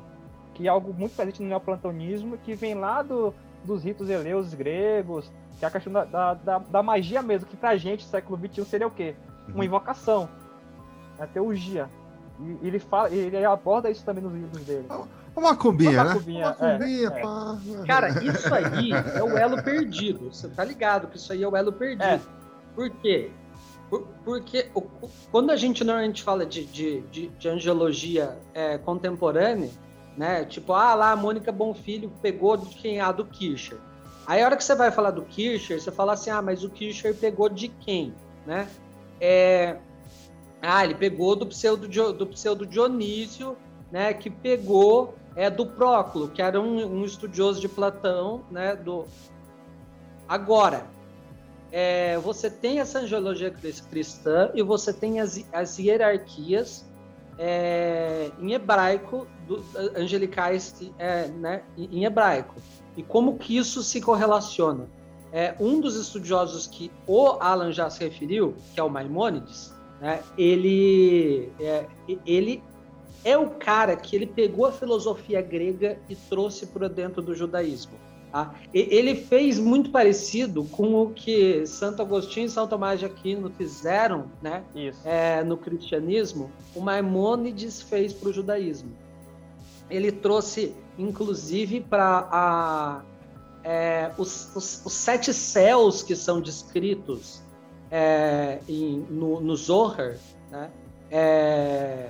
que 0.55 0.65
é 0.65 0.69
algo 0.69 0.93
muito 0.93 1.15
presente 1.15 1.43
no 1.43 1.49
neoplatonismo, 1.49 2.37
que 2.39 2.55
vem 2.55 2.73
lá 2.73 3.03
do, 3.03 3.33
dos 3.65 3.83
ritos 3.83 4.09
eleus 4.09 4.53
gregos, 4.53 5.31
que 5.59 5.65
é 5.65 5.67
a 5.67 5.71
questão 5.71 5.91
da, 5.91 6.05
da, 6.05 6.33
da, 6.33 6.57
da 6.59 6.83
magia 6.83 7.21
mesmo, 7.21 7.47
que 7.47 7.57
pra 7.57 7.75
gente, 7.77 8.05
século 8.05 8.39
XXI, 8.39 8.65
seria 8.65 8.87
o 8.87 8.91
quê? 8.91 9.15
Uma 9.47 9.57
uhum. 9.57 9.63
invocação, 9.63 10.29
a 11.19 11.27
teurgia. 11.27 11.89
E 12.39 12.67
ele, 12.67 12.79
fala, 12.79 13.09
ele 13.09 13.45
aborda 13.45 13.89
isso 13.89 14.03
também 14.03 14.23
nos 14.23 14.33
livros 14.33 14.65
dele. 14.65 14.87
Uma 15.35 15.55
cumbinha, 15.55 16.03
né? 16.03 16.03
Uma 16.03 16.13
cumbinha, 16.13 17.07
é, 17.07 17.21
pá. 17.21 17.57
É. 17.83 17.85
Cara, 17.85 18.23
isso 18.23 18.53
aí 18.53 18.91
é 18.91 19.23
o 19.23 19.37
elo 19.37 19.61
perdido. 19.61 20.31
Você 20.31 20.47
tá 20.47 20.63
ligado 20.63 21.07
que 21.07 21.17
isso 21.17 21.31
aí 21.31 21.43
é 21.43 21.47
o 21.47 21.55
elo 21.55 21.73
perdido. 21.73 22.03
É. 22.03 22.21
Por 22.73 22.89
quê? 22.89 23.31
Por, 23.89 24.07
porque 24.23 24.69
o, 24.73 24.81
quando 25.31 25.51
a 25.51 25.55
gente 25.55 25.83
normalmente 25.83 26.23
fala 26.23 26.45
de, 26.45 26.65
de, 26.65 27.01
de, 27.01 27.27
de 27.27 27.49
angiologia 27.49 28.37
é, 28.53 28.77
contemporânea, 28.77 29.69
né? 30.17 30.45
Tipo, 30.45 30.73
ah, 30.73 30.93
lá 30.95 31.11
a 31.11 31.15
Mônica 31.15 31.51
Bonfilho 31.51 32.11
pegou 32.21 32.57
de 32.57 32.73
quem? 32.75 32.99
Ah, 32.99 33.11
do 33.11 33.25
Kircher. 33.25 33.77
Aí 34.25 34.41
a 34.41 34.45
hora 34.45 34.57
que 34.57 34.63
você 34.63 34.75
vai 34.75 34.91
falar 34.91 35.11
do 35.11 35.21
Kircher, 35.23 35.79
você 35.79 35.91
fala 35.91 36.13
assim, 36.13 36.29
ah, 36.29 36.41
mas 36.41 36.63
o 36.63 36.69
Kircher 36.69 37.15
pegou 37.15 37.49
de 37.49 37.67
quem? 37.67 38.13
Né? 38.45 38.67
É... 39.19 39.77
Ah, 40.61 40.83
ele 40.83 40.95
pegou 40.95 41.35
do 41.35 41.45
pseudo, 41.45 41.87
do 42.13 42.27
pseudo 42.27 42.65
Dionísio, 42.65 43.55
né? 43.91 44.13
Que 44.13 44.29
pegou 44.29 45.13
é, 45.35 45.49
do 45.49 45.65
Próclo, 45.65 46.29
que 46.29 46.41
era 46.41 46.59
um, 46.59 47.01
um 47.01 47.05
estudioso 47.05 47.61
de 47.61 47.67
Platão, 47.67 48.43
né? 48.49 48.75
Do... 48.75 49.05
Agora, 50.27 50.87
é, 51.71 52.17
você 52.17 52.49
tem 52.49 52.79
essa 52.79 52.99
angiologia 52.99 53.51
cristã 53.51 54.49
e 54.55 54.63
você 54.63 54.91
tem 54.91 55.19
as, 55.19 55.43
as 55.53 55.77
hierarquias 55.77 56.85
é, 57.37 58.31
em 58.39 58.53
hebraico, 58.53 59.27
do, 59.47 59.63
angelicais 59.95 60.75
é, 60.97 61.27
né, 61.27 61.63
em 61.77 62.05
hebraico. 62.05 62.55
E 62.95 63.03
como 63.03 63.37
que 63.37 63.57
isso 63.57 63.83
se 63.83 64.01
correlaciona? 64.01 64.87
É, 65.31 65.53
um 65.59 65.81
dos 65.81 65.95
estudiosos 65.95 66.65
que 66.65 66.91
o 67.05 67.27
Alan 67.41 67.71
já 67.71 67.89
se 67.89 68.03
referiu, 68.03 68.55
que 68.73 68.79
é 68.79 68.83
o 68.83 68.89
Maimônides, 68.89 69.73
né, 69.99 70.23
ele, 70.37 71.51
é, 71.59 71.85
ele 72.25 72.63
é 73.23 73.37
o 73.37 73.49
cara 73.49 73.95
que 73.95 74.15
ele 74.15 74.27
pegou 74.27 74.65
a 74.65 74.71
filosofia 74.71 75.41
grega 75.41 75.99
e 76.09 76.15
trouxe 76.15 76.67
para 76.67 76.87
dentro 76.87 77.21
do 77.21 77.35
judaísmo 77.35 77.97
Tá? 78.35 78.53
Ele 78.73 79.15
fez 79.15 79.57
muito 79.57 79.91
parecido 79.91 80.65
com 80.65 80.93
o 80.93 81.09
que 81.11 81.65
Santo 81.65 82.01
Agostinho 82.01 82.47
e 82.47 82.49
São 82.49 82.67
Tomás 82.67 82.99
de 82.99 83.05
Aquino 83.05 83.49
fizeram 83.49 84.25
né? 84.41 84.61
É, 85.05 85.41
no 85.41 85.55
cristianismo, 85.55 86.51
o 86.75 86.81
Maimônides 86.81 87.81
fez 87.81 88.11
para 88.11 88.27
o 88.27 88.33
judaísmo. 88.33 88.91
Ele 89.89 90.11
trouxe, 90.11 90.75
inclusive, 90.97 91.79
para 91.79 93.05
é, 93.63 94.11
os, 94.17 94.53
os, 94.53 94.85
os, 94.85 94.91
sete 94.91 95.33
céus 95.33 96.03
que 96.03 96.13
são 96.13 96.41
descritos 96.41 97.41
é, 97.89 98.59
em, 98.67 98.97
no, 99.09 99.39
no 99.39 99.55
Zohar, 99.55 100.17
né? 100.51 100.69
É, 101.09 102.09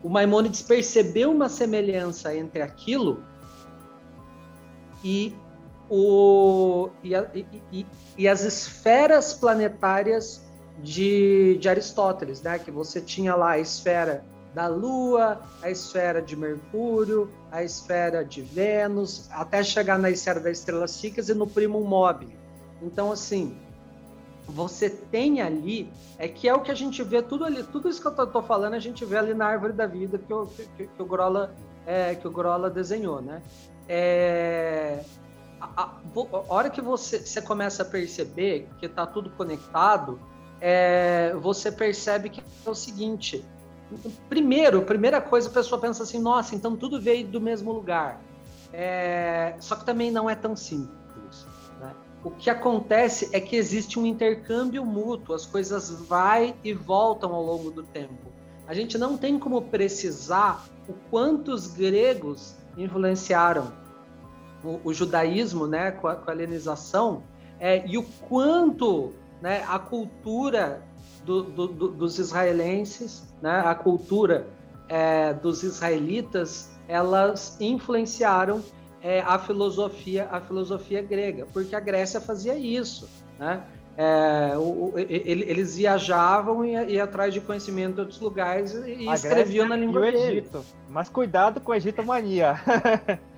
o 0.00 0.08
Maimônides 0.08 0.62
percebeu 0.62 1.32
uma 1.32 1.48
semelhança 1.48 2.36
entre 2.36 2.62
aquilo 2.62 3.24
e, 5.02 5.34
o, 5.88 6.90
e, 7.02 7.14
a, 7.14 7.26
e, 7.34 7.86
e 8.18 8.28
as 8.28 8.42
esferas 8.42 9.34
planetárias 9.34 10.42
de, 10.82 11.56
de 11.58 11.68
Aristóteles, 11.68 12.42
né? 12.42 12.58
que 12.58 12.70
você 12.70 13.00
tinha 13.00 13.34
lá 13.34 13.52
a 13.52 13.58
esfera 13.58 14.24
da 14.54 14.66
Lua, 14.66 15.40
a 15.62 15.70
esfera 15.70 16.22
de 16.22 16.34
Mercúrio, 16.34 17.30
a 17.50 17.62
esfera 17.62 18.24
de 18.24 18.40
Vênus, 18.40 19.28
até 19.30 19.62
chegar 19.62 19.98
na 19.98 20.10
esfera 20.10 20.40
das 20.40 20.58
estrelas 20.58 20.98
fixas 20.98 21.28
e 21.28 21.34
no 21.34 21.46
primo 21.46 21.80
mobile. 21.82 22.36
Então, 22.80 23.12
assim, 23.12 23.56
você 24.46 24.88
tem 24.88 25.42
ali, 25.42 25.92
é 26.18 26.26
que 26.26 26.48
é 26.48 26.54
o 26.54 26.60
que 26.60 26.70
a 26.70 26.74
gente 26.74 27.02
vê, 27.02 27.20
tudo 27.20 27.44
ali, 27.44 27.62
tudo 27.64 27.88
isso 27.88 28.00
que 28.00 28.06
eu 28.06 28.24
estou 28.24 28.42
falando, 28.42 28.74
a 28.74 28.78
gente 28.78 29.04
vê 29.04 29.18
ali 29.18 29.34
na 29.34 29.46
árvore 29.46 29.72
da 29.72 29.86
vida 29.86 30.18
que 30.18 30.32
o, 30.32 30.46
que, 30.46 30.86
que 30.86 31.02
o 31.02 31.04
Grola 31.04 31.54
é, 31.86 32.14
que 32.14 32.26
o 32.26 32.30
Grola 32.30 32.68
desenhou, 32.68 33.22
né? 33.22 33.42
É, 33.88 35.04
a, 35.60 35.82
a, 35.82 35.90
hora 36.48 36.70
que 36.70 36.80
você, 36.80 37.18
você 37.18 37.40
começa 37.40 37.82
a 37.82 37.86
perceber 37.86 38.68
que 38.78 38.86
está 38.86 39.06
tudo 39.06 39.30
conectado, 39.30 40.18
é, 40.60 41.34
você 41.40 41.70
percebe 41.72 42.28
que 42.30 42.42
é 42.64 42.70
o 42.70 42.74
seguinte: 42.74 43.44
primeiro, 44.28 44.82
primeira 44.82 45.20
coisa, 45.20 45.48
a 45.48 45.52
pessoa 45.52 45.80
pensa 45.80 46.02
assim, 46.02 46.18
nossa, 46.18 46.54
então 46.54 46.76
tudo 46.76 47.00
veio 47.00 47.26
do 47.26 47.40
mesmo 47.40 47.72
lugar. 47.72 48.20
É, 48.72 49.54
só 49.60 49.76
que 49.76 49.84
também 49.84 50.10
não 50.10 50.28
é 50.28 50.34
tão 50.34 50.56
simples. 50.56 51.46
Né? 51.80 51.94
O 52.22 52.30
que 52.30 52.50
acontece 52.50 53.30
é 53.32 53.40
que 53.40 53.56
existe 53.56 53.98
um 53.98 54.04
intercâmbio 54.04 54.84
mútuo, 54.84 55.34
as 55.34 55.46
coisas 55.46 55.90
vai 56.06 56.54
e 56.62 56.72
voltam 56.72 57.34
ao 57.34 57.42
longo 57.42 57.70
do 57.70 57.82
tempo. 57.82 58.32
A 58.66 58.74
gente 58.74 58.98
não 58.98 59.16
tem 59.16 59.38
como 59.38 59.62
precisar 59.62 60.64
o 60.88 60.92
quanto 61.10 61.52
os 61.52 61.68
gregos 61.68 62.56
influenciaram 62.76 63.85
o, 64.66 64.80
o 64.84 64.92
judaísmo, 64.92 65.66
né, 65.66 65.92
com 65.92 66.08
a, 66.08 66.16
com 66.16 66.30
a 66.30 66.34
helenização, 66.34 67.22
é, 67.58 67.86
e 67.86 67.96
o 67.96 68.02
quanto 68.28 69.12
né, 69.40 69.64
a 69.68 69.78
cultura 69.78 70.82
do, 71.24 71.42
do, 71.42 71.66
do, 71.68 71.88
dos 71.88 72.18
israelenses, 72.18 73.24
né, 73.40 73.62
a 73.64 73.74
cultura 73.74 74.46
é, 74.88 75.32
dos 75.32 75.62
israelitas, 75.62 76.70
elas 76.88 77.56
influenciaram 77.60 78.62
é, 79.02 79.20
a 79.20 79.38
filosofia 79.38 80.28
a 80.30 80.40
filosofia 80.40 81.02
grega, 81.02 81.46
porque 81.52 81.74
a 81.76 81.80
Grécia 81.80 82.20
fazia 82.20 82.56
isso, 82.56 83.08
né? 83.38 83.62
É, 83.98 84.52
o, 84.56 84.92
o, 84.92 84.92
eles 84.98 85.76
viajavam 85.76 86.62
e 86.64 86.72
iam 86.92 87.04
atrás 87.04 87.32
de 87.32 87.40
conhecimento 87.40 87.94
de 87.94 88.00
outros 88.00 88.20
lugares 88.20 88.74
e 88.74 89.08
a 89.08 89.14
escreviam 89.14 89.66
Grécia 89.66 89.68
na 89.68 89.76
língua 89.76 90.10
e 90.10 90.14
o 90.14 90.16
Egito. 90.16 90.64
Mas 90.88 91.08
cuidado 91.08 91.60
com 91.62 91.72
a 91.72 91.78
Egito 91.78 92.04
mania. 92.04 92.60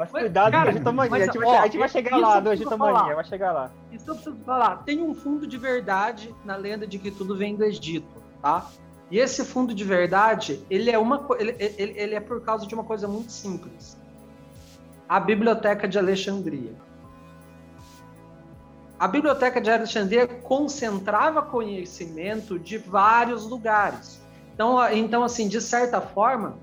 mas 0.00 0.10
cuidado 0.10 0.50
cara, 0.50 0.72
com 0.72 0.88
a. 0.88 0.92
Mas, 0.92 1.12
a, 1.12 1.18
gente 1.18 1.38
vai, 1.38 1.46
ó, 1.46 1.58
a 1.58 1.64
gente 1.64 1.78
vai 1.78 1.88
chegar 1.88 2.16
lá 2.16 2.40
do 2.40 2.52
Egito 2.52 2.78
mania, 2.78 3.14
vai 3.14 3.24
chegar 3.24 3.52
lá. 3.52 3.70
Isso 3.92 4.10
eu 4.10 4.14
preciso 4.14 4.36
falar. 4.44 4.76
Tem 4.78 5.02
um 5.02 5.14
fundo 5.14 5.46
de 5.46 5.58
verdade 5.58 6.34
na 6.44 6.56
lenda 6.56 6.86
de 6.86 6.98
que 6.98 7.10
tudo 7.10 7.36
vem 7.36 7.54
do 7.54 7.64
Egito, 7.64 8.08
tá? 8.40 8.66
E 9.10 9.18
esse 9.18 9.44
fundo 9.44 9.74
de 9.74 9.84
verdade, 9.84 10.64
ele 10.70 10.90
é 10.90 10.98
uma 10.98 11.26
ele, 11.38 11.54
ele, 11.58 11.94
ele 11.98 12.14
é 12.14 12.20
por 12.20 12.40
causa 12.40 12.66
de 12.66 12.74
uma 12.74 12.84
coisa 12.84 13.06
muito 13.06 13.30
simples. 13.30 13.98
A 15.08 15.20
Biblioteca 15.20 15.86
de 15.86 15.98
Alexandria 15.98 16.74
a 19.00 19.08
Biblioteca 19.08 19.62
de 19.62 19.70
Alexandria 19.70 20.26
concentrava 20.26 21.40
conhecimento 21.40 22.58
de 22.58 22.76
vários 22.76 23.46
lugares. 23.46 24.20
Então, 24.54 24.92
então, 24.92 25.24
assim, 25.24 25.48
de 25.48 25.58
certa 25.58 26.02
forma, 26.02 26.58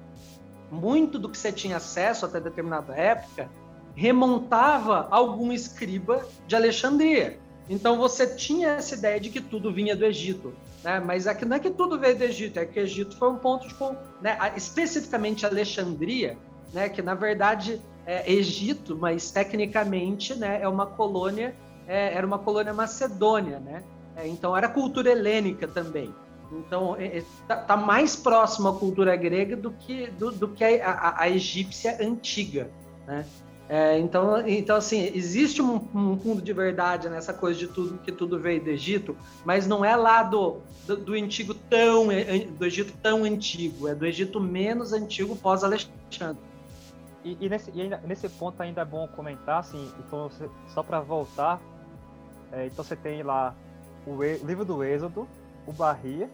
muito 0.72 1.18
do 1.18 1.30
que 1.30 1.38
você 1.38 1.52
tinha 1.52 1.78
acesso 1.78 2.26
até 2.26 2.40
determinada 2.40 2.96
época 2.96 3.50
remontava 3.96 5.08
algum 5.10 5.52
escriba 5.52 6.26
de 6.46 6.56
Alexandria. 6.56 7.40
Então 7.70 7.98
você 7.98 8.28
tinha 8.28 8.70
essa 8.70 8.96
ideia 8.96 9.20
de 9.20 9.30
que 9.30 9.42
tudo 9.42 9.74
vinha 9.74 9.96
do 9.96 10.06
Egito, 10.06 10.54
né? 10.84 11.00
Mas 11.00 11.28
aqui 11.28 11.46
não 11.46 11.58
é 11.58 11.60
que 11.60 11.72
tudo 11.72 12.00
veio 12.00 12.16
do 12.16 12.24
Egito, 12.24 12.60
é 12.60 12.66
que 12.66 12.80
o 12.80 12.84
Egito 12.84 13.18
foi 13.18 13.30
um 13.30 13.38
ponto 13.38 13.68
de, 13.68 13.76
né? 14.22 14.38
especificamente 14.56 15.46
Alexandria, 15.46 16.38
né? 16.72 16.88
Que 16.88 17.02
na 17.02 17.16
verdade 17.16 17.82
é 18.06 18.32
Egito, 18.32 18.96
mas 18.96 19.32
tecnicamente, 19.32 20.36
né? 20.36 20.60
É 20.62 20.68
uma 20.68 20.86
colônia 20.86 21.56
é, 21.88 22.14
era 22.14 22.28
uma 22.28 22.38
colônia 22.38 22.74
macedônia, 22.74 23.60
né? 23.60 23.84
É, 24.16 24.28
então 24.28 24.56
era 24.56 24.68
cultura 24.68 25.10
helênica 25.10 25.68
também. 25.68 26.14
Então 26.52 27.00
está 27.00 27.56
é, 27.56 27.58
é 27.58 27.62
tá 27.62 27.78
mais 27.78 28.16
próximo 28.16 28.70
à 28.70 28.74
cultura 28.74 29.16
grega 29.16 29.56
do 29.56 29.72
que 29.72 30.08
do, 30.08 30.32
do 30.32 30.48
que 30.50 30.64
a, 30.64 30.92
a, 30.92 31.24
a, 31.24 31.30
egípcia 31.30 31.98
antiga, 32.02 32.70
né? 33.06 33.26
É, 33.70 34.00
então, 34.00 34.48
então 34.48 34.78
assim 34.78 35.12
existe 35.14 35.62
um, 35.62 35.76
um, 35.94 36.18
fundo 36.18 36.42
de 36.42 36.54
verdade 36.54 37.10
nessa 37.10 37.34
coisa 37.34 37.60
de 37.60 37.68
tudo 37.68 37.98
que 37.98 38.14
tudo 38.14 38.40
veio 38.40 38.64
do 38.64 38.70
Egito, 38.70 39.16
mas 39.44 39.68
não 39.68 39.84
é 39.84 39.94
lá 39.94 40.24
do, 40.24 40.60
do, 40.86 40.96
do 40.96 41.14
antigo 41.14 41.54
tão 41.54 42.08
do 42.58 42.66
Egito 42.66 42.94
tão 43.04 43.26
antigo, 43.26 43.90
é 43.90 43.94
do 43.94 44.06
Egito 44.06 44.40
menos 44.40 44.94
antigo 44.94 45.36
pós 45.36 45.66
Alexandre. 45.66 46.48
E, 47.26 47.38
e, 47.42 47.50
nesse, 47.50 47.70
e 47.74 47.82
ainda, 47.82 48.02
nesse 48.08 48.30
ponto 48.30 48.62
ainda 48.62 48.82
é 48.82 48.86
bom 48.86 49.06
comentar, 49.10 49.60
assim, 49.60 49.92
então, 50.00 50.32
só 50.74 50.82
para 50.82 51.02
voltar 51.02 51.60
é, 52.52 52.66
então 52.66 52.84
você 52.84 52.96
tem 52.96 53.24
lá 53.24 53.56
o, 54.06 54.12
o, 54.12 54.24
livro 54.24 54.64
do 54.64 54.84
Êxodo, 54.84 55.28
o 55.68 55.74
Barria, 55.74 56.30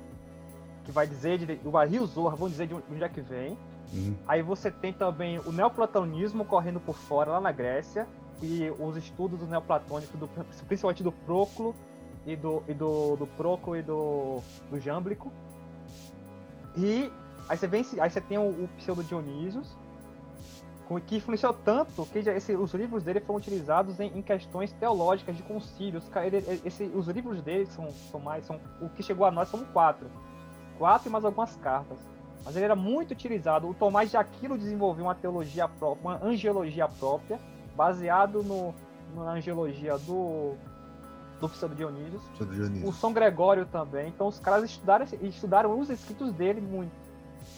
que 0.85 0.91
vai 0.91 1.07
dizer, 1.07 1.39
de, 1.39 1.59
o 1.67 1.71
Barria 1.71 1.99
e 1.99 2.01
o 2.01 2.05
Zorra 2.05 2.35
vão 2.35 2.47
dizer 2.47 2.67
de 2.67 2.73
onde 2.73 3.03
é 3.03 3.09
que 3.09 3.21
vem. 3.21 3.57
Uhum. 3.91 4.15
Aí 4.27 4.41
você 4.41 4.71
tem 4.71 4.93
também 4.93 5.39
o 5.39 5.51
neoplatonismo 5.51 6.45
correndo 6.45 6.79
por 6.79 6.95
fora 6.95 7.31
lá 7.31 7.41
na 7.41 7.51
Grécia, 7.51 8.07
e 8.41 8.69
os 8.77 8.97
estudos 8.97 9.39
do 9.39 9.45
neoplatônico, 9.45 10.17
do, 10.17 10.27
principalmente 10.67 11.01
do 11.01 11.11
Proclo 11.11 11.73
e 12.25 12.35
do, 12.35 12.61
e 12.67 12.73
do, 12.73 13.15
do 13.15 13.27
Proclo 13.27 13.75
e 13.75 13.81
do, 13.81 14.41
do 14.69 14.79
Jâmblico. 14.79 15.31
E 16.75 17.09
aí 17.47 17.57
você, 17.57 17.67
vem, 17.67 17.85
aí 17.99 18.09
você 18.09 18.19
tem 18.19 18.37
o, 18.37 18.49
o 18.49 18.69
pseudo 18.77 19.03
Dionísios, 19.03 19.67
que 21.07 21.15
influenciou 21.15 21.53
tanto 21.53 22.05
que 22.05 22.19
esse, 22.19 22.55
os 22.55 22.73
livros 22.73 23.03
dele 23.03 23.19
foram 23.19 23.37
utilizados 23.37 23.99
em, 23.99 24.17
em 24.17 24.21
questões 24.21 24.71
teológicas 24.73 25.35
de 25.35 25.43
concílios. 25.43 26.03
Ele, 26.15 26.61
esse, 26.65 26.83
os 26.93 27.07
livros 27.07 27.41
dele 27.41 27.65
são, 27.67 27.89
são 28.11 28.19
mais. 28.19 28.45
São, 28.45 28.59
o 28.81 28.89
que 28.89 29.01
chegou 29.01 29.25
a 29.25 29.31
nós 29.31 29.47
são 29.47 29.63
quatro. 29.65 30.07
Quatro 30.77 31.07
e 31.07 31.11
mais 31.11 31.23
algumas 31.23 31.55
cartas. 31.55 31.97
Mas 32.45 32.55
ele 32.55 32.65
era 32.65 32.75
muito 32.75 33.11
utilizado. 33.11 33.69
O 33.69 33.73
Tomás 33.73 34.11
de 34.11 34.17
Aquino 34.17 34.57
desenvolveu 34.57 35.05
uma 35.05 35.15
teologia 35.15 35.67
própria, 35.67 36.01
uma 36.01 36.23
angelologia 36.23 36.87
própria, 36.87 37.39
baseado 37.75 38.43
no, 38.43 38.75
na 39.15 39.31
angelologia 39.31 39.97
do, 39.99 40.55
do 41.39 41.47
Pseudo 41.47 41.75
Dionísio. 41.75 42.21
O 42.85 42.91
São 42.91 43.13
Gregório 43.13 43.65
também. 43.65 44.09
Então 44.09 44.27
os 44.27 44.39
caras 44.39 44.65
estudaram, 44.65 45.05
estudaram 45.21 45.79
os 45.79 45.89
escritos 45.89 46.33
dele 46.33 46.59
muito. 46.59 47.02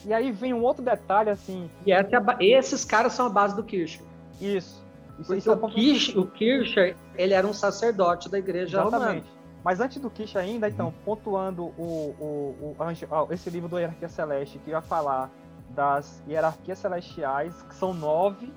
E 0.06 0.14
aí 0.14 0.32
vem 0.32 0.54
um 0.54 0.62
outro 0.62 0.84
detalhe, 0.84 1.30
assim. 1.30 1.70
E 1.86 1.92
é 1.92 2.06
esses 2.40 2.86
caras 2.86 3.14
são 3.14 3.28
a 3.28 3.30
base 3.30 3.56
do 3.56 3.64
Kircher. 3.64 4.02
Isso. 4.40 4.84
isso, 5.20 5.34
isso 5.36 5.52
o, 5.52 5.70
Kircher, 5.70 6.20
o 6.20 6.28
Kircher, 6.28 6.96
ele 7.16 7.34
era 7.34 7.46
um 7.46 7.54
sacerdote 7.54 8.30
da 8.30 8.38
igreja 8.38 8.82
Exatamente. 8.82 9.28
Mas 9.64 9.80
antes 9.80 10.00
do 10.00 10.12
Kircher 10.12 10.42
ainda, 10.42 10.70
então, 10.70 10.94
pontuando 11.04 11.66
o, 11.78 12.16
o, 12.20 12.76
o, 12.80 13.34
esse 13.34 13.50
livro 13.50 13.68
do 13.68 13.80
Hierarquia 13.80 14.08
Celeste, 14.08 14.60
que 14.60 14.70
vai 14.70 14.82
falar 14.82 15.32
das 15.70 16.22
hierarquias 16.28 16.78
celestiais, 16.78 17.62
que 17.64 17.74
são 17.74 17.92
nove, 17.92 18.54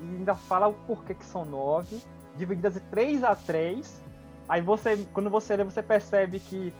e 0.00 0.16
ainda 0.16 0.36
fala 0.36 0.68
o 0.68 0.72
porquê 0.72 1.14
que 1.14 1.24
são 1.24 1.44
nove, 1.44 2.00
divididas 2.36 2.74
de 2.74 2.80
três 2.80 3.24
a 3.24 3.34
três. 3.34 4.00
Aí 4.48 4.60
você, 4.60 5.04
quando 5.12 5.28
você 5.28 5.56
lê, 5.56 5.64
você 5.64 5.82
percebe 5.82 6.38
que 6.38 6.72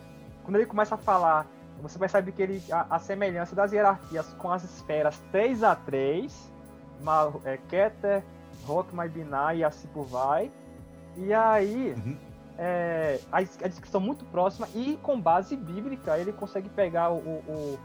quando 0.45 0.57
ele 0.57 0.66
começa 0.66 0.95
a 0.95 0.99
falar 0.99 1.47
você 1.82 1.98
percebe 1.98 2.32
que 2.32 2.42
ele 2.42 2.62
a, 2.70 2.96
a 2.96 2.98
semelhança 2.98 3.54
das 3.54 3.72
hierarquias 3.72 4.32
com 4.34 4.50
as 4.50 4.62
esferas 4.64 5.18
3 5.32 5.62
a 5.64 5.74
3 5.74 6.52
Mal, 7.02 7.40
é, 7.44 7.56
Keter, 7.56 8.22
Rock, 8.64 8.94
Binah 9.09 9.54
e 9.54 9.64
assim 9.64 9.88
por 9.88 10.04
vai. 10.04 10.50
E 11.16 11.34
aí, 11.34 11.94
uhum. 11.96 12.16
é, 12.56 13.18
a, 13.30 13.38
a, 13.38 13.68
descrição 13.68 14.00
muito 14.00 14.24
próxima 14.26 14.68
e 14.74 14.96
com 15.02 15.20
base 15.20 15.56
bíblica, 15.56 16.16
ele 16.16 16.32
consegue 16.32 16.68
pegar 16.68 17.10
o, 17.10 17.16
o, 17.16 17.78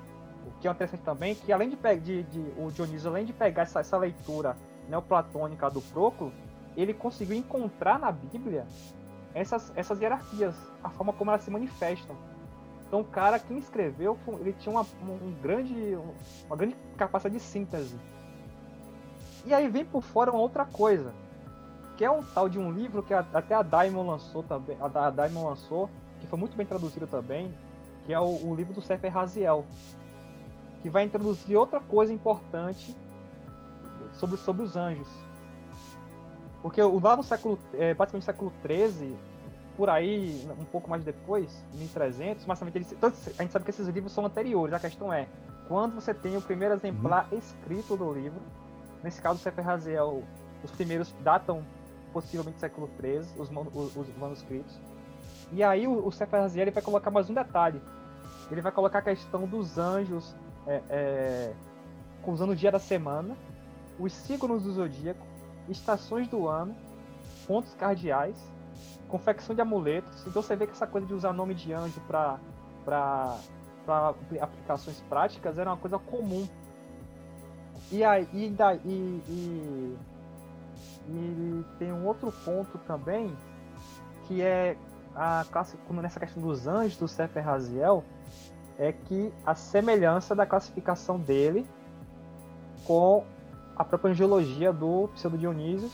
o 0.45 0.51
que 0.61 0.67
é 0.67 0.71
interessante 0.71 1.01
também, 1.01 1.35
que 1.35 1.51
além 1.51 1.69
de, 1.69 1.75
de, 1.99 2.23
de, 2.23 2.39
o 2.57 2.71
Dionísio, 2.71 3.09
além 3.09 3.25
de 3.25 3.33
pegar 3.33 3.63
essa, 3.63 3.79
essa 3.79 3.97
leitura 3.97 4.55
neoplatônica 4.87 5.69
do 5.69 5.81
Proclo, 5.81 6.31
ele 6.75 6.93
conseguiu 6.93 7.35
encontrar 7.35 7.99
na 7.99 8.11
Bíblia 8.11 8.65
essas, 9.33 9.73
essas 9.75 9.99
hierarquias, 9.99 10.55
a 10.83 10.89
forma 10.89 11.11
como 11.11 11.31
elas 11.31 11.43
se 11.43 11.51
manifestam. 11.51 12.15
Então, 12.87 13.01
o 13.01 13.03
cara, 13.03 13.37
quem 13.37 13.57
escreveu, 13.57 14.17
ele 14.39 14.53
tinha 14.53 14.73
uma, 14.73 14.85
um 15.01 15.33
grande, 15.41 15.97
uma 16.45 16.55
grande 16.55 16.75
capacidade 16.95 17.35
de 17.35 17.41
síntese. 17.41 17.95
E 19.45 19.53
aí 19.53 19.67
vem 19.67 19.83
por 19.83 20.01
fora 20.01 20.31
uma 20.31 20.39
outra 20.39 20.65
coisa, 20.65 21.13
que 21.97 22.05
é 22.05 22.11
um 22.11 22.23
tal 22.23 22.47
de 22.47 22.57
um 22.57 22.71
livro 22.71 23.03
que 23.03 23.13
até 23.13 23.55
a 23.55 23.61
Daimon 23.61 24.05
lançou 24.05 24.41
também, 24.41 24.77
a 24.79 25.09
Daimon 25.09 25.49
lançou, 25.49 25.89
que 26.21 26.27
foi 26.27 26.39
muito 26.39 26.55
bem 26.55 26.65
traduzido 26.65 27.07
também, 27.07 27.53
que 28.05 28.13
é 28.13 28.19
o, 28.19 28.47
o 28.47 28.55
livro 28.55 28.73
do 28.73 28.81
Sefer 28.81 29.11
Raziel, 29.11 29.65
que 30.81 30.89
vai 30.89 31.03
introduzir 31.03 31.57
outra 31.57 31.81
coisa 31.81 32.13
importante 32.13 32.95
sobre, 34.13 34.37
sobre 34.37 34.63
os 34.63 34.77
anjos. 34.77 35.07
Porque 36.61 36.81
lá 36.81 37.15
no 37.15 37.23
século, 37.23 37.59
é, 37.73 37.93
praticamente 37.93 38.25
século 38.25 38.51
XIII, 38.65 39.15
por 39.77 39.91
aí, 39.91 40.43
um 40.59 40.65
pouco 40.65 40.89
mais 40.89 41.03
depois, 41.03 41.63
1300, 41.75 42.47
mas 42.47 42.57
também 42.57 42.73
eles, 42.75 42.93
a 42.99 43.43
gente 43.43 43.51
sabe 43.51 43.63
que 43.63 43.69
esses 43.69 43.87
livros 43.87 44.11
são 44.11 44.25
anteriores. 44.25 44.73
A 44.73 44.79
questão 44.79 45.13
é, 45.13 45.27
quando 45.67 45.93
você 45.93 46.15
tem 46.15 46.35
o 46.35 46.41
primeiro 46.41 46.73
exemplar 46.73 47.27
uhum. 47.31 47.37
escrito 47.37 47.95
do 47.95 48.11
livro, 48.11 48.41
nesse 49.03 49.21
caso 49.21 49.39
o 49.47 49.61
Raziel, 49.61 50.23
os 50.63 50.71
primeiros 50.71 51.13
datam 51.23 51.63
possivelmente 52.11 52.59
século 52.59 52.89
XIII, 52.99 53.19
os, 53.37 53.49
os, 53.73 53.95
os 53.95 54.17
manuscritos. 54.17 54.75
E 55.51 55.63
aí 55.63 55.87
o, 55.87 56.07
o 56.07 56.11
Raziel 56.31 56.71
vai 56.71 56.81
colocar 56.81 57.11
mais 57.11 57.29
um 57.29 57.33
detalhe. 57.35 57.79
Ele 58.49 58.61
vai 58.61 58.71
colocar 58.71 58.99
a 58.99 59.03
questão 59.03 59.45
dos 59.45 59.77
anjos 59.77 60.35
é, 60.65 60.81
é, 60.89 61.53
usando 62.25 62.49
o 62.49 62.55
dia 62.55 62.71
da 62.71 62.79
semana, 62.79 63.37
os 63.99 64.11
signos 64.11 64.63
do 64.63 64.71
zodíaco, 64.71 65.25
estações 65.69 66.27
do 66.27 66.47
ano, 66.47 66.75
pontos 67.45 67.73
cardeais, 67.75 68.35
confecção 69.07 69.55
de 69.55 69.61
amuletos. 69.61 70.25
Então 70.27 70.41
você 70.41 70.55
vê 70.55 70.65
que 70.65 70.73
essa 70.73 70.87
coisa 70.87 71.07
de 71.07 71.13
usar 71.13 71.33
nome 71.33 71.53
de 71.53 71.73
anjo 71.73 71.99
para 72.07 72.39
para 72.85 74.13
aplicações 74.41 75.01
práticas 75.09 75.57
era 75.57 75.69
uma 75.69 75.77
coisa 75.77 75.97
comum. 75.97 76.47
E 77.91 78.03
aí 78.03 78.27
e, 78.33 78.53
e, 78.85 79.23
e, 79.29 79.97
e 81.09 81.65
tem 81.79 81.91
um 81.93 82.05
outro 82.05 82.31
ponto 82.31 82.77
também 82.79 83.35
que 84.27 84.41
é 84.41 84.77
a 85.15 85.45
classe, 85.51 85.77
como 85.87 86.01
nessa 86.01 86.19
questão 86.19 86.43
dos 86.43 86.67
anjos 86.67 86.97
do 86.97 87.07
Sefer 87.07 87.43
Raziel, 87.43 88.03
é 88.77 88.91
que 88.91 89.33
a 89.45 89.55
semelhança 89.55 90.35
da 90.35 90.45
classificação 90.45 91.17
dele 91.17 91.65
com 92.85 93.25
a 93.75 93.83
própria 93.83 94.11
angiologia 94.11 94.71
do 94.71 95.07
Pseudo 95.15 95.37
Dionísio 95.37 95.89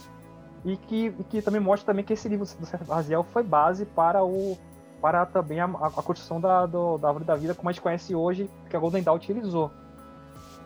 e 0.64 0.76
que, 0.76 1.14
e 1.18 1.24
que 1.24 1.42
também 1.42 1.60
mostra 1.60 1.86
também 1.86 2.04
que 2.04 2.12
esse 2.12 2.28
livro 2.28 2.46
do 2.46 2.66
Sérgio 2.66 2.92
Raziel 2.92 3.22
foi 3.22 3.42
base 3.42 3.84
para 3.84 4.24
o 4.24 4.56
para 5.00 5.26
também 5.26 5.60
a, 5.60 5.66
a 5.66 6.02
construção 6.02 6.40
da, 6.40 6.64
do, 6.64 6.96
da 6.96 7.08
árvore 7.08 7.26
da 7.26 7.36
vida 7.36 7.54
como 7.54 7.68
a 7.68 7.72
gente 7.72 7.82
conhece 7.82 8.14
hoje 8.14 8.48
que 8.70 8.76
a 8.76 8.78
Golden 8.78 9.02
Dawn 9.02 9.16
utilizou. 9.16 9.70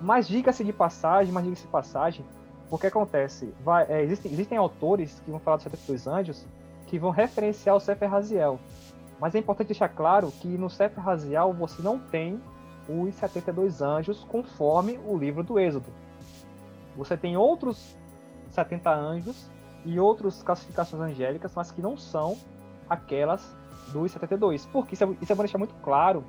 Mas 0.01 0.29
diga-se 0.29 0.62
de 0.62 0.73
passagem 0.73 1.33
mas 1.33 1.45
diga-se 1.45 1.62
de 1.62 1.69
passagem 1.69 2.25
o 2.70 2.79
que 2.79 2.87
acontece? 2.87 3.53
Vai, 3.65 3.87
é, 3.89 4.03
existem, 4.03 4.31
existem 4.31 4.59
autores 4.59 5.20
que 5.25 5.31
vão 5.31 5.41
falar 5.41 5.57
dos 5.57 5.65
72 5.65 6.07
anjos 6.07 6.47
que 6.87 6.99
vão 6.99 7.11
referenciar 7.11 7.75
o 7.75 7.81
Sefer 7.81 8.09
Raziel 8.09 8.61
mas 9.20 9.35
é 9.35 9.39
importante 9.39 9.69
deixar 9.69 9.89
claro 9.89 10.31
que 10.31 10.47
no 10.47 10.70
Sefer 10.70 11.03
Raziel 11.03 11.53
você 11.53 11.83
não 11.83 11.99
tem 11.99 12.41
os 12.89 13.15
72 13.16 13.83
anjos 13.83 14.25
conforme 14.25 14.99
o 15.05 15.16
livro 15.16 15.43
do 15.43 15.59
Êxodo. 15.59 15.93
Você 16.97 17.16
tem 17.16 17.37
outros 17.37 17.97
70 18.51 18.91
anjos 18.91 19.51
e 19.85 19.99
outras 19.99 20.43
classificações 20.43 21.03
angélicas, 21.03 21.53
mas 21.55 21.71
que 21.71 21.81
não 21.81 21.97
são 21.97 22.37
aquelas 22.89 23.57
dos 23.93 24.13
72. 24.13 24.67
Porque 24.67 24.95
isso 24.95 25.05
é, 25.05 25.17
isso 25.21 25.33
é 25.33 25.35
bom 25.35 25.43
deixar 25.43 25.59
muito 25.59 25.75
claro, 25.83 26.25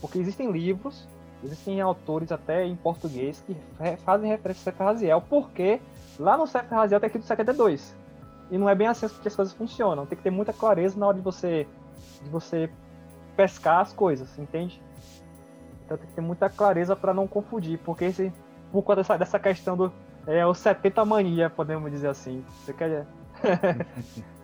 porque 0.00 0.18
existem 0.18 0.50
livros, 0.50 1.06
existem 1.44 1.80
autores 1.80 2.32
até 2.32 2.64
em 2.64 2.76
português 2.76 3.42
que 3.46 3.56
fazem 4.04 4.28
referência 4.28 4.60
ao 4.60 4.64
Sefer 4.72 4.86
Raziel, 4.86 5.22
porque 5.28 5.80
lá 6.18 6.36
no 6.36 6.46
Sefer 6.46 6.78
Raziel 6.78 7.00
tem 7.00 7.08
escrito 7.08 7.26
72. 7.26 7.94
E 8.50 8.58
não 8.58 8.68
é 8.68 8.74
bem 8.74 8.86
assim 8.86 9.08
que 9.08 9.28
as 9.28 9.34
coisas 9.34 9.54
funcionam. 9.54 10.04
Tem 10.04 10.16
que 10.16 10.22
ter 10.22 10.30
muita 10.30 10.52
clareza 10.52 10.98
na 10.98 11.06
hora 11.06 11.16
de 11.16 11.22
você, 11.22 11.66
de 12.22 12.28
você 12.28 12.70
pescar 13.34 13.80
as 13.80 13.92
coisas, 13.92 14.38
entende? 14.38 14.80
Então 15.84 15.96
tem 15.96 16.06
que 16.06 16.14
ter 16.14 16.20
muita 16.20 16.50
clareza 16.50 16.94
para 16.94 17.14
não 17.14 17.26
confundir, 17.26 17.78
porque 17.78 18.04
esse, 18.04 18.32
por 18.70 18.82
conta 18.82 18.96
dessa, 18.96 19.16
dessa 19.16 19.38
questão 19.38 19.76
do 19.76 19.92
é 20.26 20.46
o 20.46 20.54
70 20.54 21.04
mania, 21.04 21.50
podemos 21.50 21.90
dizer 21.90 22.08
assim. 22.08 22.44
Você 22.64 22.72
quer. 22.72 23.06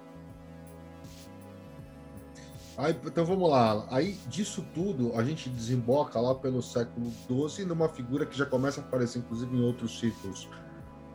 Aí, 2.78 2.96
então 3.05 3.24
vamos 3.24 3.50
lá. 3.50 3.84
Aí 3.90 4.12
disso 4.28 4.64
tudo 4.72 5.12
a 5.18 5.24
gente 5.24 5.48
desemboca 5.48 6.20
lá 6.20 6.32
pelo 6.32 6.62
século 6.62 7.10
XII 7.26 7.64
numa 7.64 7.88
figura 7.88 8.24
que 8.24 8.38
já 8.38 8.46
começa 8.46 8.80
a 8.80 8.84
aparecer 8.84 9.18
inclusive 9.18 9.56
em 9.56 9.60
outros 9.60 9.98
círculos, 9.98 10.48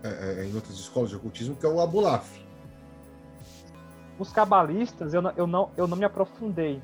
é, 0.04 0.42
é, 0.42 0.46
em 0.46 0.54
outras 0.54 0.76
escolas 0.76 1.10
de 1.10 1.16
ocultismo, 1.16 1.56
que 1.56 1.66
é 1.66 1.70
o 1.70 1.80
Abulaf. 1.80 2.44
Os 4.20 4.34
cabalistas 4.34 5.14
eu 5.14 5.22
não, 5.22 5.32
eu 5.38 5.48
não, 5.48 5.72
eu 5.78 5.88
não 5.88 5.96
me 5.96 6.04
aprofundei. 6.04 6.82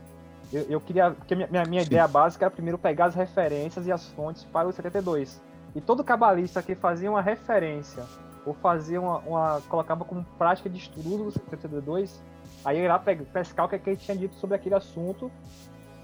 Eu, 0.52 0.64
eu 0.70 0.82
queria. 0.82 1.12
Porque 1.12 1.36
minha, 1.36 1.48
minha, 1.48 1.66
minha 1.66 1.82
ideia 1.82 2.08
básica 2.08 2.46
era 2.46 2.52
primeiro 2.52 2.78
pegar 2.78 3.08
as 3.08 3.16
referências 3.16 3.86
e 3.86 3.92
as 3.92 4.08
fontes 4.08 4.46
para 4.46 4.68
o 4.68 4.72
72. 4.72 5.42
E 5.76 5.82
todo 5.82 6.04
cabalista 6.04 6.62
que 6.62 6.76
fazia 6.76 7.10
uma 7.10 7.22
referência 7.22 8.04
ou 8.46 8.54
fazia 8.54 9.00
uma, 9.00 9.18
uma 9.20 9.62
colocava 9.70 10.04
como 10.04 10.26
prática 10.38 10.70
de 10.70 10.78
estudo 10.78 11.26
do 11.26 11.32
72, 11.32 12.22
aí 12.66 12.82
ia 12.82 12.90
lá 12.90 13.00
pescar 13.00 13.66
o 13.66 13.70
que, 13.70 13.76
é 13.76 13.80
que 13.80 13.90
ele 13.90 13.98
tinha 13.98 14.18
dito 14.18 14.36
sobre 14.36 14.56
aquele 14.56 14.76
assunto 14.76 15.32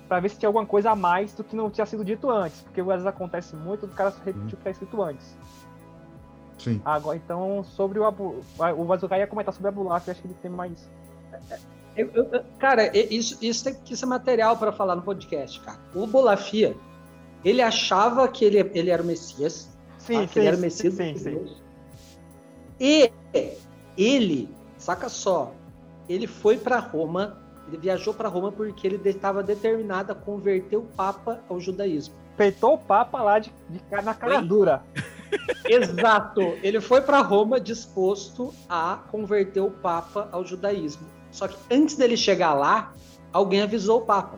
para 0.07 0.19
ver 0.19 0.29
se 0.29 0.37
tinha 0.37 0.49
alguma 0.49 0.65
coisa 0.65 0.91
a 0.91 0.95
mais 0.95 1.33
do 1.33 1.43
que 1.43 1.55
não 1.55 1.71
tinha 1.71 1.85
sido 1.85 2.05
dito 2.05 2.29
antes, 2.29 2.61
porque 2.61 2.81
às 2.81 2.87
vezes 2.87 3.05
acontece 3.07 3.55
muito 3.55 3.87
do 3.87 3.93
cara 3.93 4.13
repetir 4.23 4.43
o 4.43 4.47
que 4.47 4.55
está 4.55 4.69
escrito 4.69 5.01
antes. 5.01 5.35
Sim. 6.59 6.81
Agora, 6.85 7.17
então, 7.17 7.63
sobre 7.63 7.99
o 7.99 8.05
Abu, 8.05 8.41
o 8.77 8.85
Vazukai 8.85 9.19
ia 9.19 9.27
comentar 9.27 9.53
sobre 9.53 9.67
o 9.67 9.69
Abulaf, 9.69 10.07
acho 10.07 10.21
que 10.21 10.27
ele 10.27 10.37
tem 10.41 10.51
mais 10.51 10.87
eu, 11.95 12.11
eu, 12.13 12.43
cara, 12.59 12.91
isso, 12.95 13.37
isso 13.41 13.63
tem 13.63 13.73
que 13.73 13.95
ser 13.95 14.05
material 14.05 14.57
para 14.57 14.71
falar 14.71 14.95
no 14.95 15.01
podcast, 15.01 15.59
cara. 15.61 15.79
O 15.93 16.05
Bolafia, 16.05 16.75
ele 17.45 17.61
achava 17.61 18.27
que 18.27 18.43
ele, 18.43 18.59
ele 18.73 18.89
era 18.89 19.03
o 19.03 19.05
Messias. 19.05 19.69
Sim, 19.99 20.21
tá? 20.21 20.27
sim, 20.27 20.39
ele 20.39 20.47
era 20.47 20.57
o 20.57 20.59
Messias. 20.59 20.95
Sim, 20.95 21.15
sim. 21.15 21.55
E 22.79 23.11
ele, 23.95 24.49
saca 24.77 25.07
só, 25.07 25.53
ele 26.09 26.25
foi 26.25 26.57
para 26.57 26.79
Roma, 26.79 27.37
ele 27.67 27.77
viajou 27.77 28.13
para 28.13 28.27
Roma 28.27 28.51
porque 28.51 28.87
ele 28.87 29.09
estava 29.09 29.43
determinado 29.43 30.11
a 30.11 30.15
converter 30.15 30.77
o 30.77 30.81
Papa 30.81 31.39
ao 31.47 31.59
judaísmo. 31.59 32.15
Peitou 32.35 32.73
o 32.73 32.77
Papa 32.77 33.21
lá 33.21 33.39
de, 33.39 33.53
de 33.69 33.79
na 34.03 34.13
cara 34.13 34.41
dura. 34.41 34.83
Exato. 35.65 36.41
Ele 36.61 36.81
foi 36.81 37.01
para 37.01 37.21
Roma 37.21 37.59
disposto 37.59 38.53
a 38.67 38.99
converter 39.09 39.61
o 39.61 39.71
Papa 39.71 40.27
ao 40.31 40.43
judaísmo. 40.43 41.07
Só 41.31 41.47
que 41.47 41.55
antes 41.71 41.95
dele 41.95 42.17
chegar 42.17 42.53
lá, 42.53 42.93
alguém 43.31 43.61
avisou 43.61 43.99
o 43.99 44.05
Papa. 44.05 44.37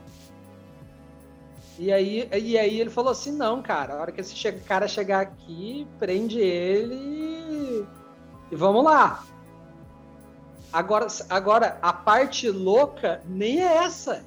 E 1.80 1.92
aí, 1.92 2.28
e 2.34 2.58
aí 2.58 2.80
ele 2.80 2.90
falou 2.90 3.12
assim: 3.12 3.32
não, 3.32 3.62
cara, 3.62 3.94
a 3.94 4.02
hora 4.02 4.12
que 4.12 4.22
esse 4.22 4.52
cara 4.66 4.88
chegar 4.88 5.22
aqui, 5.22 5.88
prende 6.00 6.40
ele 6.40 7.86
e 8.52 8.56
vamos 8.56 8.84
lá. 8.84 9.24
Agora, 10.72 11.08
agora 11.30 11.78
a 11.82 11.94
parte 11.94 12.50
louca 12.50 13.22
nem 13.26 13.62
é 13.62 13.78
essa. 13.78 14.26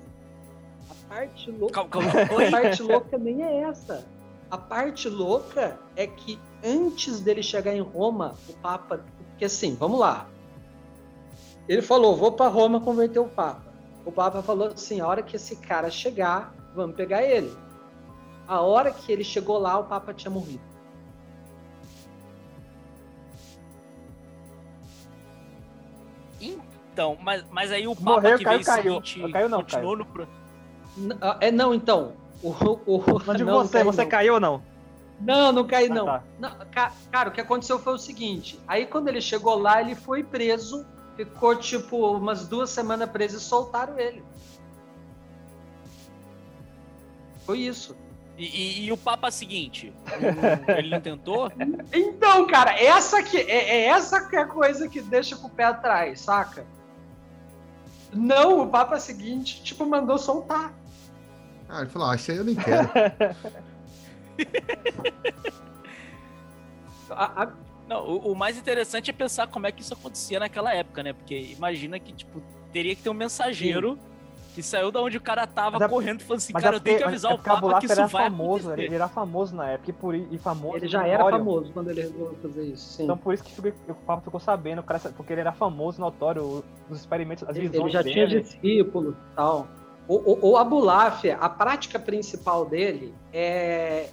A 0.88 1.14
parte 1.14 1.50
louca, 1.50 1.84
calma, 1.84 2.10
calma. 2.10 2.46
a 2.46 2.50
parte 2.50 2.82
louca 2.82 3.18
nem 3.18 3.42
é 3.42 3.62
essa. 3.62 4.06
A 4.50 4.58
parte 4.58 5.08
louca 5.08 5.78
é 5.96 6.06
que 6.06 6.38
antes 6.64 7.20
dele 7.20 7.42
chegar 7.42 7.74
em 7.74 7.80
Roma, 7.80 8.34
o 8.48 8.52
Papa, 8.54 9.04
porque 9.30 9.44
assim, 9.44 9.74
vamos 9.74 9.98
lá. 9.98 10.26
Ele 11.68 11.82
falou: 11.82 12.16
vou 12.16 12.32
para 12.32 12.48
Roma 12.48 12.80
converter 12.80 13.18
o 13.18 13.28
Papa. 13.28 13.62
O 14.04 14.12
Papa 14.12 14.40
falou 14.42 14.68
assim: 14.68 15.00
a 15.00 15.06
hora 15.06 15.22
que 15.22 15.36
esse 15.36 15.56
cara 15.56 15.90
chegar, 15.90 16.54
vamos 16.74 16.96
pegar 16.96 17.22
ele. 17.22 17.54
A 18.46 18.60
hora 18.60 18.90
que 18.92 19.10
ele 19.12 19.22
chegou 19.24 19.58
lá, 19.58 19.78
o 19.78 19.84
Papa 19.84 20.12
tinha 20.12 20.30
morrido. 20.30 20.62
Então, 26.92 27.16
mas, 27.22 27.44
mas 27.50 27.72
aí 27.72 27.86
o 27.86 27.94
Papa 27.94 28.10
Morreu, 28.20 28.38
que 28.38 28.44
caiu, 28.44 28.56
veio 28.58 28.66
caiu. 28.66 28.82
seguinte 29.04 29.32
caiu 29.32 29.48
não, 29.48 29.60
continuou 29.62 29.96
caiu. 30.04 30.26
no... 30.96 31.18
Ah, 31.20 31.36
é, 31.40 31.50
não, 31.50 31.72
então. 31.74 32.12
O, 32.42 32.48
o, 32.50 33.22
não 33.26 33.34
digo 33.34 33.50
não, 33.50 33.58
você, 33.58 33.78
não 33.84 33.92
você 33.92 34.02
não. 34.02 34.08
caiu 34.10 34.34
ou 34.34 34.40
não? 34.40 34.62
Não, 35.20 35.52
não 35.52 35.66
caí, 35.66 35.88
Ah, 35.90 35.94
não. 35.94 36.04
tá. 36.06 36.24
não 36.38 36.50
ca- 36.70 36.92
cara, 37.12 37.28
o 37.28 37.32
que 37.32 37.40
aconteceu 37.40 37.78
foi 37.78 37.92
o 37.94 37.98
seguinte: 37.98 38.58
aí 38.66 38.86
quando 38.86 39.08
ele 39.08 39.20
chegou 39.20 39.56
lá, 39.58 39.80
ele 39.80 39.94
foi 39.94 40.24
preso, 40.24 40.86
ficou 41.16 41.54
tipo 41.54 41.98
umas 42.16 42.48
duas 42.48 42.70
semanas 42.70 43.08
preso 43.10 43.36
e 43.36 43.40
soltaram 43.40 43.98
ele. 43.98 44.24
Foi 47.50 47.58
isso. 47.58 47.96
E, 48.38 48.44
e, 48.44 48.84
e 48.84 48.92
o 48.92 48.96
Papa 48.96 49.28
seguinte? 49.28 49.92
ele 50.78 50.88
não 50.88 51.00
tentou? 51.00 51.50
Então, 51.92 52.46
cara, 52.46 52.80
essa 52.80 53.24
que, 53.24 53.38
é, 53.38 53.70
é 53.70 53.86
essa 53.86 54.28
que 54.28 54.36
é 54.36 54.42
a 54.42 54.46
coisa 54.46 54.88
que 54.88 55.00
deixa 55.00 55.34
com 55.34 55.48
o 55.48 55.50
pé 55.50 55.64
atrás, 55.64 56.20
saca? 56.20 56.64
Não, 58.12 58.62
o 58.62 58.68
Papa 58.68 59.00
seguinte, 59.00 59.60
tipo, 59.64 59.84
mandou 59.84 60.16
soltar. 60.16 60.72
Ah, 61.68 61.80
ele 61.80 61.90
falou, 61.90 62.08
ah, 62.08 62.14
isso 62.14 62.30
aí 62.30 62.36
eu 62.36 62.44
nem 62.44 62.54
quero. 62.54 62.88
a, 67.10 67.42
a... 67.42 67.52
Não, 67.88 68.06
o, 68.06 68.30
o, 68.30 68.36
mais 68.36 68.56
interessante 68.56 69.10
é 69.10 69.12
pensar 69.12 69.48
como 69.48 69.66
é 69.66 69.72
que 69.72 69.82
isso 69.82 69.92
acontecia 69.92 70.38
naquela 70.38 70.72
época, 70.72 71.02
né? 71.02 71.12
Porque 71.12 71.52
imagina 71.56 71.98
que, 71.98 72.12
tipo, 72.12 72.40
teria 72.72 72.94
que 72.94 73.02
ter 73.02 73.10
um 73.10 73.14
mensageiro 73.14 73.98
Sim 74.00 74.09
que 74.54 74.62
saiu 74.62 74.90
da 74.90 75.00
onde 75.00 75.16
o 75.16 75.20
cara 75.20 75.46
tava 75.46 75.82
é, 75.82 75.88
correndo 75.88 76.20
e 76.20 76.24
falou 76.24 76.36
assim, 76.36 76.52
cara, 76.52 76.76
eu 76.76 76.80
tenho 76.80 76.98
que 76.98 77.04
avisar 77.04 77.32
é 77.32 77.34
o 77.34 77.38
Papa 77.38 77.78
que 77.78 77.86
isso 77.86 77.92
era 77.92 78.06
vai 78.06 78.24
famoso, 78.24 78.66
acontecer. 78.68 78.86
ele 78.86 78.94
era 78.94 79.08
famoso 79.08 79.54
na 79.54 79.68
época 79.70 79.90
e, 79.90 79.92
por, 79.92 80.14
e 80.14 80.38
famoso. 80.38 80.76
Ele 80.76 80.88
já 80.88 81.06
era 81.06 81.24
famoso 81.30 81.72
quando 81.72 81.90
ele 81.90 82.02
resolveu 82.02 82.36
fazer 82.42 82.64
isso. 82.64 82.92
Sim. 82.94 83.04
Então 83.04 83.16
por 83.16 83.32
isso 83.32 83.44
que 83.44 83.68
o 83.88 83.94
Papa 83.94 84.22
ficou 84.22 84.40
sabendo, 84.40 84.82
porque 85.16 85.32
ele 85.32 85.40
era 85.40 85.52
famoso, 85.52 86.00
notório, 86.00 86.64
os 86.88 86.98
experimentos, 86.98 87.48
as 87.48 87.56
visões 87.56 87.82
Ele 87.82 87.90
já 87.90 88.02
dele. 88.02 88.14
tinha 88.14 88.26
discípulo 88.26 89.16
e 89.32 89.36
tal. 89.36 89.68
O, 90.08 90.16
o, 90.16 90.50
o 90.52 90.56
Abulafia, 90.56 91.36
a 91.36 91.48
prática 91.48 91.98
principal 91.98 92.66
dele 92.66 93.14
é 93.32 94.08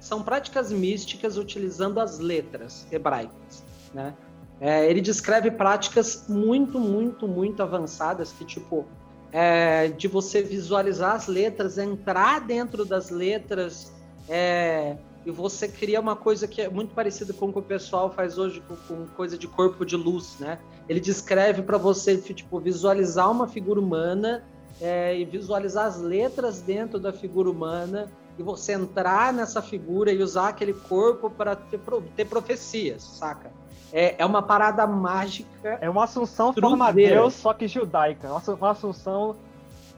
são 0.00 0.22
práticas 0.22 0.70
místicas 0.70 1.36
utilizando 1.36 1.98
as 1.98 2.18
letras 2.18 2.86
hebraicas, 2.90 3.64
né? 3.92 4.14
É, 4.60 4.88
ele 4.90 5.00
descreve 5.00 5.50
práticas 5.50 6.26
muito, 6.28 6.80
muito, 6.80 7.28
muito 7.28 7.62
avançadas 7.62 8.32
que, 8.32 8.44
tipo, 8.44 8.86
é, 9.32 9.88
de 9.88 10.08
você 10.08 10.42
visualizar 10.42 11.14
as 11.14 11.26
letras, 11.26 11.78
entrar 11.78 12.40
dentro 12.40 12.84
das 12.84 13.10
letras, 13.10 13.92
é, 14.28 14.96
e 15.24 15.30
você 15.30 15.68
cria 15.68 16.00
uma 16.00 16.16
coisa 16.16 16.46
que 16.46 16.62
é 16.62 16.68
muito 16.68 16.94
parecida 16.94 17.32
com 17.32 17.46
o 17.46 17.52
que 17.52 17.58
o 17.58 17.62
pessoal 17.62 18.10
faz 18.10 18.38
hoje 18.38 18.62
com, 18.66 18.76
com 18.76 19.06
coisa 19.08 19.36
de 19.36 19.46
corpo 19.46 19.84
de 19.84 19.96
luz, 19.96 20.36
né? 20.38 20.58
Ele 20.88 21.00
descreve 21.00 21.62
para 21.62 21.76
você 21.76 22.16
tipo 22.16 22.58
visualizar 22.58 23.30
uma 23.30 23.46
figura 23.46 23.78
humana 23.78 24.42
é, 24.80 25.18
e 25.18 25.24
visualizar 25.24 25.86
as 25.86 26.00
letras 26.00 26.60
dentro 26.62 26.98
da 26.98 27.12
figura 27.12 27.50
humana 27.50 28.10
e 28.38 28.42
você 28.42 28.72
entrar 28.72 29.32
nessa 29.32 29.60
figura 29.60 30.12
e 30.12 30.22
usar 30.22 30.48
aquele 30.48 30.72
corpo 30.72 31.28
para 31.28 31.56
ter, 31.56 31.80
ter 32.16 32.24
profecias, 32.24 33.02
saca? 33.02 33.50
É, 33.92 34.16
é 34.18 34.26
uma 34.26 34.42
parada 34.42 34.86
mágica. 34.86 35.78
É 35.80 35.88
uma 35.88 36.04
assunção 36.04 36.52
forma 36.52 36.92
Deus, 36.92 37.34
só 37.34 37.52
que 37.52 37.66
judaica. 37.66 38.28
Uma 38.28 38.70
assunção 38.70 39.36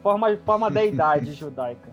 forma, 0.03 0.37
forma 0.45 0.71
deidade 0.71 1.33
judaica. 1.35 1.91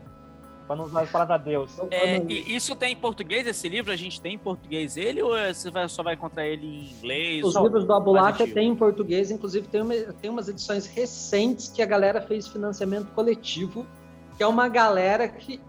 Para 0.67 0.75
não 0.75 0.83
usar 0.83 1.03
a 1.03 1.07
palavra 1.07 1.37
Deus. 1.37 1.79
É, 1.89 2.17
isso 2.17 2.75
tem 2.75 2.91
em 2.91 2.95
português 2.95 3.47
esse 3.47 3.69
livro? 3.69 3.91
A 3.91 3.95
gente 3.95 4.19
tem 4.19 4.33
em 4.33 4.37
português 4.37 4.97
ele 4.97 5.21
ou 5.21 5.31
você 5.31 5.71
vai, 5.71 5.87
só 5.87 6.03
vai 6.03 6.15
encontrar 6.15 6.45
ele 6.45 6.67
em 6.67 6.91
inglês? 6.91 7.45
Os 7.45 7.55
livros 7.55 7.85
do 7.85 7.93
Abulafia 7.93 8.53
tem 8.53 8.69
em 8.69 8.75
português, 8.75 9.31
inclusive 9.31 9.65
tem, 9.69 9.81
uma, 9.81 9.93
tem 10.21 10.29
umas 10.29 10.49
edições 10.49 10.85
recentes 10.85 11.69
que 11.69 11.81
a 11.81 11.85
galera 11.85 12.19
fez 12.19 12.49
financiamento 12.49 13.07
coletivo, 13.13 13.87
que 14.35 14.43
é 14.43 14.47
uma 14.47 14.67
galera 14.67 15.29
que, 15.29 15.61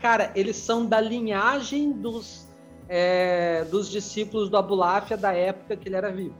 cara, 0.00 0.32
eles 0.34 0.56
são 0.56 0.86
da 0.86 0.98
linhagem 0.98 1.92
dos 1.92 2.41
é, 2.94 3.64
dos 3.70 3.88
discípulos 3.88 4.50
do 4.50 4.56
Abulafia 4.58 5.16
da 5.16 5.32
época 5.32 5.74
que 5.74 5.88
ele 5.88 5.96
era 5.96 6.12
vivo. 6.12 6.34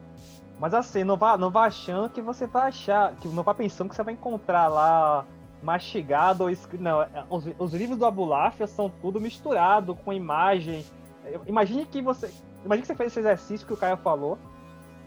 Mas 0.60 0.74
assim, 0.74 1.02
não 1.02 1.16
vá, 1.16 1.38
não 1.38 1.50
vá 1.50 1.64
achando 1.64 2.10
que 2.10 2.20
você 2.20 2.46
vai 2.46 2.68
achar, 2.68 3.14
que 3.16 3.26
não 3.28 3.42
vá 3.42 3.54
pensando 3.54 3.88
que 3.88 3.96
você 3.96 4.02
vai 4.02 4.12
encontrar 4.12 4.68
lá 4.68 5.24
mastigado 5.62 6.44
ou 6.44 6.50
escrito. 6.50 6.82
Não, 6.82 7.00
é, 7.00 7.08
os, 7.30 7.46
os 7.58 7.72
livros 7.72 7.98
do 7.98 8.04
Abulafia 8.04 8.66
são 8.66 8.90
tudo 9.00 9.18
misturado 9.18 9.94
com 9.94 10.12
imagem. 10.12 10.84
Imagine 11.46 11.86
que 11.86 12.02
você. 12.02 12.30
Imagine 12.66 12.82
que 12.82 12.88
você 12.88 12.96
fez 12.96 13.12
esse 13.12 13.20
exercício 13.20 13.66
que 13.66 13.72
o 13.72 13.76
Caio 13.76 13.96
falou. 13.96 14.38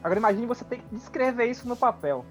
Agora 0.04 0.20
imagine 0.20 0.48
você 0.48 0.66
ter 0.66 0.78
que 0.78 0.96
descrever 0.96 1.46
isso 1.46 1.68
no 1.68 1.76
papel. 1.76 2.26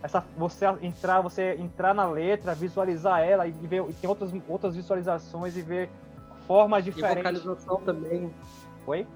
Essa, 0.00 0.24
você 0.36 0.64
entrar, 0.80 1.20
você 1.22 1.56
entrar 1.58 1.92
na 1.92 2.06
letra, 2.06 2.54
visualizar 2.54 3.20
ela 3.20 3.48
e 3.48 3.50
ver 3.50 3.84
e 3.88 3.92
tem 3.94 4.08
outras, 4.08 4.30
outras 4.48 4.76
visualizações 4.76 5.56
e 5.56 5.62
ver 5.62 5.90
formas 6.46 6.84
diferentes. 6.84 7.18
E 7.18 7.22
vocalização 7.22 7.76
também. 7.78 8.30
Oi? 8.86 9.06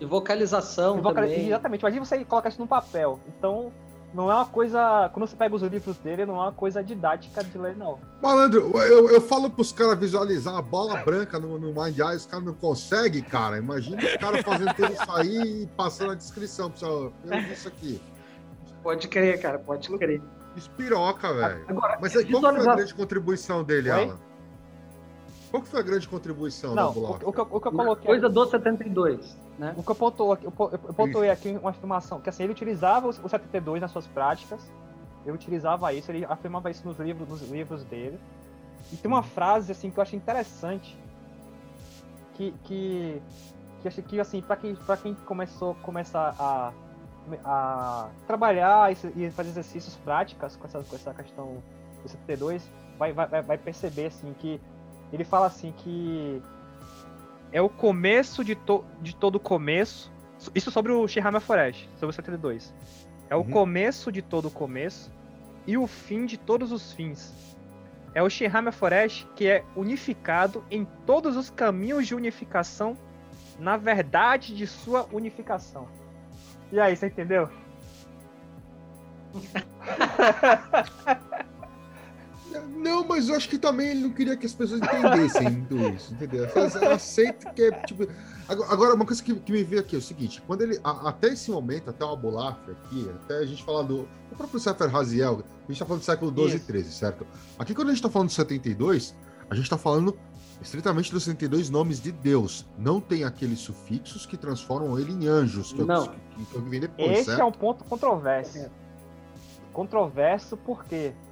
E 0.00 0.04
vocalização 0.04 0.98
e 0.98 1.00
vocal... 1.00 1.14
também. 1.14 1.46
Exatamente. 1.46 1.80
Imagina 1.80 2.04
você 2.04 2.24
coloca 2.24 2.48
isso 2.48 2.60
no 2.60 2.66
papel. 2.66 3.18
Então, 3.28 3.72
não 4.14 4.30
é 4.30 4.34
uma 4.34 4.46
coisa. 4.46 5.10
Quando 5.12 5.26
você 5.26 5.36
pega 5.36 5.54
os 5.54 5.62
livros 5.62 5.96
dele, 5.98 6.24
não 6.24 6.36
é 6.36 6.40
uma 6.40 6.52
coisa 6.52 6.82
didática 6.82 7.42
de 7.42 7.58
ler, 7.58 7.76
não. 7.76 7.98
Malandro, 8.22 8.70
eu, 8.78 9.10
eu 9.10 9.20
falo 9.20 9.50
pros 9.50 9.72
caras 9.72 9.98
visualizar 9.98 10.56
a 10.56 10.62
bola 10.62 10.96
branca 11.02 11.38
no, 11.38 11.58
no 11.58 11.68
Mind 11.68 11.98
Eye, 11.98 12.16
os 12.16 12.26
caras 12.26 12.44
não 12.44 12.54
conseguem, 12.54 13.22
cara. 13.22 13.58
Imagina 13.58 14.02
os 14.02 14.16
caras 14.16 14.40
fazendo 14.42 14.74
tudo 14.74 14.92
isso 14.92 15.12
aí 15.12 15.62
e 15.62 15.66
passando 15.76 16.12
a 16.12 16.14
descrição 16.14 16.70
pessoal. 16.70 17.12
isso 17.52 17.68
aqui. 17.68 18.00
Pode 18.82 19.08
crer, 19.08 19.40
cara, 19.40 19.58
pode 19.58 19.88
crer. 19.98 20.22
Espiroca, 20.56 21.32
velho. 21.32 21.66
Mas 22.00 22.16
aí, 22.16 22.24
qual 22.24 22.42
foi 22.42 22.68
a 22.68 22.74
grande 22.74 22.94
contribuição 22.94 23.62
dele, 23.62 23.90
Oi? 23.90 24.04
Alan? 24.04 24.27
Qual 25.50 25.62
que 25.62 25.68
foi 25.68 25.80
a 25.80 25.82
grande 25.82 26.06
contribuição 26.06 26.74
Não, 26.74 26.88
da 26.88 26.92
Block? 26.92 27.24
O, 27.24 27.28
o, 27.28 27.32
que, 27.32 27.40
o 27.40 27.60
que 27.60 27.68
eu 27.68 27.72
coloquei... 27.72 28.06
Coisa 28.06 28.28
do 28.28 28.46
72, 28.46 29.36
né? 29.58 29.74
O 29.76 29.82
que 29.82 29.90
eu 29.90 29.94
pontuei, 29.94 30.38
eu, 30.42 30.52
eu 30.72 30.94
pontuei 30.94 31.30
aqui 31.30 31.58
uma 31.60 31.70
afirmação, 31.70 32.20
que 32.20 32.28
assim, 32.28 32.42
ele 32.42 32.52
utilizava 32.52 33.08
o 33.08 33.28
72 33.28 33.80
nas 33.80 33.90
suas 33.90 34.06
práticas, 34.06 34.60
ele 35.24 35.34
utilizava 35.34 35.92
isso, 35.92 36.10
ele 36.10 36.24
afirmava 36.24 36.70
isso 36.70 36.86
nos 36.86 36.98
livros, 36.98 37.28
nos 37.28 37.42
livros 37.50 37.82
dele. 37.84 38.18
E 38.92 38.96
tem 38.96 39.10
uma 39.10 39.18
uhum. 39.18 39.24
frase, 39.24 39.72
assim, 39.72 39.90
que 39.90 39.98
eu 39.98 40.02
achei 40.02 40.18
interessante, 40.18 40.96
que, 42.34 42.54
que, 42.64 43.22
que 43.80 43.88
acho 43.88 44.02
que, 44.02 44.20
assim, 44.20 44.40
para 44.40 44.56
quem, 44.56 44.74
pra 44.74 44.96
quem 44.96 45.14
começou, 45.14 45.74
começar 45.76 46.34
a, 46.38 46.72
a 47.44 48.08
trabalhar 48.26 48.92
e 48.92 49.30
fazer 49.30 49.50
exercícios 49.50 49.96
práticas 49.96 50.56
com 50.56 50.66
essa, 50.66 50.82
com 50.82 50.96
essa 50.96 51.14
questão 51.14 51.62
do 52.02 52.08
72, 52.08 52.70
vai, 52.98 53.12
vai, 53.12 53.42
vai 53.42 53.58
perceber, 53.58 54.06
assim, 54.06 54.34
que 54.38 54.60
ele 55.12 55.24
fala 55.24 55.46
assim 55.46 55.72
que 55.76 56.42
é 57.52 57.60
o 57.60 57.68
começo 57.68 58.44
de, 58.44 58.54
to 58.54 58.84
de 59.00 59.14
todo 59.14 59.40
começo. 59.40 60.12
Isso 60.54 60.70
sobre 60.70 60.92
o 60.92 61.08
Shihama 61.08 61.40
Forest, 61.40 61.88
sobre 61.96 62.10
o 62.10 62.12
72. 62.12 62.74
É 63.28 63.34
o 63.34 63.40
uhum. 63.40 63.50
começo 63.50 64.12
de 64.12 64.22
todo 64.22 64.50
começo 64.50 65.10
e 65.66 65.76
o 65.76 65.86
fim 65.86 66.26
de 66.26 66.36
todos 66.36 66.72
os 66.72 66.92
fins. 66.92 67.34
É 68.14 68.22
o 68.22 68.30
Shihama 68.30 68.72
Forest 68.72 69.26
que 69.34 69.46
é 69.46 69.64
unificado 69.76 70.64
em 70.70 70.86
todos 71.06 71.36
os 71.36 71.50
caminhos 71.50 72.06
de 72.06 72.14
unificação 72.14 72.96
na 73.58 73.76
verdade 73.76 74.54
de 74.54 74.66
sua 74.66 75.08
unificação. 75.12 75.88
E 76.70 76.78
aí, 76.78 76.96
você 76.96 77.06
entendeu? 77.06 77.50
Não, 82.88 83.06
mas 83.06 83.28
eu 83.28 83.34
acho 83.34 83.48
que 83.48 83.58
também 83.58 83.88
ele 83.88 84.00
não 84.00 84.10
queria 84.10 84.34
que 84.34 84.46
as 84.46 84.54
pessoas 84.54 84.80
entendessem 84.80 85.66
isso, 85.94 86.14
entendeu? 86.14 86.46
Eu 86.46 86.92
aceito 86.92 87.52
que 87.52 87.62
é, 87.62 87.70
tipo... 87.82 88.06
Agora, 88.48 88.94
uma 88.94 89.04
coisa 89.04 89.22
que, 89.22 89.34
que 89.34 89.52
me 89.52 89.62
veio 89.62 89.82
aqui 89.82 89.94
é 89.94 89.98
o 89.98 90.02
seguinte, 90.02 90.42
quando 90.46 90.62
ele, 90.62 90.80
a, 90.82 91.10
até 91.10 91.28
esse 91.28 91.50
momento, 91.50 91.90
até 91.90 92.02
o 92.02 92.12
Abulaf 92.12 92.58
aqui, 92.70 93.10
até 93.22 93.38
a 93.38 93.46
gente 93.46 93.62
falar 93.62 93.82
do, 93.82 94.08
do 94.30 94.36
próprio 94.36 94.58
Sefer 94.58 94.88
Raziel, 94.88 95.42
a 95.68 95.70
gente 95.70 95.78
tá 95.78 95.84
falando 95.84 96.00
do 96.00 96.04
século 96.06 96.30
12 96.30 96.56
e 96.56 96.60
13, 96.60 96.92
certo? 96.92 97.26
Aqui 97.58 97.74
quando 97.74 97.88
a 97.88 97.92
gente 97.92 98.02
tá 98.02 98.08
falando 98.08 98.28
do 98.28 98.34
72, 98.34 99.14
a 99.50 99.54
gente 99.54 99.68
tá 99.68 99.76
falando 99.76 100.18
estritamente 100.62 101.12
dos 101.12 101.24
72 101.24 101.68
nomes 101.68 102.00
de 102.00 102.10
Deus. 102.10 102.66
Não 102.78 103.02
tem 103.02 103.22
aqueles 103.22 103.58
sufixos 103.60 104.24
que 104.24 104.38
transformam 104.38 104.98
ele 104.98 105.12
em 105.12 105.28
anjos, 105.28 105.74
que, 105.74 105.82
não. 105.82 106.06
Eu, 106.06 106.12
que, 106.12 106.44
que 106.46 106.54
eu 106.54 106.62
vi 106.62 106.80
depois, 106.80 107.10
Esse 107.10 107.24
certo? 107.26 107.40
é 107.40 107.44
um 107.44 107.52
ponto 107.52 107.84
controverso. 107.84 108.56
É. 108.56 108.70
Controverso 109.74 110.56
por 110.56 110.84
quê? 110.86 111.12
porque 111.14 111.27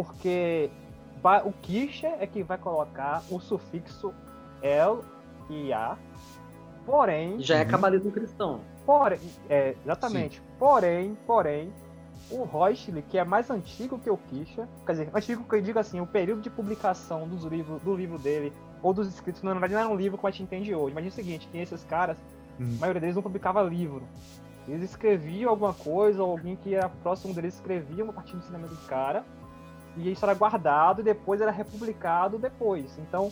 o 0.00 1.52
Kircher 1.62 2.16
é 2.20 2.26
que 2.26 2.42
vai 2.42 2.58
colocar 2.58 3.22
o 3.30 3.40
sufixo 3.40 4.12
El 4.62 5.04
e 5.48 5.72
A, 5.72 5.96
porém... 6.84 7.40
Já 7.40 7.58
é 7.58 7.64
uhum. 7.64 7.70
cabalismo 7.70 8.12
cristão. 8.12 8.60
Porém, 8.84 9.18
é, 9.48 9.74
exatamente. 9.84 10.38
Sim. 10.38 10.44
Porém, 10.58 11.18
porém, 11.26 11.72
o 12.30 12.44
Reuschle, 12.44 13.02
que 13.02 13.18
é 13.18 13.24
mais 13.24 13.50
antigo 13.50 13.98
que 13.98 14.10
o 14.10 14.16
Kircher, 14.16 14.66
quer 14.84 14.92
dizer, 14.92 15.10
antigo 15.14 15.44
que 15.44 15.56
eu 15.56 15.60
digo 15.60 15.78
assim, 15.78 16.00
o 16.00 16.06
período 16.06 16.42
de 16.42 16.50
publicação 16.50 17.26
dos 17.26 17.44
livros, 17.44 17.82
do 17.82 17.94
livro 17.94 18.18
dele, 18.18 18.52
ou 18.82 18.92
dos 18.92 19.08
escritos, 19.08 19.42
na 19.42 19.52
verdade 19.52 19.74
não 19.74 19.80
era 19.80 19.88
um 19.88 19.96
livro 19.96 20.16
como 20.18 20.28
a 20.28 20.30
gente 20.30 20.42
entende 20.42 20.74
hoje. 20.74 20.92
Imagina 20.92 21.10
o 21.10 21.14
seguinte, 21.14 21.48
que 21.50 21.58
esses 21.58 21.82
caras, 21.84 22.16
uhum. 22.58 22.74
a 22.76 22.80
maioria 22.80 23.00
deles 23.00 23.16
não 23.16 23.22
publicava 23.22 23.62
livro. 23.62 24.02
Eles 24.68 24.90
escreviam 24.90 25.50
alguma 25.50 25.72
coisa, 25.72 26.22
ou 26.22 26.32
alguém 26.32 26.56
que 26.56 26.74
era 26.74 26.88
próximo 26.88 27.32
deles 27.32 27.54
escrevia 27.54 28.02
uma 28.02 28.12
partir 28.12 28.32
do 28.32 28.38
ensinamento 28.38 28.74
do 28.74 28.86
cara, 28.86 29.24
e 29.96 30.12
isso 30.12 30.24
era 30.24 30.34
guardado 30.34 31.00
e 31.00 31.04
depois 31.04 31.40
era 31.40 31.50
republicado 31.50 32.38
depois. 32.38 32.98
Então. 32.98 33.30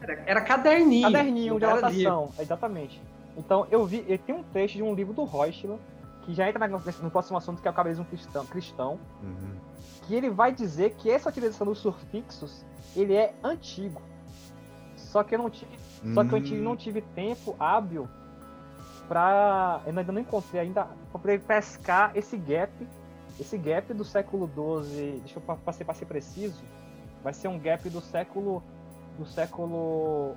Era, 0.00 0.12
era 0.26 0.40
caderninho. 0.40 1.10
Caderninho 1.10 1.58
de 1.58 1.64
anotação, 1.64 2.30
exatamente. 2.38 3.00
Então 3.36 3.66
eu 3.70 3.84
vi. 3.86 4.02
Tem 4.18 4.34
um 4.34 4.42
trecho 4.44 4.76
de 4.76 4.82
um 4.82 4.94
livro 4.94 5.12
do 5.12 5.24
Reuschler 5.24 5.78
que 6.22 6.34
já 6.34 6.48
entra 6.48 6.66
no, 6.66 6.80
no 7.02 7.10
próximo 7.10 7.38
assunto, 7.38 7.62
que 7.62 7.68
é 7.68 7.70
o 7.70 7.74
cabalismo 7.74 8.04
cristão, 8.04 8.44
cristão 8.46 8.98
Uhum. 9.22 9.56
que 10.06 10.14
ele 10.14 10.28
vai 10.30 10.52
dizer 10.52 10.94
que 10.94 11.10
essa 11.10 11.28
utilização 11.28 11.66
dos 11.66 11.78
sufixos 11.78 12.64
ele 12.96 13.14
é 13.14 13.34
antigo. 13.44 14.00
Só 14.96 15.22
que 15.22 15.34
eu 15.34 15.38
não 15.38 15.48
tive, 15.50 15.70
só 16.14 16.24
que 16.24 16.34
eu 16.34 16.42
tive- 16.42 16.60
Hum. 16.60 16.64
não 16.64 16.76
tive 16.76 17.00
tempo 17.00 17.54
hábil 17.58 18.08
para 19.08 19.80
eu 19.86 19.96
ainda 19.96 20.12
não 20.12 20.20
encontrei 20.20 20.60
ainda 20.62 20.84
para 21.10 21.20
poder 21.20 21.40
pescar 21.40 22.10
esse 22.14 22.36
gap, 22.36 22.70
esse 23.38 23.56
gap 23.58 23.92
do 23.92 24.04
século 24.04 24.46
XII. 24.48 25.20
Deixa 25.20 25.38
eu 25.38 25.42
pa- 25.42 25.56
para 25.56 25.72
ser, 25.72 26.06
preciso, 26.06 26.62
vai 27.22 27.32
ser 27.32 27.48
um 27.48 27.58
gap 27.58 27.88
do 27.88 28.00
século 28.00 28.62
do 29.18 29.24
século 29.26 30.34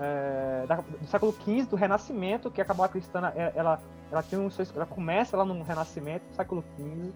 é, 0.00 0.64
do 1.00 1.06
século 1.06 1.32
XV 1.32 1.66
do 1.66 1.76
Renascimento, 1.76 2.50
que 2.50 2.60
a 2.60 2.64
Cabala 2.64 2.88
Cristã 2.88 3.32
ela 3.54 3.80
ela 4.10 4.22
tem 4.22 4.38
um 4.38 4.48
ela 4.74 4.86
começa 4.86 5.36
lá 5.36 5.44
no 5.44 5.62
Renascimento, 5.62 6.24
século 6.34 6.62
XV. 6.76 7.12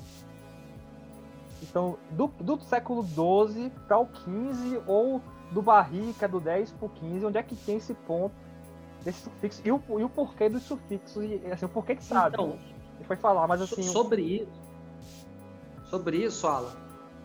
Então, 1.62 1.98
do, 2.10 2.26
do 2.40 2.58
século 2.60 3.04
XII 3.04 3.70
para 3.86 3.98
o 3.98 4.06
XV, 4.06 4.80
ou 4.86 5.20
do 5.50 5.60
Barrica, 5.62 6.26
do 6.26 6.40
10 6.40 6.72
para 6.72 6.86
o 6.86 6.88
15, 6.88 7.26
onde 7.26 7.38
é 7.38 7.42
que 7.42 7.54
tem 7.54 7.76
esse 7.76 7.94
ponto 7.94 8.34
desse 9.04 9.20
sufixo? 9.20 9.60
E 9.64 9.70
o, 9.70 9.80
e 9.98 10.04
o 10.04 10.08
porquê 10.08 10.48
dos 10.48 10.62
sufixos, 10.62 11.22
e 11.24 11.40
assim, 11.52 11.66
o 11.66 11.68
porquê 11.68 11.96
que 11.96 12.04
sabe. 12.04 12.34
Então, 12.34 12.58
foi 13.04 13.16
falar, 13.16 13.46
mas 13.46 13.60
assim. 13.60 13.82
sobre 13.82 14.22
isso, 14.22 14.65
sobre 15.90 16.18
isso, 16.18 16.46
Alan, 16.46 16.72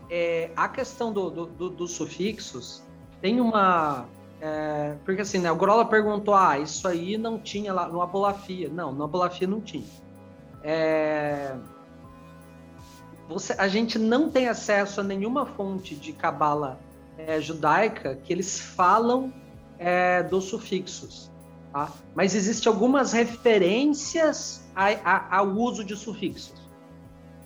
é, 0.09 0.51
a 0.55 0.67
questão 0.67 1.11
do, 1.11 1.29
do- 1.29 1.45
do- 1.45 1.69
dos 1.69 1.91
sufixos 1.91 2.83
tem 3.21 3.39
uma. 3.39 4.05
é, 4.41 4.95
porque 5.05 5.21
assim, 5.21 5.39
né, 5.39 5.51
o 5.51 5.55
Grola 5.55 5.85
perguntou: 5.85 6.33
ah, 6.33 6.59
isso 6.59 6.87
aí 6.87 7.17
não 7.17 7.39
tinha 7.39 7.73
lá 7.73 7.87
no 7.87 8.01
Abolafia. 8.01 8.69
Não, 8.69 8.91
no 8.91 9.03
Abolafia 9.03 9.47
não 9.47 9.61
tinha. 9.61 9.85
É, 10.63 11.55
você, 13.27 13.53
a 13.57 13.67
gente 13.67 13.97
não 13.97 14.29
tem 14.29 14.47
acesso 14.47 14.99
a 14.99 15.03
nenhuma 15.03 15.45
fonte 15.45 15.95
de 15.95 16.11
cabala 16.13 16.79
é, 17.17 17.39
judaica 17.39 18.15
que 18.15 18.31
eles 18.33 18.59
falam 18.59 19.33
é, 19.79 20.21
dos 20.23 20.45
sufixos. 20.45 21.31
Tá? 21.71 21.89
Mas 22.13 22.35
existem 22.35 22.71
algumas 22.71 23.13
referências 23.13 24.61
ao 25.29 25.47
uso 25.47 25.85
de 25.85 25.95
sufixos. 25.95 26.60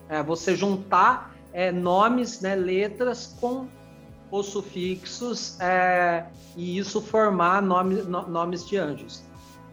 É, 0.09 0.21
você 0.21 0.55
juntar 0.55 1.35
é, 1.53 1.71
nomes, 1.71 2.41
né, 2.41 2.55
letras 2.55 3.35
com 3.39 3.67
os 4.31 4.47
sufixos 4.47 5.59
é, 5.59 6.25
e 6.55 6.77
isso 6.77 7.01
formar 7.01 7.61
nome- 7.61 8.01
no- 8.01 8.27
nomes 8.27 8.67
de 8.67 8.77
anjos. 8.77 9.23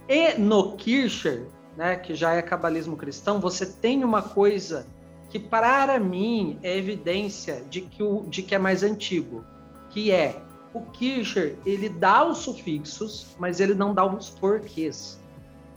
E 0.09 0.35
no 0.35 0.77
Kircher, 0.77 1.47
né, 1.77 1.97
que 1.97 2.15
já 2.15 2.35
é 2.35 2.43
cabalismo 2.43 2.97
cristão, 2.97 3.41
você 3.41 3.67
tem 3.67 4.05
uma 4.05 4.23
coisa 4.23 4.87
que 5.31 5.39
para 5.39 5.99
mim 5.99 6.59
é 6.63 6.77
evidência 6.77 7.63
de 7.71 7.81
que, 7.81 8.03
o, 8.03 8.25
de 8.29 8.43
que 8.43 8.55
é 8.55 8.59
mais 8.59 8.83
antigo, 8.83 9.45
que 9.91 10.11
é 10.13 10.41
o 10.75 10.83
Kircher, 10.83 11.57
ele 11.67 11.89
dá 11.89 12.25
os 12.25 12.39
sufixos, 12.39 13.27
mas 13.39 13.61
ele 13.61 13.75
não 13.75 13.93
dá 13.95 14.05
os 14.05 14.31
porquês. 14.31 15.19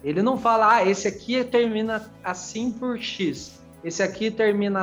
Ele 0.03 0.21
não 0.21 0.37
fala, 0.37 0.75
ah, 0.75 0.85
esse 0.85 1.07
aqui 1.07 1.43
termina 1.43 2.11
assim 2.23 2.71
por 2.71 2.97
X, 2.99 3.59
esse 3.85 4.01
aqui 4.01 4.31
termina 4.31 4.81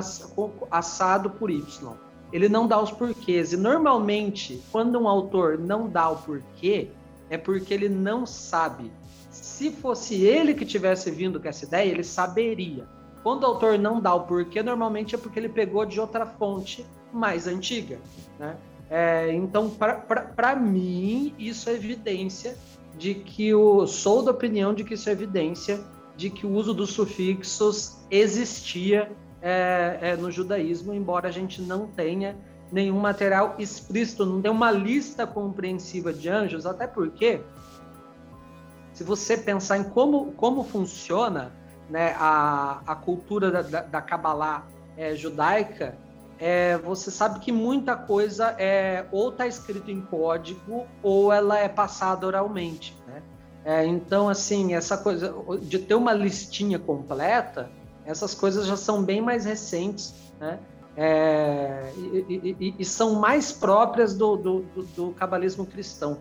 assado 0.70 1.30
por 1.30 1.50
Y. 1.50 1.92
Ele 2.32 2.48
não 2.48 2.68
dá 2.68 2.80
os 2.80 2.92
porquês. 2.92 3.52
E 3.52 3.56
normalmente, 3.56 4.62
quando 4.70 4.96
um 4.96 5.08
autor 5.08 5.58
não 5.58 5.88
dá 5.88 6.08
o 6.08 6.16
porquê, 6.18 6.88
é 7.28 7.36
porque 7.36 7.74
ele 7.74 7.88
não 7.88 8.24
sabe. 8.24 8.92
Se 9.28 9.72
fosse 9.72 10.22
ele 10.22 10.54
que 10.54 10.64
tivesse 10.64 11.10
vindo 11.10 11.40
com 11.40 11.48
essa 11.48 11.64
ideia, 11.64 11.90
ele 11.90 12.04
saberia. 12.04 12.86
Quando 13.24 13.42
o 13.42 13.46
autor 13.46 13.76
não 13.76 14.00
dá 14.00 14.14
o 14.14 14.20
porquê, 14.20 14.62
normalmente 14.62 15.16
é 15.16 15.18
porque 15.18 15.40
ele 15.40 15.48
pegou 15.48 15.84
de 15.84 15.98
outra 15.98 16.24
fonte 16.24 16.86
mais 17.12 17.48
antiga. 17.48 17.98
Né? 18.38 18.56
É, 18.88 19.32
então, 19.32 19.68
para 19.68 20.54
mim, 20.54 21.34
isso 21.36 21.68
é 21.68 21.72
evidência 21.72 22.56
de 22.96 23.14
que 23.14 23.52
o. 23.52 23.84
Sou 23.84 24.22
da 24.22 24.30
opinião 24.30 24.72
de 24.72 24.84
que 24.84 24.94
isso 24.94 25.08
é 25.08 25.12
evidência 25.12 25.80
de 26.16 26.30
que 26.30 26.46
o 26.46 26.50
uso 26.50 26.74
dos 26.74 26.90
sufixos 26.92 27.98
existia 28.10 29.10
é, 29.40 29.98
é, 30.00 30.16
no 30.16 30.30
judaísmo, 30.30 30.94
embora 30.94 31.28
a 31.28 31.32
gente 31.32 31.60
não 31.60 31.86
tenha 31.86 32.36
nenhum 32.70 33.00
material 33.00 33.56
explícito, 33.58 34.24
não 34.24 34.40
tem 34.40 34.50
uma 34.50 34.70
lista 34.70 35.26
compreensiva 35.26 36.12
de 36.12 36.28
anjos, 36.28 36.64
até 36.64 36.86
porque, 36.86 37.42
se 38.94 39.04
você 39.04 39.36
pensar 39.36 39.78
em 39.78 39.84
como, 39.84 40.32
como 40.32 40.64
funciona 40.64 41.52
né, 41.90 42.14
a, 42.18 42.80
a 42.86 42.94
cultura 42.94 43.50
da, 43.50 43.82
da, 43.82 44.00
Kabbalah 44.00 44.66
é, 44.96 45.14
judaica, 45.14 45.98
é, 46.38 46.78
você 46.78 47.10
sabe 47.10 47.40
que 47.40 47.52
muita 47.52 47.94
coisa 47.94 48.54
é 48.58 49.06
ou 49.12 49.28
está 49.28 49.46
escrito 49.46 49.90
em 49.90 50.00
código 50.00 50.86
ou 51.02 51.32
ela 51.32 51.58
é 51.58 51.68
passada 51.68 52.26
oralmente. 52.26 52.96
É, 53.64 53.84
então, 53.86 54.28
assim, 54.28 54.74
essa 54.74 54.98
coisa 54.98 55.34
de 55.60 55.78
ter 55.78 55.94
uma 55.94 56.12
listinha 56.12 56.78
completa, 56.78 57.70
essas 58.04 58.34
coisas 58.34 58.66
já 58.66 58.76
são 58.76 59.02
bem 59.02 59.20
mais 59.20 59.44
recentes, 59.44 60.14
né? 60.40 60.58
É, 60.94 61.90
e, 61.96 62.56
e, 62.60 62.74
e, 62.78 62.84
são 62.84 63.14
mais 63.14 63.50
próprias 63.50 64.14
do, 64.14 64.36
do, 64.36 64.60
do, 64.60 64.82
do 64.82 65.10
cabalismo 65.12 65.64
cristão 65.64 66.18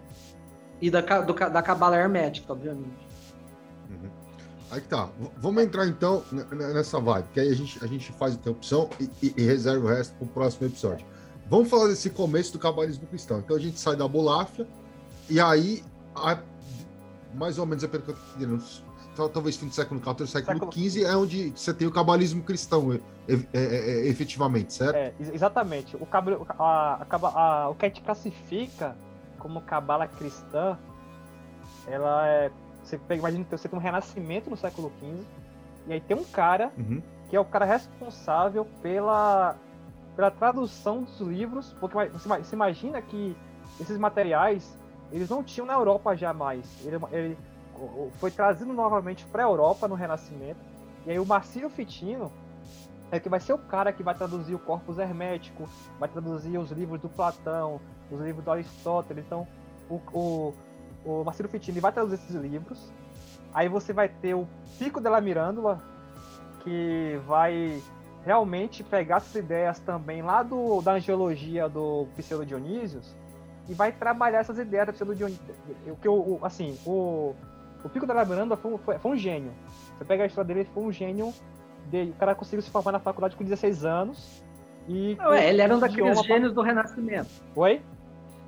e 0.79 0.89
da, 0.89 1.01
do, 1.01 1.33
da 1.33 1.61
cabala 1.61 1.97
hermética, 1.97 2.53
obviamente. 2.53 3.05
Uhum. 3.89 4.09
Aí 4.71 4.79
que 4.79 4.87
tá. 4.87 5.09
Vamos 5.37 5.61
entrar 5.61 5.87
então 5.87 6.23
nessa 6.51 7.01
vibe, 7.01 7.25
que 7.33 7.39
aí 7.41 7.49
a 7.49 7.53
gente, 7.53 7.83
a 7.83 7.87
gente 7.87 8.13
faz 8.13 8.35
interrupção 8.35 8.89
e, 9.21 9.33
e 9.35 9.41
reserva 9.43 9.85
o 9.85 9.89
resto 9.89 10.13
para 10.13 10.25
o 10.25 10.29
próximo 10.29 10.67
episódio. 10.67 11.05
Vamos 11.49 11.69
falar 11.69 11.89
desse 11.89 12.09
começo 12.09 12.53
do 12.53 12.59
cabalismo 12.59 13.05
cristão. 13.07 13.39
Então 13.39 13.57
a 13.57 13.59
gente 13.59 13.77
sai 13.77 13.97
da 13.97 14.07
Boláfia 14.07 14.65
e 15.29 15.37
aí, 15.37 15.83
a, 16.15 16.39
mais 17.33 17.57
ou 17.57 17.65
menos, 17.65 17.83
é 17.83 17.87
pelo 17.87 18.03
que 18.03 18.11
eu 18.11 18.15
tô 18.15 18.21
entendendo, 18.35 18.63
talvez 19.33 19.57
fim 19.57 19.67
do 19.67 19.73
século 19.73 20.01
XIV, 20.01 20.27
século 20.27 20.71
XV, 20.71 21.03
é 21.03 21.15
onde 21.15 21.51
você 21.51 21.73
tem 21.73 21.87
o 21.87 21.91
cabalismo 21.91 22.43
cristão, 22.43 22.93
é, 22.93 22.99
é, 23.33 23.37
é, 23.53 24.07
efetivamente, 24.07 24.73
certo? 24.73 24.95
É, 24.95 25.13
exatamente. 25.19 25.95
O, 25.97 26.05
cabal, 26.05 26.45
a, 26.57 27.05
a, 27.09 27.15
a, 27.17 27.69
o 27.69 27.75
que 27.75 27.85
a 27.85 27.87
gente 27.89 28.01
classifica 28.01 28.95
como 29.37 29.61
cabala 29.61 30.07
cristã, 30.07 30.77
ela 31.87 32.27
é. 32.27 32.51
Você 32.83 32.97
pega, 32.97 33.19
imagina 33.19 33.43
que 33.43 33.51
você 33.51 33.69
tem 33.69 33.77
um 33.77 33.81
renascimento 33.81 34.49
no 34.49 34.57
século 34.57 34.91
XV, 34.99 35.23
e 35.87 35.93
aí 35.93 36.01
tem 36.01 36.17
um 36.17 36.23
cara 36.23 36.71
uhum. 36.77 37.01
que 37.29 37.35
é 37.35 37.39
o 37.39 37.45
cara 37.45 37.65
responsável 37.65 38.65
pela, 38.81 39.55
pela 40.15 40.31
tradução 40.31 41.03
dos 41.03 41.19
livros, 41.21 41.75
porque 41.79 42.09
você, 42.09 42.27
você 42.27 42.55
imagina 42.55 43.01
que 43.01 43.35
esses 43.79 43.97
materiais 43.97 44.75
eles 45.11 45.29
não 45.29 45.43
tinham 45.43 45.65
na 45.65 45.73
Europa 45.73 46.15
jamais. 46.15 46.65
Ele, 46.85 46.97
ele 47.11 47.37
foi 48.19 48.31
trazido 48.31 48.71
novamente 48.73 49.25
para 49.25 49.43
a 49.43 49.47
Europa 49.47 49.87
no 49.87 49.95
Renascimento. 49.95 50.59
E 51.05 51.11
aí 51.11 51.19
o 51.19 51.25
Marcílio 51.25 51.69
Fitino 51.69 52.31
é 53.11 53.19
que 53.19 53.27
vai 53.27 53.39
ser 53.39 53.53
o 53.53 53.57
cara 53.57 53.91
que 53.91 54.03
vai 54.03 54.15
traduzir 54.15 54.55
o 54.55 54.59
Corpus 54.59 54.97
Hermético, 54.97 55.67
vai 55.99 56.07
traduzir 56.07 56.57
os 56.57 56.71
livros 56.71 57.01
do 57.01 57.09
Platão, 57.09 57.81
os 58.09 58.21
livros 58.21 58.43
do 58.43 58.51
Aristóteles. 58.51 59.25
Então, 59.25 59.45
o, 59.89 59.99
o, 60.13 60.53
o 61.05 61.33
Fitino 61.49 61.81
vai 61.81 61.91
traduzir 61.91 62.15
esses 62.15 62.35
livros. 62.35 62.91
Aí 63.53 63.67
você 63.67 63.91
vai 63.91 64.07
ter 64.07 64.33
o 64.33 64.47
Pico 64.79 65.01
della 65.01 65.19
Mirândola, 65.19 65.81
que 66.63 67.19
vai 67.27 67.83
realmente 68.23 68.83
pegar 68.83 69.17
essas 69.17 69.35
ideias 69.35 69.79
também 69.79 70.21
lá 70.21 70.41
do, 70.43 70.81
da 70.81 70.93
angiologia 70.93 71.67
do 71.67 72.07
Pseudo 72.15 72.45
Dionísios 72.45 73.13
e 73.69 73.73
vai 73.73 73.91
trabalhar 73.91 74.39
essas 74.39 74.57
ideias 74.57 74.87
da 74.87 74.93
Pseudo 74.93 75.15
Dionísios. 75.15 75.57
Que 76.01 76.09
o, 76.09 76.39
assim, 76.43 76.77
o, 76.85 77.35
o 77.83 77.89
Pico 77.89 78.05
da 78.05 78.25
Miranda 78.25 78.55
foi, 78.55 78.77
foi, 78.79 78.97
foi, 78.97 79.11
um 79.11 79.17
gênio. 79.17 79.51
Você 79.97 80.05
pega 80.05 80.23
a 80.23 80.27
história 80.27 80.47
dele, 80.47 80.59
ele 80.61 80.69
foi 80.73 80.83
um 80.83 80.91
gênio. 80.91 81.33
De, 81.89 82.03
o 82.03 82.13
cara 82.13 82.35
conseguiu 82.35 82.61
se 82.61 82.69
formar 82.69 82.91
na 82.91 82.99
faculdade 82.99 83.35
com 83.35 83.43
16 83.43 83.85
anos. 83.85 84.43
E 84.87 85.15
Não, 85.15 85.33
é, 85.33 85.49
ele 85.49 85.61
era 85.61 85.75
um 85.75 85.79
daqueles 85.79 86.21
gênios 86.23 86.53
do 86.53 86.61
Renascimento. 86.61 87.29
Oi? 87.55 87.81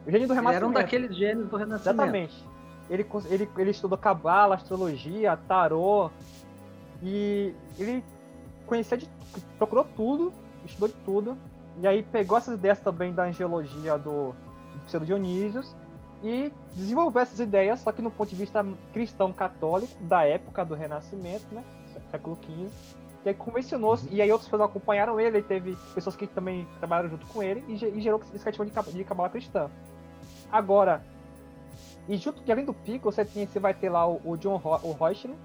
O 0.06 0.12
gênio 0.12 0.28
do 0.28 0.34
Renascimento. 0.34 0.50
Ele 0.50 0.56
era 0.56 0.68
um 0.68 0.72
daqueles 0.72 1.16
gênios 1.16 1.48
do 1.48 1.58
Renascimento. 1.58 2.02
Exatamente. 2.02 2.48
Ele, 2.90 3.06
ele, 3.30 3.50
ele 3.58 3.72
estudou 3.72 3.98
cabala, 3.98 4.56
astrologia, 4.56 5.38
tarô. 5.48 6.10
E 7.02 7.54
ele 7.78 8.04
conhecia 8.66 8.98
de. 8.98 9.08
procurou 9.58 9.86
tudo, 9.96 10.34
estudou 10.66 10.90
de 10.90 10.96
tudo. 11.06 11.38
E 11.82 11.88
aí 11.88 12.04
pegou 12.04 12.38
essas 12.38 12.56
ideias 12.56 12.80
também 12.80 13.14
da 13.14 13.24
angiologia 13.24 13.98
do, 13.98 14.36
do 14.84 14.88
Pseudo 14.88 15.06
Dionísios 15.06 15.76
e 16.24 16.52
desenvolveu 16.76 17.22
essas 17.22 17.40
ideias, 17.40 17.80
só 17.82 17.92
que 17.92 18.02
no 18.02 18.12
ponto 18.12 18.30
de 18.30 18.36
vista 18.36 18.66
cristão 18.94 19.34
católico 19.34 19.94
da 20.04 20.24
época 20.24 20.64
do 20.64 20.74
Renascimento, 20.74 21.46
né, 21.52 21.64
século 22.12 22.38
XV, 22.42 22.70
e 23.26 23.30
aí 23.30 23.36
convencionou 23.36 23.96
uhum. 23.96 24.08
e 24.12 24.22
aí 24.22 24.32
outras 24.32 24.50
pessoas 24.50 24.70
acompanharam 24.70 25.20
ele, 25.20 25.38
ele 25.38 25.48
teve 25.48 25.78
pessoas 25.94 26.16
que 26.16 26.28
também 26.28 26.68
trabalharam 26.80 27.10
junto 27.10 27.26
com 27.28 27.42
ele 27.42 27.64
e, 27.68 27.74
e 27.74 28.02
gerou 28.02 28.22
esse 28.34 28.44
questão 28.44 28.66
de, 28.66 28.72
de 28.72 29.04
cabala 29.04 29.30
cristã. 29.30 29.70
Agora, 30.52 31.02
e 32.08 32.18
junto 32.18 32.42
que 32.42 32.52
além 32.52 32.66
do 32.66 32.74
Pico, 32.74 33.12
você, 33.12 33.24
tem, 33.24 33.46
você 33.46 33.60
vai 33.60 33.74
ter 33.74 33.90
lá 33.90 34.08
o, 34.08 34.20
o 34.26 34.38
John 34.38 34.58
Ro, 34.58 34.80
o 34.84 34.92
Reuchlin, 34.94 35.36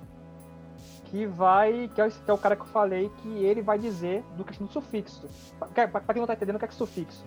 que 1.05 1.27
vai. 1.27 1.89
Que 1.95 2.01
é, 2.01 2.11
que 2.11 2.31
é, 2.31 2.33
o 2.33 2.39
cara 2.39 2.57
que 2.57 2.63
eu 2.63 2.67
falei 2.67 3.11
que 3.23 3.29
ele 3.29 3.63
vai 3.63 3.79
dizer 3.79 4.25
do 4.37 4.45
questão 4.45 4.67
do 4.67 4.73
sufixo. 4.73 5.29
Pra, 5.59 5.89
pra, 5.89 6.13
quem 6.13 6.21
não 6.21 6.27
tá 6.27 6.35
entendendo 6.35 6.57
o 6.57 6.59
que 6.59 6.65
é, 6.65 6.69
que 6.69 6.75
é 6.75 6.77
sufixo. 6.77 7.25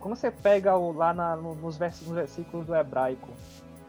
Quando 0.00 0.16
você 0.16 0.30
pega 0.30 0.76
o, 0.76 0.92
lá 0.92 1.12
na, 1.12 1.36
nos, 1.36 1.76
vers, 1.76 2.00
nos 2.02 2.14
versículos 2.14 2.66
do 2.66 2.74
hebraico, 2.74 3.28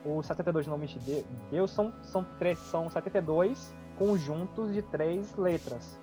os 0.03 0.25
72 0.25 0.65
nomes 0.67 0.91
de 0.91 1.25
Deus 1.51 1.71
são, 1.71 1.93
são, 2.03 2.23
três, 2.37 2.57
são 2.59 2.89
72 2.89 3.73
conjuntos 3.97 4.73
de 4.73 4.81
três 4.81 5.35
letras. 5.35 5.99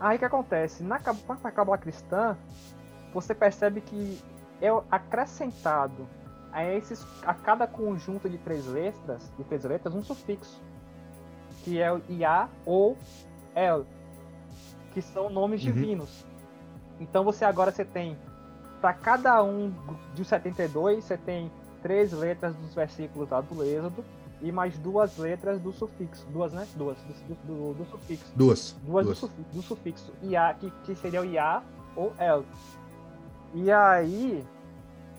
Aí 0.00 0.16
o 0.16 0.18
que 0.18 0.24
acontece? 0.24 0.82
Na, 0.82 1.00
na 1.42 1.50
Cabala 1.50 1.78
cristã, 1.78 2.36
você 3.12 3.34
percebe 3.34 3.80
que 3.80 4.18
é 4.60 4.68
acrescentado 4.90 6.08
a, 6.52 6.64
esses, 6.64 7.04
a 7.22 7.34
cada 7.34 7.66
conjunto 7.66 8.28
de 8.28 8.38
três 8.38 8.66
letras, 8.66 9.30
de 9.36 9.44
três 9.44 9.64
letras 9.64 9.94
um 9.94 10.02
sufixo, 10.02 10.60
que 11.62 11.80
é 11.80 11.92
o 11.92 12.00
Iá 12.08 12.48
ou 12.64 12.96
El, 13.54 13.84
que 14.92 15.02
são 15.02 15.28
nomes 15.28 15.62
uhum. 15.62 15.72
divinos. 15.72 16.24
Então 17.00 17.24
você 17.24 17.44
agora 17.44 17.70
você 17.70 17.84
tem 17.84 18.16
para 18.80 18.92
cada 18.92 19.42
um 19.42 19.72
de 20.14 20.24
72, 20.24 21.04
você 21.04 21.16
tem 21.16 21.50
três 21.82 22.12
letras 22.12 22.54
dos 22.56 22.74
versículos 22.74 23.28
lá 23.30 23.40
do 23.40 23.62
Êxodo 23.62 24.04
e 24.40 24.52
mais 24.52 24.78
duas 24.78 25.16
letras 25.18 25.60
do 25.60 25.72
sufixo. 25.72 26.26
Duas, 26.30 26.52
né? 26.52 26.66
Duas, 26.76 26.96
do, 26.98 27.34
do, 27.44 27.74
do 27.74 27.84
sufixo. 27.90 28.32
Duas. 28.34 28.76
Duas, 28.82 29.04
duas. 29.04 29.06
Do, 29.06 29.14
sufixo, 29.14 29.50
do 29.52 29.62
sufixo. 29.62 30.12
Ia, 30.22 30.54
que, 30.54 30.70
que 30.84 30.94
seria 30.94 31.20
o 31.20 31.24
Iá 31.24 31.62
ou 31.96 32.12
El. 32.18 32.44
E 33.54 33.70
aí 33.70 34.44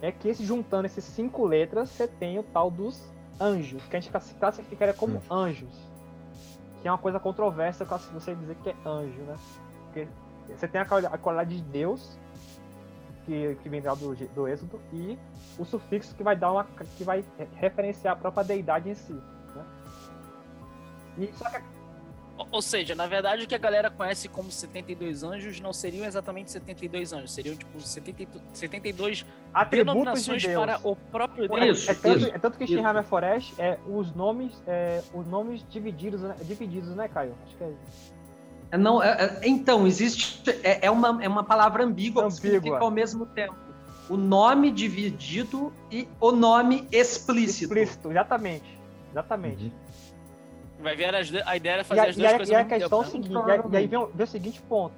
é 0.02 0.12
que 0.12 0.30
esse, 0.30 0.46
juntando 0.46 0.86
essas 0.86 1.04
cinco 1.04 1.46
letras, 1.46 1.90
você 1.90 2.08
tem 2.08 2.40
o 2.40 2.44
tal 2.44 2.72
dos 2.72 3.04
anjos, 3.40 3.84
que 3.84 3.96
a 3.96 4.00
gente 4.00 4.12
classificaria 4.12 4.94
como 4.94 5.18
hum. 5.18 5.34
anjos. 5.34 5.90
Que 6.82 6.88
é 6.88 6.92
uma 6.92 6.98
coisa 6.98 7.20
controversa 7.20 7.84
você 7.86 8.34
dizer 8.36 8.56
que 8.64 8.70
é 8.70 8.76
anjo, 8.86 9.22
né? 9.22 9.36
Porque 9.86 10.08
você 10.48 10.68
tem 10.68 10.80
a 10.80 10.86
qualidade 10.86 11.58
de 11.58 11.62
Deus, 11.62 12.18
que, 13.30 13.56
que 13.62 13.70
vem 13.70 13.80
do, 13.82 14.16
do 14.34 14.48
Êxodo, 14.48 14.82
e 14.92 15.18
o 15.58 15.64
sufixo 15.64 16.16
que 16.16 16.24
vai 16.24 16.36
dar 16.36 16.52
uma. 16.52 16.64
que 16.98 17.04
vai 17.04 17.24
referenciar 17.56 18.14
a 18.14 18.18
própria 18.18 18.44
deidade 18.44 18.90
em 18.90 18.96
si. 18.96 19.14
Né? 19.14 19.66
E, 21.20 21.34
só 21.38 21.48
que 21.50 21.62
ou 22.52 22.62
seja, 22.62 22.96
na 22.96 23.06
verdade, 23.06 23.44
o 23.44 23.48
que 23.48 23.54
a 23.54 23.58
galera 23.58 23.92
conhece 23.92 24.30
como 24.30 24.50
72 24.50 25.24
anjos 25.24 25.60
não 25.60 25.74
seriam 25.74 26.06
exatamente 26.06 26.50
72 26.52 27.12
anjos, 27.12 27.34
seriam 27.34 27.54
tipo 27.54 27.78
72 27.82 29.26
denominações 29.70 30.42
de 30.42 30.48
para 30.54 30.80
o 30.82 30.96
próprio 30.96 31.50
Deus. 31.50 31.88
É, 31.88 31.92
é, 31.92 31.96
tanto, 31.96 32.26
é 32.28 32.40
tanto 32.40 32.58
que 32.58 32.66
Shinhama 32.66 33.04
Forest 33.04 33.54
é 33.60 33.78
os 33.86 34.16
nomes, 34.16 34.64
é, 34.66 35.04
os 35.14 35.28
nomes 35.28 35.66
divididos, 35.70 36.22
né, 36.22 36.34
divididos, 36.44 36.96
né, 36.96 37.10
Caio? 37.10 37.36
Acho 37.46 37.58
que 37.58 37.64
é 37.64 37.68
é, 37.68 37.74
não, 38.78 39.02
é, 39.02 39.40
é, 39.42 39.48
então, 39.48 39.88
existe. 39.88 40.50
É, 40.64 40.86
é, 40.86 40.92
uma, 40.92 41.24
é 41.24 41.28
uma 41.28 41.44
palavra 41.44 41.84
ambígua, 41.84 42.24
ambígua. 42.24 42.30
que 42.30 42.42
significa 42.42 42.80
ao 42.80 42.92
mesmo 42.92 43.26
tempo 43.26 43.56
o 44.10 44.18
nome 44.18 44.72
dividido 44.72 45.72
e 45.92 46.08
o 46.20 46.32
nome 46.32 46.88
explícito. 46.92 47.66
Explícito, 47.66 48.12
exatamente. 48.12 48.80
Exatamente. 49.12 49.66
Uhum. 49.66 49.72
Vai 50.82 50.96
ver 50.96 51.14
as, 51.14 51.32
a 51.46 51.56
ideia 51.56 51.74
era 51.74 51.84
fazer 51.84 52.02
e 52.02 52.10
as 52.10 52.16
duas 52.16 52.32
e 52.32 52.36
coisas. 52.38 52.50
E 52.50 52.56
a 52.56 52.66
questão 52.66 53.02
é 53.02 53.06
o 53.06 53.06
seguinte, 53.06 53.32
e 53.32 53.52
aí, 53.52 53.88
vem, 53.88 53.88
vem, 53.88 54.00
o 54.00 54.28
seguinte 54.28 54.62
ponto. 54.62 54.96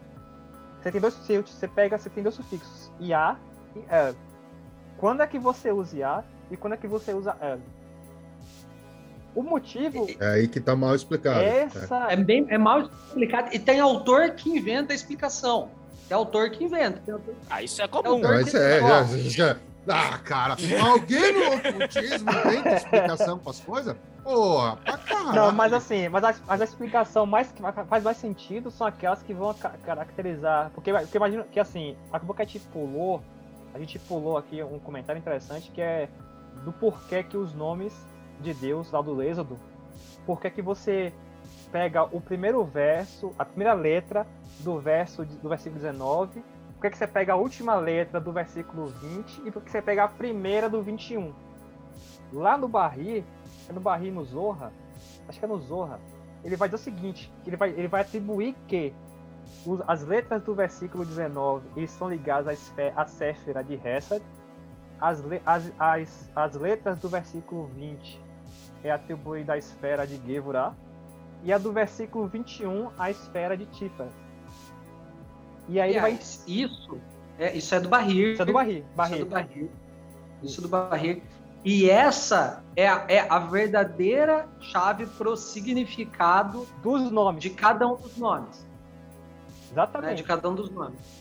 Você 0.81 0.91
tem 0.91 1.01
dois, 1.01 1.13
você 1.15 1.67
pega, 1.67 1.97
você 1.97 2.09
tem 2.09 2.23
dois 2.23 2.35
sufixos, 2.35 2.91
IA 2.99 3.35
e 3.75 3.79
EL. 3.79 4.15
Quando 4.97 5.21
é 5.21 5.27
que 5.27 5.37
você 5.37 5.71
usa 5.71 5.97
IA 5.97 6.23
e 6.49 6.57
quando 6.57 6.73
é 6.73 6.77
que 6.77 6.87
você 6.87 7.13
usa 7.13 7.35
EL? 7.41 7.59
O 9.33 9.41
motivo. 9.41 10.07
É 10.19 10.33
aí 10.33 10.47
que 10.47 10.59
tá 10.59 10.75
mal 10.75 10.93
explicado. 10.93 11.39
Essa... 11.39 12.11
É, 12.11 12.15
bem, 12.15 12.45
é 12.49 12.57
mal 12.57 12.81
explicado. 12.81 13.49
E 13.53 13.59
tem 13.59 13.79
autor 13.79 14.31
que 14.31 14.49
inventa 14.49 14.91
a 14.93 14.95
explicação. 14.95 15.69
Tem 16.07 16.15
autor 16.15 16.49
que 16.49 16.63
inventa. 16.63 16.99
Autor... 17.11 17.35
Ah, 17.49 17.63
isso 17.63 17.81
é 17.81 17.87
comum. 17.87 18.19
Não, 18.19 18.39
isso 18.41 18.57
é, 18.57 18.81
já, 19.29 19.57
Ah, 19.87 20.17
cara, 20.19 20.55
alguém 20.83 21.33
no 21.33 21.55
ocultismo 21.55 22.29
tem 22.43 22.73
explicação 22.73 23.39
para 23.39 23.51
as 23.51 23.59
coisas? 23.61 23.95
Porra, 24.23 24.77
pra 24.77 24.97
caralho. 24.97 25.33
Não, 25.33 25.51
mas 25.51 25.73
assim, 25.73 26.07
mas 26.09 26.23
a, 26.23 26.35
mas 26.45 26.61
a 26.61 26.63
explicação 26.63 27.25
mais 27.25 27.51
que 27.51 27.61
faz 27.87 28.03
mais 28.03 28.17
sentido 28.17 28.69
são 28.69 28.85
aquelas 28.85 29.23
que 29.23 29.33
vão 29.33 29.53
caracterizar. 29.83 30.69
Porque, 30.75 30.93
porque 30.93 31.17
imagina 31.17 31.43
que 31.51 31.59
assim, 31.59 31.95
acabou 32.11 32.35
que 32.35 32.41
a 32.41 32.45
gente 32.45 32.59
pulou, 32.67 33.23
a 33.73 33.79
gente 33.79 33.97
pulou 33.97 34.37
aqui 34.37 34.61
um 34.61 34.77
comentário 34.79 35.19
interessante 35.19 35.71
que 35.71 35.81
é 35.81 36.07
do 36.63 36.71
porquê 36.71 37.23
que 37.23 37.37
os 37.37 37.53
nomes 37.55 37.93
de 38.41 38.53
Deus 38.53 38.91
lá 38.91 39.01
do 39.01 39.21
Êxodo, 39.21 39.57
porquê 40.25 40.49
que 40.49 40.61
você 40.61 41.13
pega 41.71 42.03
o 42.03 42.19
primeiro 42.19 42.63
verso, 42.63 43.33
a 43.39 43.45
primeira 43.45 43.73
letra 43.73 44.27
do 44.59 44.79
verso 44.79 45.23
do 45.25 45.49
versículo 45.49 45.81
19, 45.81 46.43
por 46.79 46.89
que 46.89 46.97
você 46.97 47.07
pega 47.07 47.33
a 47.33 47.35
última 47.35 47.75
letra 47.75 48.19
do 48.19 48.31
versículo 48.31 48.87
20 48.87 49.43
e 49.45 49.51
por 49.51 49.61
que 49.61 49.71
você 49.71 49.81
pega 49.81 50.03
a 50.03 50.07
primeira 50.07 50.69
do 50.69 50.81
21? 50.81 51.31
Lá 52.33 52.57
no 52.57 52.67
Barri, 52.67 53.23
é 53.69 53.73
no 53.73 53.79
Barri 53.79 54.11
no 54.11 54.23
Zorra, 54.25 54.71
acho 55.27 55.39
que 55.39 55.45
é 55.45 55.47
no 55.47 55.59
Zorra, 55.59 55.99
ele 56.43 56.55
vai 56.55 56.67
dizer 56.67 56.81
o 56.81 56.83
seguinte, 56.83 57.31
ele 57.45 57.55
vai, 57.55 57.69
ele 57.69 57.87
vai 57.87 58.01
atribuir 58.01 58.55
que 58.67 58.93
as 59.87 60.03
letras 60.03 60.41
do 60.43 60.55
versículo 60.55 61.05
19 61.05 61.67
eles 61.75 61.91
são 61.91 62.09
ligadas 62.09 62.47
à, 62.47 62.53
esfera, 62.53 63.59
à 63.59 63.61
de 63.61 63.75
Hesed, 63.75 64.23
as, 64.99 65.23
as, 65.45 65.71
as, 65.79 66.31
as 66.35 66.55
letras 66.55 66.97
do 66.99 67.09
versículo 67.09 67.65
20 67.67 68.30
é 68.83 68.91
atribuída 68.91 69.53
à 69.53 69.57
esfera 69.57 70.05
de 70.05 70.19
Gevurah, 70.25 70.73
e 71.43 71.51
a 71.51 71.57
do 71.57 71.71
versículo 71.71 72.27
21 72.27 72.89
à 72.97 73.09
esfera 73.09 73.57
de 73.57 73.65
Tiferet. 73.65 74.11
E 75.67 75.79
aí 75.79 75.99
vai... 75.99 76.19
Isso 76.47 76.99
é, 77.41 77.55
isso 77.57 77.73
é 77.73 77.79
do 77.79 77.89
Barrir. 77.89 78.33
Isso 78.33 78.41
é 78.43 78.45
do 78.45 78.53
Barrir. 78.53 78.83
Barrir. 78.95 79.15
Isso 79.15 79.21
é 79.21 79.25
do 79.25 79.29
Barrir. 79.29 79.69
Isso 80.43 80.59
é 80.59 80.61
do 80.61 80.69
Barrir. 80.69 81.23
E 81.63 81.89
essa 81.89 82.63
é 82.75 82.87
a, 82.87 83.05
é 83.07 83.19
a 83.27 83.39
verdadeira 83.39 84.47
chave 84.59 85.05
para 85.05 85.29
o 85.29 85.35
significado 85.35 86.67
dos 86.83 87.11
nomes. 87.11 87.41
De 87.41 87.49
cada 87.49 87.87
um 87.87 87.95
dos 87.95 88.15
nomes. 88.17 88.67
Exatamente. 89.71 90.09
Né? 90.09 90.15
De 90.15 90.23
cada 90.23 90.49
um 90.49 90.55
dos 90.55 90.69
nomes. 90.69 91.20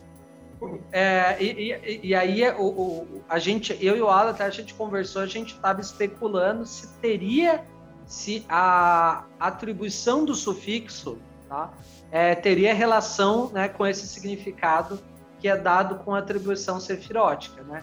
É, 0.93 1.43
e, 1.43 1.73
e, 1.73 2.01
e, 2.09 2.15
aí 2.15 2.49
o, 2.51 2.65
o, 2.65 3.24
a 3.28 3.39
gente, 3.39 3.77
eu 3.81 3.97
e 3.97 4.03
o 4.03 4.09
Alan, 4.09 4.31
até 4.31 4.45
a 4.45 4.51
gente 4.51 4.74
conversou, 4.74 5.23
a 5.23 5.27
gente 5.27 5.55
estava 5.55 5.81
especulando 5.81 6.66
se 6.66 6.89
teria, 6.99 7.65
se 8.07 8.45
a 8.49 9.24
atribuição 9.39 10.24
do 10.24 10.35
sufixo 10.35 11.19
tá, 11.49 11.70
é, 12.11 12.35
teria 12.35 12.74
relação 12.74 13.51
né, 13.51 13.69
com 13.69 13.87
esse 13.87 14.07
significado 14.07 15.01
que 15.39 15.49
é 15.49 15.57
dado 15.57 15.97
com 16.05 16.15
a 16.15 16.19
atribuição 16.19 16.78
sefirótica, 16.78 17.62
né? 17.62 17.82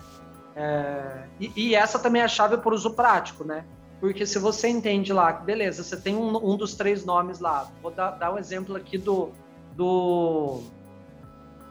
É, 0.55 1.23
e, 1.39 1.51
e, 1.55 1.75
essa 1.75 1.97
também 1.97 2.21
é 2.21 2.25
a 2.25 2.27
chave 2.27 2.57
para 2.57 2.71
o 2.71 2.75
uso 2.75 2.93
prático, 2.93 3.43
né? 3.43 3.65
Porque 3.99 4.25
se 4.25 4.37
você 4.37 4.67
entende 4.67 5.11
lá, 5.11 5.31
beleza, 5.31 5.83
você 5.83 5.97
tem 5.97 6.15
um, 6.15 6.35
um 6.37 6.55
dos 6.55 6.75
três 6.75 7.03
nomes 7.03 7.39
lá. 7.39 7.67
Vou 7.81 7.91
dar, 7.91 8.11
dar 8.11 8.33
um 8.33 8.37
exemplo 8.37 8.75
aqui 8.75 8.97
do, 8.97 9.31
do 9.75 10.61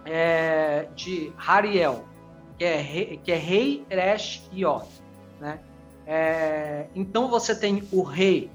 é, 0.07 0.89
de 0.95 1.33
Hariel, 1.37 2.05
que 2.59 2.65
é 2.65 2.81
rei, 2.81 3.21
que 3.23 3.33
é 3.33 3.37
rei 3.37 3.85
Resh 3.91 4.49
Yod, 4.53 4.87
né? 5.41 5.59
É, 6.07 6.87
então 6.95 7.29
você 7.29 7.55
tem 7.55 7.83
o 7.91 8.03
rei 8.03 8.51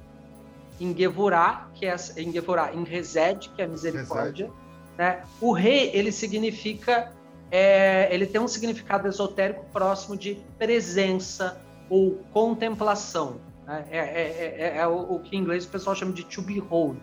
em 0.80 0.96
Gevurah, 0.98 1.70
que 1.76 1.86
é 1.86 1.96
em 2.18 2.32
Gevurah, 2.32 2.74
em 2.74 2.84
Resed, 2.84 3.50
que 3.56 3.62
é 3.62 3.68
misericórdia. 3.68 4.50
Né? 4.98 5.22
O 5.40 5.52
rei 5.52 5.92
ele 5.94 6.12
significa 6.12 7.12
é, 7.52 8.08
ele 8.12 8.26
tem 8.26 8.40
um 8.40 8.48
significado 8.48 9.08
esotérico 9.08 9.66
próximo 9.74 10.16
de 10.16 10.42
presença 10.58 11.62
ou 11.90 12.22
contemplação. 12.32 13.42
Né? 13.68 13.86
É, 13.92 13.98
é, 13.98 14.56
é, 14.58 14.78
é 14.78 14.88
o, 14.88 15.16
o, 15.16 15.20
que 15.20 15.36
em 15.36 15.40
inglês 15.40 15.66
o 15.66 15.68
pessoal 15.68 15.96
chama 15.96 16.14
de 16.14 16.24
to 16.24 16.42
behold. 16.42 16.98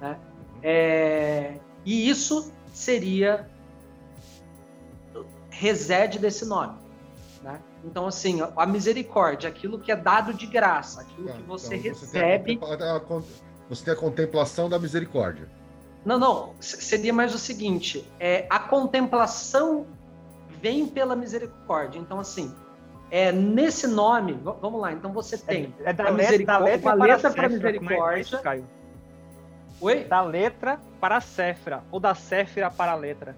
Né? 0.00 0.18
É, 0.62 1.54
e 1.84 2.08
isso 2.08 2.52
seria 2.72 3.48
resede 5.58 6.18
desse 6.18 6.44
nome. 6.44 6.74
Né? 7.42 7.60
Então, 7.84 8.06
assim, 8.06 8.40
a 8.56 8.66
misericórdia, 8.66 9.48
aquilo 9.48 9.78
que 9.78 9.92
é 9.92 9.96
dado 9.96 10.32
de 10.32 10.46
graça, 10.46 11.02
aquilo 11.02 11.28
que 11.28 11.42
você 11.42 11.76
então 11.76 11.90
recebe. 11.90 12.58
Você 12.58 12.76
tem, 12.76 12.88
a, 12.88 13.22
você 13.68 13.84
tem 13.84 13.94
a 13.94 13.96
contemplação 13.96 14.68
da 14.68 14.78
misericórdia. 14.78 15.48
Não, 16.04 16.18
não. 16.18 16.54
Seria 16.60 17.12
mais 17.12 17.34
o 17.34 17.38
seguinte: 17.38 18.06
é, 18.18 18.46
a 18.48 18.58
contemplação 18.58 19.86
vem 20.60 20.86
pela 20.86 21.14
misericórdia. 21.14 21.98
Então, 21.98 22.18
assim, 22.18 22.54
é 23.10 23.30
nesse 23.30 23.86
nome, 23.86 24.32
vamos 24.32 24.80
lá. 24.80 24.92
Então 24.92 25.12
você 25.12 25.36
tem 25.36 25.74
é, 25.80 25.90
é 25.90 25.92
da, 25.92 26.08
letra, 26.08 26.44
da 26.44 26.58
letra, 26.58 27.30
para 27.30 27.48
misericórdia. 27.48 28.16
É 28.16 28.56
isso, 28.56 28.66
Oi? 29.80 30.04
Da 30.04 30.22
letra 30.22 30.80
para 31.00 31.18
a 31.18 31.20
Céfra 31.20 31.84
ou 31.90 32.00
da 32.00 32.14
Céfra 32.14 32.70
para 32.70 32.92
a 32.92 32.94
letra. 32.94 33.36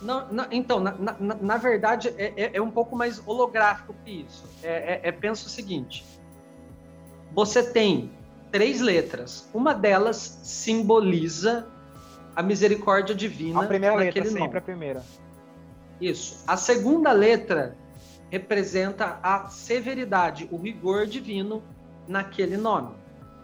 Não, 0.00 0.32
não, 0.32 0.46
então, 0.50 0.78
na, 0.78 0.92
na, 0.92 1.34
na 1.34 1.56
verdade, 1.56 2.14
é, 2.16 2.32
é, 2.36 2.50
é, 2.54 2.62
um 2.62 2.70
pouco 2.70 2.94
mais 2.94 3.20
holográfico 3.26 3.94
que 4.04 4.22
isso. 4.22 4.44
É, 4.62 5.00
é, 5.04 5.08
é 5.08 5.12
pensa 5.12 5.46
o 5.46 5.50
seguinte: 5.50 6.04
você 7.32 7.62
tem 7.62 8.10
três 8.50 8.80
letras. 8.80 9.48
Uma 9.52 9.74
delas 9.74 10.40
simboliza 10.42 11.66
a 12.34 12.42
misericórdia 12.42 13.14
divina. 13.14 13.62
A 13.62 13.66
primeira 13.66 13.96
letra, 13.96 14.24
sempre 14.24 14.40
nome. 14.40 14.56
a 14.56 14.60
primeira. 14.60 15.02
Isso. 16.00 16.44
A 16.46 16.56
segunda 16.56 17.12
letra 17.12 17.76
representa 18.30 19.18
a 19.22 19.48
severidade, 19.48 20.48
o 20.50 20.56
rigor 20.56 21.06
divino 21.06 21.62
naquele 22.06 22.56
nome. 22.56 22.94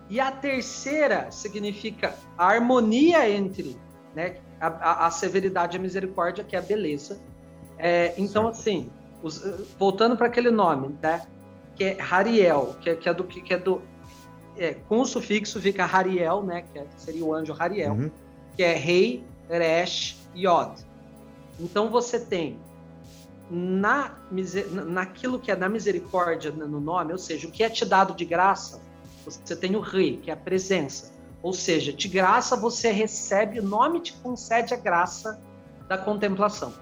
E 0.08 0.20
a 0.20 0.30
terceira 0.30 1.30
significa 1.30 2.14
a 2.36 2.46
harmonia 2.46 3.28
entre 3.28 3.76
né, 4.14 4.36
a, 4.66 4.68
a- 4.68 5.06
a 5.06 5.10
severidade 5.10 5.76
e 5.76 5.78
a 5.78 5.82
misericórdia, 5.82 6.42
que 6.44 6.56
é 6.56 6.58
a 6.58 6.62
beleza. 6.62 7.18
É, 7.78 8.14
então, 8.16 8.48
assim, 8.48 8.90
os- 9.22 9.42
voltando 9.78 10.16
para 10.16 10.26
aquele 10.26 10.50
nome, 10.50 10.96
né, 11.02 11.22
que 11.76 11.84
é 11.84 11.98
Hariel, 12.00 12.76
que 12.80 12.90
é, 12.90 12.94
que 12.96 13.08
é 13.08 13.14
do 13.14 13.24
que 13.24 13.52
é 13.52 13.58
do 13.58 13.82
é, 14.56 14.74
com 14.74 15.00
o 15.00 15.04
sufixo 15.06 15.60
fica 15.60 15.84
Hariel, 15.84 16.42
né, 16.44 16.62
que 16.72 16.78
é- 16.78 16.86
seria 16.96 17.24
o 17.24 17.34
anjo 17.34 17.52
Hariel 17.58 17.92
Uhum. 17.94 18.10
que 18.56 18.62
é 18.62 18.74
Rei, 18.74 19.24
Resh, 19.50 20.16
Yod. 20.36 20.80
Então 21.58 21.90
você 21.90 22.20
tem 22.20 22.56
na, 23.50 24.12
naquilo 24.86 25.38
que 25.40 25.50
é 25.50 25.56
na 25.56 25.68
misericórdia 25.68 26.50
no 26.52 26.66
no 26.68 26.80
nome, 26.80 27.12
ou 27.12 27.18
seja, 27.18 27.48
o 27.48 27.50
que 27.50 27.62
é 27.64 27.68
te 27.68 27.84
dado 27.84 28.14
de 28.14 28.24
graça, 28.24 28.80
você 29.24 29.56
tem 29.56 29.74
o 29.76 29.80
Rei, 29.80 30.18
que 30.18 30.30
é 30.30 30.34
a 30.34 30.36
presença. 30.36 31.12
Ou 31.44 31.52
seja, 31.52 31.92
de 31.92 32.08
graça 32.08 32.56
você 32.56 32.90
recebe, 32.90 33.60
o 33.60 33.62
nome 33.62 34.00
te 34.00 34.14
concede 34.14 34.72
a 34.72 34.78
graça 34.78 35.38
da 35.86 35.98
contemplação. 35.98 36.72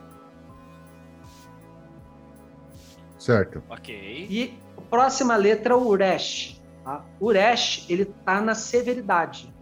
Certo. 3.18 3.60
Ok. 3.68 4.26
E 4.30 4.56
a 4.78 4.80
próxima 4.82 5.34
letra 5.34 5.74
é 5.74 5.76
o 5.76 5.84
Uresh. 5.88 6.60
Tá? 6.84 7.04
Uresh, 7.20 7.86
ele 7.90 8.04
tá 8.04 8.40
na 8.40 8.54
severidade, 8.54 9.52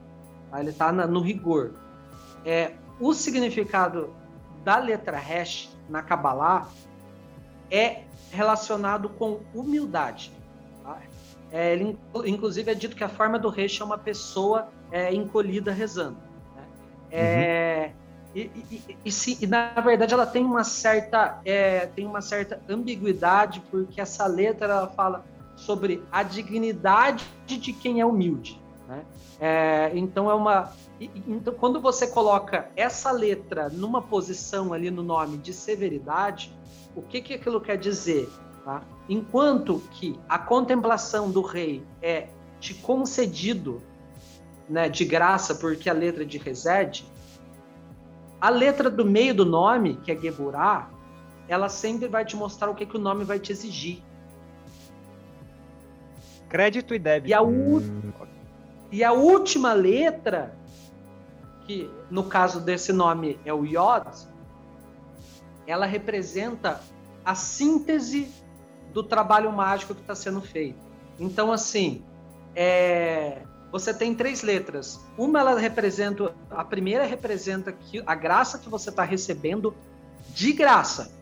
tá? 0.50 0.60
ele 0.60 0.70
tá 0.72 0.92
na- 0.92 1.06
no 1.06 1.20
rigor. 1.22 1.72
É, 2.44 2.74
o 3.00 3.14
significado 3.14 4.14
da 4.62 4.76
letra 4.78 5.16
Resh 5.16 5.70
na 5.88 6.02
Kabbalah 6.02 6.68
é 7.70 8.02
relacionado 8.30 9.08
com 9.08 9.40
humildade. 9.54 10.30
tá? 10.84 10.98
É, 11.50 11.72
ele, 11.72 11.84
inclu- 11.84 12.26
inclusive, 12.26 12.70
é 12.70 12.74
dito 12.74 12.94
que 12.94 13.02
a 13.04 13.08
forma 13.08 13.38
do 13.38 13.48
Resh 13.48 13.80
é 13.80 13.84
uma 13.84 13.96
pessoa 13.98 14.68
é, 14.90 15.12
encolhida 15.14 15.72
rezando. 15.72 16.18
né? 16.56 16.62
É, 17.10 17.92
e, 18.34 18.40
e- 18.40 18.82
e- 18.88 18.96
e 19.06 19.12
se- 19.12 19.38
e, 19.40 19.46
na 19.46 19.72
verdade 19.80 20.14
ela 20.14 20.26
tem 20.26 20.44
uma 20.44 20.62
certa 20.62 21.40
é, 21.44 21.86
tem 21.86 22.06
uma 22.06 22.20
certa 22.20 22.60
ambiguidade 22.68 23.60
porque 23.70 24.00
essa 24.00 24.26
letra 24.26 24.66
ela 24.66 24.86
fala 24.88 25.24
sobre 25.56 26.02
a 26.12 26.22
dignidade 26.22 27.24
de 27.46 27.72
quem 27.72 28.00
é 28.00 28.06
humilde 28.06 28.60
né? 28.88 29.04
É, 29.40 29.90
então 29.94 30.30
é 30.30 30.34
uma 30.34 30.72
então 31.26 31.52
quando 31.54 31.80
você 31.80 32.06
coloca 32.06 32.68
essa 32.76 33.10
letra 33.10 33.68
numa 33.68 34.00
posição 34.02 34.72
ali 34.72 34.90
no 34.90 35.02
nome 35.02 35.36
de 35.38 35.52
severidade 35.52 36.52
o 36.94 37.02
que 37.02 37.20
que 37.20 37.34
aquilo 37.34 37.60
quer 37.60 37.76
dizer 37.78 38.28
tá? 38.64 38.82
enquanto 39.08 39.82
que 39.92 40.18
a 40.28 40.38
contemplação 40.38 41.30
do 41.30 41.40
rei 41.42 41.82
é 42.00 42.28
te 42.60 42.74
concedido 42.74 43.82
né, 44.70 44.88
de 44.88 45.04
graça 45.04 45.54
porque 45.56 45.90
a 45.90 45.92
letra 45.92 46.24
de 46.24 46.38
resede 46.38 47.04
a 48.40 48.48
letra 48.48 48.88
do 48.88 49.04
meio 49.04 49.34
do 49.34 49.44
nome, 49.44 49.96
que 49.96 50.10
é 50.10 50.16
Geburá, 50.18 50.88
ela 51.46 51.68
sempre 51.68 52.08
vai 52.08 52.24
te 52.24 52.34
mostrar 52.36 52.70
o 52.70 52.74
que, 52.74 52.86
que 52.86 52.96
o 52.96 53.00
nome 53.00 53.22
vai 53.22 53.38
te 53.38 53.52
exigir. 53.52 54.02
Crédito 56.48 56.94
e 56.94 56.98
débito. 56.98 57.28
E 57.28 57.34
a, 57.34 57.42
u- 57.42 57.82
e 58.90 59.04
a 59.04 59.12
última 59.12 59.74
letra, 59.74 60.56
que 61.66 61.90
no 62.10 62.24
caso 62.24 62.60
desse 62.60 62.94
nome 62.94 63.38
é 63.44 63.52
o 63.52 63.64
Yod, 63.64 64.08
ela 65.66 65.84
representa 65.84 66.80
a 67.22 67.34
síntese 67.34 68.32
do 68.94 69.02
trabalho 69.02 69.52
mágico 69.52 69.94
que 69.94 70.00
está 70.00 70.14
sendo 70.14 70.40
feito. 70.40 70.80
Então, 71.18 71.52
assim, 71.52 72.02
é, 72.56 73.42
você 73.70 73.94
tem 73.94 74.14
três 74.14 74.42
letras. 74.42 75.00
Uma 75.16 75.40
ela 75.40 75.58
representa, 75.58 76.34
a 76.50 76.64
primeira 76.64 77.04
representa 77.04 77.72
que 77.72 78.02
a 78.06 78.14
graça 78.14 78.58
que 78.58 78.68
você 78.68 78.90
está 78.90 79.04
recebendo 79.04 79.74
de 80.34 80.52
graça. 80.52 81.12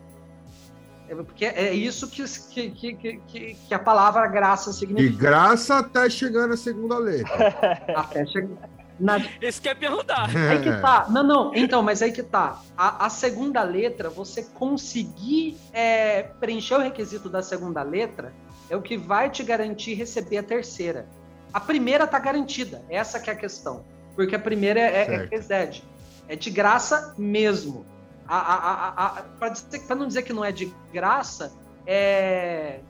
É, 1.09 1.15
Porque 1.15 1.45
é 1.45 1.73
isso 1.73 2.09
que, 2.09 2.25
que, 2.51 2.71
que, 2.71 3.17
que, 3.27 3.55
que 3.55 3.75
a 3.75 3.79
palavra 3.79 4.27
graça 4.27 4.71
De 4.71 4.77
significa. 4.77 5.17
graça 5.19 5.79
até 5.79 6.09
chegar 6.11 6.47
na 6.47 6.57
segunda 6.57 6.99
letra. 6.99 7.49
Até 7.97 8.27
chegar 8.27 8.69
na, 8.99 9.19
Esse 9.41 9.61
quer 9.61 9.77
perguntar. 9.77 10.29
Aí 10.29 10.61
que 10.61 10.73
tá. 10.81 11.07
Não, 11.09 11.23
não. 11.23 11.55
Então, 11.55 11.83
mas 11.83 12.03
aí 12.03 12.11
que 12.11 12.23
tá. 12.23 12.61
A, 12.77 13.07
a 13.07 13.11
segunda 13.11 13.63
letra, 13.63 14.11
você 14.11 14.43
conseguir 14.43 15.57
é, 15.73 16.23
preencher 16.41 16.75
o 16.75 16.81
requisito 16.81 17.29
da 17.29 17.41
segunda 17.43 17.83
letra, 17.83 18.33
é 18.69 18.77
o 18.77 18.83
que 18.83 18.97
vai 18.97 19.31
te 19.31 19.43
garantir 19.45 19.95
receber 19.95 20.39
a 20.39 20.43
terceira. 20.43 21.07
A 21.53 21.61
primeira 21.61 22.07
tá 22.07 22.19
garantida. 22.19 22.83
Essa 22.89 23.19
que 23.21 23.31
é 23.31 23.33
a 23.33 23.37
questão. 23.37 23.85
Porque 24.15 24.35
a 24.35 24.39
primeira 24.39 24.81
é, 24.81 24.85
é, 24.85 25.15
é 25.15 25.29
resede. 25.31 25.85
É 26.29 26.37
de 26.37 26.51
graça 26.51 27.15
mesmo. 27.17 27.87
A, 28.27 28.37
a, 28.37 28.55
a, 28.57 29.07
a, 29.07 29.23
pra, 29.39 29.49
dizer- 29.49 29.81
pra 29.87 29.97
não 29.97 30.07
dizer 30.07 30.23
que 30.23 30.33
não 30.33 30.45
é 30.45 30.53
de 30.53 30.73
graça, 30.93 31.53
é, 31.87 32.81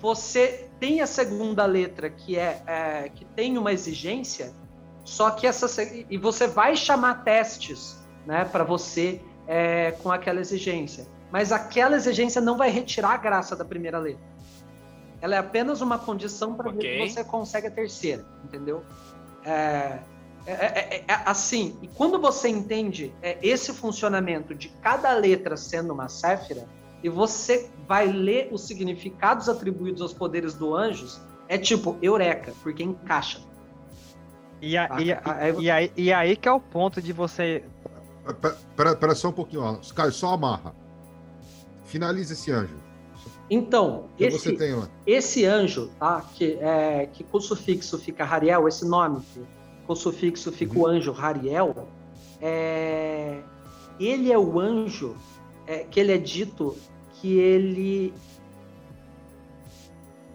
você 0.00 0.68
tem 0.78 1.00
a 1.00 1.06
segunda 1.06 1.64
letra 1.64 2.10
que 2.10 2.38
é, 2.38 2.62
é, 2.66 3.08
que 3.14 3.24
tem 3.24 3.56
uma 3.58 3.72
exigência, 3.72 4.52
só 5.04 5.30
que 5.30 5.46
essa 5.46 5.66
e 6.10 6.16
você 6.18 6.46
vai 6.46 6.76
chamar 6.76 7.24
testes, 7.24 7.98
né, 8.26 8.44
para 8.44 8.64
você 8.64 9.20
é, 9.46 9.92
com 10.02 10.10
aquela 10.10 10.40
exigência, 10.40 11.06
mas 11.30 11.52
aquela 11.52 11.96
exigência 11.96 12.40
não 12.40 12.56
vai 12.56 12.70
retirar 12.70 13.10
a 13.10 13.16
graça 13.16 13.54
da 13.56 13.64
primeira 13.64 13.98
letra. 13.98 14.22
Ela 15.20 15.36
é 15.36 15.38
apenas 15.38 15.80
uma 15.80 15.98
condição 15.98 16.54
para 16.54 16.70
ver 16.70 16.78
Ok. 16.78 17.08
se 17.08 17.14
você 17.14 17.24
consegue 17.24 17.66
a 17.68 17.70
terceira, 17.70 18.24
entendeu? 18.44 18.82
É, 19.44 19.98
é- 20.46 20.52
é- 20.52 20.96
é- 20.96 21.04
é 21.08 21.14
assim, 21.24 21.76
e 21.82 21.88
quando 21.88 22.20
você 22.20 22.48
entende 22.48 23.14
é, 23.22 23.38
esse 23.42 23.72
funcionamento 23.72 24.54
de 24.54 24.68
cada 24.82 25.12
letra 25.14 25.56
sendo 25.56 25.92
uma 25.92 26.08
séfira, 26.08 26.66
e 27.02 27.08
você 27.08 27.70
vai 27.86 28.06
ler 28.10 28.48
os 28.52 28.66
significados 28.66 29.48
atribuídos 29.48 30.02
aos 30.02 30.12
poderes 30.12 30.54
do 30.54 30.74
anjos, 30.74 31.20
é 31.48 31.56
tipo 31.56 31.96
eureka, 32.02 32.52
porque 32.62 32.82
encaixa. 32.82 33.40
E, 34.60 34.76
a- 34.76 34.88
Ah, 34.90 35.02
e, 35.02 35.12
a- 35.12 35.50
e 35.60 35.70
aí, 35.70 35.92
e 35.96 36.12
aí 36.12 36.36
que 36.36 36.48
é 36.48 36.52
o 36.52 36.58
ponto 36.60 37.00
de 37.00 37.12
você. 37.12 37.62
Espera 38.26 38.90
espera 38.90 39.14
só 39.14 39.28
um 39.28 39.32
pouquinho, 39.32 39.62
ó. 39.62 39.76
Caio, 39.94 40.10
só 40.10 40.32
amarra. 40.34 40.74
Finaliza 41.84 42.32
esse 42.32 42.50
anjo. 42.50 42.74
Então, 43.48 44.06
que 44.16 44.24
esse, 44.24 44.56
esse 45.06 45.44
anjo, 45.44 45.90
tá? 46.00 46.24
Que, 46.34 46.58
é, 46.60 47.08
que 47.12 47.22
com 47.22 47.38
o 47.38 47.40
sufixo 47.40 47.96
fica 47.98 48.24
Hariel, 48.24 48.66
esse 48.66 48.84
nome, 48.84 49.20
que 49.32 49.40
com 49.86 49.92
o 49.92 49.96
sufixo 49.96 50.50
fica 50.50 50.76
o 50.76 50.86
anjo 50.86 51.14
Hariel, 51.16 51.86
é, 52.40 53.38
ele 54.00 54.32
é 54.32 54.38
o 54.38 54.58
anjo 54.58 55.14
é, 55.66 55.84
que 55.84 56.00
ele 56.00 56.12
é 56.12 56.18
dito 56.18 56.76
que 57.14 57.38
ele 57.38 58.12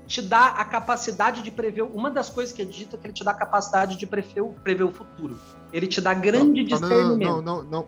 te 0.08 0.22
dá 0.22 0.48
a 0.48 0.66
capacidade 0.66 1.42
de 1.42 1.52
prever. 1.52 1.84
Uma 1.84 2.10
das 2.10 2.30
coisas 2.30 2.54
que 2.54 2.62
é 2.62 2.66
dito 2.66 2.96
é 2.96 3.00
que 3.00 3.08
ele 3.08 3.14
te 3.14 3.24
dá 3.24 3.32
a 3.32 3.36
capacidade 3.36 3.98
de 3.98 4.06
prever, 4.06 4.42
o- 4.42 4.54
prever 4.64 4.84
o 4.84 4.92
futuro. 4.92 5.40
Ele 5.72 5.88
te 5.88 6.02
dá 6.02 6.14
grande 6.14 6.64
Não, 6.64 6.80
não, 6.80 6.90
discernimento. 6.90 7.28
não, 7.30 7.42
não, 7.42 7.64
não. 7.64 7.86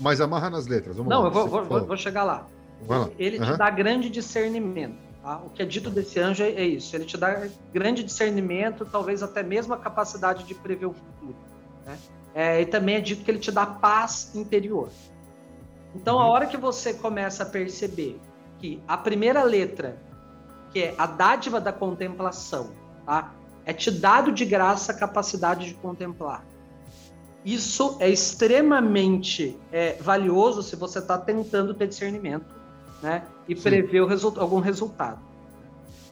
Mas 0.00 0.20
amarra 0.20 0.50
nas 0.50 0.66
letras. 0.66 0.96
Vamos 0.96 1.10
Não, 1.10 1.20
lá. 1.22 1.28
eu 1.28 1.30
vou, 1.32 1.64
vou- 1.64 1.86
vou 1.86 1.96
chegar 1.96 2.24
lá. 2.24 2.46
Lá. 2.86 3.08
Ele 3.18 3.38
te 3.38 3.56
dá 3.56 3.70
grande 3.70 4.10
discernimento. 4.10 4.96
tá? 5.22 5.38
O 5.38 5.50
que 5.50 5.62
é 5.62 5.64
dito 5.66 5.90
desse 5.90 6.18
anjo 6.20 6.42
é, 6.42 6.48
é 6.50 6.64
isso. 6.64 6.94
Ele 6.94 7.04
te 7.04 7.16
dá 7.16 7.48
grande 7.72 8.02
discernimento, 8.02 8.84
talvez 8.84 9.22
até 9.22 9.42
mesmo 9.42 9.72
a 9.74 9.78
capacidade 9.78 10.44
de 10.44 10.54
prever 10.54 10.86
o 10.86 10.92
futuro. 10.92 11.36
né? 11.86 11.98
É, 12.34 12.60
e 12.60 12.66
também 12.66 12.96
é 12.96 13.00
dito 13.00 13.24
que 13.24 13.30
ele 13.30 13.38
te 13.38 13.52
dá 13.52 13.64
paz 13.64 14.34
interior. 14.34 14.88
Então, 15.94 16.18
a 16.18 16.24
Uhum. 16.24 16.30
hora 16.30 16.46
que 16.46 16.56
você 16.56 16.92
começa 16.92 17.44
a 17.44 17.46
perceber 17.46 18.20
que 18.58 18.82
a 18.88 18.96
primeira 18.96 19.42
letra, 19.44 19.96
que 20.72 20.80
é 20.82 20.94
a 20.98 21.06
dádiva 21.06 21.60
da 21.60 21.72
contemplação, 21.72 22.70
tá? 23.06 23.32
é 23.64 23.72
te 23.72 23.90
dado 23.90 24.32
de 24.32 24.44
graça 24.44 24.92
a 24.92 24.94
capacidade 24.94 25.68
de 25.68 25.74
contemplar. 25.74 26.44
Isso 27.44 27.96
é 28.00 28.08
extremamente 28.10 29.56
é, 29.70 29.94
valioso 30.00 30.62
se 30.62 30.76
você 30.76 30.98
está 30.98 31.16
tentando 31.18 31.74
ter 31.74 31.86
discernimento 31.88 32.46
né? 33.04 33.22
e 33.46 33.54
Sim. 33.54 33.62
prever 33.62 34.00
o 34.00 34.06
resulta- 34.06 34.40
algum 34.40 34.58
resultado. 34.60 35.18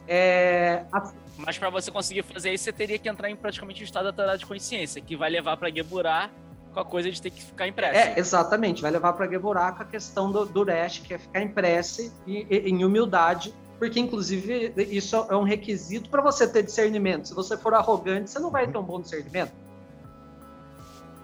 É, 0.07 0.83
a- 0.91 1.11
Mas 1.37 1.57
para 1.57 1.69
você 1.69 1.89
conseguir 1.91 2.23
fazer 2.23 2.51
isso, 2.53 2.65
você 2.65 2.71
teria 2.73 2.99
que 2.99 3.09
entrar 3.09 3.29
em 3.29 3.35
praticamente 3.35 3.81
um 3.81 3.85
estado 3.85 4.07
alterado 4.07 4.37
de 4.37 4.45
consciência, 4.45 5.01
que 5.01 5.15
vai 5.15 5.29
levar 5.29 5.57
para 5.57 5.69
Geburá 5.71 6.29
com 6.73 6.79
a 6.79 6.85
coisa 6.85 7.09
de 7.11 7.21
ter 7.21 7.29
que 7.31 7.41
ficar 7.43 7.67
impresso. 7.67 7.97
é, 7.97 8.19
exatamente, 8.19 8.81
vai 8.81 8.91
levar 8.91 9.13
para 9.13 9.27
Gevorá 9.27 9.71
com 9.71 9.83
a 9.83 9.85
questão 9.85 10.31
do, 10.31 10.45
do 10.45 10.63
Resh, 10.63 10.99
que 10.99 11.13
é 11.13 11.17
ficar 11.17 11.41
em 11.41 11.47
prece 11.47 12.11
e, 12.27 12.45
e- 12.49 12.69
em 12.69 12.83
humildade, 12.85 13.53
porque 13.79 13.99
inclusive 13.99 14.73
isso 14.77 15.15
é 15.29 15.35
um 15.35 15.43
requisito 15.43 16.09
para 16.09 16.21
você 16.21 16.47
ter 16.47 16.63
discernimento. 16.63 17.27
Se 17.27 17.33
você 17.33 17.57
for 17.57 17.73
arrogante, 17.73 18.29
você 18.29 18.39
não 18.39 18.49
vai 18.51 18.67
ter 18.67 18.77
um 18.77 18.83
bom 18.83 19.01
discernimento. 19.01 19.51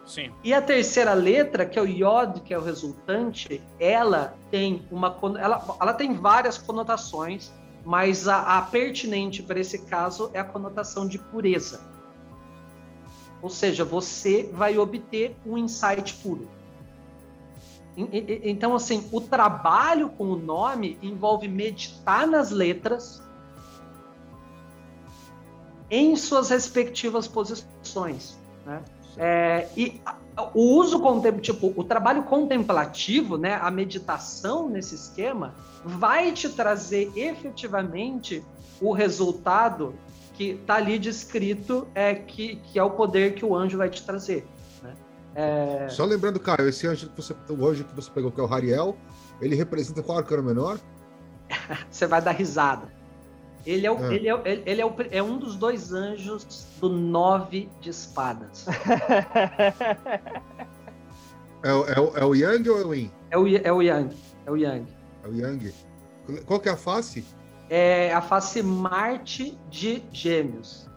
Sim. 0.09 0.31
E 0.43 0.55
a 0.55 0.61
terceira 0.61 1.13
letra, 1.13 1.67
que 1.67 1.77
é 1.77 1.81
o 1.81 1.85
iod, 1.85 2.41
que 2.41 2.51
é 2.51 2.57
o 2.57 2.63
resultante, 2.63 3.61
ela 3.79 4.35
tem 4.49 4.83
uma 4.89 5.15
ela, 5.39 5.77
ela 5.79 5.93
tem 5.93 6.15
várias 6.15 6.57
conotações, 6.57 7.53
mas 7.85 8.27
a, 8.27 8.57
a 8.57 8.61
pertinente 8.63 9.43
para 9.43 9.59
esse 9.59 9.85
caso 9.85 10.31
é 10.33 10.39
a 10.39 10.43
conotação 10.43 11.07
de 11.07 11.19
pureza. 11.19 11.79
Ou 13.39 13.51
seja, 13.51 13.85
você 13.85 14.49
vai 14.51 14.79
obter 14.79 15.37
um 15.45 15.55
insight 15.55 16.15
puro. 16.15 16.49
Então, 17.95 18.75
assim, 18.75 19.07
o 19.11 19.21
trabalho 19.21 20.09
com 20.09 20.31
o 20.31 20.35
nome 20.35 20.97
envolve 21.03 21.47
meditar 21.47 22.25
nas 22.25 22.49
letras 22.49 23.21
em 25.91 26.15
suas 26.15 26.49
respectivas 26.49 27.27
posições. 27.27 28.37
Né? 28.65 28.81
É, 29.17 29.67
e 29.75 30.01
o 30.53 30.77
uso 30.77 31.01
tipo, 31.41 31.73
o 31.75 31.83
trabalho 31.83 32.23
contemplativo, 32.23 33.37
né, 33.37 33.59
a 33.61 33.69
meditação 33.69 34.69
nesse 34.69 34.95
esquema, 34.95 35.53
vai 35.83 36.31
te 36.31 36.49
trazer 36.49 37.11
efetivamente 37.15 38.43
o 38.81 38.91
resultado 38.91 39.93
que 40.33 40.51
está 40.51 40.75
ali 40.75 40.97
descrito, 40.97 41.87
é, 41.93 42.15
que, 42.15 42.55
que 42.57 42.79
é 42.79 42.83
o 42.83 42.91
poder 42.91 43.35
que 43.35 43.43
o 43.43 43.55
anjo 43.55 43.77
vai 43.77 43.89
te 43.89 44.03
trazer. 44.03 44.47
Né? 44.81 44.93
É... 45.35 45.89
Só 45.89 46.05
lembrando, 46.05 46.39
Caio, 46.39 46.69
esse 46.69 46.87
anjo 46.87 47.09
que 47.09 47.21
você, 47.21 47.35
o 47.49 47.67
anjo 47.67 47.83
que 47.83 47.93
você 47.93 48.09
pegou, 48.09 48.31
que 48.31 48.39
é 48.39 48.43
o 48.43 48.45
Rariel, 48.45 48.95
ele 49.41 49.55
representa 49.55 50.01
qual 50.01 50.17
arcano 50.17 50.43
menor? 50.43 50.79
você 51.91 52.07
vai 52.07 52.21
dar 52.21 52.31
risada. 52.31 52.98
Ele 53.65 53.85
é, 53.85 53.91
o, 53.91 53.97
é. 54.05 54.15
Ele, 54.15 54.29
é, 54.29 54.63
ele 54.65 54.81
é, 54.81 54.85
o, 54.85 54.93
é 55.11 55.21
um 55.21 55.37
dos 55.37 55.55
dois 55.55 55.93
anjos 55.93 56.65
do 56.79 56.89
nove 56.89 57.69
de 57.81 57.89
espadas. 57.89 58.65
é, 61.63 61.73
o, 61.73 61.85
é, 61.85 61.99
o, 61.99 62.17
é 62.17 62.25
o 62.25 62.33
Yang 62.33 62.69
ou 62.69 62.79
é 62.79 62.85
o 62.85 62.93
Yin? 62.93 63.11
É 63.31 63.37
o, 63.37 63.47
é 63.47 63.71
o 63.71 63.81
Yang. 63.81 64.15
É 64.45 64.51
o 64.51 64.55
Yang. 64.55 64.87
É 65.23 65.27
o 65.27 65.35
Yang. 65.35 65.73
Qual 66.45 66.59
que 66.59 66.69
é 66.69 66.71
a 66.71 66.77
face? 66.77 67.23
É 67.69 68.13
a 68.13 68.21
face 68.21 68.63
Marte 68.63 69.57
de 69.69 70.03
Gêmeos. 70.11 70.88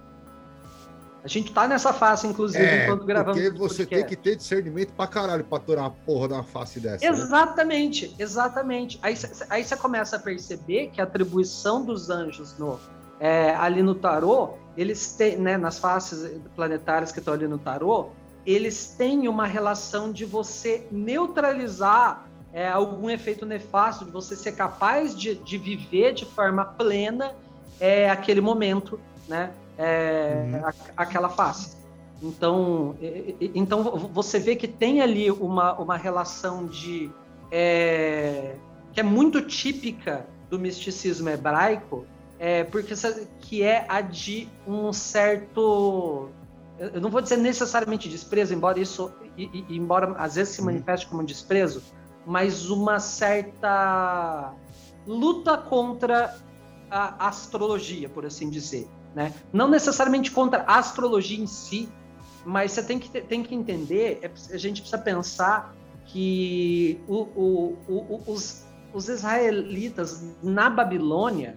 A 1.24 1.28
gente 1.28 1.52
tá 1.52 1.68
nessa 1.68 1.92
face, 1.92 2.26
inclusive, 2.26 2.64
é, 2.64 2.84
enquanto 2.84 3.04
gravamos. 3.04 3.40
Porque 3.40 3.56
você 3.56 3.86
tem 3.86 4.04
que 4.04 4.16
ter 4.16 4.34
discernimento 4.34 4.92
pra 4.92 5.06
caralho 5.06 5.44
pra 5.44 5.58
aturar 5.58 5.84
a 5.84 5.90
porra 5.90 6.28
da 6.28 6.42
face 6.42 6.80
dessa. 6.80 7.06
Exatamente, 7.06 8.08
né? 8.08 8.14
exatamente. 8.18 8.98
Aí 9.48 9.64
você 9.64 9.76
começa 9.76 10.16
a 10.16 10.18
perceber 10.18 10.88
que 10.88 11.00
a 11.00 11.04
atribuição 11.04 11.84
dos 11.84 12.10
anjos 12.10 12.58
no, 12.58 12.78
é, 13.20 13.54
ali 13.54 13.84
no 13.84 13.94
tarô, 13.94 14.54
eles 14.76 15.14
têm, 15.14 15.36
né, 15.36 15.56
nas 15.56 15.78
faces 15.78 16.40
planetárias 16.56 17.12
que 17.12 17.20
estão 17.20 17.34
ali 17.34 17.46
no 17.46 17.58
tarô, 17.58 18.08
eles 18.44 18.96
têm 18.98 19.28
uma 19.28 19.46
relação 19.46 20.10
de 20.12 20.24
você 20.24 20.88
neutralizar 20.90 22.26
é, 22.52 22.68
algum 22.68 23.08
efeito 23.08 23.46
nefasto, 23.46 24.04
de 24.04 24.10
você 24.10 24.34
ser 24.34 24.52
capaz 24.52 25.16
de, 25.16 25.36
de 25.36 25.56
viver 25.56 26.14
de 26.14 26.26
forma 26.26 26.64
plena 26.64 27.32
é, 27.78 28.10
aquele 28.10 28.40
momento, 28.40 28.98
né? 29.28 29.52
É, 29.78 30.44
uhum. 30.44 30.66
a, 30.66 30.72
aquela 30.96 31.28
face. 31.28 31.76
Então, 32.22 32.94
então 33.40 33.82
você 34.12 34.38
vê 34.38 34.54
que 34.54 34.68
tem 34.68 35.00
ali 35.00 35.30
uma, 35.30 35.74
uma 35.74 35.96
relação 35.96 36.66
de 36.66 37.10
é, 37.50 38.54
que 38.92 39.00
é 39.00 39.02
muito 39.02 39.42
típica 39.42 40.26
do 40.48 40.58
misticismo 40.58 41.28
hebraico, 41.28 42.06
é, 42.38 42.62
porque 42.62 42.94
que 43.40 43.62
é 43.62 43.84
a 43.88 44.00
de 44.00 44.48
um 44.66 44.92
certo, 44.92 46.28
eu 46.78 47.00
não 47.00 47.10
vou 47.10 47.20
dizer 47.20 47.38
necessariamente 47.38 48.08
desprezo, 48.08 48.54
embora 48.54 48.78
isso, 48.78 49.12
embora 49.36 50.14
às 50.16 50.36
vezes 50.36 50.54
se 50.54 50.60
uhum. 50.60 50.66
manifeste 50.66 51.06
como 51.08 51.24
desprezo, 51.24 51.82
mas 52.24 52.70
uma 52.70 53.00
certa 53.00 54.52
luta 55.06 55.58
contra 55.58 56.36
a 56.90 57.26
astrologia, 57.26 58.08
por 58.08 58.24
assim 58.26 58.48
dizer. 58.48 58.88
Né? 59.14 59.32
Não 59.52 59.68
necessariamente 59.68 60.30
contra 60.30 60.64
a 60.66 60.78
astrologia 60.78 61.42
em 61.42 61.46
si, 61.46 61.88
mas 62.44 62.72
você 62.72 62.82
tem 62.82 62.98
que, 62.98 63.20
tem 63.20 63.42
que 63.42 63.54
entender, 63.54 64.20
é, 64.22 64.30
a 64.54 64.58
gente 64.58 64.80
precisa 64.80 65.00
pensar 65.00 65.74
que 66.06 67.00
o, 67.06 67.14
o, 67.14 67.78
o, 67.88 68.22
os, 68.26 68.64
os 68.92 69.08
israelitas 69.08 70.22
na 70.42 70.68
Babilônia, 70.68 71.56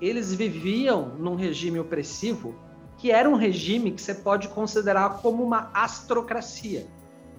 eles 0.00 0.32
viviam 0.32 1.10
num 1.18 1.34
regime 1.34 1.78
opressivo 1.78 2.54
que 2.98 3.10
era 3.10 3.28
um 3.28 3.34
regime 3.34 3.90
que 3.90 4.00
você 4.00 4.14
pode 4.14 4.46
considerar 4.48 5.18
como 5.20 5.42
uma 5.42 5.70
astrocracia. 5.74 6.86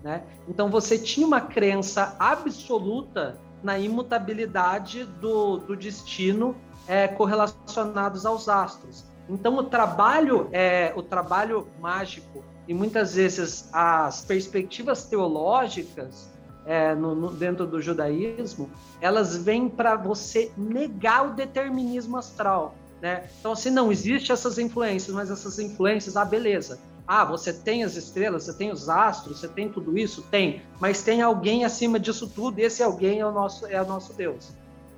Né? 0.03 0.23
Então 0.45 0.69
você 0.69 0.99
tinha 0.99 1.26
uma 1.26 1.40
crença 1.40 2.18
absoluta 2.19 3.40
na 3.64 3.80
imutabilidade 3.80 5.06
do, 5.06 5.60
do 5.60 5.76
destino 5.77 6.53
é, 6.85 7.07
correlacionados 7.07 8.26
aos 8.26 8.49
astros. 8.49 9.06
Então 9.29 9.57
o 9.57 9.63
trabalho 9.63 10.49
é 10.51 10.93
o 10.95 11.01
trabalho 11.01 11.67
mágico 11.79 12.43
e 12.67 12.73
muitas 12.73 13.15
vezes 13.15 13.69
as 13.71 14.23
perspectivas 14.25 15.05
teológicas 15.05 16.29
é, 16.65 16.93
no, 16.95 17.13
no, 17.15 17.31
dentro 17.31 17.65
do 17.65 17.81
judaísmo 17.81 18.69
elas 19.01 19.35
vêm 19.35 19.67
para 19.69 19.95
você 19.95 20.51
negar 20.57 21.27
o 21.27 21.33
determinismo 21.33 22.17
astral, 22.17 22.75
né? 23.01 23.29
Então 23.39 23.51
assim 23.53 23.69
não 23.69 23.91
existe 23.91 24.31
essas 24.31 24.57
influências, 24.57 25.13
mas 25.15 25.29
essas 25.29 25.59
influências, 25.59 26.15
ah 26.15 26.25
beleza, 26.25 26.79
ah 27.07 27.25
você 27.25 27.53
tem 27.53 27.83
as 27.83 27.95
estrelas, 27.95 28.43
você 28.43 28.53
tem 28.53 28.71
os 28.71 28.89
astros, 28.89 29.39
você 29.39 29.47
tem 29.47 29.69
tudo 29.69 29.97
isso, 29.97 30.21
tem, 30.23 30.61
mas 30.79 31.01
tem 31.01 31.21
alguém 31.21 31.65
acima 31.65 31.99
disso 31.99 32.29
tudo. 32.29 32.59
E 32.59 32.63
esse 32.63 32.81
alguém 32.81 33.19
é 33.19 33.25
o 33.25 33.31
nosso 33.31 33.67
é 33.67 33.81
o 33.81 33.85
nosso 33.85 34.13
Deus. 34.13 34.51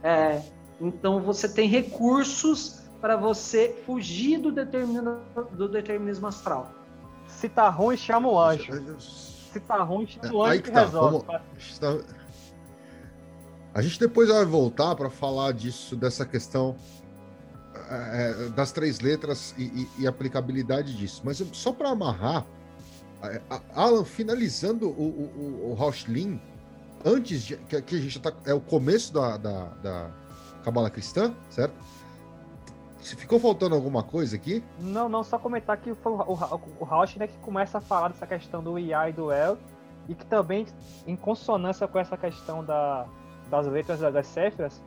É, 0.03 0.41
então 0.80 1.19
você 1.19 1.47
tem 1.49 1.68
recursos 1.68 2.85
para 3.02 3.16
você 3.16 3.76
fugir 3.86 4.40
do, 4.40 4.52
determina, 4.52 5.20
do 5.52 5.68
determinismo 5.68 6.28
astral. 6.28 6.72
Se 7.28 7.50
tá 7.50 7.70
ruim, 7.70 7.98
chama 7.98 8.30
o 8.30 8.40
anjo. 8.40 9.00
Se 9.00 9.60
tá 9.60 9.84
ruim, 9.84 10.08
chama 10.08 10.34
o 10.34 10.44
anjo 10.44 10.56
que, 10.58 10.64
que 10.64 10.72
tá. 10.72 10.82
resolve. 10.82 11.26
Vamos... 11.26 12.06
A 13.74 13.82
gente 13.82 14.00
depois 14.00 14.30
vai 14.30 14.46
voltar 14.46 14.96
para 14.96 15.10
falar 15.10 15.52
disso, 15.52 15.98
dessa 15.98 16.26
questão 16.26 16.78
é, 17.90 18.50
das 18.56 18.72
três 18.72 19.00
letras 19.00 19.54
e, 19.58 19.64
e, 19.64 19.90
e, 20.00 20.08
aplicabilidade 20.08 20.96
disso. 20.96 21.22
Mas 21.26 21.44
só 21.52 21.74
para 21.74 21.90
amarrar, 21.90 22.46
Alan, 23.74 24.06
finalizando 24.06 24.88
o, 24.88 24.92
o, 24.92 25.72
o 25.72 25.74
Rauchlin, 25.74 26.40
antes 27.04 27.44
de, 27.44 27.58
que, 27.58 27.82
que, 27.82 27.96
a 27.96 28.00
gente 28.00 28.20
tá, 28.20 28.32
é 28.46 28.54
o 28.54 28.62
começo 28.62 29.14
da, 29.14 29.38
da, 29.38 29.66
da 29.84 30.12
Cabala 30.64 30.90
Cristã, 30.90 31.36
certo? 31.50 31.76
Se 33.06 33.15
ficou 33.15 33.40
faltando 33.40 33.76
alguma 33.76 34.02
coisa 34.02 34.36
aqui? 34.36 34.64
Não, 34.80 35.07
não, 35.07 35.23
só 35.23 35.38
comentar 35.38 35.77
que 35.77 35.94
foi 35.94 36.11
o, 36.11 36.15
o, 36.15 36.61
o 36.80 36.84
Rausch 36.84 37.18
né, 37.18 37.27
que 37.27 37.38
começa 37.38 37.77
a 37.77 37.82
falar 37.82 38.07
dessa 38.07 38.26
questão 38.26 38.64
do 38.64 38.80
IA 38.80 39.10
e 39.10 39.14
do 39.14 39.32
El, 39.32 39.60
e 40.10 40.15
que 40.15 40.26
também, 40.26 40.65
em 41.06 41.15
consonância 41.15 41.88
com 41.88 41.99
essa 41.99 42.18
questão 42.18 42.65
da, 42.65 43.06
das 43.48 43.68
letras 43.68 43.99
das 43.99 44.26
céfiras, 44.26 44.82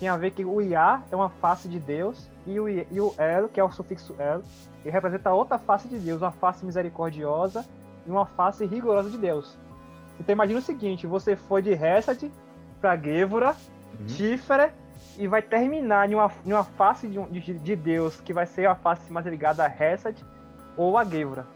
tem 0.00 0.08
a 0.08 0.16
ver 0.16 0.30
que 0.30 0.46
o 0.46 0.62
IA 0.62 1.02
é 1.12 1.14
uma 1.14 1.28
face 1.28 1.68
de 1.68 1.78
Deus, 1.78 2.30
e 2.46 2.58
o, 2.58 2.70
e 2.70 3.00
o 3.02 3.14
El, 3.18 3.50
que 3.50 3.60
é 3.60 3.64
o 3.64 3.70
sufixo 3.70 4.14
El, 4.18 4.42
ele 4.82 4.90
representa 4.90 5.30
outra 5.30 5.58
face 5.58 5.88
de 5.88 5.98
Deus, 5.98 6.22
uma 6.22 6.32
face 6.32 6.64
misericordiosa 6.64 7.66
e 8.06 8.10
uma 8.10 8.24
face 8.24 8.64
rigorosa 8.64 9.10
de 9.10 9.18
Deus. 9.18 9.58
Então 10.18 10.32
imagina 10.32 10.58
o 10.58 10.62
seguinte, 10.62 11.06
você 11.06 11.36
foi 11.36 11.60
de 11.60 11.72
Hesed 11.72 12.32
para 12.80 12.96
Gevura, 12.96 13.54
uhum 14.00 14.06
e 15.16 15.26
vai 15.26 15.42
terminar 15.42 16.10
em 16.10 16.14
uma, 16.14 16.30
em 16.44 16.52
uma 16.52 16.64
face 16.64 17.08
de, 17.08 17.40
de, 17.40 17.54
de, 17.58 17.76
Deus 17.76 18.20
que 18.20 18.32
vai 18.32 18.46
ser 18.46 18.66
a 18.66 18.74
face 18.74 19.12
mais 19.12 19.26
ligada 19.26 19.64
a 19.64 19.66
Hesed 19.66 20.24
ou 20.76 20.96
a 20.96 21.04
Gevra. 21.04 21.46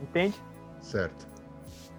Entende? 0.00 0.40
Certo. 0.80 1.26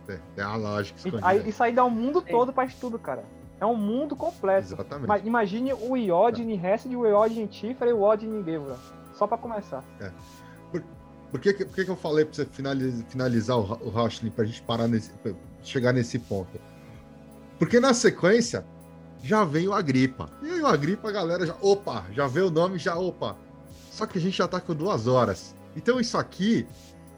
É, 0.08 0.20
é 0.38 0.41
a 0.41 0.56
lógica. 0.56 1.00
E, 1.08 1.12
aí, 1.22 1.50
isso 1.50 1.64
aí 1.64 1.74
dá 1.74 1.86
um 1.86 1.90
mundo 1.90 2.22
todo 2.22 2.52
para 2.52 2.66
estudo, 2.66 2.98
cara. 2.98 3.24
É 3.60 3.66
um 3.66 3.76
mundo 3.76 4.16
completo. 4.16 4.74
Exatamente. 4.74 5.08
Mas 5.08 5.26
imagine 5.26 5.74
o 5.74 5.96
Iod 5.98 6.41
em 6.41 6.54
Hesed, 6.54 6.96
o 6.96 7.06
Iod 7.06 7.40
em 7.40 7.46
Tifra 7.46 7.90
e 7.90 7.94
o 7.94 8.00
Iod 8.00 8.26
em 8.26 8.44
Gevra. 8.44 8.78
Só 9.14 9.28
para 9.28 9.38
começar. 9.38 9.84
É. 10.00 10.12
Por, 10.72 10.84
por, 11.30 11.40
que, 11.40 11.54
por 11.54 11.76
que, 11.76 11.86
que 11.86 11.91
eu 11.91 11.96
falei 11.98 12.26
para 12.26 12.34
você 12.34 12.46
finalizar, 12.46 13.06
finalizar 13.10 13.58
o, 13.58 13.88
o 13.88 13.90
Rauschling, 13.90 14.32
pra 14.32 14.46
gente 14.46 14.62
parar 14.62 14.88
nesse, 14.88 15.12
chegar 15.62 15.91
nesse 15.91 16.18
ponto? 16.18 16.60
Porque 17.60 17.80
na 17.80 17.94
sequência, 17.94 18.66
já 19.24 19.44
vem 19.44 19.68
o 19.68 19.74
Agripa. 19.74 20.30
E 20.41 20.50
aí 20.50 20.62
o 20.62 20.68
Agripa, 20.68 21.10
a 21.10 21.12
galera 21.12 21.46
já, 21.46 21.56
opa, 21.62 22.06
já 22.12 22.28
vê 22.28 22.41
o 22.41 22.50
nome, 22.50 22.78
já, 22.78 22.96
opa. 22.96 23.36
Só 23.91 24.06
que 24.06 24.18
a 24.18 24.22
gente 24.22 24.38
já 24.38 24.48
tá 24.48 24.60
com 24.60 24.74
duas 24.74 25.08
horas. 25.08 25.56
Então 25.76 26.00
isso 26.00 26.18
aqui 26.18 26.66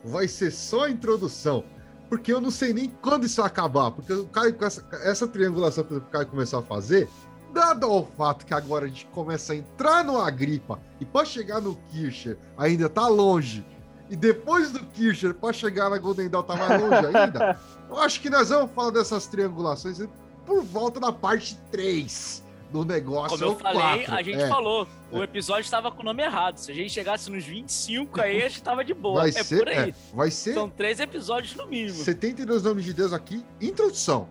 vai 0.04 0.28
ser 0.28 0.52
só 0.52 0.86
a 0.86 0.90
introdução. 0.90 1.64
Porque 2.10 2.34
eu 2.34 2.42
não 2.42 2.52
sei 2.52 2.74
nem 2.74 2.90
quando 3.02 3.26
isso 3.26 3.42
vai 3.42 3.48
acabar. 3.48 3.92
Porque 3.92 4.12
o 4.12 4.26
Caio, 4.26 4.54
com 4.54 4.66
essa, 4.66 4.86
essa 5.04 5.28
triangulação 5.28 5.84
que 5.84 5.94
o 5.94 6.02
Caio 6.02 6.28
começou 6.28 6.60
a 6.60 6.64
fazer, 6.64 7.08
dado 7.54 7.86
ao 7.86 8.06
fato 8.06 8.46
que 8.46 8.54
agora 8.54 8.86
a 8.86 8.88
gente 8.88 9.06
começa 9.08 9.54
a 9.54 9.56
entrar 9.56 10.04
no 10.04 10.20
Agripa 10.20 10.80
e 11.00 11.06
para 11.06 11.26
chegar 11.26 11.62
no 11.62 11.76
Kircher 11.92 12.38
ainda 12.58 12.90
tá 12.90 13.08
longe, 13.08 13.66
e 14.10 14.16
depois 14.16 14.72
do 14.72 14.80
Kircher 14.88 15.34
para 15.34 15.54
chegar 15.54 15.90
na 15.90 15.98
Golden 15.98 16.30
Dawn 16.30 16.44
tá 16.44 16.56
mais 16.56 16.82
longe 16.82 17.06
ainda, 17.16 17.58
eu 17.90 17.98
acho 17.98 18.20
que 18.20 18.30
nós 18.30 18.50
vamos 18.50 18.72
falar 18.72 18.92
dessas 18.92 19.26
triangulações 19.28 20.00
por 20.46 20.64
volta 20.64 21.00
da 21.00 21.12
parte 21.12 21.58
3 21.72 22.44
do 22.72 22.86
negócio. 22.86 23.38
Como 23.38 23.52
eu 23.52 23.60
falei, 23.60 24.06
4. 24.06 24.14
a 24.16 24.24
gente 24.24 24.42
é. 24.42 24.48
falou, 24.48 24.88
o 25.12 25.22
episódio 25.22 25.62
estava 25.62 25.92
com 25.92 26.02
o 26.02 26.06
nome 26.06 26.24
errado. 26.24 26.58
Se 26.58 26.72
a 26.72 26.76
gente 26.76 26.90
chegasse 26.90 27.30
nos 27.30 27.44
25 27.44 28.22
aí, 28.22 28.42
a 28.44 28.48
gente 28.48 28.64
tava 28.64 28.84
de 28.84 28.94
boa. 28.94 29.22
Vai 29.22 29.30
é 29.30 29.44
ser, 29.44 29.58
por 29.60 29.68
aí. 29.68 29.90
é, 29.90 29.94
vai 30.14 30.32
ser 30.32 30.54
São 30.54 30.70
três 30.70 31.00
episódios 31.00 31.56
no 31.56 31.68
mínimo. 31.68 31.96
72 31.96 32.64
nomes 32.64 32.86
de 32.86 32.94
Deus 32.94 33.14
aqui, 33.14 33.44
introdução. 33.60 34.28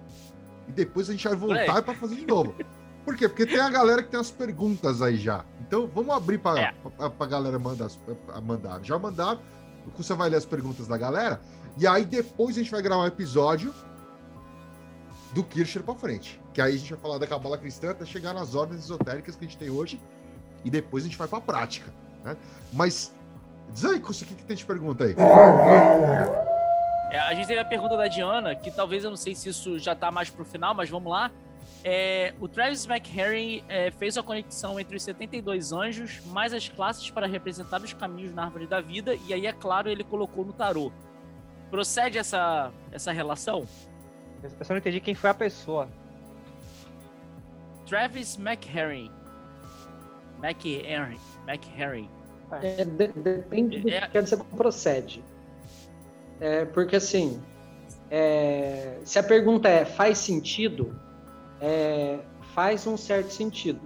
E 0.69 0.73
depois 0.73 1.09
a 1.09 1.13
gente 1.13 1.27
vai 1.29 1.37
voltar 1.37 1.83
para 1.83 1.95
fazer 1.95 2.17
de 2.17 2.27
novo. 2.27 2.55
Por 3.05 3.17
quê? 3.17 3.29
Porque 3.29 3.47
tem 3.47 3.61
a 3.61 3.71
galera 3.71 4.03
que 4.03 4.11
tem 4.11 4.21
as 4.21 4.31
perguntas 4.31 5.03
aí 5.03 5.17
já. 5.17 5.45
Então 5.61 5.91
vamos 5.93 6.15
abrir 6.15 6.39
para 6.39 6.61
É. 6.61 6.75
a 6.99 7.27
galera 7.27 7.59
mandar, 7.59 7.89
mandar. 8.43 8.81
Já 8.83 8.99
mandaram. 8.99 9.41
Você 9.97 10.15
vai 10.15 10.29
ler 10.31 10.37
as 10.37 10.45
perguntas 10.45 10.87
da 10.87 10.97
galera. 10.97 11.41
E 11.79 11.87
aí 11.87 12.05
depois 12.05 12.57
a 12.57 12.61
gente 12.61 12.71
vai 12.71 12.83
gravar 12.83 13.03
um 13.03 13.07
episódio 13.07 13.75
do 15.33 15.45
Kircher 15.45 15.83
para 15.83 15.95
frente. 15.95 16.41
Que 16.53 16.61
aí 16.61 16.75
a 16.75 16.79
gente 16.79 16.91
vai 16.93 17.01
falar 17.01 17.19
da 17.19 17.27
cabala 17.27 17.57
cristã 17.57 17.91
até 17.91 18.05
chegar 18.05 18.35
nas 18.35 18.55
ordens 18.55 18.85
esotéricas 18.85 19.37
que 19.37 19.45
a 19.45 19.49
gente 19.49 19.59
tem 19.59 19.71
hoje. 19.71 20.01
E 20.65 20.71
depois 20.71 21.05
a 21.05 21.07
gente 21.07 21.17
vai 21.17 21.29
para 21.29 21.39
a 21.39 21.43
prática. 21.43 21.93
Né? 22.25 22.37
Mas, 22.73 23.15
diz 23.73 23.85
o 23.85 24.25
que, 24.27 24.35
que 24.35 24.45
tem 24.45 24.57
de 24.57 24.65
pergunta 24.65 25.05
aí? 25.05 25.15
É, 27.11 27.19
a 27.19 27.35
gente 27.35 27.47
teve 27.47 27.61
a 27.61 27.65
pergunta 27.65 27.97
da 27.97 28.07
Diana, 28.07 28.55
que 28.55 28.71
talvez 28.71 29.03
eu 29.05 29.11
não 29.11 29.17
sei 29.17 29.35
se 29.35 29.49
isso 29.49 29.79
já 29.79 29.95
tá 29.95 30.11
mais 30.11 30.31
pro 30.31 30.45
final, 30.45 30.75
mas 30.75 30.89
vamos 30.89 31.11
lá. 31.11 31.31
É, 31.83 32.35
o 32.39 32.47
Travis 32.47 32.87
McHenry 32.87 33.65
é, 33.67 33.91
fez 33.91 34.19
a 34.19 34.23
conexão 34.23 34.79
entre 34.79 34.97
os 34.97 35.03
72 35.03 35.73
anjos, 35.73 36.21
mais 36.27 36.53
as 36.53 36.69
classes 36.69 37.11
para 37.11 37.27
representar 37.27 37.81
os 37.81 37.93
caminhos 37.95 38.35
na 38.35 38.45
árvore 38.45 38.67
da 38.67 38.81
vida, 38.81 39.17
e 39.27 39.33
aí, 39.33 39.47
é 39.47 39.53
claro, 39.53 39.89
ele 39.89 40.05
colocou 40.05 40.45
no 40.45 40.53
tarô. 40.53 40.93
Procede 41.71 42.19
essa, 42.19 42.71
essa 42.93 43.13
relação? 43.13 43.67
Eu 44.43 44.65
só 44.65 44.73
não 44.75 44.79
entendi 44.79 45.01
quem 45.01 45.15
foi 45.15 45.31
a 45.31 45.35
pessoa. 45.35 45.89
Travis 47.87 48.39
McHenry. 48.39 49.11
McHenry. 50.43 51.19
McHenry. 51.47 52.09
É, 52.63 52.85
de- 52.85 53.09
depende 53.09 53.81
do 53.81 53.89
É- 53.89 54.01
que 54.03 54.09
quer 54.11 54.23
dizer 54.23 54.39
procede. 54.57 55.23
É, 56.41 56.65
porque 56.65 56.97
assim, 56.97 57.41
é, 58.11 58.99
se 59.05 59.19
a 59.19 59.23
pergunta 59.23 59.69
é 59.69 59.85
faz 59.85 60.19
sentido, 60.19 60.99
é, 61.61 62.19
faz 62.55 62.87
um 62.87 62.97
certo 62.97 63.31
sentido 63.33 63.81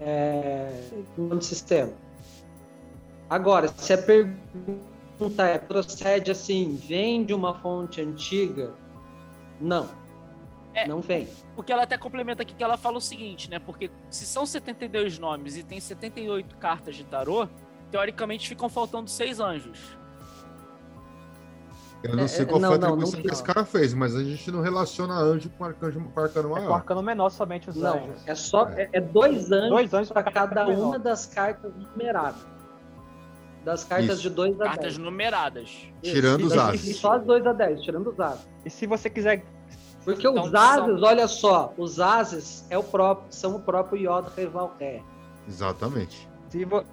é, 0.00 0.70
no 1.16 1.40
sistema. 1.42 1.92
Agora, 3.28 3.68
se 3.68 3.92
a 3.92 3.98
pergunta 3.98 5.44
é 5.46 5.58
procede 5.58 6.30
assim, 6.30 6.76
vem 6.76 7.24
de 7.24 7.32
uma 7.34 7.58
fonte 7.60 8.00
antiga, 8.00 8.72
não, 9.60 9.88
É. 10.74 10.86
não 10.86 11.00
vem. 11.00 11.28
Porque 11.56 11.72
ela 11.72 11.84
até 11.84 11.96
complementa 11.96 12.42
aqui 12.42 12.54
que 12.54 12.62
ela 12.64 12.76
fala 12.76 12.98
o 12.98 13.00
seguinte, 13.00 13.48
né? 13.50 13.58
Porque 13.58 13.90
se 14.10 14.26
são 14.26 14.44
72 14.44 15.18
nomes 15.18 15.56
e 15.56 15.62
tem 15.62 15.78
78 15.80 16.56
cartas 16.56 16.96
de 16.96 17.04
tarô, 17.04 17.46
teoricamente 17.90 18.48
ficam 18.48 18.68
faltando 18.68 19.08
seis 19.08 19.38
anjos. 19.40 19.78
Eu 22.02 22.16
não 22.16 22.24
É, 22.24 22.28
sei 22.28 22.42
é, 22.44 22.46
qual 22.48 22.60
não, 22.60 22.68
foi 22.68 22.76
a 22.76 22.80
atribuição 22.82 23.18
não 23.18 23.26
que 23.26 23.32
esse 23.32 23.42
cara 23.42 23.64
fez, 23.64 23.94
mas 23.94 24.14
a 24.14 24.22
gente 24.22 24.50
não 24.50 24.60
relaciona 24.60 25.14
anjo 25.14 25.48
com 25.56 25.64
arcanjo, 25.64 26.00
com 26.00 26.20
arcano 26.20 26.48
É 26.48 26.50
com 26.50 26.56
o 26.58 26.60
maior. 26.60 26.74
arcano 26.74 27.02
menor 27.02 27.30
somente 27.30 27.70
os 27.70 27.76
Não, 27.76 27.94
anjos. 27.96 28.22
é 28.26 28.34
só 28.34 28.68
é, 28.68 28.90
é 28.92 29.00
dois 29.00 29.50
anjos 29.50 29.70
Dois 29.70 29.94
anjos 29.94 30.12
para 30.12 30.22
cada 30.30 30.66
menor. 30.66 30.82
uma 30.88 30.98
das 30.98 31.24
cartas 31.24 31.72
numeradas. 31.74 32.53
Das 33.64 33.82
cartas 33.84 34.18
Isso. 34.18 34.22
de 34.22 34.30
2 34.30 34.54
a 34.60 34.64
10. 34.64 34.70
Cartas 34.70 34.98
numeradas. 34.98 35.70
Tirando 36.02 36.40
Isso, 36.40 36.48
os 36.48 36.54
e- 36.54 36.58
ases. 36.58 36.84
E 36.88 36.94
só 36.94 37.12
as 37.14 37.24
2 37.24 37.46
a 37.46 37.52
10, 37.52 37.80
tirando 37.82 38.10
os 38.10 38.20
ases. 38.20 38.46
E 38.64 38.70
se 38.70 38.86
você 38.86 39.08
quiser. 39.08 39.42
Porque 40.04 40.28
Então, 40.28 40.44
os 40.44 40.50
são- 40.50 40.60
ases, 40.60 41.02
olha 41.02 41.26
só, 41.26 41.72
os 41.78 41.98
ases 41.98 42.66
é 42.68 42.76
o 42.76 42.82
próprio, 42.82 43.26
são 43.32 43.56
o 43.56 43.60
próprio 43.60 43.98
Yod 43.98 44.28
Revalquer. 44.36 45.02
Exatamente. 45.48 46.28
Se 46.50 46.64
vo... 46.64 46.84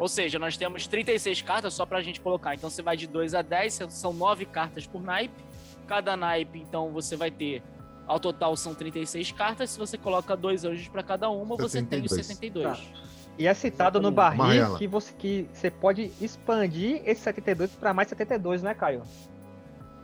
Ou 0.00 0.08
seja, 0.08 0.36
nós 0.38 0.56
temos 0.56 0.88
36 0.88 1.40
cartas 1.42 1.72
só 1.74 1.86
pra 1.86 2.02
gente 2.02 2.20
colocar. 2.20 2.54
Então 2.54 2.68
você 2.68 2.82
vai 2.82 2.96
de 2.96 3.06
2 3.06 3.34
a 3.34 3.42
10, 3.42 3.78
são 3.90 4.12
9 4.12 4.44
cartas 4.46 4.84
por 4.86 5.00
naipe. 5.00 5.44
Cada 5.86 6.16
naipe, 6.16 6.58
então, 6.58 6.90
você 6.90 7.14
vai 7.14 7.30
ter. 7.30 7.62
Ao 8.06 8.18
total 8.18 8.56
são 8.56 8.74
36 8.74 9.30
cartas. 9.30 9.70
Se 9.70 9.78
você 9.78 9.96
coloca 9.96 10.36
dois 10.36 10.64
anjos 10.64 10.88
pra 10.88 11.02
cada 11.04 11.30
uma, 11.30 11.56
você 11.56 11.80
tem 11.82 12.02
os 12.02 12.10
72. 12.10 12.78
72. 12.78 13.13
E 13.38 13.46
é 13.48 13.54
citado 13.54 14.00
no 14.00 14.10
barril 14.12 14.38
Mariela. 14.44 14.78
que 14.78 14.86
você, 14.86 15.12
que 15.12 15.48
você 15.52 15.70
pode 15.70 16.12
expandir 16.20 17.02
esse 17.04 17.20
72 17.22 17.72
para 17.72 17.92
mais 17.92 18.08
72, 18.08 18.62
né, 18.62 18.74
Caio? 18.74 19.02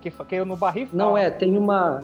Que, 0.01 0.11
que 0.11 0.44
no 0.44 0.57
barril 0.57 0.89
Não 0.93 1.07
fala- 1.09 1.20
é, 1.20 1.31
tem 1.31 1.57
uma. 1.57 2.02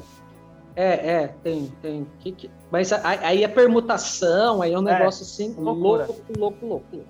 É, 0.77 1.11
é, 1.23 1.29
tem, 1.43 1.73
tem. 1.83 2.07
Que, 2.21 2.33
que... 2.33 2.51
Mas 2.71 2.93
aí 2.93 3.43
é 3.43 3.49
permutação, 3.49 4.61
aí 4.63 4.73
é 4.73 4.79
um 4.79 4.87
É, 4.89 4.99
negócio 4.99 5.23
assim, 5.25 5.55
loucura. 5.59 6.07
louco, 6.07 6.23
louco, 6.39 6.67
louco. 6.67 7.05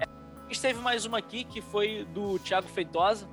A 0.00 0.06
gente 0.48 0.60
teve 0.60 0.80
mais 0.80 1.04
uma 1.04 1.18
aqui 1.18 1.44
que 1.44 1.60
foi 1.60 2.06
do 2.14 2.38
Thiago 2.38 2.68
Feitosa, 2.68 3.26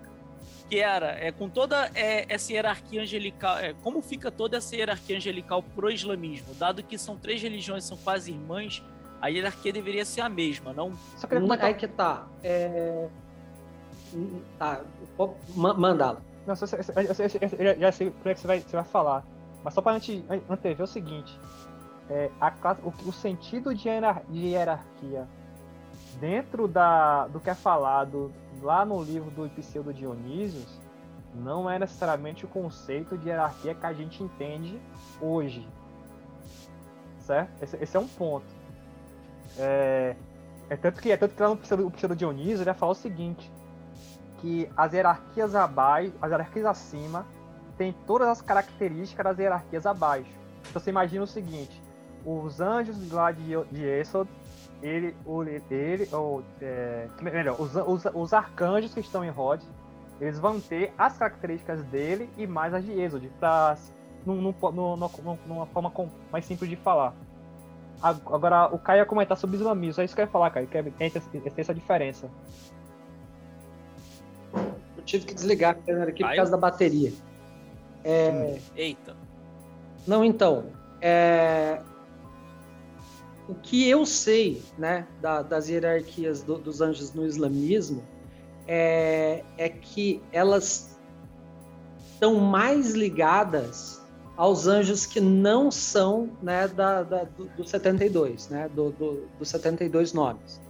que 0.69 0.79
era 0.79 1.11
é, 1.19 1.31
com 1.31 1.49
toda 1.49 1.89
é, 1.95 2.25
essa 2.31 2.53
hierarquia 2.53 3.01
angelical, 3.01 3.57
é, 3.57 3.73
como 3.81 4.01
fica 4.01 4.29
toda 4.29 4.57
essa 4.57 4.75
hierarquia 4.75 5.17
angelical 5.17 5.63
pro 5.63 5.89
islamismo, 5.89 6.53
dado 6.53 6.83
que 6.83 6.97
são 6.97 7.17
três 7.17 7.41
religiões 7.41 7.83
são 7.83 7.97
quase 7.97 8.31
irmãs, 8.31 8.83
a 9.19 9.27
hierarquia 9.29 9.73
deveria 9.73 10.05
ser 10.05 10.21
a 10.21 10.29
mesma, 10.29 10.71
não? 10.71 10.93
Só 11.17 11.27
comentar- 11.27 11.67
Aí 11.67 11.73
que 11.73 11.87
tá. 11.87 12.27
É... 12.43 13.07
Tá, 14.57 14.81
pô, 15.17 15.33
ma- 15.55 15.73
manda 15.73 16.11
lá. 16.11 16.17
Não, 16.47 16.55
só- 16.55 16.65
eu, 16.75 16.81
eu- 16.95 17.03
eu- 17.03 17.49
eu 17.59 17.65
já- 17.65 17.79
já 17.79 17.91
sei 17.91 18.07
o 18.07 18.11
que 18.11 18.35
você 18.35 18.47
vai, 18.47 18.59
você 18.59 18.75
vai 18.75 18.85
falar. 18.85 19.23
Mas 19.63 19.73
só 19.73 19.81
para 19.81 19.97
ante, 19.97 20.23
an- 20.29 20.41
antever 20.49 20.83
o 20.83 20.87
seguinte: 20.87 21.37
é, 22.09 22.29
a 22.39 22.49
classe- 22.49 22.81
o, 22.83 22.93
o 23.07 23.11
sentido 23.13 23.73
de 23.75 23.87
hierarquia 23.87 25.27
dentro 26.19 26.67
da, 26.67 27.27
do 27.27 27.39
que 27.39 27.49
é 27.49 27.55
falado 27.55 28.31
lá 28.61 28.85
no 28.85 29.01
livro 29.01 29.29
do 29.31 29.49
Pseudo 29.49 29.93
Dionísios 29.93 30.79
não 31.33 31.69
é 31.69 31.77
necessariamente 31.77 32.45
o 32.45 32.47
conceito 32.47 33.17
de 33.17 33.29
hierarquia 33.29 33.75
que 33.75 33.85
a 33.85 33.93
gente 33.93 34.23
entende 34.23 34.79
hoje. 35.21 35.67
Certo? 37.19 37.51
Esse, 37.61 37.77
esse 37.77 37.95
é 37.95 37.99
um 37.99 38.07
ponto. 38.07 38.45
É, 39.57 40.15
é 40.69 40.75
tanto 40.75 41.01
que 41.01 41.11
é 41.11 41.17
tanto 41.17 41.35
que 41.35 41.41
lá 41.41 41.49
no 41.49 41.57
Pseudo, 41.57 41.87
o 41.87 41.91
Pseudo 41.91 42.15
Dionísio 42.15 42.57
ele 42.57 42.65
vai 42.65 42.73
falar 42.73 42.91
o 42.91 42.95
seguinte: 42.95 43.51
que 44.39 44.69
as 44.75 44.93
hierarquias 44.93 45.55
abaixo, 45.55 46.13
as 46.21 46.31
hierarquias 46.31 46.65
acima, 46.65 47.25
têm 47.77 47.93
todas 48.05 48.27
as 48.27 48.41
características 48.41 49.23
das 49.23 49.37
hierarquias 49.37 49.85
abaixo. 49.85 50.31
Então 50.69 50.81
você 50.81 50.89
imagina 50.89 51.23
o 51.23 51.27
seguinte: 51.27 51.81
os 52.25 52.59
anjos 52.59 53.11
lá 53.11 53.31
de, 53.31 53.55
de 53.71 53.83
Esod, 53.83 54.29
ele, 54.81 55.15
o, 55.25 55.43
ele 55.43 56.07
ou, 56.11 56.43
é, 56.61 57.07
melhor, 57.21 57.59
os, 57.59 57.75
os, 57.75 58.05
os 58.13 58.33
arcanjos 58.33 58.93
que 58.93 58.99
estão 59.01 59.23
em 59.25 59.29
Rod, 59.29 59.61
eles 60.21 60.39
vão 60.39 60.59
ter 60.59 60.93
as 60.97 61.17
características 61.17 61.81
dele 61.85 62.29
e 62.37 62.45
mais 62.47 62.73
as 62.73 62.83
de 62.85 62.91
Exod, 62.99 63.27
pra, 63.39 63.77
num, 64.25 64.35
num, 64.35 64.53
num, 64.71 64.95
num- 64.97 65.37
numa 65.45 65.65
forma 65.67 65.89
com- 65.91 66.09
mais 66.31 66.45
simples 66.45 66.69
de 66.69 66.75
falar. 66.75 67.13
Ag- 68.01 68.21
Agora, 68.27 68.67
o 68.73 68.79
Caio 68.79 68.99
ia 68.99 69.05
comentar 69.05 69.37
sobre 69.37 69.57
o 69.57 69.59
islamismo, 69.59 70.01
é 70.01 70.05
isso 70.05 70.15
que 70.15 70.21
eu 70.21 70.25
ia 70.25 70.31
falar, 70.31 70.49
Caio, 70.51 70.67
que 70.67 70.77
é, 70.77 70.83
tem 70.83 71.07
essa- 71.07 71.19
tem 71.29 71.41
essa 71.57 71.73
diferença. 71.73 72.29
Eu 74.53 75.03
tive 75.03 75.25
que 75.25 75.33
desligar 75.33 75.71
a 75.71 75.73
câmera 75.75 76.09
aqui 76.11 76.23
por 76.23 76.29
Aí? 76.29 76.35
causa 76.37 76.51
da 76.51 76.57
bateria. 76.57 77.11
É, 78.03 78.57
Eita. 78.75 79.15
Não, 80.07 80.23
então, 80.23 80.65
é, 81.01 81.81
o 83.49 83.55
que 83.55 83.89
eu 83.89 84.05
sei, 84.05 84.61
né, 84.77 85.07
da- 85.19 85.41
das 85.41 85.67
hierarquias 85.67 86.43
do- 86.43 86.59
dos 86.59 86.81
anjos 86.81 87.11
no 87.15 87.25
islamismo 87.25 88.03
é, 88.67 89.43
é 89.57 89.67
que 89.67 90.21
elas 90.31 90.95
estão 92.13 92.35
mais 92.35 92.91
ligadas 92.91 93.99
aos 94.37 94.67
anjos 94.67 95.07
que 95.07 95.19
não 95.19 95.71
são, 95.71 96.29
né, 96.43 96.67
da, 96.67 97.01
da- 97.01 97.23
do, 97.23 97.45
do 97.57 97.67
72, 97.67 98.49
né, 98.49 98.69
do, 98.69 98.91
do, 98.91 99.27
dos 99.39 99.49
72 99.49 100.13
nomes. 100.13 100.61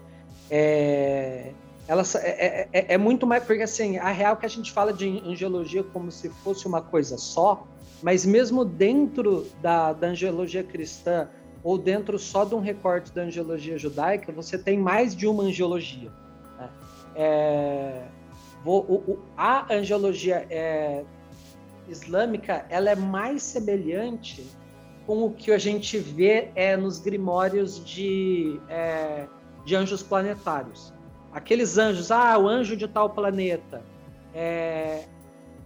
É, 0.50 1.52
elas, 1.86 2.16
é, 2.16 2.30
é- 2.30 2.70
é- 2.72 2.94
é 2.94 2.98
muito 2.98 3.28
mais, 3.28 3.44
porque 3.44 3.64
assim, 3.64 3.98
a 3.98 4.10
real 4.12 4.38
que 4.38 4.46
a 4.46 4.50
gente 4.50 4.72
fala 4.72 4.94
de 4.94 5.22
angelologia 5.26 5.84
como 5.84 6.10
se 6.12 6.30
fosse 6.30 6.66
uma 6.66 6.82
coisa 6.82 7.18
só, 7.18 7.68
mas 8.02 8.26
mesmo 8.26 8.64
dentro 8.64 9.46
da, 9.62 9.92
da 9.92 10.08
angelologia 10.08 10.64
cristã 10.64 11.28
ou 11.64 11.78
dentro 11.78 12.18
só 12.18 12.46
de 12.46 12.56
um 12.56 12.60
recorte 12.60 13.12
da 13.14 13.24
angelologia 13.24 13.78
judaica, 13.78 14.32
você 14.32 14.58
tem 14.58 14.78
mais 14.78 15.16
de 15.16 15.28
uma 15.28 15.44
angelologia. 15.44 16.12
né? 16.58 16.70
É, 17.16 18.04
vou- 18.64 18.86
o- 18.88 19.12
o- 19.12 19.20
a 19.38 19.74
angelologia 19.74 20.46
é, 20.50 21.04
islâmica 21.88 22.66
ela 22.70 22.90
é 22.90 22.96
mais 22.96 23.44
semelhante 23.44 24.46
com 25.06 25.24
o 25.26 25.32
que 25.34 25.52
a 25.52 25.58
gente 25.58 25.98
vê 25.98 26.50
é, 26.56 26.78
nos 26.78 27.00
grimórios 27.00 27.84
de, 27.84 28.60
é, 28.70 29.26
de 29.66 29.76
anjos 29.76 30.04
planetários. 30.04 30.94
Aqueles 31.32 31.78
anjos, 31.78 32.12
ah, 32.12 32.38
o 32.38 32.48
anjo 32.48 32.76
de 32.78 32.88
tal 32.88 33.10
planeta. 33.10 33.82
É, 34.34 35.06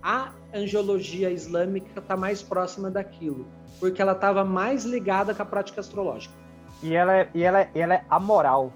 a 0.02 0.32
angiologia 0.54 1.30
islâmica 1.30 2.00
está 2.00 2.16
mais 2.16 2.42
próxima 2.42 2.90
daquilo, 2.90 3.48
porque 3.80 4.02
ela 4.02 4.14
estava 4.14 4.44
mais 4.44 4.86
ligada 4.86 5.34
com 5.34 5.42
a 5.42 5.46
prática 5.46 5.82
astrológica. 5.82 6.34
E 6.82 6.94
ela 6.94 7.14
é, 7.14 7.30
e 7.34 7.44
ela 7.44 7.62
é, 7.62 7.70
ela 7.74 7.94
é 7.96 8.06
amoral. 8.10 8.72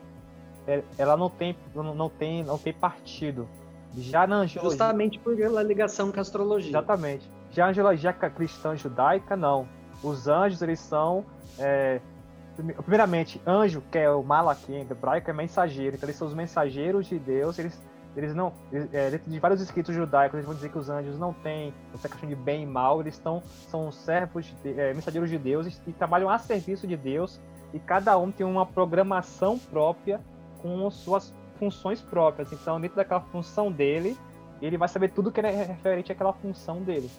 É, 0.66 0.84
ela 0.98 1.16
não 1.16 1.30
tem, 1.30 1.56
não 1.74 2.10
tem, 2.10 2.44
não 2.44 2.58
tem 2.58 2.74
partido. 2.74 3.48
Já 3.96 4.28
na 4.28 4.38
angiologia. 4.38 4.70
Justamente 4.70 5.20
por 5.20 5.34
a 5.34 5.64
ligação 5.64 6.12
com 6.12 6.20
a 6.20 6.22
astrologia. 6.22 6.70
Exatamente. 6.70 7.30
Já 7.52 7.66
a 7.66 7.70
angiologia 7.70 8.14
cristã 8.14 8.76
judaica, 8.76 9.36
não. 9.36 9.68
Os 10.04 10.28
anjos, 10.28 10.62
eles 10.62 10.80
são. 10.80 11.26
É, 11.58 12.00
primeiramente, 12.84 13.42
anjo, 13.46 13.82
que 13.92 13.98
é 13.98 14.10
o 14.10 14.22
malaki 14.24 14.74
em 14.74 14.82
hebraico, 14.82 15.30
é 15.30 15.34
mensageiro. 15.34 15.96
Então, 15.96 16.08
eles 16.08 16.18
são 16.18 16.28
os 16.28 16.34
mensageiros 16.34 17.08
de 17.08 17.18
Deus. 17.18 17.58
Eles, 17.58 17.82
eles 18.18 18.34
não. 18.34 18.52
é, 18.92 19.12
dentro 19.12 19.30
de 19.30 19.40
vários 19.40 19.62
escritos 19.62 19.94
judaicos, 19.94 20.34
eles 20.34 20.46
vão 20.46 20.56
dizer 20.56 20.70
que 20.70 20.78
os 20.78 20.90
anjos 20.90 21.20
não 21.20 21.34
têm 21.34 21.72
essa 21.94 22.10
questão 22.10 22.28
de 22.28 22.36
bem 22.36 22.64
e 22.64 22.66
mal. 22.66 23.00
Eles 23.00 23.14
estão, 23.14 23.44
são 23.70 23.92
servos, 23.92 24.54
de, 24.64 24.80
é, 24.80 24.92
mensageiros 24.92 25.30
de 25.30 25.38
Deus 25.38 25.80
e 25.86 25.94
trabalham 25.94 26.28
a 26.28 26.40
serviço 26.40 26.88
de 26.88 26.98
Deus. 26.98 27.40
E 27.74 27.80
cada 27.80 28.18
um 28.18 28.32
tem 28.32 28.46
uma 28.46 28.66
programação 28.66 29.60
própria 29.60 30.20
com 30.62 30.90
suas 30.90 31.32
funções 31.60 32.02
próprias. 32.02 32.52
Então, 32.52 32.82
dentro 32.82 32.98
daquela 32.98 33.22
função 33.22 33.72
dele, 33.72 34.18
ele 34.62 34.78
vai 34.78 34.88
saber 34.88 35.12
tudo 35.12 35.32
que 35.32 35.40
é 35.40 35.64
referente 35.64 36.12
àquela 36.12 36.34
função 36.34 36.82
dele. 36.82 37.12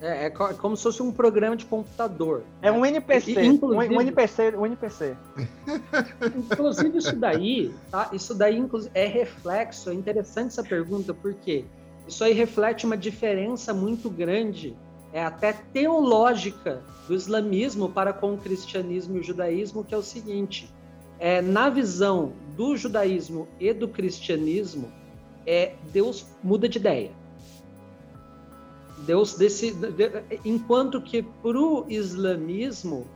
É, 0.00 0.26
é 0.26 0.30
como 0.30 0.76
se 0.76 0.82
fosse 0.84 1.02
um 1.02 1.10
programa 1.10 1.56
de 1.56 1.64
computador. 1.64 2.44
É 2.62 2.70
um 2.70 2.86
NPC. 2.86 3.32
E, 3.32 3.46
inclusive, 3.46 3.96
um, 3.96 4.00
NPC, 4.00 4.56
um 4.56 4.66
NPC. 4.66 5.16
Inclusive, 6.36 6.98
isso 6.98 7.16
daí, 7.16 7.74
tá? 7.90 8.08
Isso 8.12 8.34
daí 8.34 8.64
é 8.94 9.06
reflexo. 9.06 9.90
É 9.90 9.94
interessante 9.94 10.48
essa 10.48 10.62
pergunta, 10.62 11.12
porque 11.12 11.64
isso 12.06 12.22
aí 12.22 12.32
reflete 12.32 12.86
uma 12.86 12.96
diferença 12.96 13.74
muito 13.74 14.08
grande, 14.08 14.76
é 15.12 15.22
até 15.22 15.52
teológica, 15.52 16.82
do 17.08 17.14
islamismo 17.14 17.88
para 17.88 18.12
com 18.12 18.34
o 18.34 18.38
cristianismo 18.38 19.16
e 19.16 19.20
o 19.20 19.22
judaísmo, 19.22 19.82
que 19.82 19.94
é 19.94 19.98
o 19.98 20.02
seguinte: 20.02 20.72
é, 21.18 21.42
na 21.42 21.68
visão 21.68 22.32
do 22.56 22.76
judaísmo 22.76 23.48
e 23.58 23.72
do 23.72 23.88
cristianismo, 23.88 24.92
é, 25.46 25.72
Deus 25.92 26.26
muda 26.42 26.68
de 26.68 26.78
ideia. 26.78 27.10
Deus 29.08 29.32
decide, 29.32 29.78
enquanto 30.44 31.00
que 31.00 31.22
para 31.22 31.58
o 31.58 31.86
islamismo 31.88 33.06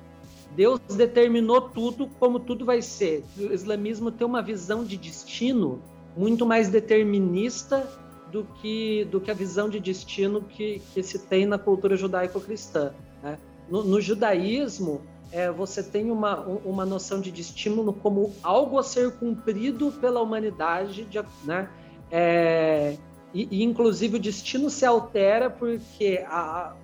Deus 0.57 0.81
determinou 0.89 1.61
tudo 1.61 2.09
como 2.19 2.41
tudo 2.41 2.65
vai 2.65 2.81
ser. 2.81 3.23
O 3.39 3.53
islamismo 3.53 4.11
tem 4.11 4.27
uma 4.27 4.41
visão 4.41 4.85
de 4.85 4.97
destino 4.97 5.83
muito 6.17 6.47
mais 6.47 6.71
determinista 6.71 7.87
do 8.31 8.43
que, 8.43 9.05
do 9.11 9.21
que 9.21 9.31
a 9.31 9.35
visão 9.35 9.69
de 9.69 9.79
destino 9.79 10.41
que, 10.41 10.81
que 10.95 11.03
se 11.03 11.19
tem 11.19 11.45
na 11.45 11.59
cultura 11.59 11.95
judaico-cristã. 11.95 12.95
Né? 13.23 13.39
No, 13.69 13.85
no, 13.85 14.01
judaísmo, 14.01 15.03
é, 15.31 15.51
você 15.51 15.83
tem 15.83 16.11
uma, 16.11 16.41
uma 16.41 16.87
noção 16.87 17.21
de 17.21 17.39
estímulo 17.39 17.93
como 17.93 18.35
algo 18.43 18.79
a 18.79 18.83
ser 18.83 19.13
cumprido 19.19 19.93
pela 20.01 20.23
humanidade, 20.23 21.05
de, 21.05 21.23
né? 21.45 21.69
É, 22.11 22.97
e, 23.35 23.49
e, 23.51 23.63
inclusive 23.63 24.17
o 24.17 24.21
destino 24.21 24.69
se 24.69 24.85
altera 24.85 25.49
porque 25.49 26.25
a, 26.29 26.75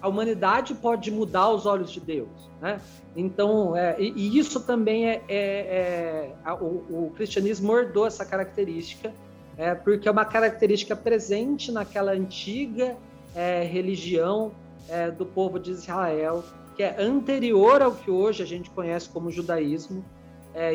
a 0.00 0.08
humanidade 0.08 0.74
pode 0.74 1.10
mudar 1.10 1.50
os 1.50 1.66
olhos 1.66 1.90
de 1.90 2.00
Deus, 2.00 2.50
né? 2.60 2.80
Então, 3.16 3.76
é, 3.76 3.96
e, 4.00 4.12
e, 4.16 4.38
isso 4.38 4.60
também 4.60 5.06
é, 5.08 5.22
é, 5.28 5.38
é 5.38 6.34
a, 6.44 6.54
o, 6.54 7.06
o, 7.06 7.12
cristianismo 7.14 7.76
herdou 7.76 8.06
essa 8.06 8.24
característica, 8.24 9.12
é, 9.56 9.74
porque 9.74 10.08
é 10.08 10.10
uma 10.10 10.24
característica 10.24 10.96
presente 10.96 11.70
naquela 11.70 12.12
antiga 12.12 12.96
é, 13.36 13.62
religião 13.62 14.52
é, 14.88 15.10
do 15.10 15.24
povo 15.24 15.60
de 15.60 15.70
Israel, 15.70 16.42
que 16.76 16.82
é 16.82 17.00
anterior 17.00 17.80
ao 17.82 17.92
que 17.92 18.10
hoje 18.10 18.42
a 18.42 18.46
gente 18.46 18.68
conhece 18.70 19.08
como 19.08 19.30
judaísmo, 19.30 20.04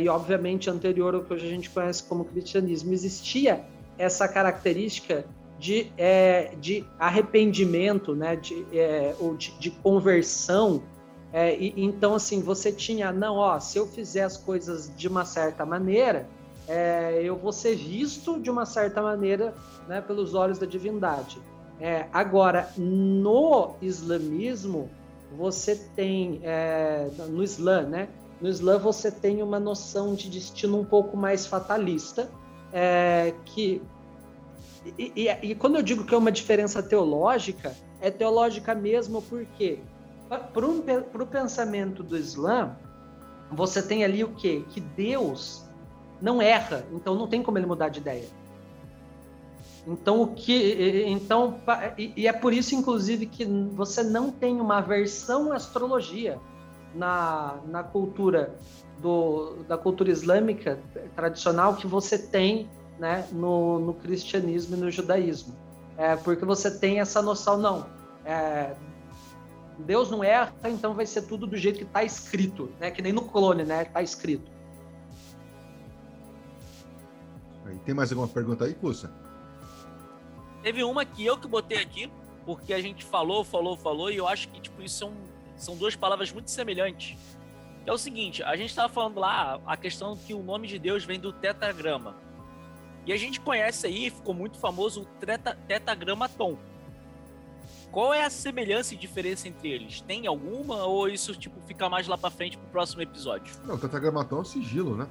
e 0.02 0.10
obviamente 0.10 0.70
anterior 0.70 1.16
ao 1.16 1.24
que 1.24 1.34
hoje 1.34 1.46
a 1.46 1.50
gente 1.50 1.70
conhece 1.70 2.04
como 2.04 2.26
cristianismo. 2.26 2.92
Existia 2.92 3.64
essa 4.00 4.28
característica 4.30 5.26
de, 5.60 5.92
é, 5.98 6.56
de 6.60 6.86
arrependimento, 6.98 8.16
né, 8.16 8.38
de, 8.38 8.66
é, 8.74 9.14
ou 9.20 9.36
de, 9.36 9.52
de 9.60 9.70
conversão. 9.70 10.82
É, 11.34 11.56
e, 11.56 11.74
então, 11.76 12.16
assim, 12.16 12.42
você 12.42 12.72
tinha, 12.72 13.12
não, 13.12 13.36
ó, 13.36 13.60
se 13.60 13.78
eu 13.78 13.86
fizer 13.86 14.24
as 14.24 14.38
coisas 14.38 14.92
de 14.96 15.08
uma 15.08 15.26
certa 15.26 15.66
maneira, 15.66 16.28
é, 16.66 17.20
eu 17.22 17.36
vou 17.36 17.52
ser 17.52 17.76
visto 17.76 18.40
de 18.40 18.50
uma 18.50 18.66
certa 18.66 19.02
maneira 19.02 19.54
né, 19.88 20.00
pelos 20.00 20.34
olhos 20.34 20.58
da 20.58 20.66
divindade. 20.66 21.38
É, 21.82 22.08
agora, 22.14 22.70
no 22.78 23.76
islamismo, 23.82 24.90
você 25.38 25.76
tem 25.76 26.40
é, 26.44 27.10
no 27.28 27.44
Islã, 27.44 27.84
né? 27.84 28.10
No 28.42 28.48
Islã 28.48 28.78
você 28.78 29.12
tem 29.12 29.44
uma 29.44 29.60
noção 29.60 30.16
de 30.16 30.30
destino 30.30 30.80
um 30.80 30.86
pouco 30.86 31.16
mais 31.16 31.46
fatalista, 31.46 32.30
é, 32.74 33.34
que 33.46 33.82
e, 34.98 35.12
e, 35.16 35.52
e, 35.52 35.56
quando 35.56 35.76
eu 35.76 35.84
digo 35.84 36.06
que 36.06 36.16
é 36.16 36.18
uma 36.18 36.32
diferença 36.32 36.82
teológica, 36.82 37.76
é 38.02 38.10
teológica 38.10 38.74
mesmo 38.74 39.22
porque 39.22 39.80
para 40.28 41.24
o 41.24 41.28
pensamento 41.28 42.02
do 42.02 42.18
Islã, 42.18 42.78
você 43.52 43.82
tem 43.82 44.04
ali 44.04 44.24
o 44.24 44.30
quê? 44.30 44.64
Que 44.70 44.80
Deus 44.80 45.66
não 46.22 46.42
erra, 46.42 46.86
então 46.94 47.16
não 47.16 47.28
tem 47.28 47.42
como 47.42 47.58
ele 47.58 47.66
mudar 47.66 47.90
de 47.90 48.00
ideia. 48.00 48.28
Então, 49.88 50.22
o 50.22 50.28
que, 50.28 51.04
então, 51.08 51.60
e 51.98 52.28
é 52.28 52.34
por 52.34 52.54
isso, 52.54 52.76
inclusive, 52.76 53.26
que 53.26 53.46
você 53.46 54.04
não 54.04 54.30
tem 54.30 54.62
uma 54.62 54.82
versão 54.82 55.52
astrologia 55.52 56.38
na, 56.94 57.58
na 57.66 57.82
cultura 57.82 58.56
do, 59.02 59.64
da 59.68 59.78
cultura 59.78 60.12
islâmica 60.12 60.80
tradicional 61.16 61.76
que 61.76 61.88
você 61.88 62.18
tem 62.18 62.70
né, 62.98 63.28
no, 63.32 63.80
no 63.80 63.94
cristianismo 63.94 64.76
e 64.76 64.80
no 64.80 64.92
judaísmo. 64.92 65.56
É, 65.98 66.16
porque 66.16 66.46
você 66.46 66.72
tem 66.72 67.00
essa 67.00 67.22
noção, 67.22 67.58
não, 67.58 67.86
é, 68.26 68.76
Deus 69.80 70.10
não 70.12 70.24
erra, 70.24 70.54
então 70.66 70.94
vai 70.94 71.06
ser 71.06 71.24
tudo 71.24 71.48
do 71.48 71.58
jeito 71.58 71.78
que 71.78 71.86
está 71.86 72.04
escrito, 72.04 72.70
né? 72.80 72.92
Que 72.92 73.02
nem 73.02 73.14
no 73.14 73.22
clone, 73.22 73.64
né? 73.64 73.84
Está 73.84 74.02
escrito. 74.02 74.52
Tem 77.86 77.94
mais 77.94 78.12
alguma 78.12 78.28
pergunta 78.28 78.66
aí, 78.66 78.74
Cussa? 78.74 79.12
Teve 80.62 80.84
uma 80.84 81.06
que 81.06 81.26
eu 81.26 81.38
que 81.38 81.48
botei 81.48 81.78
aqui, 81.78 82.12
porque 82.46 82.74
a 82.74 82.82
gente 82.82 83.06
falou, 83.06 83.44
falou, 83.44 83.78
falou, 83.78 84.12
e 84.12 84.18
eu 84.18 84.28
acho 84.28 84.50
que, 84.50 84.60
tipo, 84.60 84.82
isso 84.82 84.98
são, 84.98 85.14
são 85.56 85.78
duas 85.78 85.96
palavras 85.96 86.32
muito 86.32 86.52
semelhantes. 86.52 87.18
É 87.86 87.92
o 87.92 87.98
seguinte, 87.98 88.44
a 88.44 88.56
gente 88.56 88.70
estava 88.70 88.92
falando 88.92 89.20
lá 89.20 89.60
a 89.66 89.76
questão 89.76 90.16
que 90.16 90.34
o 90.34 90.44
nome 90.44 90.68
de 90.68 90.78
Deus 90.78 91.04
vem 91.04 91.20
do 91.20 91.32
tetragrama. 91.32 92.16
E 93.06 93.14
a 93.14 93.18
gente 93.18 93.40
conhece 93.40 93.88
aí, 93.88 94.10
ficou 94.10 94.34
muito 94.34 94.58
famoso, 94.58 95.02
o 95.02 95.06
teta, 95.06 95.58
tetragramaton. 95.68 96.58
Qual 97.92 98.14
é 98.14 98.24
a 98.24 98.30
semelhança 98.30 98.94
e 98.94 98.98
diferença 98.98 99.48
entre 99.48 99.70
eles? 99.70 100.02
Tem 100.02 100.28
alguma 100.28 100.84
ou 100.86 101.10
isso 101.10 101.36
tipo 101.36 101.60
fica 101.62 101.90
mais 101.90 102.08
lá 102.08 102.18
para 102.18 102.30
frente 102.30 102.58
pro 102.58 102.68
próximo 102.68 103.02
episódio? 103.02 103.52
Não, 103.66 103.76
o 103.76 103.78
tetragramaton 103.80 104.42
é 104.42 104.46
sigilo, 104.46 104.96
né? 104.96 105.08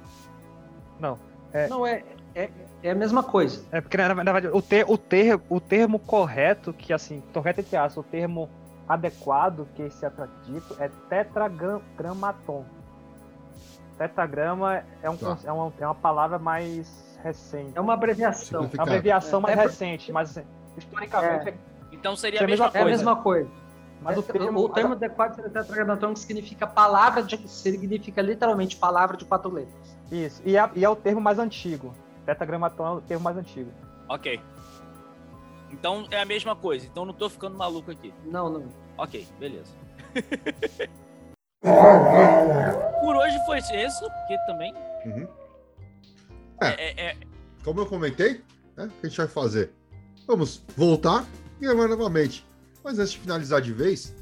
Não. 0.99 1.19
É... 1.51 1.67
Não 1.67 1.85
é, 1.85 2.03
é, 2.35 2.49
é 2.81 2.91
a 2.91 2.95
mesma 2.95 3.23
coisa. 3.23 3.65
É 3.71 3.81
porque, 3.81 3.97
na, 3.97 4.13
na 4.13 4.31
verdade, 4.31 4.47
o, 4.55 4.61
ter, 4.61 4.85
o, 4.87 4.97
ter, 4.97 5.39
o 5.49 5.59
termo 5.59 5.99
correto, 5.99 6.71
que 6.71 6.93
assim, 6.93 7.21
correto 7.33 7.59
entre 7.59 7.75
aspas, 7.75 8.05
o 8.05 8.07
termo 8.07 8.49
adequado 8.89 9.67
que 9.75 9.87
se 9.91 10.03
é 10.03 10.11
dito 10.43 10.75
é 10.79 10.89
tetragramaton. 11.07 12.65
Tetragrama 13.99 14.83
é, 15.03 15.09
um, 15.09 15.15
tá. 15.15 15.37
é, 15.43 15.51
uma, 15.51 15.73
é 15.79 15.85
uma 15.85 15.95
palavra 15.95 16.39
mais 16.39 17.17
recente. 17.23 17.77
É 17.77 17.81
uma 17.81 17.93
abreviação. 17.93 18.63
É 18.73 18.75
uma 18.75 18.83
abreviação 18.83 19.39
é, 19.39 19.43
mais 19.43 19.59
é 19.59 19.61
recente, 19.61 20.11
mas 20.11 20.41
historicamente... 20.75 21.49
É. 21.49 21.53
Então 21.91 22.15
seria 22.15 22.41
a 22.41 22.47
mesma, 22.47 22.65
coisa. 22.65 22.77
É 22.77 22.81
a 22.81 22.85
mesma 22.85 23.15
coisa. 23.17 23.49
Mas 24.01 24.17
o 24.17 24.23
termo, 24.23 24.59
o 24.61 24.69
termo 24.69 24.93
adequado 24.93 25.35
seria 25.35 25.49
tetragramaton, 25.49 26.13
que 26.13 26.19
significa 26.19 26.65
palavra 26.65 27.21
de, 27.21 27.37
significa 27.47 28.21
literalmente 28.21 28.77
palavra 28.77 29.17
de 29.17 29.25
quatro 29.25 29.51
letras. 29.51 29.97
Isso, 30.09 30.41
e 30.45 30.57
é, 30.57 30.69
e 30.73 30.85
é 30.85 30.89
o 30.89 30.95
termo 30.95 31.19
mais 31.19 31.37
antigo. 31.37 31.93
Tetragramaton 32.25 32.87
é 32.87 32.91
o 32.91 33.01
termo 33.01 33.23
mais 33.23 33.37
antigo. 33.37 33.69
Ok. 34.07 34.39
Então 35.71 36.07
é 36.11 36.21
a 36.21 36.25
mesma 36.25 36.55
coisa. 36.55 36.85
Então 36.85 37.05
não 37.05 37.13
tô 37.13 37.29
ficando 37.29 37.57
maluco 37.57 37.91
aqui. 37.91 38.13
Não, 38.25 38.49
não. 38.49 38.67
Ok, 38.97 39.27
beleza. 39.39 39.71
Por 43.01 43.15
hoje 43.15 43.37
foi 43.45 43.59
isso, 43.59 44.09
porque 44.09 44.37
também. 44.47 44.73
Uhum. 45.05 45.27
É, 46.61 46.67
é, 46.67 47.05
é, 47.09 47.17
Como 47.63 47.79
eu 47.81 47.85
comentei, 47.85 48.41
né, 48.75 48.85
o 48.85 48.89
que 48.89 49.05
a 49.05 49.09
gente 49.09 49.17
vai 49.17 49.27
fazer? 49.27 49.71
vamos 50.29 50.63
voltar 50.77 51.25
e 51.59 51.65
gravar 51.65 51.87
novamente. 51.87 52.45
Mas 52.83 52.99
antes 52.99 53.13
de 53.13 53.19
finalizar 53.19 53.61
de 53.61 53.73
vez, 53.73 54.13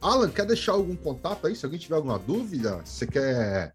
Alan, 0.00 0.28
quer 0.28 0.44
deixar 0.44 0.72
algum 0.72 0.96
contato 0.96 1.46
aí? 1.46 1.54
Se 1.54 1.64
alguém 1.64 1.78
tiver 1.78 1.94
alguma 1.94 2.18
dúvida, 2.18 2.78
você 2.84 3.06
quer 3.06 3.72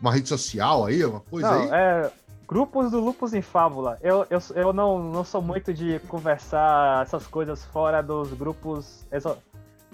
uma 0.00 0.12
rede 0.12 0.28
social 0.28 0.86
aí, 0.86 1.02
alguma 1.02 1.20
coisa 1.22 1.50
Não, 1.50 1.62
aí? 1.62 1.68
é. 1.72 2.12
Grupos 2.48 2.90
do 2.90 2.98
Lupus 2.98 3.34
em 3.34 3.42
Fábula. 3.42 3.98
Eu, 4.00 4.26
eu, 4.30 4.38
eu 4.54 4.72
não, 4.72 4.98
não 4.98 5.22
sou 5.22 5.42
muito 5.42 5.72
de 5.74 5.98
conversar 6.08 7.02
essas 7.02 7.26
coisas 7.26 7.62
fora 7.66 8.02
dos 8.02 8.32
grupos 8.32 9.06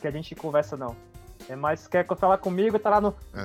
que 0.00 0.06
a 0.06 0.10
gente 0.10 0.36
conversa, 0.36 0.76
não. 0.76 0.94
É 1.48 1.56
mais, 1.56 1.88
quer 1.88 2.06
falar 2.16 2.38
comigo, 2.38 2.78
tá 2.78 2.88
lá 2.90 3.00
no. 3.00 3.12
É. 3.34 3.44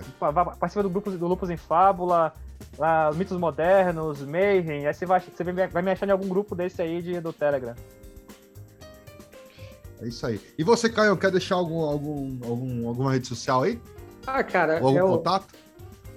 Participa 0.60 0.84
do 0.84 0.90
grupo 0.91 1.10
do 1.10 1.27
Lupus 1.27 1.49
em 1.49 1.57
Fábula, 1.57 2.31
lá, 2.77 3.11
Mitos 3.14 3.36
Modernos, 3.38 4.22
Mayhem. 4.22 4.86
Aí 4.86 4.94
você 4.94 5.07
vai, 5.07 5.19
você 5.19 5.44
vai 5.44 5.53
me- 5.53 5.68
vai 5.68 5.81
me 5.81 5.91
achar 5.91 6.07
em 6.07 6.11
algum 6.11 6.27
grupo 6.30 6.53
desse 6.56 6.80
aí 6.81 7.02
de, 7.02 7.19
do 7.19 7.34
Telegram. 7.34 7.73
É 10.02 10.07
isso 10.07 10.26
aí. 10.26 10.40
E 10.57 10.64
você, 10.64 10.88
Caio, 10.90 11.18
quer 11.18 11.31
deixar 11.31 11.56
algum, 11.56 11.81
algum, 11.81 12.40
algum, 12.48 12.88
alguma 12.88 13.11
rede 13.11 13.27
social 13.27 13.64
aí? 13.64 13.81
Ah, 14.26 14.44
cara, 14.44 14.80
Ou 14.81 14.88
algum 14.99 15.14
o- 15.14 15.18
contato? 15.18 15.48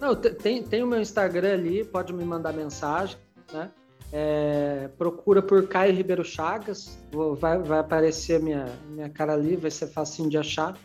Não, 0.02 0.16
te- 0.16 0.34
tem, 0.34 0.64
tem 0.64 0.82
o 0.82 0.86
meu 0.88 1.00
Instagram 1.00 1.52
ali, 1.52 1.84
pode 1.84 2.12
me 2.12 2.24
mandar 2.24 2.52
mensagem, 2.52 3.16
né? 3.52 3.70
É, 4.12 4.90
procura 4.98 5.40
por 5.40 5.68
Caio 5.68 5.94
Ribeiro 5.94 6.24
Chagas, 6.24 6.98
vai, 7.38 7.62
vai 7.62 7.78
aparecer 7.78 8.40
minha, 8.40 8.66
minha 8.90 9.08
cara 9.08 9.34
ali, 9.34 9.54
vai 9.54 9.70
ser 9.70 9.86
facinho 9.86 10.28
de 10.28 10.36
achar. 10.36 10.76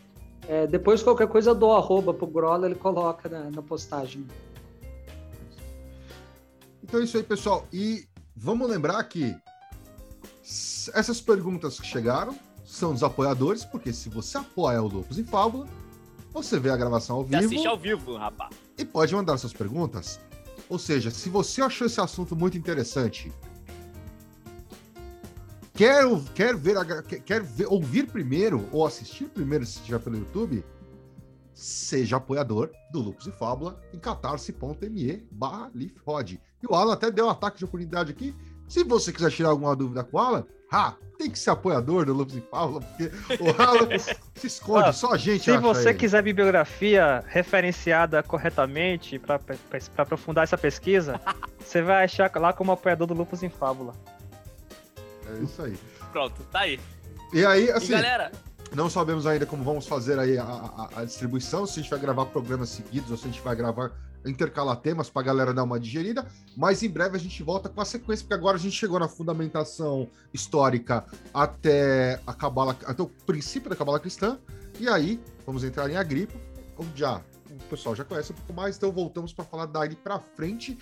É, 0.46 0.68
depois, 0.68 1.02
qualquer 1.02 1.26
coisa, 1.26 1.50
eu 1.50 1.54
dou 1.56 1.74
arroba 1.74 2.14
pro 2.14 2.28
Grola, 2.28 2.66
ele 2.66 2.76
coloca 2.76 3.28
na, 3.28 3.50
na 3.50 3.60
postagem. 3.60 4.24
Então 6.80 7.00
é 7.00 7.02
isso 7.02 7.16
aí, 7.16 7.24
pessoal. 7.24 7.66
E 7.72 8.06
vamos 8.36 8.70
lembrar 8.70 9.02
que 9.02 9.36
essas 10.94 11.20
perguntas 11.20 11.80
que 11.80 11.88
chegaram 11.88 12.38
são 12.64 12.92
dos 12.92 13.02
apoiadores, 13.02 13.64
porque 13.64 13.92
se 13.92 14.08
você 14.08 14.38
apoia 14.38 14.80
o 14.80 14.86
Lupus 14.86 15.18
em 15.18 15.24
Fábula, 15.24 15.66
você 16.32 16.58
vê 16.58 16.70
a 16.70 16.76
gravação 16.76 17.16
ao 17.16 17.24
Você 17.24 17.30
vivo 17.38 17.46
assiste 17.46 17.66
ao 17.66 17.78
vivo, 17.78 18.16
rapaz. 18.16 18.54
e 18.76 18.84
pode 18.84 19.14
mandar 19.14 19.36
suas 19.38 19.52
perguntas. 19.52 20.20
Ou 20.68 20.78
seja, 20.78 21.10
se 21.10 21.28
você 21.28 21.62
achou 21.62 21.86
esse 21.86 22.00
assunto 22.00 22.36
muito 22.36 22.56
interessante, 22.58 23.32
quer, 25.74 26.04
quer, 26.34 26.56
ver, 26.56 26.76
a 26.76 26.84
quer, 27.02 27.42
ver- 27.42 27.66
ouvir 27.68 28.06
primeiro 28.06 28.68
ou 28.72 28.86
assistir 28.86 29.24
primeiro 29.28 29.64
se 29.64 29.78
estiver 29.78 29.98
pelo 30.00 30.16
YouTube, 30.18 30.64
seja 31.54 32.16
apoiador 32.16 32.70
do 32.92 33.00
Lupus 33.00 33.26
e 33.26 33.32
Fábula 33.32 33.80
em 33.92 33.98
catarse.me 33.98 35.26
barra 35.30 35.70
Leafrod. 35.74 36.40
E 36.62 36.66
o 36.66 36.74
Alan 36.74 36.92
até 36.92 37.10
deu 37.10 37.26
um 37.26 37.30
ataque 37.30 37.58
de 37.58 37.64
oportunidade 37.64 38.10
aqui. 38.12 38.34
Se 38.68 38.84
você 38.84 39.12
quiser 39.12 39.30
tirar 39.30 39.48
alguma 39.50 39.74
dúvida 39.74 40.04
com 40.04 40.18
o 40.18 40.20
Alan, 40.20 40.44
ah, 40.70 40.94
tem 41.16 41.30
que 41.30 41.38
ser 41.38 41.50
apoiador 41.50 42.04
do 42.04 42.12
Lupus 42.12 42.36
e 42.36 42.40
Fábula, 42.42 42.80
porque 42.82 43.10
o 43.42 43.62
Alan 43.62 43.88
se 44.38 44.46
esconde, 44.46 44.88
Ah, 44.88 44.92
só 44.92 45.12
a 45.12 45.16
gente 45.16 45.44
Se 45.44 45.50
acha 45.50 45.60
você 45.60 45.90
ele. 45.90 45.98
quiser 45.98 46.22
bibliografia 46.22 47.22
referenciada 47.26 48.22
corretamente 48.22 49.18
para 49.18 49.40
aprofundar 49.98 50.44
essa 50.44 50.56
pesquisa, 50.56 51.20
você 51.58 51.82
vai 51.82 52.04
achar 52.04 52.30
lá 52.36 52.52
como 52.52 52.72
apoiador 52.72 53.06
do 53.06 53.14
Lupus 53.14 53.42
em 53.42 53.48
Fábula. 53.50 53.92
É 55.26 55.42
isso 55.42 55.62
aí. 55.62 55.76
Pronto, 56.12 56.42
tá 56.50 56.60
aí. 56.60 56.80
E 57.32 57.44
aí, 57.44 57.66
E 57.66 57.70
assim, 57.70 57.92
galera, 57.92 58.32
Não 58.74 58.88
sabemos 58.90 59.26
ainda 59.26 59.44
como 59.46 59.62
vamos 59.64 59.86
fazer 59.86 60.18
aí 60.18 60.38
a, 60.38 60.42
a- 60.44 60.88
a 60.96 61.04
distribuição, 61.04 61.66
se 61.66 61.80
a 61.80 61.82
gente 61.82 61.90
vai 61.90 61.98
gravar 61.98 62.26
programas 62.26 62.68
seguidos 62.70 63.10
ou 63.10 63.16
se 63.16 63.24
a 63.26 63.30
gente 63.30 63.40
vai 63.42 63.54
gravar 63.56 63.90
intercalar 64.26 64.76
temas 64.76 65.08
para 65.08 65.22
a 65.22 65.24
galera 65.24 65.54
dar 65.54 65.62
uma 65.62 65.78
digerida, 65.78 66.26
mas 66.56 66.82
em 66.82 66.88
breve 66.90 67.16
a 67.16 67.20
gente 67.20 67.42
volta 67.42 67.68
com 67.68 67.80
a 67.80 67.84
sequência, 67.84 68.24
porque 68.24 68.34
agora 68.34 68.56
a 68.56 68.60
gente 68.60 68.74
chegou 68.76 68.98
na 68.98 69.08
fundamentação 69.08 70.08
histórica 70.32 71.04
até 71.32 72.20
a 72.26 72.32
cabala, 72.34 72.76
até 72.84 73.02
o 73.02 73.06
princípio 73.26 73.70
da 73.70 73.76
cabala 73.76 74.00
cristã, 74.00 74.38
e 74.78 74.88
aí 74.88 75.20
vamos 75.46 75.64
entrar 75.64 75.88
em 75.90 75.96
Agripa, 75.96 76.34
onde 76.78 77.00
já 77.00 77.20
o 77.50 77.64
pessoal 77.70 77.94
já 77.94 78.04
conhece 78.04 78.32
um 78.32 78.34
pouco 78.36 78.52
mais, 78.52 78.76
então 78.76 78.92
voltamos 78.92 79.32
para 79.32 79.44
falar 79.44 79.66
daí 79.66 79.94
para 79.96 80.18
frente. 80.18 80.78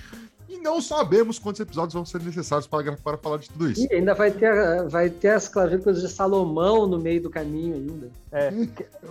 E 0.48 0.58
não 0.58 0.80
sabemos 0.80 1.38
quantos 1.38 1.60
episódios 1.60 1.94
vão 1.94 2.04
ser 2.04 2.22
necessários 2.22 2.66
para, 2.68 2.92
para 2.96 3.16
falar 3.16 3.38
de 3.38 3.48
tudo 3.48 3.68
isso. 3.68 3.84
E 3.90 3.94
ainda 3.94 4.14
vai 4.14 4.30
ter, 4.30 4.86
vai 4.88 5.10
ter 5.10 5.30
as 5.30 5.48
clavículas 5.48 6.00
de 6.00 6.08
Salomão 6.08 6.86
no 6.86 6.98
meio 7.00 7.20
do 7.22 7.30
caminho 7.30 7.74
ainda. 7.74 8.10
É, 8.30 8.46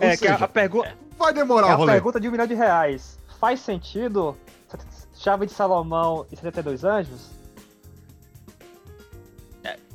é 0.00 0.16
que 0.16 0.26
a, 0.26 0.32
seja, 0.32 0.44
a 0.44 0.48
pergunta. 0.48 0.96
vai 1.18 1.34
demorar 1.34 1.68
É 1.68 1.72
a 1.72 1.74
rolê. 1.74 1.92
pergunta 1.92 2.18
de 2.20 2.28
um 2.28 2.30
milhão 2.30 2.46
de 2.46 2.54
reais. 2.54 3.18
Faz 3.38 3.60
sentido 3.60 4.36
chave 5.14 5.46
de 5.46 5.52
Salomão 5.52 6.26
e 6.30 6.36
72 6.36 6.84
anjos? 6.84 7.30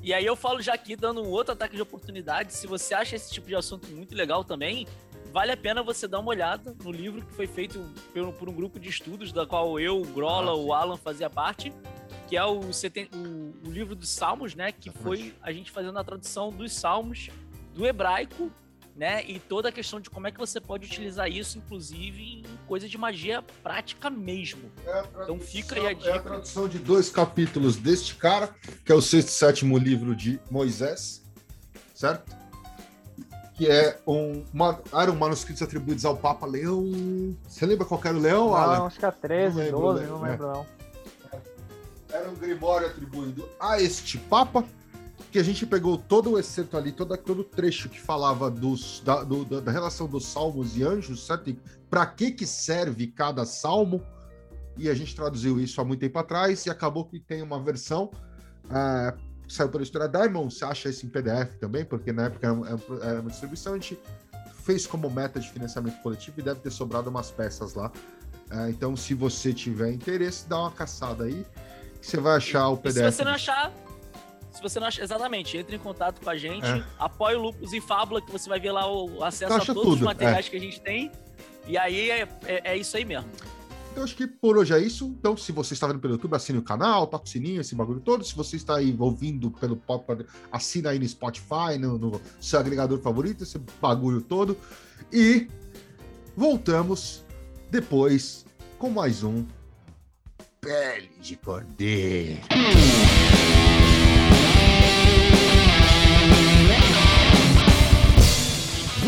E 0.04 0.14
aí 0.14 0.26
eu 0.26 0.36
falo 0.36 0.62
já 0.62 0.74
aqui, 0.74 0.96
dando 0.96 1.22
um 1.22 1.30
outro 1.30 1.54
ataque 1.54 1.76
de 1.76 1.82
oportunidade, 1.82 2.54
se 2.54 2.66
você 2.66 2.94
acha 2.94 3.16
esse 3.16 3.32
tipo 3.32 3.48
de 3.48 3.56
assunto 3.56 3.88
muito 3.90 4.16
legal 4.16 4.44
também, 4.44 4.88
vale 5.32 5.52
a 5.52 5.58
pena 5.58 5.84
você 5.84 6.08
dar 6.08 6.20
uma 6.20 6.30
olhada 6.30 6.76
no 6.84 6.92
livro 6.92 7.24
que 7.24 7.32
foi 7.34 7.46
feito 7.46 7.80
por, 8.12 8.34
por 8.34 8.50
um 8.50 8.54
grupo 8.54 8.80
de 8.80 8.90
estudos, 8.90 9.32
da 9.32 9.46
qual 9.46 9.80
eu, 9.80 10.02
o 10.02 10.06
Grola, 10.06 10.54
Ah, 10.54 10.56
sim. 10.56 10.66
o 10.66 10.74
Alan 10.74 10.98
fazia 10.98 11.30
parte, 11.30 11.72
que 12.28 12.36
é 12.36 12.44
o, 12.44 12.60
o, 12.62 13.68
o 13.68 13.72
livro 13.72 13.96
dos 13.96 14.10
Salmos, 14.10 14.56
né? 14.56 14.72
Que 14.72 14.90
foi 14.90 15.36
a 15.42 15.52
gente 15.52 15.70
fazendo 15.70 15.98
a 16.00 16.04
tradução 16.04 16.50
dos 16.50 16.74
Salmos 16.74 17.30
do 17.76 17.86
hebraico, 17.86 18.52
né? 18.96 19.24
E 19.26 19.40
toda 19.40 19.70
a 19.70 19.72
questão 19.72 20.00
de 20.00 20.10
como 20.10 20.28
é 20.28 20.32
que 20.32 20.38
você 20.40 20.60
pode 20.60 20.86
utilizar 20.86 21.30
isso, 21.30 21.58
inclusive, 21.58 22.40
em 22.40 22.44
coisa 22.68 22.88
de 22.88 22.98
magia 22.98 23.42
prática 23.64 24.10
mesmo. 24.10 24.72
É 24.86 24.92
tradução- 24.92 25.24
Então 25.24 25.40
fica 25.40 25.76
aí 25.76 25.82
a 25.88 25.90
É 25.90 25.92
a 25.92 25.94
dica. 25.94 26.20
tradução 26.20 26.68
de 26.68 26.78
dois 26.80 27.10
capítulos 27.10 27.78
deste 27.78 28.16
cara, 28.16 28.54
que 28.86 28.92
é 28.92 28.96
o 28.96 29.02
sexto 29.02 29.30
e 29.30 29.32
sétimo 29.32 29.78
livro 29.78 30.16
de 30.16 30.40
Moisés, 30.50 31.22
certo? 31.96 32.40
Que 33.56 33.68
é 33.70 34.00
um, 34.08 34.44
uma, 34.54 34.82
eram 34.94 35.16
manuscritos 35.16 35.62
atribuídos 35.62 36.04
ao 36.04 36.18
Papa 36.18 36.46
Leão. 36.48 36.84
Você 37.48 37.66
lembra 37.66 37.86
qual 37.86 38.02
era 38.04 38.18
o 38.18 38.20
Leão, 38.20 38.48
Não, 38.48 38.56
Alan? 38.56 38.88
acho 38.88 38.98
que 39.00 39.06
é 39.06 39.12
13, 39.12 39.56
Não 39.56 39.64
lembro, 39.64 39.80
12, 39.82 40.00
lembro, 40.00 40.18
não 40.18 40.26
é. 40.26 40.30
lembro 40.32 40.48
não. 40.48 40.66
Era 42.10 42.30
um 42.30 42.36
grimório 42.36 42.88
atribuído 42.88 43.48
a 43.60 43.80
este 43.82 44.18
Papa, 44.18 44.66
que 45.32 45.40
a 45.40 45.44
gente 45.44 45.66
pegou 45.66 45.98
todo 45.98 46.32
o 46.32 46.40
excerto 46.40 46.76
ali, 46.78 46.92
todo, 46.92 47.16
todo 47.18 47.40
o 47.40 47.44
trecho 47.44 47.88
que 47.88 48.00
falava 48.00 48.52
dos, 48.52 49.02
da, 49.06 49.24
do- 49.24 49.46
da, 49.62 49.72
relação 49.72 50.08
dos 50.08 50.26
salmos 50.26 50.76
e 50.78 50.84
anjos, 50.84 51.26
certo? 51.26 51.56
Para 51.90 52.06
que 52.06 52.32
que 52.32 52.46
serve 52.46 53.08
cada 53.08 53.46
salmo? 53.46 54.04
E 54.78 54.90
a 54.90 54.94
gente 54.94 55.16
traduziu 55.16 55.60
isso 55.60 55.80
há 55.80 55.86
muito 55.86 56.00
tempo 56.02 56.18
atrás 56.20 56.66
e 56.66 56.70
acabou 56.70 57.06
que 57.06 57.20
tem 57.20 57.42
uma 57.42 57.62
versão 57.62 58.12
ah, 58.70 59.14
que 59.48 59.54
saiu 59.54 59.70
pela 59.70 59.84
história 59.84 60.08
Diamond. 60.08 60.54
Você 60.54 60.66
acha 60.66 60.90
isso 60.90 61.06
em 61.06 61.10
PDF 61.10 61.56
também? 61.60 61.86
Porque 61.86 62.12
na 62.12 62.26
época 62.26 62.48
era, 62.48 62.54
uma- 62.54 62.68
era 63.02 63.22
uma 63.22 63.30
distribuição, 63.30 63.74
a 63.74 63.78
gente 63.78 63.98
fez 64.64 64.86
como 64.86 65.10
meta 65.10 65.40
de 65.40 65.50
financiamento 65.50 66.02
coletivo 66.02 66.40
e 66.40 66.44
deve 66.44 66.60
ter 66.60 66.72
sobrado 66.72 67.10
umas 67.10 67.32
peças 67.32 67.74
lá. 67.74 67.92
Ah, 68.50 68.70
então, 68.70 68.96
se 68.98 69.14
você 69.14 69.54
tiver 69.54 69.92
interesse, 69.94 70.48
dá 70.48 70.60
uma 70.60 70.72
caçada 70.72 71.24
aí, 71.24 71.46
que 72.02 72.08
você 72.08 72.18
vai 72.18 72.36
achar 72.38 72.68
o 72.70 72.76
E 72.76 72.78
PDF. 72.80 72.96
se 73.12 73.12
você 73.18 73.24
não 73.24 73.32
achar. 73.32 73.72
Se 74.52 74.62
você 74.62 74.80
não 74.80 74.88
achar. 74.88 75.04
Exatamente, 75.04 75.58
entre 75.58 75.76
em 75.76 75.80
contato 75.80 76.22
com 76.22 76.30
a 76.30 76.38
gente, 76.38 76.66
É. 76.66 76.84
apoie 77.00 77.36
o 77.36 77.42
Lupus 77.42 77.74
em 77.74 77.82
Fábula, 77.82 78.22
que 78.22 78.32
você 78.32 78.50
vai 78.50 78.60
ver 78.60 78.72
lá 78.72 78.92
o 78.92 79.24
acesso 79.24 79.54
Acha 79.54 79.72
a 79.72 79.76
todos 79.76 79.94
os 79.94 80.00
tudo, 80.00 80.06
materiais 80.06 80.48
que 80.50 80.58
a 80.58 80.60
gente 80.60 80.80
tem. 80.82 81.12
E 81.68 81.78
aí 81.78 82.10
é, 82.12 82.28
é- 82.46 82.62
é 82.72 82.78
isso 82.78 82.96
aí 82.98 83.06
mesmo. 83.06 83.30
Então, 83.92 84.04
acho 84.06 84.16
que 84.16 84.26
por 84.26 84.58
hoje 84.58 84.74
é 84.74 84.80
isso. 84.80 85.06
Então, 85.20 85.36
se 85.36 85.52
você 85.52 85.74
está 85.74 85.86
vendo 85.86 86.00
pelo 86.00 86.14
YouTube, 86.14 86.34
assine 86.34 86.58
o 86.58 86.62
canal, 86.62 87.06
toca 87.08 87.26
o 87.26 87.28
sininho, 87.28 87.60
esse 87.60 87.76
bagulho 87.76 88.00
todo. 88.00 88.24
Se 88.24 88.34
você 88.36 88.56
está 88.56 88.78
aí 88.78 88.96
ouvindo 88.98 89.52
pelo 89.52 89.76
pop, 89.76 90.26
assina 90.50 90.92
aí 90.92 91.00
no 91.00 91.06
Spotify, 91.08 91.78
no, 91.78 91.98
no 91.98 92.22
seu 92.40 92.58
agregador 92.60 93.00
favorito, 93.00 93.44
esse 93.44 93.60
bagulho 93.82 94.22
todo. 94.22 94.58
E 95.12 95.48
voltamos 96.38 97.26
depois 97.70 98.46
com 98.80 98.90
mais 98.90 99.24
um 99.24 99.46
Pele 100.62 101.12
de 101.20 101.36
Cordeiro. 101.36 102.40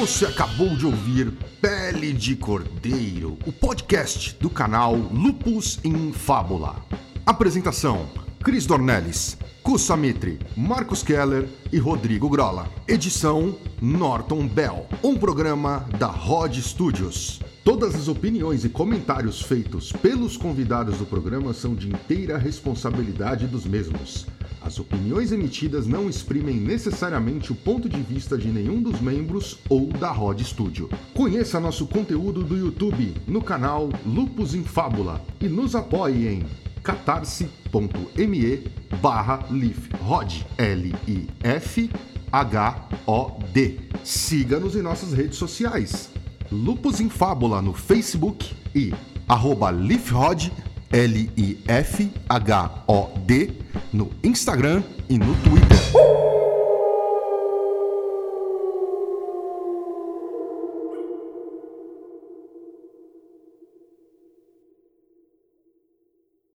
Você 0.04 0.26
acabou 0.26 0.76
de 0.76 0.86
ouvir 0.86 1.32
Pele 1.62 2.14
de 2.14 2.36
Cordeiro, 2.36 3.38
o 3.46 3.52
podcast 3.52 4.36
do 4.40 4.50
canal 4.50 4.96
Lupus 4.96 5.80
em 5.84 6.12
Fábula. 6.12 6.76
Apresentação: 7.26 8.10
Cris 8.44 8.66
Dornelles, 8.66 9.38
Kusa 9.64 9.96
Mitre, 9.96 10.38
Marcos 10.58 11.02
Keller 11.02 11.48
e 11.72 11.78
Rodrigo 11.78 12.28
Grola. 12.28 12.70
Edição: 12.86 13.56
Norton 13.82 14.46
Bell. 14.46 14.86
Um 15.02 15.16
programa 15.16 15.88
da 15.98 16.08
Rod 16.08 16.54
Studios. 16.58 17.40
Todas 17.64 17.96
as 17.96 18.10
opiniões 18.10 18.66
e 18.66 18.70
comentários 18.70 19.42
feitos 19.42 19.94
pelos 19.94 20.36
convidados 20.36 20.98
do 20.98 21.06
programa 21.06 21.54
são 21.54 21.74
de 21.74 21.88
inteira 21.88 22.38
responsabilidade 22.38 23.48
dos 23.48 23.66
mesmos. 23.66 24.28
As 24.62 24.78
opiniões 24.78 25.32
emitidas 25.32 25.88
não 25.88 26.10
exprimem 26.10 26.58
necessariamente 26.58 27.54
o 27.54 27.56
ponto 27.56 27.88
de 27.88 28.02
vista 28.02 28.38
de 28.38 28.50
nenhum 28.50 28.82
dos 28.82 29.00
membros 29.00 29.58
ou 29.70 29.88
da 29.88 30.12
Rod 30.12 30.42
Studio. 30.42 30.90
Conheça 31.14 31.62
nosso 31.62 31.88
conteúdo 31.88 32.44
do 32.44 32.58
YouTube 32.58 33.14
no 33.26 33.42
canal 33.42 33.88
Lupus 34.06 34.54
em 34.54 34.66
Fábula 34.66 35.22
e 35.40 35.48
nos 35.48 35.76
apoie 35.76 36.28
em 36.28 36.46
catarse.me 36.84 38.64
barra 39.02 39.46
lifrod, 39.50 40.46
L-I-F-H-O-D. 40.58 41.90
Siga-nos 44.04 44.76
em 44.76 44.82
nossas 44.82 45.14
redes 45.14 45.38
sociais. 45.38 46.10
Lupus 46.52 47.00
em 47.00 47.10
Fábula 47.10 47.62
no 47.62 47.74
Facebook 47.74 48.54
e 48.76 48.94
arroba 49.28 49.72
lifrod, 49.72 50.52
L-I-F-H-O-D, 50.92 52.14
no 53.92 54.12
Instagram 54.24 54.84
e 55.10 55.18
no 55.18 55.34
Twitter. 55.38 56.13